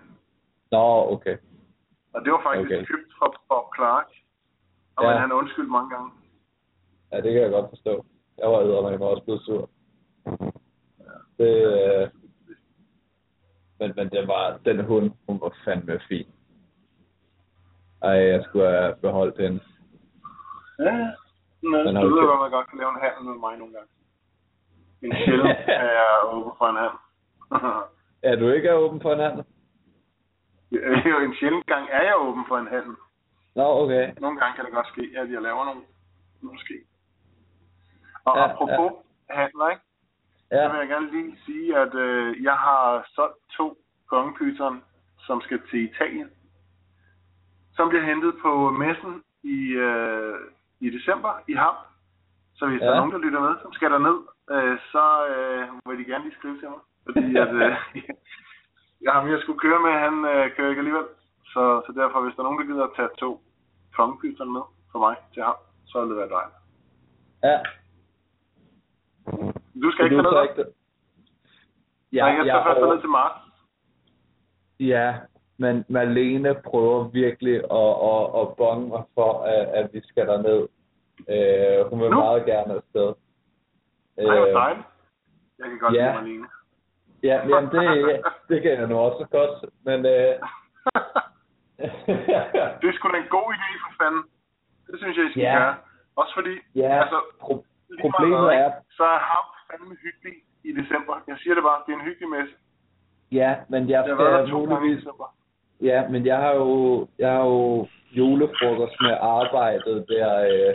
Nå, 0.70 1.12
okay. 1.12 1.36
Og 2.15 2.24
det 2.24 2.32
var 2.32 2.40
faktisk 2.43 2.70
Okay. 2.73 2.85
købt 2.86 3.12
fra 3.19 3.27
Bob 3.49 3.66
Clark. 3.77 4.07
Og 4.97 5.05
Ja. 5.05 5.11
ja. 5.11 5.16
han 5.19 5.32
undskyldte 5.32 5.70
mange 5.70 5.90
gange. 5.90 6.11
Ja, 7.12 7.16
det 7.16 7.32
kan 7.32 7.43
jeg 7.43 7.51
godt 7.51 7.69
forstå. 7.69 8.05
Jeg 8.39 8.49
var 8.51 8.59
eddermame 8.61 9.05
også 9.05 9.24
blevet 9.24 9.43
sur. 9.43 9.70
Det, 11.39 11.53
øh, 11.73 12.09
men, 13.83 13.93
men 13.97 14.09
det 14.11 14.29
var, 14.29 14.59
den 14.65 14.85
hund, 14.85 15.11
hun 15.27 15.41
var 15.41 15.53
fandme 15.65 16.01
fin. 16.09 16.27
Ej, 18.03 18.17
jeg 18.33 18.45
skulle 18.45 18.69
have 18.69 18.95
beholdt 18.95 19.39
hende. 19.41 19.61
Ja, 20.79 20.93
men 21.63 21.85
Men 21.85 21.95
du 21.95 22.09
ved 22.15 22.27
godt, 22.27 22.41
man 22.41 22.51
godt 22.51 22.69
kan 22.69 22.79
lave 22.79 22.91
en 22.91 23.01
handel 23.05 23.25
med 23.25 23.39
mig 23.45 23.59
nogle 23.59 23.73
gange. 23.75 23.91
En 25.03 25.13
sjældent 25.25 25.59
er 25.85 25.93
jeg 26.01 26.09
åben 26.33 26.53
for 26.59 26.67
en 26.67 26.77
handel. 26.77 27.01
Er 28.29 28.37
du 28.37 28.49
ikke 28.49 28.69
er 28.69 28.75
åben 28.75 29.01
for 29.01 29.13
en 29.13 29.21
handel? 29.21 29.45
Jo, 31.11 31.17
en 31.27 31.35
sjældent 31.35 31.67
gang 31.67 31.89
er 31.91 32.03
jeg 32.03 32.17
åben 32.19 32.45
for 32.49 32.59
en 32.59 32.67
handel. 32.67 32.97
Nå, 33.55 33.65
okay. 33.83 34.13
Nogle 34.21 34.41
gange 34.41 34.57
kan 34.57 34.65
det 34.65 34.75
godt 34.75 34.87
ske, 34.87 35.03
at 35.17 35.33
jeg 35.33 35.43
laver 35.43 35.65
nogle. 35.65 35.81
Måske. 36.41 36.75
Og 38.25 38.37
ja, 38.37 38.45
apropos 38.45 38.93
ja. 39.29 39.35
handler, 39.35 39.69
ikke? 39.71 39.83
Så 40.53 40.59
Ja, 40.59 40.69
vil 40.70 40.79
jeg 40.79 40.89
gerne 40.89 41.11
lige 41.11 41.39
sige, 41.47 41.79
at 41.79 41.95
øh, 41.95 42.43
jeg 42.43 42.57
har 42.66 43.07
solgt 43.15 43.39
to 43.57 43.66
kongepyton, 44.11 44.85
som 45.27 45.41
skal 45.41 45.61
til 45.70 45.81
Italien. 45.91 46.31
Som 47.77 47.89
bliver 47.89 48.05
hentet 48.05 48.35
på 48.43 48.70
messen 48.70 49.23
i, 49.43 49.59
øh, 49.89 50.39
i 50.81 50.91
december 50.91 51.33
i 51.49 51.55
Ham. 51.55 51.77
Så 52.55 52.66
hvis 52.66 52.81
ja. 52.81 52.87
der 52.87 52.93
er 52.93 52.97
nogen, 52.97 53.12
der 53.12 53.24
lytter 53.27 53.41
med, 53.41 53.55
som 53.62 53.73
skal 53.73 53.91
derned, 53.91 54.19
øh, 54.55 54.79
så 54.93 55.07
øh, 55.33 55.65
vil 55.89 55.99
de 55.99 56.11
gerne 56.11 56.24
lige 56.24 56.39
skrive 56.39 56.59
til 56.59 56.69
mig. 56.69 56.83
Fordi 57.07 57.37
at, 57.45 57.53
øh, 57.62 57.77
jeg 59.05 59.12
ham, 59.12 59.31
jeg 59.31 59.41
skulle 59.41 59.61
køre 59.66 59.81
med, 59.87 59.93
han 60.07 60.15
øh, 60.33 60.45
kører 60.55 60.70
ikke 60.70 60.85
alligevel. 60.85 61.09
Så, 61.53 61.62
så 61.87 61.91
derfor, 62.01 62.20
hvis 62.20 62.35
der 62.35 62.41
er 62.41 62.49
nogen, 62.49 62.61
der 62.61 62.70
gider 62.70 62.85
at 62.85 62.97
tage 62.97 63.16
to 63.19 63.31
kongepyton 63.97 64.53
med 64.53 64.65
for 64.93 64.99
mig 64.99 65.16
til 65.35 65.43
ham, 65.43 65.59
så 65.87 66.01
vil 66.01 66.11
det 66.11 66.16
være 66.16 66.35
dejligt. 66.37 66.59
ja. 67.45 67.59
Du 69.82 69.90
skal 69.93 70.05
ikke 70.05 70.16
tage 70.16 70.23
ned, 70.23 70.43
ikke? 70.43 70.65
Ja, 72.12 72.27
jeg 72.27 72.36
skal 72.44 72.62
først 72.66 72.78
over- 72.81 72.94
ned 72.94 73.01
til 73.01 73.09
marts. 73.09 73.39
Ja, 74.81 75.15
men 75.59 75.85
Malene 75.89 76.55
prøver 76.65 77.05
virkelig 77.09 77.55
at, 77.55 77.93
at, 78.12 78.24
at 78.40 78.57
bonge 78.57 78.89
mig 78.89 79.03
for, 79.15 79.43
at, 79.43 79.65
at 79.78 79.90
vi 79.94 80.01
skal 80.05 80.27
derned. 80.27 80.69
Øh, 81.28 81.90
hun 81.90 82.01
vil 82.01 82.11
Nu? 82.11 82.16
meget 82.16 82.44
gerne 82.47 82.74
afsted. 82.74 83.09
Ej, 84.19 84.24
hvor 84.24 84.47
Øh, 84.47 84.53
dejligt. 84.55 84.86
Jeg 85.59 85.66
kan 85.69 85.78
godt 85.78 85.94
ja. 85.94 86.05
lide 86.05 86.15
Marlene. 86.15 86.47
Ja, 87.23 87.36
jamen 87.49 87.70
det, 87.70 87.82
ja, 88.09 88.19
det 88.49 88.62
kan 88.62 88.70
jeg 88.73 88.86
nu 88.86 88.99
også 88.99 89.27
godt, 89.31 89.70
men... 89.85 90.07
Øh, 90.07 90.35
det 92.81 92.86
er 92.89 92.94
sgu 92.94 93.09
da 93.12 93.16
en 93.16 93.32
god 93.39 93.49
idé 93.57 93.70
for 93.85 93.93
fanden. 94.05 94.23
Det 94.90 94.97
synes 94.99 95.16
jeg, 95.16 95.27
I 95.27 95.31
skal 95.31 95.40
Ja. 95.43 95.59
gøre. 95.59 95.74
Også 96.16 96.35
fordi, 96.35 96.55
ja, 96.74 97.01
altså, 97.03 97.19
pro- 97.43 97.65
problemet 98.01 98.40
meget, 98.40 98.59
er, 98.61 98.70
så 98.90 99.05
er 99.05 99.19
ham 99.32 99.44
fandme 99.73 99.97
hyggelig 100.05 100.35
i 100.65 100.70
december. 100.81 101.15
Jeg 101.31 101.36
siger 101.43 101.55
det 101.55 101.62
bare, 101.69 101.78
det 101.86 101.93
er 101.93 101.99
en 102.01 102.05
hyggelig 102.09 102.28
messe. 102.36 102.55
ja, 103.40 103.51
men 103.73 103.81
jeg 103.90 104.05
Jeg 104.07 104.16
skal 104.16 104.49
i 104.49 104.53
muligvis... 104.53 104.97
december. 104.99 105.28
Ja, 105.90 106.09
men 106.09 106.27
jeg 106.27 106.39
har 106.44 106.53
jo, 106.55 106.69
jeg 107.19 107.31
har 107.36 107.44
jo 107.44 107.86
julefrokost 108.19 108.97
med 109.01 109.15
arbejdet 109.39 110.05
der 110.09 110.28
øh, 110.53 110.74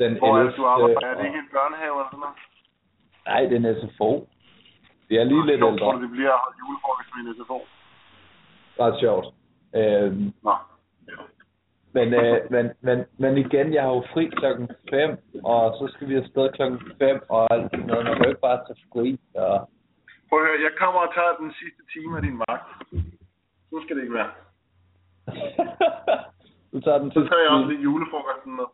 den 0.00 0.18
Hvor 0.18 0.28
er 0.28 0.40
11. 0.40 0.50
det, 0.50 0.56
du 0.56 0.64
arbejder? 0.66 1.00
Er 1.08 1.14
det 1.18 1.24
ikke 1.26 1.38
en 1.38 1.50
børnehave 1.56 1.94
eller 1.98 2.10
sådan 2.12 2.18
noget? 2.24 2.38
Nej, 3.30 3.40
det 3.48 3.54
er 3.56 3.62
en 3.70 3.76
SFO. 3.80 4.10
Det 5.08 5.16
er 5.20 5.24
lige 5.24 5.46
lidt 5.46 5.60
Sjovt, 5.60 5.72
ældre. 5.72 5.84
tror 5.86 5.92
du, 5.96 6.02
det 6.02 6.10
bliver 6.10 6.36
julefrokost 6.60 7.08
med 7.14 7.20
en 7.24 7.34
SFO? 7.38 7.58
Ret 8.80 8.96
sjovt. 9.00 9.26
Øhm, 9.78 10.32
Nå. 10.42 10.54
Men, 11.96 12.14
øh, 12.14 12.50
men, 12.50 12.66
men, 12.80 12.98
men 13.18 13.38
igen, 13.38 13.74
jeg 13.74 13.82
har 13.82 13.90
jo 13.98 14.02
fri 14.12 14.24
klokken 14.26 14.68
5, 14.90 15.18
og 15.44 15.60
så 15.78 15.84
skal 15.94 16.08
vi 16.08 16.14
afsted 16.16 16.52
klokken 16.52 16.80
5 16.98 17.22
og 17.28 17.52
alt 17.54 17.70
sådan 17.70 17.86
noget. 17.86 18.04
Man 18.04 18.14
kan 18.16 18.24
jo 18.24 18.28
ikke 18.28 18.40
bare 18.50 18.64
tage 18.66 18.80
fri. 18.92 19.20
Og... 19.34 19.70
Prøv 20.28 20.38
at 20.40 20.46
høre, 20.46 20.62
jeg 20.68 20.74
kommer 20.78 21.00
og 21.00 21.14
tager 21.14 21.34
den 21.40 21.52
sidste 21.60 21.82
time 21.92 22.16
af 22.16 22.22
din 22.22 22.36
magt. 22.48 22.68
Nu 23.72 23.82
skal 23.82 23.96
det 23.96 24.02
ikke 24.02 24.14
være. 24.14 24.30
du 26.72 26.80
tager 26.80 26.98
den 26.98 27.10
Så 27.12 27.20
til 27.20 27.28
tager 27.28 27.42
jeg 27.42 27.50
også 27.50 27.68
lige 27.70 27.82
julefrokosten 27.82 28.52
med. 28.56 28.68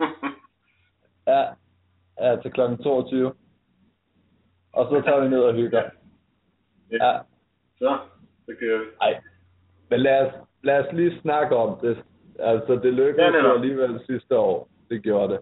ja, 1.32 1.42
ja, 2.20 2.36
til 2.42 2.52
klokken 2.52 2.78
22. 2.78 3.34
Og 4.72 4.84
så 4.90 5.00
tager 5.06 5.20
vi 5.20 5.28
ned 5.28 5.42
og 5.42 5.54
hygger. 5.54 5.82
Ja, 6.90 7.18
Så, 7.78 7.98
det 8.46 8.58
kører 8.58 8.78
vi. 8.78 8.84
ej. 9.00 9.20
Men 9.90 10.00
lad 10.00 10.26
os, 10.26 10.32
lad 10.62 10.86
os 10.86 10.92
lige 10.92 11.20
snakke 11.20 11.56
om 11.56 11.78
det. 11.80 12.04
Altså, 12.38 12.72
det 12.74 12.84
Ja, 12.84 12.90
lykkedes 12.90 13.34
jo 13.42 13.52
alligevel 13.54 14.00
sidste 14.06 14.38
år. 14.38 14.68
Det 14.90 15.02
gjorde 15.02 15.32
det. 15.34 15.40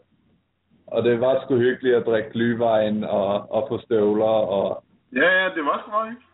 Og 0.86 1.02
det 1.04 1.20
var 1.20 1.44
sgu 1.44 1.56
hyggeligt 1.56 1.96
at 1.96 2.06
drikke 2.06 2.30
glühwein 2.30 3.06
og, 3.08 3.50
og 3.52 3.68
få 3.68 3.78
støvler. 3.80 4.24
Og... 4.56 4.84
Ja, 5.16 5.28
ja, 5.42 5.54
det 5.54 5.64
var 5.64 5.80
sgu 5.82 5.90
meget 5.90 6.08
hyggeligt. 6.08 6.30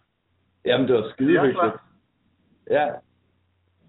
Jamen, 0.65 0.89
det 0.89 0.95
var 0.97 1.09
skide 1.11 1.33
Ja, 1.33 1.47
hyggeligt. 1.47 1.75
Ja. 2.71 2.87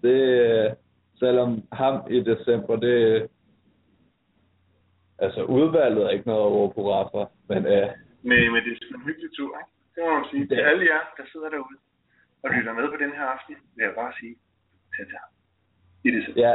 Det, 0.02 0.76
selvom 1.18 1.62
ham 1.72 1.94
i 2.10 2.20
december, 2.20 2.76
det... 2.76 3.28
Altså, 5.18 5.42
udvalget 5.44 6.04
er 6.04 6.10
ikke 6.10 6.26
noget 6.26 6.46
at 6.46 6.52
råbe 6.52 6.74
hurra 6.74 7.02
for, 7.14 7.30
men 7.48 7.58
øh, 7.66 7.88
Men, 8.22 8.52
men 8.52 8.60
det 8.64 8.72
er 8.72 8.94
en 8.94 9.02
hyggelig 9.08 9.30
tur, 9.36 9.52
ikke? 9.60 9.72
Det 9.94 10.00
må 10.06 10.10
man 10.18 10.24
sige. 10.30 10.40
Det 10.42 10.48
Til 10.48 10.58
er- 10.58 10.66
alle 10.70 10.84
jer, 10.92 11.02
der 11.16 11.24
sidder 11.32 11.48
derude 11.50 11.78
og 12.42 12.48
lytter 12.54 12.72
med 12.72 12.86
på 12.92 12.96
den 13.04 13.12
her 13.18 13.24
aften, 13.34 13.54
vil 13.76 13.82
jeg 13.88 13.94
bare 13.94 14.12
sige, 14.20 14.34
ham. 14.96 15.37
I 16.04 16.10
det 16.10 16.36
ja, 16.36 16.52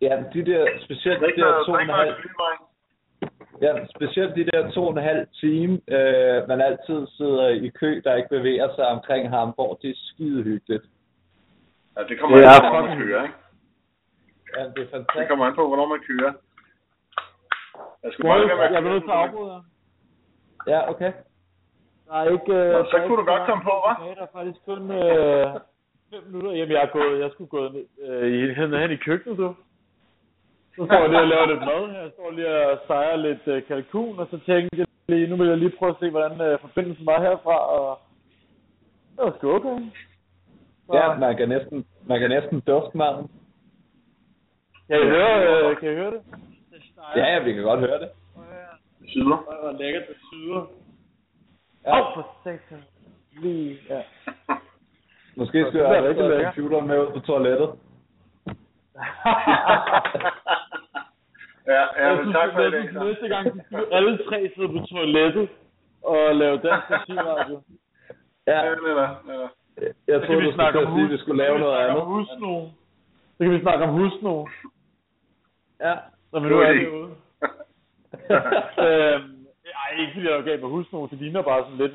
ja, 0.00 0.22
de 0.34 0.46
der, 0.46 0.66
specielt 0.84 1.20
de 1.20 1.40
der 1.42 1.64
to 1.64 1.72
og 1.72 1.82
en 1.82 1.88
halv, 1.88 2.14
ja, 3.62 3.86
specielt 3.96 4.36
de 4.36 4.44
der 4.44 4.70
to 4.70 4.82
og 4.86 4.90
en 4.92 5.02
halv 5.02 5.26
time, 5.40 5.80
øh, 5.88 6.48
man 6.48 6.60
altid 6.60 7.06
sidder 7.06 7.48
i 7.48 7.68
kø, 7.68 8.00
der 8.04 8.14
ikke 8.14 8.28
bevæger 8.28 8.74
sig 8.74 8.86
omkring 8.86 9.30
Hamburg, 9.30 9.78
det 9.82 9.90
er 9.90 9.94
skide 9.96 10.42
hyggeligt. 10.42 10.84
Ja, 11.96 12.02
det 12.02 12.20
kommer 12.20 12.36
Det 12.36 12.44
an 12.44 12.50
er 12.50 12.60
på, 12.60 12.68
hvornår 12.68 12.88
man 12.88 12.98
kører, 12.98 13.22
ikke? 13.22 13.34
Ja, 14.56 14.62
det 14.64 14.68
er 14.68 14.72
Det 14.82 14.88
fantastisk. 14.90 15.28
kommer 15.28 15.46
an 15.46 15.54
på, 15.54 15.66
hvornår 15.68 15.86
man 15.88 16.00
kører. 16.08 16.32
Jeg 18.02 18.12
skulle 18.12 18.32
Jeg 18.34 18.48
bare 18.48 18.48
være 18.48 18.56
med 18.56 18.76
jeg 18.76 18.86
at 18.86 18.92
nødt 18.92 19.04
til 19.04 19.10
at. 19.10 19.62
Ja, 20.72 20.90
okay. 20.90 21.12
Der 22.06 22.14
er 22.14 22.30
ikke... 22.30 22.52
øh, 22.52 22.72
Nå, 22.72 22.78
der 22.78 22.84
så 22.84 22.90
kunne 22.90 23.02
ikke 23.04 23.16
du 23.16 23.24
godt 23.24 23.46
komme 23.48 23.64
på, 23.64 23.70
hva'? 23.84 24.04
Der 24.18 24.22
er 24.22 24.32
faktisk 24.32 24.60
kun 24.64 24.90
øh, 24.90 25.60
fem 26.10 26.22
minutter. 26.26 26.52
Jamen, 26.52 26.72
jeg 26.72 26.82
er 26.82 26.92
gået... 26.92 27.20
Jeg 27.20 27.30
skulle 27.32 27.48
gå 27.48 27.68
ned, 27.68 27.84
øh, 28.02 28.32
i- 28.32 28.54
hen, 28.54 28.72
hen 28.74 28.90
i 28.90 28.96
køkkenet, 28.96 29.38
du. 29.38 29.54
Så 30.76 30.84
står 30.86 31.00
jeg 31.00 31.08
lige 31.08 31.20
og 31.20 31.28
laver 31.28 31.46
lidt 31.46 31.60
mad 31.60 31.90
her. 31.92 32.00
Jeg 32.02 32.10
står 32.14 32.30
lige 32.30 32.48
og 32.70 32.78
steger 32.84 33.16
lidt 33.16 33.46
øh, 33.46 33.62
kalkun, 33.66 34.18
og 34.18 34.26
så 34.30 34.38
tænkte 34.46 34.76
jeg 34.78 34.86
lige, 35.08 35.26
nu 35.26 35.36
vil 35.36 35.48
jeg 35.48 35.58
lige 35.58 35.72
prøve 35.78 35.90
at 35.90 35.96
se, 36.00 36.10
hvordan 36.10 36.40
øh, 36.40 36.60
forbindelsen 36.60 37.06
var 37.06 37.20
herfra, 37.20 37.56
og 37.78 37.98
det 39.16 39.24
var 39.24 39.34
sgu 39.38 39.52
okay. 39.54 39.78
Så, 40.86 40.92
Ja, 40.96 41.14
man 41.18 41.36
kan 41.36 41.48
næsten, 41.48 41.86
man 42.06 42.20
kan 42.20 42.30
næsten 42.30 42.60
dufte 42.60 42.96
maden. 42.98 43.30
kan 44.88 45.00
I 45.00 45.04
høre, 45.04 45.34
øh, 45.70 45.76
kan 45.80 45.92
I 45.92 45.94
høre 45.94 46.10
det? 46.10 46.20
Det. 46.72 46.82
Ja, 47.16 47.24
ja, 47.32 47.38
vi 47.44 47.52
kan 47.52 47.62
godt 47.62 47.80
høre 47.80 47.98
det. 48.00 48.08
Syder. 49.08 49.24
Hvor 49.24 49.60
hvor 49.62 49.78
lækkert 49.78 50.02
det 50.08 50.16
syder. 50.32 50.66
Ja. 51.84 52.00
Åh, 52.00 52.06
oh, 52.08 52.14
for 52.14 52.26
satan. 52.44 52.84
Lige, 53.42 53.78
ja. 53.88 54.02
Måske 55.36 55.58
Det 55.58 55.68
skal 55.68 55.80
jeg 55.80 56.04
rigtig 56.04 56.28
lækkert. 56.28 56.54
computeren 56.54 56.86
med 56.88 56.98
ud 57.06 57.12
på 57.12 57.20
toilettet. 57.20 57.68
ja, 61.66 61.82
ja, 61.98 62.06
jeg 62.08 62.24
men 62.24 62.32
tak 62.32 62.52
for 62.52 62.60
så. 62.92 63.04
næste 63.04 63.28
gang, 63.28 63.46
skal 63.66 63.84
alle 63.92 64.18
tre 64.28 64.50
sidde 64.56 64.68
på 64.68 64.86
toilettet 64.86 65.48
og 66.04 66.34
lave 66.36 66.56
dansk 66.58 66.86
musiradio. 66.90 67.62
Ja, 68.46 68.58
Ja, 68.64 68.70
netop, 68.74 69.26
netop. 69.26 69.50
jeg 70.08 70.16
troede, 70.20 70.26
kan 70.26 70.34
du 70.40 70.40
vi 70.50 70.52
snakke 70.54 70.78
skulle 70.78 70.88
at 70.88 70.94
sige, 70.94 71.02
at 71.04 71.08
hus. 71.08 71.12
vi 71.12 71.18
skulle 71.18 71.38
lave 71.44 71.58
så 71.58 71.64
kan 71.64 71.64
vi 71.64 71.64
noget 71.64 71.76
snakke 71.76 71.90
andet. 71.90 72.02
Om 72.02 72.08
husno. 72.12 72.68
Så 73.36 73.44
kan 73.44 73.50
vi 73.52 73.60
snakke 73.60 73.84
om 73.84 73.90
husno, 73.90 74.46
Ja. 75.80 75.94
når 76.32 76.40
vi 76.40 76.48
nu 76.48 76.58
er 76.60 76.72
derude. 76.72 77.10
øhm, 78.86 79.46
ej, 79.82 79.90
ikke 80.00 80.12
fordi 80.14 80.26
jeg 80.28 80.36
er 80.38 80.42
galt 80.42 80.60
med 80.62 80.70
husno, 80.70 81.06
det 81.06 81.18
ligner 81.18 81.42
bare 81.42 81.62
sådan 81.64 81.76
lidt 81.78 81.92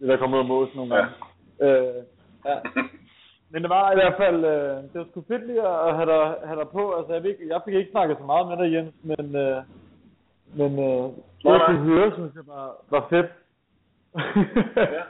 det 0.00 0.08
der 0.08 0.16
kommer 0.16 0.36
ud 0.36 0.42
af 0.42 0.48
mås 0.48 0.74
nogle 0.74 0.94
gange. 0.96 1.10
Øh, 1.62 2.02
ja. 2.44 2.56
men 3.50 3.62
det 3.62 3.70
var 3.70 3.92
i 3.92 3.94
hvert 3.94 4.16
fald, 4.16 4.44
øh, 4.44 4.76
det 4.90 4.94
var 4.94 5.06
sgu 5.10 5.24
fedt 5.28 5.46
lige 5.46 5.62
at 5.68 5.94
have 5.96 6.06
dig, 6.14 6.24
have 6.48 6.60
dig 6.60 6.68
på. 6.68 6.92
Altså, 6.96 7.12
jeg, 7.12 7.22
ved, 7.22 7.30
ikke- 7.30 7.48
jeg 7.48 7.60
fik 7.64 7.74
ikke 7.74 7.90
snakket 7.90 8.16
så 8.18 8.24
meget 8.24 8.46
med 8.48 8.56
dig, 8.56 8.72
Jens, 8.74 8.94
men, 9.02 9.36
øh, 9.36 9.62
men 10.60 10.72
øh, 10.78 11.04
det 11.42 11.44
nej. 11.44 11.66
kunne 11.66 11.84
høre, 11.90 12.12
synes 12.14 12.34
jeg 12.34 12.46
var, 12.46 12.66
var 12.90 13.06
fedt. 13.10 13.30
Ja. 14.76 15.04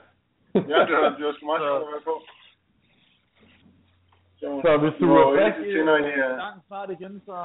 Ja, 0.54 0.78
det 0.86 0.94
var, 1.00 1.08
det 1.18 1.26
var 1.26 1.32
sgu 1.36 1.46
meget 1.46 1.62
sjovt 1.62 1.82
at 1.82 1.88
være 1.92 2.04
på. 2.10 2.14
Så 4.64 4.76
hvis 4.82 4.92
du 5.00 5.14
er 5.14 5.40
jeg 5.40 5.54
tænder 5.56 5.96
i, 5.96 6.10
gang 6.10 6.62
snart 6.66 6.90
igen, 6.90 7.22
så, 7.26 7.36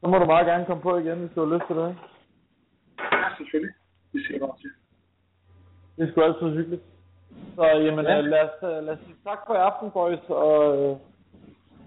så 0.00 0.06
må 0.08 0.18
du 0.18 0.24
meget 0.24 0.46
gerne 0.46 0.66
komme 0.66 0.82
på 0.82 0.96
igen, 0.96 1.18
hvis 1.18 1.30
du 1.34 1.44
har 1.44 1.54
lyst 1.54 1.66
til 1.66 1.76
det. 1.76 1.96
Ja, 3.12 3.28
selvfølgelig. 3.36 3.74
Vi 4.12 4.24
ser 4.26 4.38
bare 4.38 4.56
til. 4.60 4.70
Det 5.96 6.08
er 6.08 6.12
sgu 6.12 6.20
altid 6.22 6.56
hyggeligt. 6.56 6.82
Så 7.56 7.64
jamen, 7.64 8.04
Ja. 8.04 8.14
ja. 8.14 8.20
lad, 8.20 8.42
os, 8.42 8.62
øh, 8.62 8.84
lad 8.84 8.92
os 8.94 8.98
sige 9.04 9.16
tak 9.24 9.38
for 9.46 9.54
i 9.54 9.56
aften, 9.56 9.90
boys, 9.90 10.18
og 10.28 10.76
øh, 10.78 10.96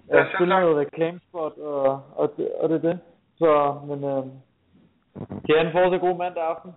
Ja, 0.09 0.17
ja, 0.17 0.23
selv 0.23 0.35
spille 0.35 0.53
tak. 0.53 0.61
noget 0.63 0.77
reklamespot, 0.77 1.57
og, 1.57 2.01
og, 2.15 2.33
det, 2.37 2.51
og 2.59 2.69
det 2.69 2.75
er 2.75 2.89
det. 2.89 2.99
Så, 3.37 3.79
men 3.87 4.03
øh, 4.03 4.23
kan 5.45 5.49
I 5.49 5.57
have 5.57 5.65
en 5.67 5.71
fortsat 5.71 6.01
god 6.01 6.17
mandag 6.17 6.43
aften? 6.43 6.71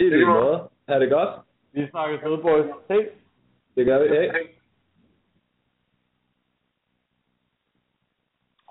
I 0.00 0.02
lige 0.04 0.26
måde. 0.26 0.68
Ha' 0.88 0.98
det 1.00 1.10
godt. 1.10 1.28
Vi 1.72 1.88
snakkes 1.90 2.24
ved, 2.24 2.38
boys. 2.38 2.66
Hej. 2.88 3.08
Det 3.76 3.86
gør 3.86 3.98
vi. 4.02 4.08
Hey. 4.08 4.30
Hej. 4.30 4.40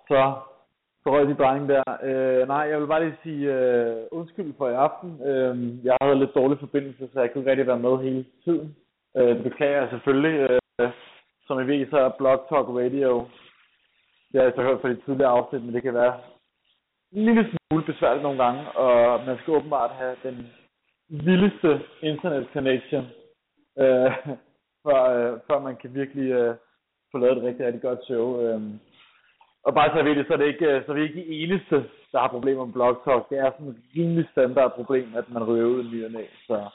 Så, 0.08 0.34
så 1.04 1.10
røg 1.12 1.28
de 1.28 1.36
drenge 1.36 1.68
der. 1.68 1.84
Øh, 2.04 2.48
nej, 2.48 2.58
jeg 2.58 2.80
vil 2.82 2.88
bare 2.88 3.04
lige 3.06 3.18
sige 3.24 3.54
øh, 3.54 4.04
undskyld 4.12 4.54
for 4.58 4.70
i 4.70 4.74
aften. 4.74 5.22
Øh, 5.26 5.86
jeg 5.86 5.98
havde 6.02 6.20
lidt 6.20 6.36
dårlig 6.36 6.60
forbindelse, 6.60 7.10
så 7.14 7.22
jeg 7.22 7.32
kunne 7.34 7.42
ikke 7.42 7.52
rigtig 7.52 7.68
være 7.68 7.80
med 7.80 7.98
hele 7.98 8.26
tiden. 8.44 8.76
Øh, 9.18 9.36
det 9.36 9.44
beklager 9.44 9.80
jeg 9.82 9.90
selvfølgelig. 9.90 10.50
Øh, 10.50 10.92
som 11.48 11.60
I 11.60 11.68
ved, 11.68 11.90
så 11.90 11.98
er 11.98 12.18
Blog 12.18 12.40
Talk 12.50 12.68
Radio. 12.82 13.28
Det 14.30 14.36
har 14.40 14.44
jeg 14.44 14.54
så 14.56 14.62
hørt 14.62 14.82
fra 14.82 14.90
de 14.90 15.02
tidligere 15.06 15.36
afsnit, 15.38 15.64
men 15.64 15.74
det 15.74 15.84
kan 15.84 15.94
være 15.94 16.16
en 17.12 17.26
lille 17.26 17.46
smule 17.50 17.86
besværligt 17.86 18.24
nogle 18.24 18.44
gange. 18.44 18.72
Og 18.72 19.26
man 19.26 19.38
skal 19.38 19.54
åbenbart 19.54 19.92
have 19.92 20.16
den 20.24 20.38
vildeste 21.10 21.82
internet 22.02 22.48
connection, 22.54 23.06
øh, 23.80 24.12
før, 24.86 25.02
øh, 25.16 25.40
før 25.48 25.60
man 25.60 25.76
kan 25.76 25.94
virkelig 25.94 26.32
øh, 26.32 26.56
få 27.12 27.18
lavet 27.18 27.38
et 27.38 27.44
rigtig, 27.44 27.66
rigtig 27.66 27.82
godt 27.82 28.06
show. 28.06 28.42
Øh. 28.42 28.62
Og 29.64 29.74
bare 29.74 29.90
så 29.90 30.04
ved 30.04 30.16
det, 30.16 30.28
så 30.28 30.34
er, 30.34 30.38
det 30.38 30.48
ikke, 30.48 30.66
øh, 30.66 30.86
så 30.86 30.92
er 30.92 30.96
vi 30.96 31.04
ikke 31.04 31.20
de 31.20 31.36
eneste, 31.44 31.76
der 32.12 32.20
har 32.20 32.28
problemer 32.28 32.66
med 32.66 32.74
Blog 32.74 33.02
Talk. 33.06 33.30
Det 33.30 33.38
er 33.38 33.52
sådan 33.52 33.68
et 33.68 33.82
rimelig 33.96 34.28
standard 34.32 34.72
problem, 34.76 35.16
at 35.16 35.30
man 35.30 35.44
ryger 35.44 35.66
ud 35.66 35.84
i 35.84 35.88
ny 35.88 36.06
og 36.06 36.12
næ. 36.12 36.24
Så. 36.48 36.70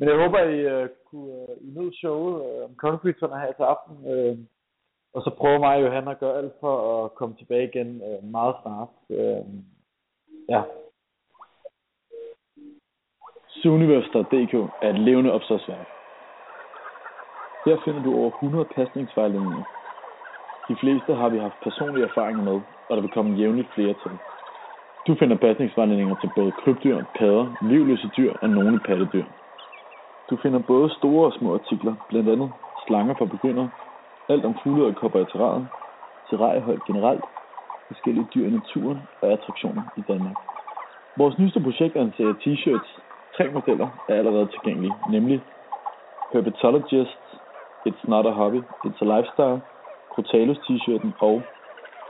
Men 0.00 0.08
jeg 0.08 0.16
håber, 0.16 0.38
I 0.38 0.58
øh, 0.60 0.88
kunne 1.10 1.32
øh, 1.32 1.56
I 1.60 1.68
nød 1.76 1.92
showet 1.92 2.34
øh, 2.46 2.64
om 2.64 2.74
Concrete 2.76 3.26
her 3.44 3.52
til 3.52 3.62
aften. 3.62 3.96
Øh, 4.12 4.36
og 5.14 5.22
så 5.22 5.30
prøver 5.38 5.58
mig 5.58 5.76
og 5.76 5.82
Johan 5.82 6.08
at 6.08 6.18
gøre 6.18 6.38
alt 6.38 6.52
for 6.60 7.04
at 7.04 7.14
komme 7.14 7.34
tilbage 7.36 7.68
igen 7.68 8.02
øh, 8.08 8.30
meget 8.30 8.54
snart. 8.62 8.88
Øh, 9.10 9.44
ja. 10.48 10.62
Zooniverse.dk 13.62 14.54
er 14.82 14.90
et 14.90 15.00
levende 15.00 15.32
opslagsværk. 15.32 15.88
Her 17.66 17.76
finder 17.84 18.02
du 18.02 18.10
over 18.20 18.30
100 18.30 18.64
pasningsvejledninger. 18.74 19.64
De 20.68 20.76
fleste 20.80 21.14
har 21.14 21.28
vi 21.28 21.38
haft 21.38 21.62
personlige 21.62 22.04
erfaringer 22.04 22.42
med, 22.44 22.60
og 22.88 22.96
der 22.96 23.00
vil 23.00 23.10
komme 23.10 23.36
jævnligt 23.36 23.74
flere 23.74 23.94
til. 24.02 24.12
Du 25.06 25.14
finder 25.20 25.36
pasningsvejledninger 25.36 26.16
til 26.20 26.30
både 26.36 26.52
krybdyr, 26.52 27.04
padder, 27.18 27.46
livløse 27.70 28.10
dyr 28.16 28.32
og 28.42 28.50
nogle 28.50 28.80
pattedyr. 28.86 29.24
Du 30.30 30.36
finder 30.36 30.58
både 30.58 30.90
store 30.98 31.26
og 31.26 31.32
små 31.32 31.54
artikler, 31.54 31.94
blandt 32.08 32.28
andet 32.28 32.50
slanger 32.86 33.14
for 33.18 33.24
begyndere, 33.24 33.70
alt 34.28 34.44
om 34.44 34.54
fugle 34.62 34.84
og 34.86 34.94
kopper 34.94 35.20
i 35.20 35.24
terræet, 35.24 35.68
terrariehold 36.30 36.80
generelt, 36.86 37.24
forskellige 37.86 38.28
dyr 38.34 38.46
i 38.46 38.50
naturen 38.50 38.98
og 39.22 39.32
attraktioner 39.32 39.82
i 39.96 40.00
Danmark. 40.00 40.36
Vores 41.16 41.38
nyeste 41.38 41.60
projekt 41.60 41.96
er 41.96 42.02
en 42.02 42.14
serie 42.16 42.36
t-shirts. 42.42 42.90
Tre 43.36 43.50
modeller 43.50 43.88
er 44.08 44.14
allerede 44.14 44.46
tilgængelige, 44.46 44.96
nemlig 45.10 45.42
Herpetologist, 46.32 47.22
It's 47.88 48.04
Not 48.12 48.26
a 48.26 48.30
Hobby, 48.30 48.62
It's 48.86 49.00
a 49.04 49.08
Lifestyle, 49.14 49.60
Crotalus 50.12 50.58
t-shirten 50.58 51.12
og 51.20 51.36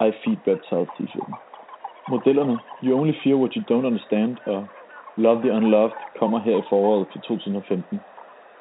I 0.07 0.11
Feed 0.21 0.39
Reptiles 0.49 0.91
t-shirten. 0.97 1.35
Modellerne 2.09 2.61
You 2.85 2.99
Only 2.99 3.15
Fear 3.23 3.37
What 3.37 3.53
You 3.55 3.63
Don't 3.71 3.87
Understand 3.91 4.37
og 4.47 4.69
Love 5.17 5.41
the 5.43 5.53
Unloved 5.53 5.97
kommer 6.19 6.39
her 6.39 6.57
i 6.57 6.63
foråret 6.69 7.07
til 7.13 7.21
2015. 7.21 8.01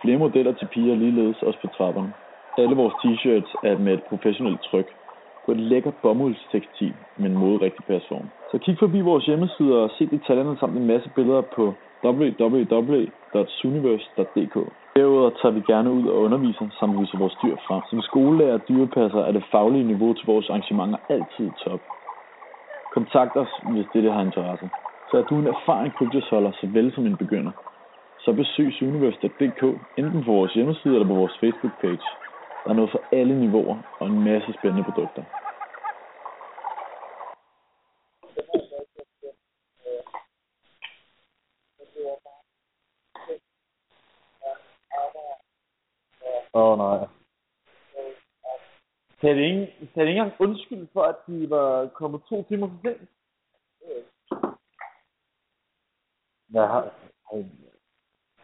Flere 0.01 0.17
modeller 0.17 0.53
til 0.53 0.65
piger 0.65 0.95
ligeledes 0.95 1.41
også 1.41 1.61
på 1.61 1.67
trapperne. 1.67 2.13
Alle 2.57 2.75
vores 2.75 2.93
t-shirts 2.93 3.55
er 3.63 3.77
med 3.77 3.93
et 3.93 4.03
professionelt 4.03 4.61
tryk 4.61 4.95
på 5.45 5.51
et 5.51 5.59
lækkert 5.59 5.95
bomuldstekstil 5.95 6.95
med 7.15 7.29
en 7.29 7.35
moderigtig 7.35 7.85
person. 7.85 8.31
Så 8.51 8.57
kig 8.57 8.79
forbi 8.79 8.99
vores 8.99 9.25
hjemmeside 9.25 9.83
og 9.83 9.91
se 9.97 10.09
detaljerne 10.09 10.57
samt 10.59 10.77
en 10.77 10.85
masse 10.85 11.09
billeder 11.09 11.41
på 11.41 11.79
www.suniverse.dk. 12.03 14.55
Derudover 14.95 15.29
tager 15.41 15.51
vi 15.51 15.61
gerne 15.61 15.91
ud 15.91 16.07
og 16.07 16.21
underviser 16.21 16.69
samt 16.79 16.99
viser 16.99 17.17
vores 17.17 17.35
dyr 17.35 17.57
frem. 17.67 17.83
Som 17.89 18.01
skolelærer 18.01 18.53
og 18.53 18.67
dyrepasser 18.69 19.19
er 19.19 19.31
det 19.31 19.43
faglige 19.51 19.83
niveau 19.83 20.13
til 20.13 20.25
vores 20.25 20.49
arrangementer 20.49 20.97
altid 21.09 21.51
top. 21.51 21.81
Kontakt 22.89 23.37
os, 23.37 23.59
hvis 23.63 23.87
det 23.93 24.13
har 24.13 24.21
interesse. 24.21 24.69
Så 25.09 25.17
er 25.17 25.21
du 25.21 25.39
en 25.39 25.47
erfaren 25.47 25.91
kryptosholder 25.91 26.51
såvel 26.51 26.93
som 26.95 27.05
en 27.05 27.17
begynder. 27.17 27.51
Så 28.29 28.33
besøg 28.33 28.81
Universe.dk 28.81 29.63
enten 29.97 30.23
på 30.23 30.31
vores 30.31 30.53
hjemmeside 30.53 30.93
eller 30.93 31.07
på 31.07 31.13
vores 31.13 31.37
Facebook-page. 31.43 32.05
Der 32.63 32.69
er 32.69 32.73
noget 32.73 32.91
for 32.91 33.01
alle 33.11 33.39
niveauer 33.39 33.77
og 33.99 34.07
en 34.07 34.23
masse 34.23 34.53
spændende 34.53 34.83
produkter. 34.83 35.23
Åh 46.53 46.71
oh, 46.71 46.77
nej. 46.77 47.07
Kan 49.21 49.37
det 49.37 49.43
ikke, 49.43 49.89
kan 49.93 50.01
det 50.01 50.09
ikke 50.09 50.21
engang 50.21 50.41
undskylde 50.41 50.87
for, 50.93 51.03
at 51.03 51.15
de 51.27 51.49
var 51.49 51.87
kommet 51.87 52.21
to 52.29 52.43
timer 52.43 52.67
for 52.67 52.79
sent? 52.83 53.09
Hvad 56.47 56.67
har... 56.67 56.93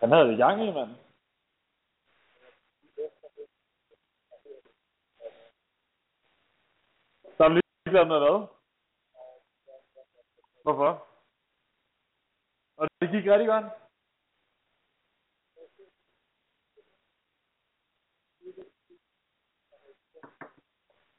Han 0.05 0.11
havde 0.11 0.27
det 0.27 0.37
gang 0.37 0.61
i, 0.61 0.71
mand. 0.71 0.89
Så 7.37 7.43
er 7.43 7.49
lige 7.49 7.63
lavet 7.85 8.07
noget 8.07 8.23
hvad? 8.23 8.47
Hvorfor? 10.63 11.07
Og 12.77 12.87
det 13.01 13.09
gik 13.11 13.25
rigtig 13.31 13.47
godt. 13.47 13.65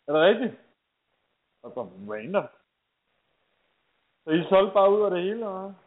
Er 0.06 0.12
det 0.12 0.22
rigtigt? 0.22 0.54
Og 1.62 1.72
så 1.74 1.80
random. 2.12 2.48
Så 4.24 4.30
I 4.30 4.48
solgte 4.48 4.74
bare 4.74 4.90
ud 4.90 5.04
af 5.04 5.10
det 5.10 5.22
hele, 5.22 5.32
eller 5.32 5.60
hvad? 5.60 5.85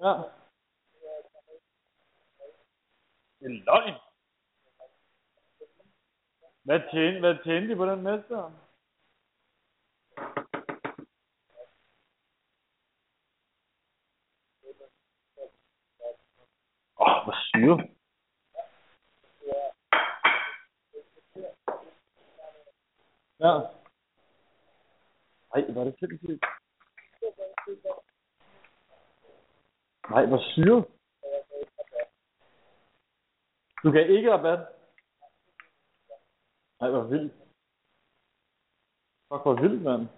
Ja. 0.00 0.12
Det 3.38 3.46
er 3.46 3.64
løgn. 3.64 3.94
Hvad 6.62 6.80
tjente, 6.92 7.20
hvad 7.20 7.44
tjente 7.44 7.68
de 7.68 7.76
på 7.76 7.86
den 7.86 8.02
mester? 8.02 8.52
Åh, 16.98 17.16
oh, 17.16 17.24
hvor 17.24 17.36
syret. 17.48 17.96
Ja. 23.40 23.52
Ej, 25.54 25.74
var 25.74 25.84
det 25.84 25.96
sindssygt. 25.98 26.44
Nej, 30.10 30.26
hvor 30.26 30.38
syret. 30.38 30.84
Du 33.82 33.92
kan 33.92 34.08
ikke 34.08 34.32
rabat. 34.32 34.68
Nej, 36.80 36.90
hvor 36.90 37.02
vildt. 37.02 37.32
Fuck, 39.28 39.42
hvor 39.42 39.60
vildt, 39.60 39.82
mand. 39.82 40.08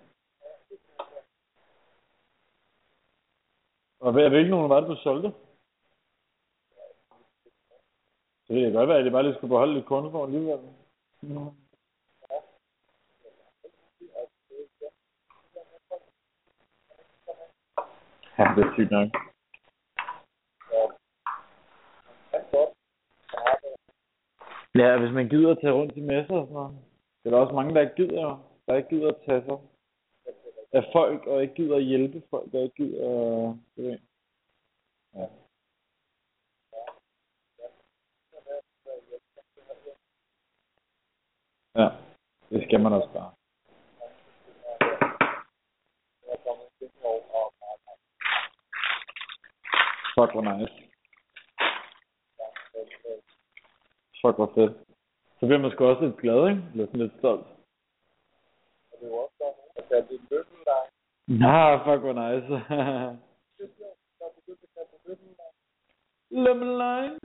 Og 4.01 4.12
hvad, 4.12 4.28
hvilken 4.28 4.51
nogen 4.51 4.70
var 4.70 4.81
det, 4.81 4.89
du 4.89 4.97
solgte? 5.02 5.35
Det 8.48 8.62
kan 8.62 8.73
godt 8.73 8.89
være, 8.89 8.98
at 8.98 9.05
det 9.05 9.12
bare 9.12 9.23
lige 9.23 9.35
skulle 9.35 9.48
beholde 9.48 9.74
lidt 9.74 9.86
kunder 9.86 10.10
for 10.10 10.24
alligevel. 10.24 10.60
Mm. 11.20 11.69
Ja, 18.39 18.44
det 18.56 18.65
er 18.65 18.73
sygt 18.74 18.90
nok. 18.90 19.27
Ja, 24.78 24.98
hvis 24.98 25.12
man 25.12 25.28
gider 25.28 25.50
at 25.50 25.59
tage 25.60 25.72
rundt 25.72 25.96
i 25.96 26.00
messer 26.00 26.34
og 26.34 26.46
sådan 26.46 26.55
noget. 26.55 26.78
Det 27.22 27.26
er 27.26 27.30
der 27.30 27.44
også 27.44 27.55
mange, 27.55 27.74
der 27.74 27.80
ikke 27.80 27.94
gider, 27.94 28.48
der 28.66 28.74
ikke 28.76 28.88
gider 28.88 29.09
at 29.09 29.16
tage 29.26 29.44
sig 29.44 29.59
af 30.72 30.84
folk, 30.92 31.26
og 31.26 31.42
ikke 31.42 31.55
gider 31.55 31.76
at 31.76 31.82
hjælpe 31.82 32.22
folk, 32.30 32.52
der 32.52 32.62
ikke 32.62 32.74
gider 32.74 33.09
at... 33.09 33.56
Det 33.76 34.00
ja. 35.14 35.26
jeg. 42.50 42.62
Skal 42.62 42.80
man 42.80 42.92
også 42.92 43.09
bare. 43.12 43.32
Fuck, 50.14 50.32
hvor 50.32 50.59
nice. 50.59 50.88
Fuck, 54.22 54.36
hvor 54.36 54.52
fedt. 54.54 54.72
Så 55.40 55.46
bliver 55.46 55.58
man 55.58 55.70
sgu 55.70 55.84
også 55.84 56.04
lidt 56.04 56.20
glad, 56.20 56.48
ikke? 56.50 56.62
Eller 56.72 56.86
sådan 56.86 57.00
lidt 57.00 57.18
stolt. 57.18 57.46
Nah, 61.26 61.84
fuck, 61.84 62.00
hvor 62.04 62.16
nice. 62.22 62.46
Lemon 66.30 66.72
line. 66.82 67.18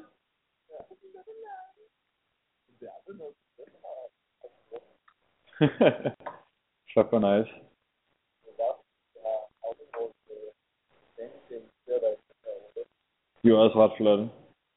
fuck, 6.93 7.09
hvor 7.09 7.19
nice. 7.19 7.53
De 13.43 13.49
er 13.49 13.57
også 13.57 13.77
ret 13.83 13.97
flotte. 13.97 14.29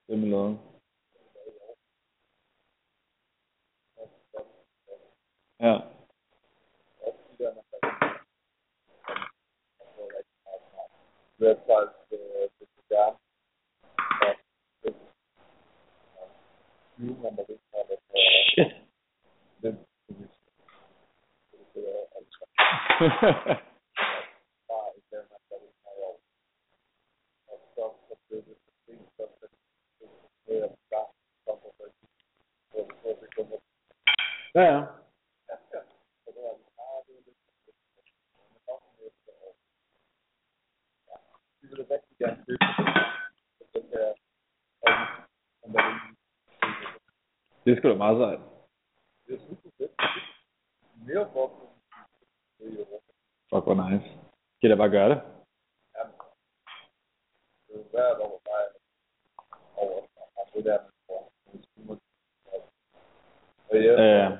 Det 0.08 0.18
med 0.18 0.28
lavet. 0.28 0.58
Ja. 5.58 5.90
Shit. 18.54 18.72
ja, 41.76 41.96
ja. 42.20 42.36
Det 47.64 47.72
er 47.72 47.76
sgu 47.76 47.88
da 47.88 47.94
meget 47.94 48.18
sejt. 48.18 48.40
Fuck, 53.50 53.64
hvor 53.64 53.90
nice. 53.90 54.08
Skal 54.56 54.68
jeg 54.68 54.78
bare 54.78 54.90
gøre 54.90 55.08
det? 55.08 55.20
Ja. 63.72 64.38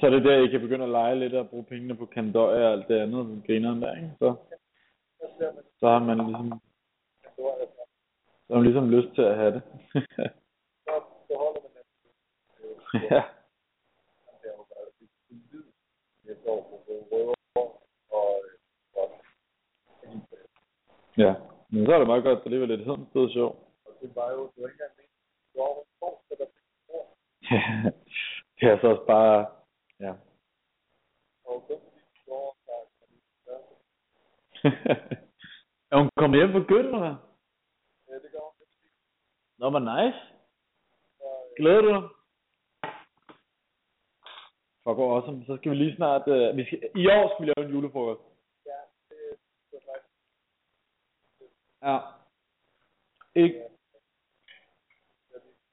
Så 0.00 0.06
er 0.06 0.10
det 0.10 0.24
der, 0.24 0.42
I 0.44 0.48
kan 0.48 0.60
begynde 0.60 0.84
at 0.84 0.90
lege 0.90 1.18
lidt 1.18 1.34
og 1.34 1.48
bruge 1.50 1.64
pengene 1.64 1.96
på 1.96 2.06
kandøj 2.06 2.62
og 2.62 2.72
alt 2.72 2.88
det 2.88 3.00
andet, 3.00 3.42
grineren 3.46 3.82
der, 3.82 3.96
ikke? 3.96 4.10
Så, 4.18 4.34
så 5.78 5.88
har 5.88 5.98
man 5.98 6.18
ligesom, 6.18 6.60
så 8.46 8.48
har 8.48 8.54
man 8.54 8.64
ligesom 8.64 8.90
lyst 8.90 9.14
til 9.14 9.22
at 9.22 9.36
have 9.36 9.52
det. 9.52 9.62
ja. 13.10 13.22
Ja, 21.16 21.34
men 21.68 21.86
så 21.86 21.92
er 21.92 21.98
det 21.98 22.06
meget 22.06 22.24
godt, 22.24 22.38
at 22.44 22.50
det 22.50 22.60
var 22.60 22.66
lidt 22.66 22.86
sådan 22.86 23.06
sted 23.10 23.30
sjov. 23.30 23.72
det 24.00 24.16
var 24.16 24.30
jo, 24.30 24.50
du 24.56 24.66
ikke 24.66 24.72
engang 24.72 24.90
Ja, 27.50 27.90
det 28.60 28.68
er 28.68 28.80
så 28.80 28.86
også 28.86 29.06
bare, 29.06 29.46
ja. 30.00 30.14
Okay. 31.44 31.74
er 35.90 35.96
hun 35.96 36.10
kommet 36.16 36.40
hjem 36.40 36.52
på 36.52 36.62
gødt, 36.68 36.86
eller 36.86 36.98
hvad? 36.98 37.16
Nå, 39.58 39.70
hvor 39.70 39.78
nice. 39.78 40.18
Glæder 41.56 41.80
du 41.80 41.88
dig? 41.88 42.02
Fuck, 44.84 44.96
hvor 44.96 45.16
awesome. 45.16 45.44
Så 45.46 45.56
skal 45.56 45.70
vi 45.70 45.76
lige 45.76 45.96
snart... 45.96 46.26
Uh, 46.26 46.56
vi 46.56 46.64
skal, 46.64 46.78
I 46.96 47.06
år 47.06 47.24
skal 47.28 47.46
vi 47.46 47.52
lave 47.52 47.66
en 47.68 47.74
julefrokost. 47.74 48.20
Ja. 51.82 51.98
Ikke, 53.34 53.62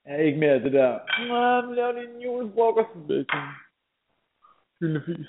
ja, 0.06 0.16
ikke 0.16 0.40
mere 0.40 0.60
det 0.64 0.74
der... 0.74 1.00
Nej, 1.28 1.62
vi 1.62 1.76
laver 1.76 1.92
lige 1.92 2.16
en 2.16 2.22
julefrokost. 2.22 2.90
Det 3.08 3.16
er 3.16 3.20
ikke 3.20 3.34
sådan... 3.34 3.54
Hyldende 4.80 5.06
fis. 5.06 5.28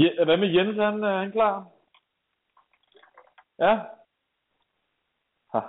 Ja, 0.00 0.24
hvad 0.24 0.36
med 0.36 0.48
Jens? 0.48 0.76
Han, 0.76 1.04
øh, 1.04 1.10
er 1.10 1.18
han 1.18 1.32
klar? 1.32 1.68
Ja? 3.58 3.72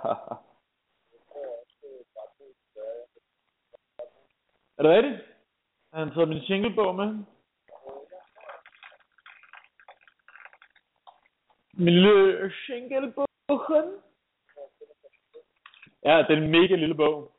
er 4.76 4.82
det 4.82 4.90
rigtigt? 4.90 5.22
Har 5.92 6.04
han 6.04 6.14
taget 6.14 6.28
min 6.28 6.42
singlebog 6.42 6.94
med? 6.94 7.24
Min 11.72 11.94
lille 11.94 12.52
singlebog. 12.66 13.28
Ja, 16.04 16.18
det 16.28 16.30
er 16.30 16.42
en 16.42 16.50
mega 16.50 16.74
lille 16.74 16.94
bog. 16.94 17.32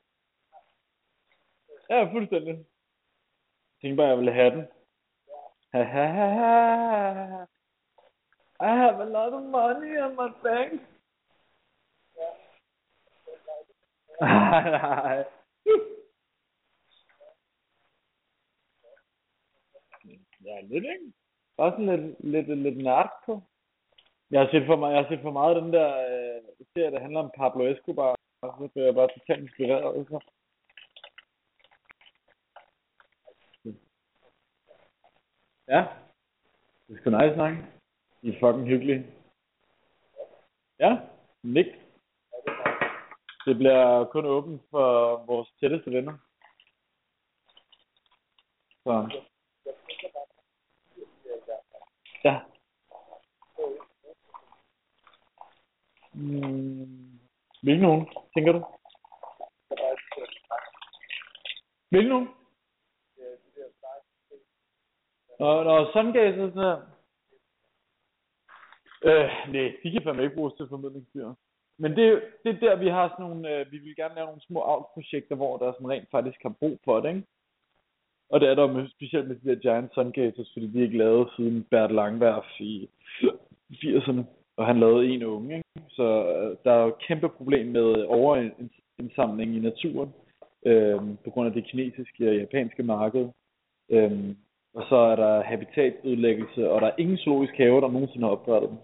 Ja, 1.90 2.12
fuldstændig. 2.12 2.56
Jeg 2.58 2.66
tænkte 3.82 3.98
bare, 3.98 4.08
jeg 4.08 4.18
ville 4.18 4.34
have 4.34 4.52
den. 4.52 4.68
I 8.62 8.68
have 8.68 9.00
a 9.02 9.06
lot 9.06 9.34
of 9.34 9.44
money 9.44 9.98
in 9.98 10.16
my 10.16 10.30
bank. 10.44 10.82
Nej. 14.22 15.26
Ja, 20.46 20.62
lidt, 20.62 20.84
ikke? 20.84 21.14
Bare 21.58 21.72
sådan 21.72 21.86
lidt, 21.86 22.20
lidt, 22.20 22.60
lidt 22.60 22.78
nært 22.78 23.10
på. 23.26 23.42
Jeg 24.32 24.42
har 24.42 24.50
set 24.52 24.66
for, 24.66 24.76
mig, 24.76 24.94
jeg 24.94 25.04
har 25.04 25.10
set 25.10 25.22
for 25.22 25.32
meget 25.32 25.56
af 25.56 25.62
den 25.62 25.74
der 25.74 25.90
øh, 25.90 26.42
serie, 26.74 26.92
der 26.92 27.00
handler 27.00 27.20
om 27.20 27.32
Pablo 27.38 27.64
Escobar. 27.66 28.16
Og 28.42 28.56
så 28.60 28.68
bliver 28.74 28.86
jeg 28.86 28.96
bare 28.96 29.08
totalt 29.08 29.42
inspireret. 29.42 30.08
Så. 30.08 30.20
Ja. 35.68 35.86
Det 36.88 36.96
er 36.96 37.02
sgu 37.02 37.10
nice 37.10 37.38
nok. 37.38 37.54
I 38.22 38.30
er 38.30 38.40
fucking 38.40 38.68
hyggelige. 38.68 39.06
Ja, 40.80 40.98
Nick. 41.44 41.70
Det 43.46 43.56
bliver 43.58 44.06
kun 44.06 44.26
åbent 44.26 44.62
for 44.72 45.18
vores 45.26 45.50
tætteste 45.60 45.92
venner. 45.92 46.18
Så. 48.84 49.22
Ja. 52.24 52.40
Mm. 56.14 57.20
Hvilken 57.62 57.82
nogen, 57.82 58.10
tænker 58.34 58.52
du? 58.52 58.66
Hvilken 61.90 62.10
nogen? 62.10 62.30
Når, 65.40 65.64
nå, 65.64 65.92
Sungase 65.94 66.44
og 66.44 66.50
sådan 66.50 66.64
her, 66.64 66.82
Øh, 69.10 69.30
nej, 69.54 69.74
de 69.84 69.92
kan 69.92 70.02
fandme 70.04 70.24
ikke 70.24 70.36
bruges 70.36 70.54
til 70.54 70.68
formidlingsdyr. 70.70 71.34
Men 71.78 71.92
det, 71.98 72.22
det 72.44 72.56
er 72.56 72.60
der, 72.60 72.76
vi 72.76 72.88
har 72.88 73.10
sådan 73.10 73.26
nogle, 73.26 73.50
øh, 73.50 73.72
vi 73.72 73.78
vil 73.78 73.96
gerne 73.96 74.16
lave 74.16 74.26
nogle 74.26 74.42
små 74.42 74.60
avlsprojekter, 74.60 75.36
hvor 75.36 75.58
der 75.58 75.74
sådan 75.74 75.90
rent 75.90 76.12
faktisk 76.12 76.38
har 76.42 76.54
brug 76.60 76.80
for 76.86 77.00
det, 77.00 77.10
ikke? 77.10 77.28
Og 78.30 78.40
det 78.42 78.50
er 78.50 78.56
der 78.56 78.68
med, 78.68 78.90
specielt 78.90 79.28
med 79.28 79.36
de 79.36 79.50
der 79.50 79.56
Giant 79.56 79.94
Sungazers, 79.94 80.50
fordi 80.54 80.68
de 80.68 80.82
ikke 80.82 80.98
lavet 80.98 81.30
siden 81.36 81.64
Bert 81.64 81.92
Langberg 81.92 82.44
i 82.60 82.90
80'erne, 83.72 84.24
og 84.58 84.66
han 84.66 84.80
lavede 84.80 85.08
en 85.08 85.24
unge, 85.24 85.56
ikke? 85.56 85.90
Så 85.90 86.04
øh, 86.04 86.58
der 86.64 86.72
er 86.72 86.82
jo 86.82 86.88
et 86.88 87.00
kæmpe 87.08 87.30
problem 87.30 87.68
med 87.68 88.04
overindsamling 88.04 89.56
i 89.56 89.60
naturen, 89.60 90.14
øh, 90.66 91.00
på 91.24 91.30
grund 91.30 91.48
af 91.48 91.54
det 91.54 91.66
kinesiske 91.66 92.30
og 92.30 92.36
japanske 92.36 92.84
marked. 92.84 93.30
Øh, 93.90 94.36
og 94.76 94.84
så 94.90 94.96
er 94.96 95.16
der 95.16 95.44
habitatødelæggelse, 95.44 96.72
og 96.72 96.82
der 96.82 96.88
er 96.88 96.96
ingen 96.98 97.18
zoologisk 97.18 97.54
have, 97.54 97.82
der 97.82 97.92
nogensinde 97.92 98.26
har 98.26 98.32
opdrettet 98.32 98.70
dem. 98.70 98.78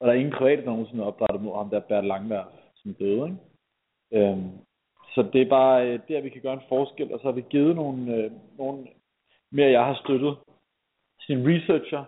Og 0.00 0.06
der 0.06 0.12
er 0.12 0.16
ingen 0.16 0.38
private, 0.38 0.62
der 0.62 0.70
nogensinde 0.70 1.02
har 1.02 1.10
opdrettet 1.10 1.42
mod 1.42 1.56
ham 1.56 1.70
der 1.70 1.80
Bert 1.80 2.04
Langwerf, 2.04 2.46
som 2.76 2.94
døde, 2.94 3.24
ikke? 3.24 3.38
Øhm, 4.12 4.50
så 5.14 5.30
det 5.32 5.42
er 5.42 5.48
bare 5.48 5.86
øh, 5.88 6.00
der, 6.08 6.20
vi 6.20 6.28
kan 6.28 6.42
gøre 6.42 6.52
en 6.54 6.68
forskel, 6.68 7.12
og 7.12 7.18
så 7.18 7.24
har 7.24 7.32
vi 7.32 7.44
givet 7.50 7.76
nogle, 7.76 8.14
øh, 8.14 8.30
nogle 8.58 8.86
mere, 9.52 9.70
jeg 9.70 9.84
har 9.84 10.00
støttet 10.04 10.36
sin 11.20 11.38
researcher 11.48 12.04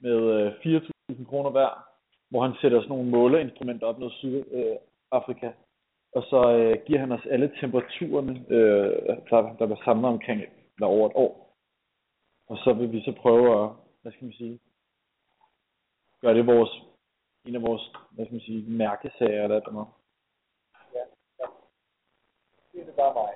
med 0.00 0.18
øh, 0.36 0.80
4.000 1.12 1.24
kroner 1.24 1.50
hver, 1.50 1.86
hvor 2.30 2.42
han 2.42 2.54
sætter 2.60 2.78
sådan 2.80 2.88
nogle 2.88 3.10
måleinstrumenter 3.10 3.86
op 3.86 3.98
ned 3.98 4.10
Sydafrika, 4.10 5.50
og 6.12 6.22
så 6.22 6.52
øh, 6.58 6.78
giver 6.86 7.00
han 7.00 7.12
os 7.12 7.26
alle 7.30 7.52
temperaturerne, 7.60 8.44
øh, 8.48 9.16
der, 9.30 9.56
der 9.58 9.66
var 9.66 9.80
samlet 9.84 10.04
omkring 10.04 10.40
eller 10.76 10.86
over 10.86 11.06
et 11.06 11.12
år. 11.14 11.49
Og 12.50 12.56
så 12.64 12.72
vil 12.72 12.92
vi 12.92 13.00
så 13.02 13.12
prøve 13.22 13.64
at, 13.64 13.70
hvad 14.02 14.12
skal 14.12 14.24
man 14.24 14.32
sige, 14.32 14.60
gøre 16.20 16.34
det 16.34 16.46
vores, 16.46 16.70
en 17.44 17.54
af 17.54 17.62
vores, 17.62 17.92
hvad 18.10 18.24
skal 18.24 18.34
man 18.34 18.40
sige, 18.40 18.70
mærkesager 18.70 19.44
eller 19.44 19.72
noget. 19.72 19.88
Det 22.72 22.88
er 22.88 22.96
bare 22.96 23.14
mig. 23.14 23.34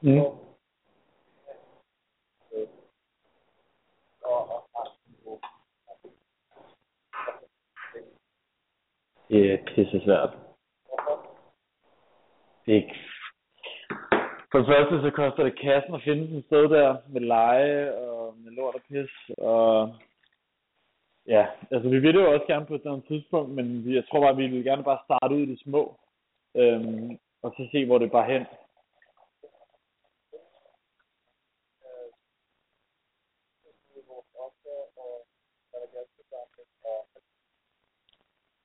Mm. 0.00 0.44
Det 9.28 9.52
er 9.52 9.64
pisse 9.74 10.00
svært. 10.04 10.38
Det 12.66 12.72
er 12.72 12.82
ikke... 12.82 13.13
For 14.54 14.58
det 14.58 14.68
første 14.68 15.00
så 15.02 15.10
koster 15.10 15.42
det 15.44 15.58
kassen 15.58 15.94
at 15.94 16.02
finde 16.02 16.22
sådan 16.24 16.38
et 16.38 16.44
sted 16.44 16.62
der 16.76 16.96
med 17.08 17.20
leje 17.20 17.94
og 17.94 18.34
med 18.38 18.52
lort 18.52 18.74
og 18.74 18.80
pis. 18.88 19.10
Og 19.38 19.94
ja, 21.26 21.46
altså 21.70 21.88
vi 21.88 21.98
ville 21.98 22.20
jo 22.22 22.32
også 22.32 22.46
gerne 22.46 22.66
på 22.66 22.74
et 22.74 22.78
eller 22.80 22.92
andet 22.92 23.06
tidspunkt, 23.08 23.50
men 23.50 23.84
vi- 23.84 23.94
jeg 23.94 24.04
tror 24.08 24.20
bare, 24.20 24.36
vi 24.36 24.46
ville 24.46 24.70
gerne 24.70 24.84
bare 24.84 24.98
starte 25.04 25.34
ud 25.34 25.40
i 25.40 25.50
det 25.50 25.60
små. 25.60 26.00
Øhm, 26.54 27.18
og 27.42 27.54
så 27.56 27.68
se, 27.72 27.86
hvor 27.86 27.98
det 27.98 28.10
bare 28.12 28.32
hen. 28.32 28.46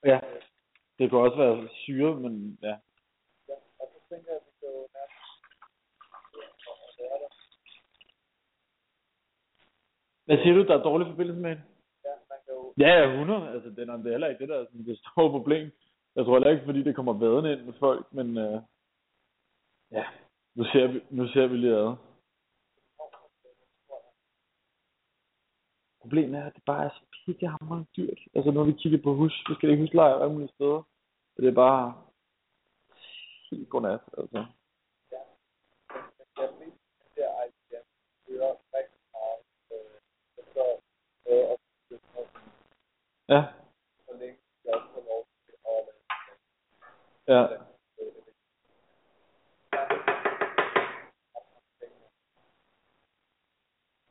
Ja, 0.04 0.20
det 0.98 1.10
kunne 1.10 1.20
også 1.20 1.36
være 1.36 1.68
syre, 1.74 2.14
men 2.14 2.58
ja. 2.62 2.76
Og 3.80 3.86
så 3.92 3.98
tænker 4.14 4.32
jeg 4.32 4.40
Hvad 10.30 10.38
siger 10.38 10.54
du, 10.54 10.62
der 10.66 10.78
er 10.78 10.82
dårlig 10.82 11.06
forbindelse 11.06 11.40
med 11.40 11.50
hende? 11.50 11.64
Ja, 12.78 12.92
ja, 13.00 13.12
100. 13.12 13.48
Altså, 13.48 13.68
det 13.70 13.88
er, 13.88 13.96
det 13.96 14.06
er 14.06 14.10
heller 14.10 14.28
ikke 14.28 14.38
det, 14.38 14.48
der 14.48 14.58
er 14.58 14.64
sådan 14.64 14.86
det 14.86 14.98
store 14.98 15.30
problem. 15.30 15.70
Jeg 16.16 16.24
tror 16.24 16.34
heller 16.34 16.50
ikke, 16.50 16.64
fordi 16.64 16.82
det 16.82 16.96
kommer 16.96 17.12
vadende 17.12 17.52
ind 17.52 17.62
med 17.62 17.72
folk, 17.78 18.12
men 18.12 18.38
øh, 18.38 18.60
ja, 19.90 20.04
nu 20.54 20.64
ser 20.64 20.86
vi, 20.86 21.00
nu 21.10 21.28
ser 21.28 21.46
vi 21.46 21.56
lige 21.56 21.76
ad. 21.76 21.96
Problemet 26.00 26.40
er, 26.40 26.46
at 26.46 26.54
det 26.54 26.64
bare 26.66 26.84
er 26.84 26.90
så 26.90 27.02
pikkehammerende 27.26 27.86
dyrt. 27.96 28.18
Altså, 28.34 28.50
har 28.50 28.64
vi 28.64 28.72
kigget 28.72 29.02
på 29.02 29.14
hus, 29.14 29.44
vi 29.48 29.54
skal 29.54 29.70
ikke 29.70 29.82
husleje 29.82 30.20
alle 30.22 30.32
mulige 30.32 30.54
steder. 30.54 30.82
Og 31.36 31.38
det 31.42 31.48
er 31.48 31.54
bare 31.54 31.94
helt 33.50 33.68
godnat, 33.68 34.00
altså. 34.18 34.46
Ja. 43.30 43.44
Ja. 47.28 47.46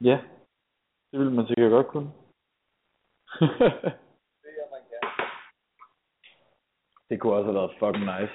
Ja. 0.02 0.18
Det 1.12 1.20
ville 1.20 1.34
man 1.34 1.48
sikkert 1.48 1.72
godt 1.72 1.88
kunne. 1.88 2.12
det 7.10 7.20
kunne 7.20 7.34
også 7.34 7.46
have 7.46 7.56
været 7.56 7.76
fucking 8.00 8.22
nice. 8.22 8.34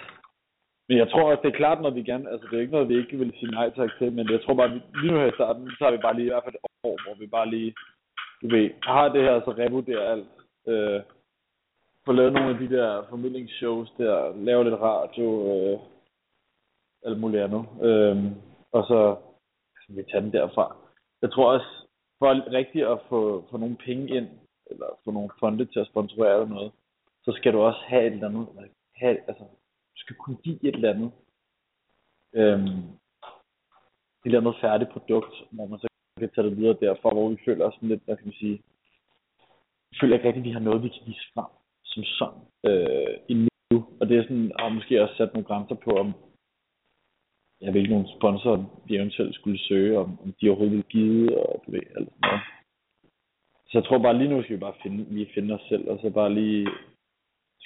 Men 0.88 0.98
jeg 0.98 1.10
tror 1.10 1.30
også, 1.30 1.42
det 1.42 1.52
er 1.52 1.56
klart, 1.62 1.82
når 1.82 1.90
vi 1.90 2.02
gerne, 2.02 2.30
altså 2.30 2.46
det 2.50 2.56
er 2.56 2.60
ikke 2.60 2.72
noget, 2.72 2.88
vi 2.88 2.96
ikke 2.98 3.16
vil 3.18 3.32
sige 3.38 3.50
nej 3.50 3.70
tak 3.70 3.90
til, 3.98 4.12
men 4.12 4.30
jeg 4.30 4.42
tror 4.42 4.54
bare, 4.54 4.70
vi, 4.70 4.80
lige 5.00 5.12
nu 5.12 5.18
her 5.18 5.32
i 5.32 5.38
starten, 5.38 5.70
så 5.78 5.84
har 5.84 5.90
vi 5.90 5.98
bare 6.06 6.16
lige 6.16 6.26
i 6.26 6.30
hvert 6.30 6.44
fald 6.44 6.54
et 6.54 6.60
år, 6.84 6.96
hvor 7.04 7.14
vi 7.18 7.26
bare 7.26 7.50
lige, 7.50 7.74
du 8.42 8.48
ved, 8.48 8.70
har 8.82 9.08
det 9.08 9.22
her, 9.22 9.40
så 9.40 9.50
revurderer 9.50 10.10
alt. 10.12 10.28
Øh, 10.68 11.00
få 12.06 12.12
lavet 12.12 12.32
nogle 12.32 12.50
af 12.50 12.58
de 12.58 12.68
der 12.76 13.06
formidlingsshows 13.10 13.90
der, 13.98 14.36
lave 14.36 14.64
lidt 14.64 14.80
radio, 14.80 15.26
øh, 15.52 15.78
alt 17.06 17.20
muligt 17.20 17.42
andet. 17.42 17.64
Øh, 17.88 18.16
og 18.72 18.82
så 18.90 19.16
kan 19.86 19.96
vi 19.96 20.02
tage 20.02 20.22
den 20.22 20.32
derfra. 20.32 20.76
Jeg 21.22 21.32
tror 21.32 21.52
også, 21.52 21.70
for 22.18 22.52
rigtigt 22.52 22.86
at 22.86 22.98
få, 23.08 23.44
få 23.50 23.56
nogle 23.56 23.76
penge 23.76 24.16
ind, 24.16 24.28
eller 24.70 24.86
få 25.04 25.10
nogle 25.10 25.30
fonde 25.40 25.64
til 25.64 25.80
at 25.80 25.86
sponsorere 25.86 26.48
noget, 26.48 26.72
så 27.24 27.32
skal 27.36 27.52
du 27.52 27.60
også 27.60 27.80
have 27.86 28.06
et 28.06 28.12
eller 28.12 28.28
andet, 28.28 28.48
have, 29.04 29.18
altså, 29.28 29.44
skal 29.96 30.16
kunne 30.16 30.36
give 30.44 30.58
et 30.68 30.74
eller 30.74 30.90
andet, 30.94 31.10
øhm, 32.40 32.78
et 34.20 34.28
eller 34.28 34.40
andet 34.40 34.60
færdigt 34.60 34.90
produkt, 34.90 35.34
hvor 35.50 35.66
man 35.66 35.78
så 35.78 35.88
kan 36.18 36.30
tage 36.34 36.46
det 36.48 36.56
videre 36.56 36.80
derfra, 36.80 37.10
hvor 37.10 37.28
vi 37.28 37.38
føler 37.44 37.64
os 37.66 37.74
sådan 37.74 37.88
lidt, 37.88 38.04
hvad 38.04 38.16
kan 38.16 38.26
man 38.26 38.40
sige, 38.42 38.56
vi 39.90 39.96
føler 40.00 40.14
ikke 40.16 40.26
rigtigt, 40.26 40.44
at 40.44 40.48
vi 40.48 40.56
har 40.56 40.66
noget, 40.68 40.82
vi 40.82 40.88
kan 40.88 41.06
vise 41.06 41.26
frem 41.34 41.50
som 41.94 42.04
sådan 42.04 42.40
øh, 42.68 43.16
endnu. 43.28 43.78
Og 44.00 44.08
det 44.08 44.18
er 44.18 44.22
sådan, 44.22 44.52
og 44.60 44.72
måske 44.72 45.02
også 45.02 45.16
sat 45.16 45.32
nogle 45.34 45.46
grænser 45.46 45.74
på, 45.74 45.90
om 45.90 46.12
jeg 47.60 47.74
ved 47.74 47.80
ikke, 47.80 47.92
nogle 47.94 48.08
sponsorer, 48.16 48.64
vi 48.86 48.96
eventuelt 48.96 49.34
skulle 49.34 49.58
søge, 49.58 49.98
om, 49.98 50.20
om 50.20 50.34
de 50.40 50.48
overhovedet 50.48 50.72
ville 50.76 50.92
give, 50.96 51.38
og 51.40 51.62
du 51.66 51.70
ved, 51.70 51.80
alt 51.96 52.08
sådan 52.08 52.20
noget. 52.22 52.40
Så 53.68 53.78
jeg 53.78 53.84
tror 53.84 53.98
bare, 53.98 54.18
lige 54.18 54.30
nu 54.30 54.42
skal 54.42 54.56
vi 54.56 54.60
bare 54.60 54.80
finde, 54.82 55.14
lige 55.14 55.34
finde 55.34 55.54
os 55.54 55.66
selv, 55.68 55.88
og 55.90 55.98
så 56.02 56.10
bare 56.10 56.34
lige 56.34 56.68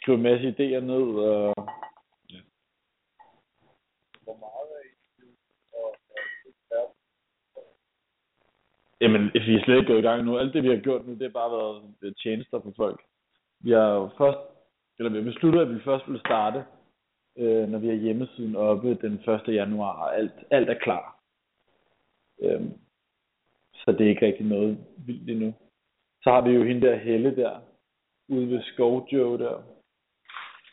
skrive 0.09 0.17
en 0.17 0.23
masse 0.23 0.49
idéer 0.49 0.81
ned, 0.81 1.07
og 1.31 1.55
ja. 2.31 2.41
Jamen, 9.01 9.31
vi 9.35 9.55
er 9.55 9.65
slet 9.65 9.77
ikke 9.77 9.87
gået 9.87 9.99
i 9.99 10.09
gang 10.09 10.25
nu. 10.25 10.39
Alt 10.39 10.55
det, 10.55 10.63
vi 10.63 10.69
har 10.69 10.77
gjort 10.77 11.07
nu, 11.07 11.13
det 11.13 11.23
har 11.23 11.29
bare 11.41 11.53
været 12.03 12.17
tjenester 12.23 12.61
for 12.61 12.73
folk. 12.77 13.01
Vi 13.61 13.71
har 13.71 14.15
først, 14.19 14.39
eller 14.99 15.11
vi 15.11 15.17
har 15.17 15.25
besluttet, 15.25 15.61
at 15.61 15.75
vi 15.75 15.81
først 15.81 16.05
vil 16.09 16.21
starte, 16.21 16.65
øh, 17.39 17.69
når 17.69 17.79
vi 17.79 17.89
har 17.89 17.95
hjemmesiden 17.95 18.57
oppe 18.57 18.95
den 18.95 19.15
1. 19.49 19.55
januar, 19.55 20.03
og 20.03 20.17
alt, 20.17 20.35
alt 20.51 20.71
er 20.71 20.79
klar. 20.79 21.21
Øhm, 22.43 22.73
så 23.75 23.93
det 23.93 24.01
er 24.01 24.11
ikke 24.11 24.27
rigtig 24.27 24.47
noget 24.47 24.79
vildt 25.07 25.31
endnu. 25.31 25.55
Så 26.23 26.31
har 26.31 26.41
vi 26.41 26.51
jo 26.51 26.65
hende 26.65 26.87
der 26.87 26.97
Helle 26.97 27.37
der, 27.37 27.61
ude 28.29 28.51
ved 28.51 28.63
Skovjo 28.63 29.39
der. 29.39 29.78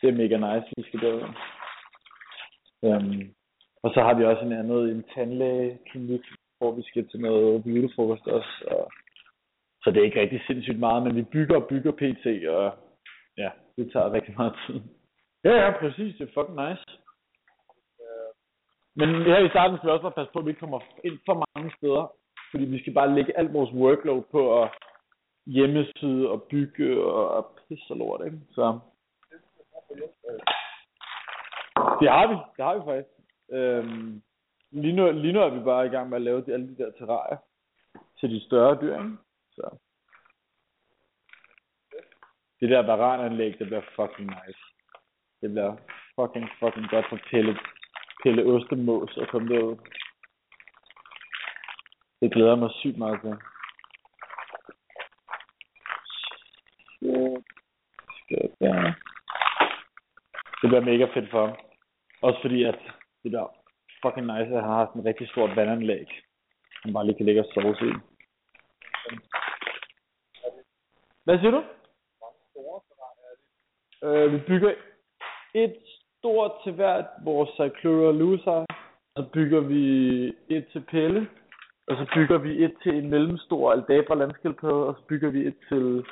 Det 0.00 0.08
er 0.08 0.20
mega 0.22 0.36
nice, 0.36 0.72
vi 0.76 0.82
skal 0.82 1.00
derud. 1.00 1.28
Øhm, 2.84 3.34
og 3.82 3.90
så 3.94 4.00
har 4.02 4.14
vi 4.14 4.24
også 4.24 4.42
en 4.44 4.52
anden, 4.52 4.90
en 4.90 5.04
tandlægeklinik, 5.14 6.24
hvor 6.58 6.72
vi 6.72 6.82
skal 6.82 7.08
til 7.08 7.20
noget 7.20 7.62
julefrokost 7.66 8.26
også. 8.26 8.64
Og, 8.66 8.92
så 9.82 9.90
det 9.90 9.98
er 10.00 10.04
ikke 10.04 10.20
rigtig 10.20 10.40
sindssygt 10.46 10.78
meget, 10.78 11.02
men 11.02 11.16
vi 11.16 11.22
bygger 11.22 11.56
og 11.56 11.68
bygger 11.68 11.92
PT, 11.92 12.26
og 12.48 12.74
ja, 13.38 13.50
det 13.76 13.92
tager 13.92 14.12
rigtig 14.12 14.34
meget 14.36 14.54
tid. 14.66 14.80
Ja, 15.44 15.52
ja, 15.62 15.78
præcis. 15.80 16.16
Det 16.18 16.28
er 16.28 16.34
fucking 16.34 16.68
nice. 16.68 16.84
Men 18.98 19.08
her 19.08 19.38
i 19.38 19.48
starten 19.48 19.76
skal 19.76 19.88
vi 19.88 19.92
også 19.92 20.02
bare 20.02 20.18
passe 20.18 20.32
på, 20.32 20.38
at 20.38 20.44
vi 20.44 20.50
ikke 20.50 20.60
kommer 20.60 20.80
ind 21.04 21.18
for 21.26 21.36
mange 21.54 21.72
steder. 21.76 22.12
Fordi 22.50 22.64
vi 22.64 22.80
skal 22.80 22.94
bare 22.94 23.14
lægge 23.14 23.38
alt 23.38 23.52
vores 23.52 23.72
workload 23.72 24.22
på 24.30 24.62
at 24.62 24.70
hjemmeside 25.46 26.30
og 26.30 26.42
bygge 26.42 27.04
og, 27.04 27.28
og 27.36 27.42
pisse 27.68 27.90
og 27.90 27.96
lort, 27.96 28.26
ikke? 28.26 28.38
Så 28.50 28.78
det 32.00 32.10
har 32.10 32.26
vi. 32.26 32.36
Det 32.56 32.64
har 32.64 32.74
vi 32.78 32.82
faktisk. 32.84 33.08
Øhm, 33.50 34.22
lige, 34.70 34.96
nu, 34.96 35.12
lige 35.12 35.32
nu 35.32 35.40
er 35.40 35.48
vi 35.50 35.60
bare 35.64 35.86
i 35.86 35.88
gang 35.88 36.08
med 36.08 36.16
at 36.16 36.22
lave 36.22 36.44
de, 36.46 36.52
alle 36.52 36.68
de 36.68 36.76
der 36.82 36.90
terrarier 36.98 37.36
til 38.20 38.30
de 38.30 38.40
større 38.46 38.80
dyr, 38.80 38.98
ikke? 38.98 39.16
Så. 39.52 39.78
Det 42.60 42.70
der 42.70 42.86
varananlæg, 42.86 43.58
det 43.58 43.66
bliver 43.66 43.82
fucking 43.96 44.28
nice. 44.30 44.60
Det 45.40 45.50
bliver 45.50 45.76
fucking, 46.20 46.48
fucking 46.60 46.90
godt 46.90 47.06
for 47.08 47.18
Pelle, 47.30 47.58
Pelle 48.22 48.44
Ostemås 48.54 49.16
at 49.18 49.28
komme 49.28 49.54
derud. 49.54 49.76
Det 52.20 52.32
glæder 52.32 52.54
mig 52.56 52.70
sygt 52.70 52.98
meget 52.98 53.20
til. 53.20 53.36
Shit. 56.98 57.44
Skal 58.22 58.50
jeg- 58.60 58.94
det 60.66 60.70
bliver 60.70 60.92
mega 60.92 61.04
fedt 61.14 61.30
for 61.30 61.46
ham. 61.46 61.56
Også 62.22 62.38
fordi, 62.42 62.64
at 62.64 62.78
det 63.22 63.32
der 63.32 63.46
fucking 64.02 64.26
nice, 64.26 64.54
at 64.56 64.62
han 64.62 64.70
har 64.70 64.86
sådan 64.86 65.00
en 65.00 65.06
rigtig 65.06 65.28
stort 65.28 65.56
vandanlæg. 65.56 66.06
Han 66.82 66.92
bare 66.92 67.06
lige 67.06 67.16
kan 67.16 67.26
ligge 67.26 67.40
og 67.40 67.50
sove 67.54 67.76
sig 67.76 67.88
i. 67.88 67.92
Hvad 71.24 71.38
siger 71.38 71.50
du? 71.50 71.62
Øh, 74.06 74.32
vi 74.32 74.38
bygger 74.38 74.74
et 75.54 75.76
stort 76.18 76.52
til 76.64 76.72
hvert 76.72 77.06
vores 77.24 77.50
Cyclura 77.50 78.12
Loser. 78.12 78.64
så 79.16 79.24
bygger 79.32 79.60
vi 79.60 79.84
et 80.48 80.66
til 80.72 80.84
Pelle, 80.90 81.28
og 81.88 81.96
så 81.96 82.06
bygger 82.14 82.38
vi 82.38 82.64
et 82.64 82.74
til 82.82 82.94
en 82.94 83.10
mellemstor 83.10 83.72
aldabra 83.72 84.14
landskildpadde, 84.14 84.86
og 84.88 84.94
så 84.94 85.02
bygger 85.08 85.30
vi 85.30 85.46
et 85.46 85.56
til 85.68 86.04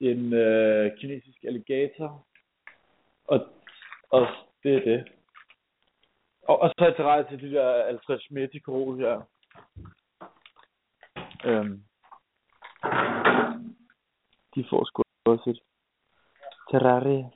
en 0.00 0.32
øh, 0.32 0.98
kinesisk 0.98 1.44
alligator. 1.44 2.26
Og, 3.24 3.55
og 4.10 4.26
det 4.62 4.74
er 4.76 4.80
det. 4.80 5.08
Og, 6.42 6.58
og 6.62 6.68
så 6.68 6.74
er 6.78 6.86
jeg 6.86 6.96
til 6.96 7.04
til 7.28 7.50
de 7.50 7.56
der 7.56 7.72
Alfred 7.72 8.18
Schmidt 8.20 8.54
her. 8.98 9.22
Øhm. 11.44 11.82
De 14.54 14.64
får 14.70 14.84
sgu 14.84 15.02
også 15.24 15.50
et 15.50 15.60
terrarie. 16.70 17.30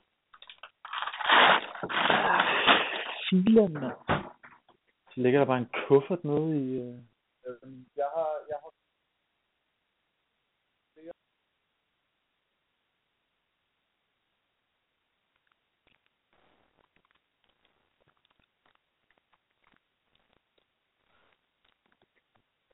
Filan, 3.29 3.73
mand. 3.73 3.93
Så 5.11 5.21
ligger 5.21 5.39
der 5.39 5.45
bare 5.45 5.57
en 5.57 5.71
kuffert 5.87 6.23
nede 6.23 6.49
i... 6.63 6.79
Øh... 6.79 6.97
Jeg 7.95 8.09
har, 8.15 8.29
jeg 8.49 8.57
har 8.63 8.70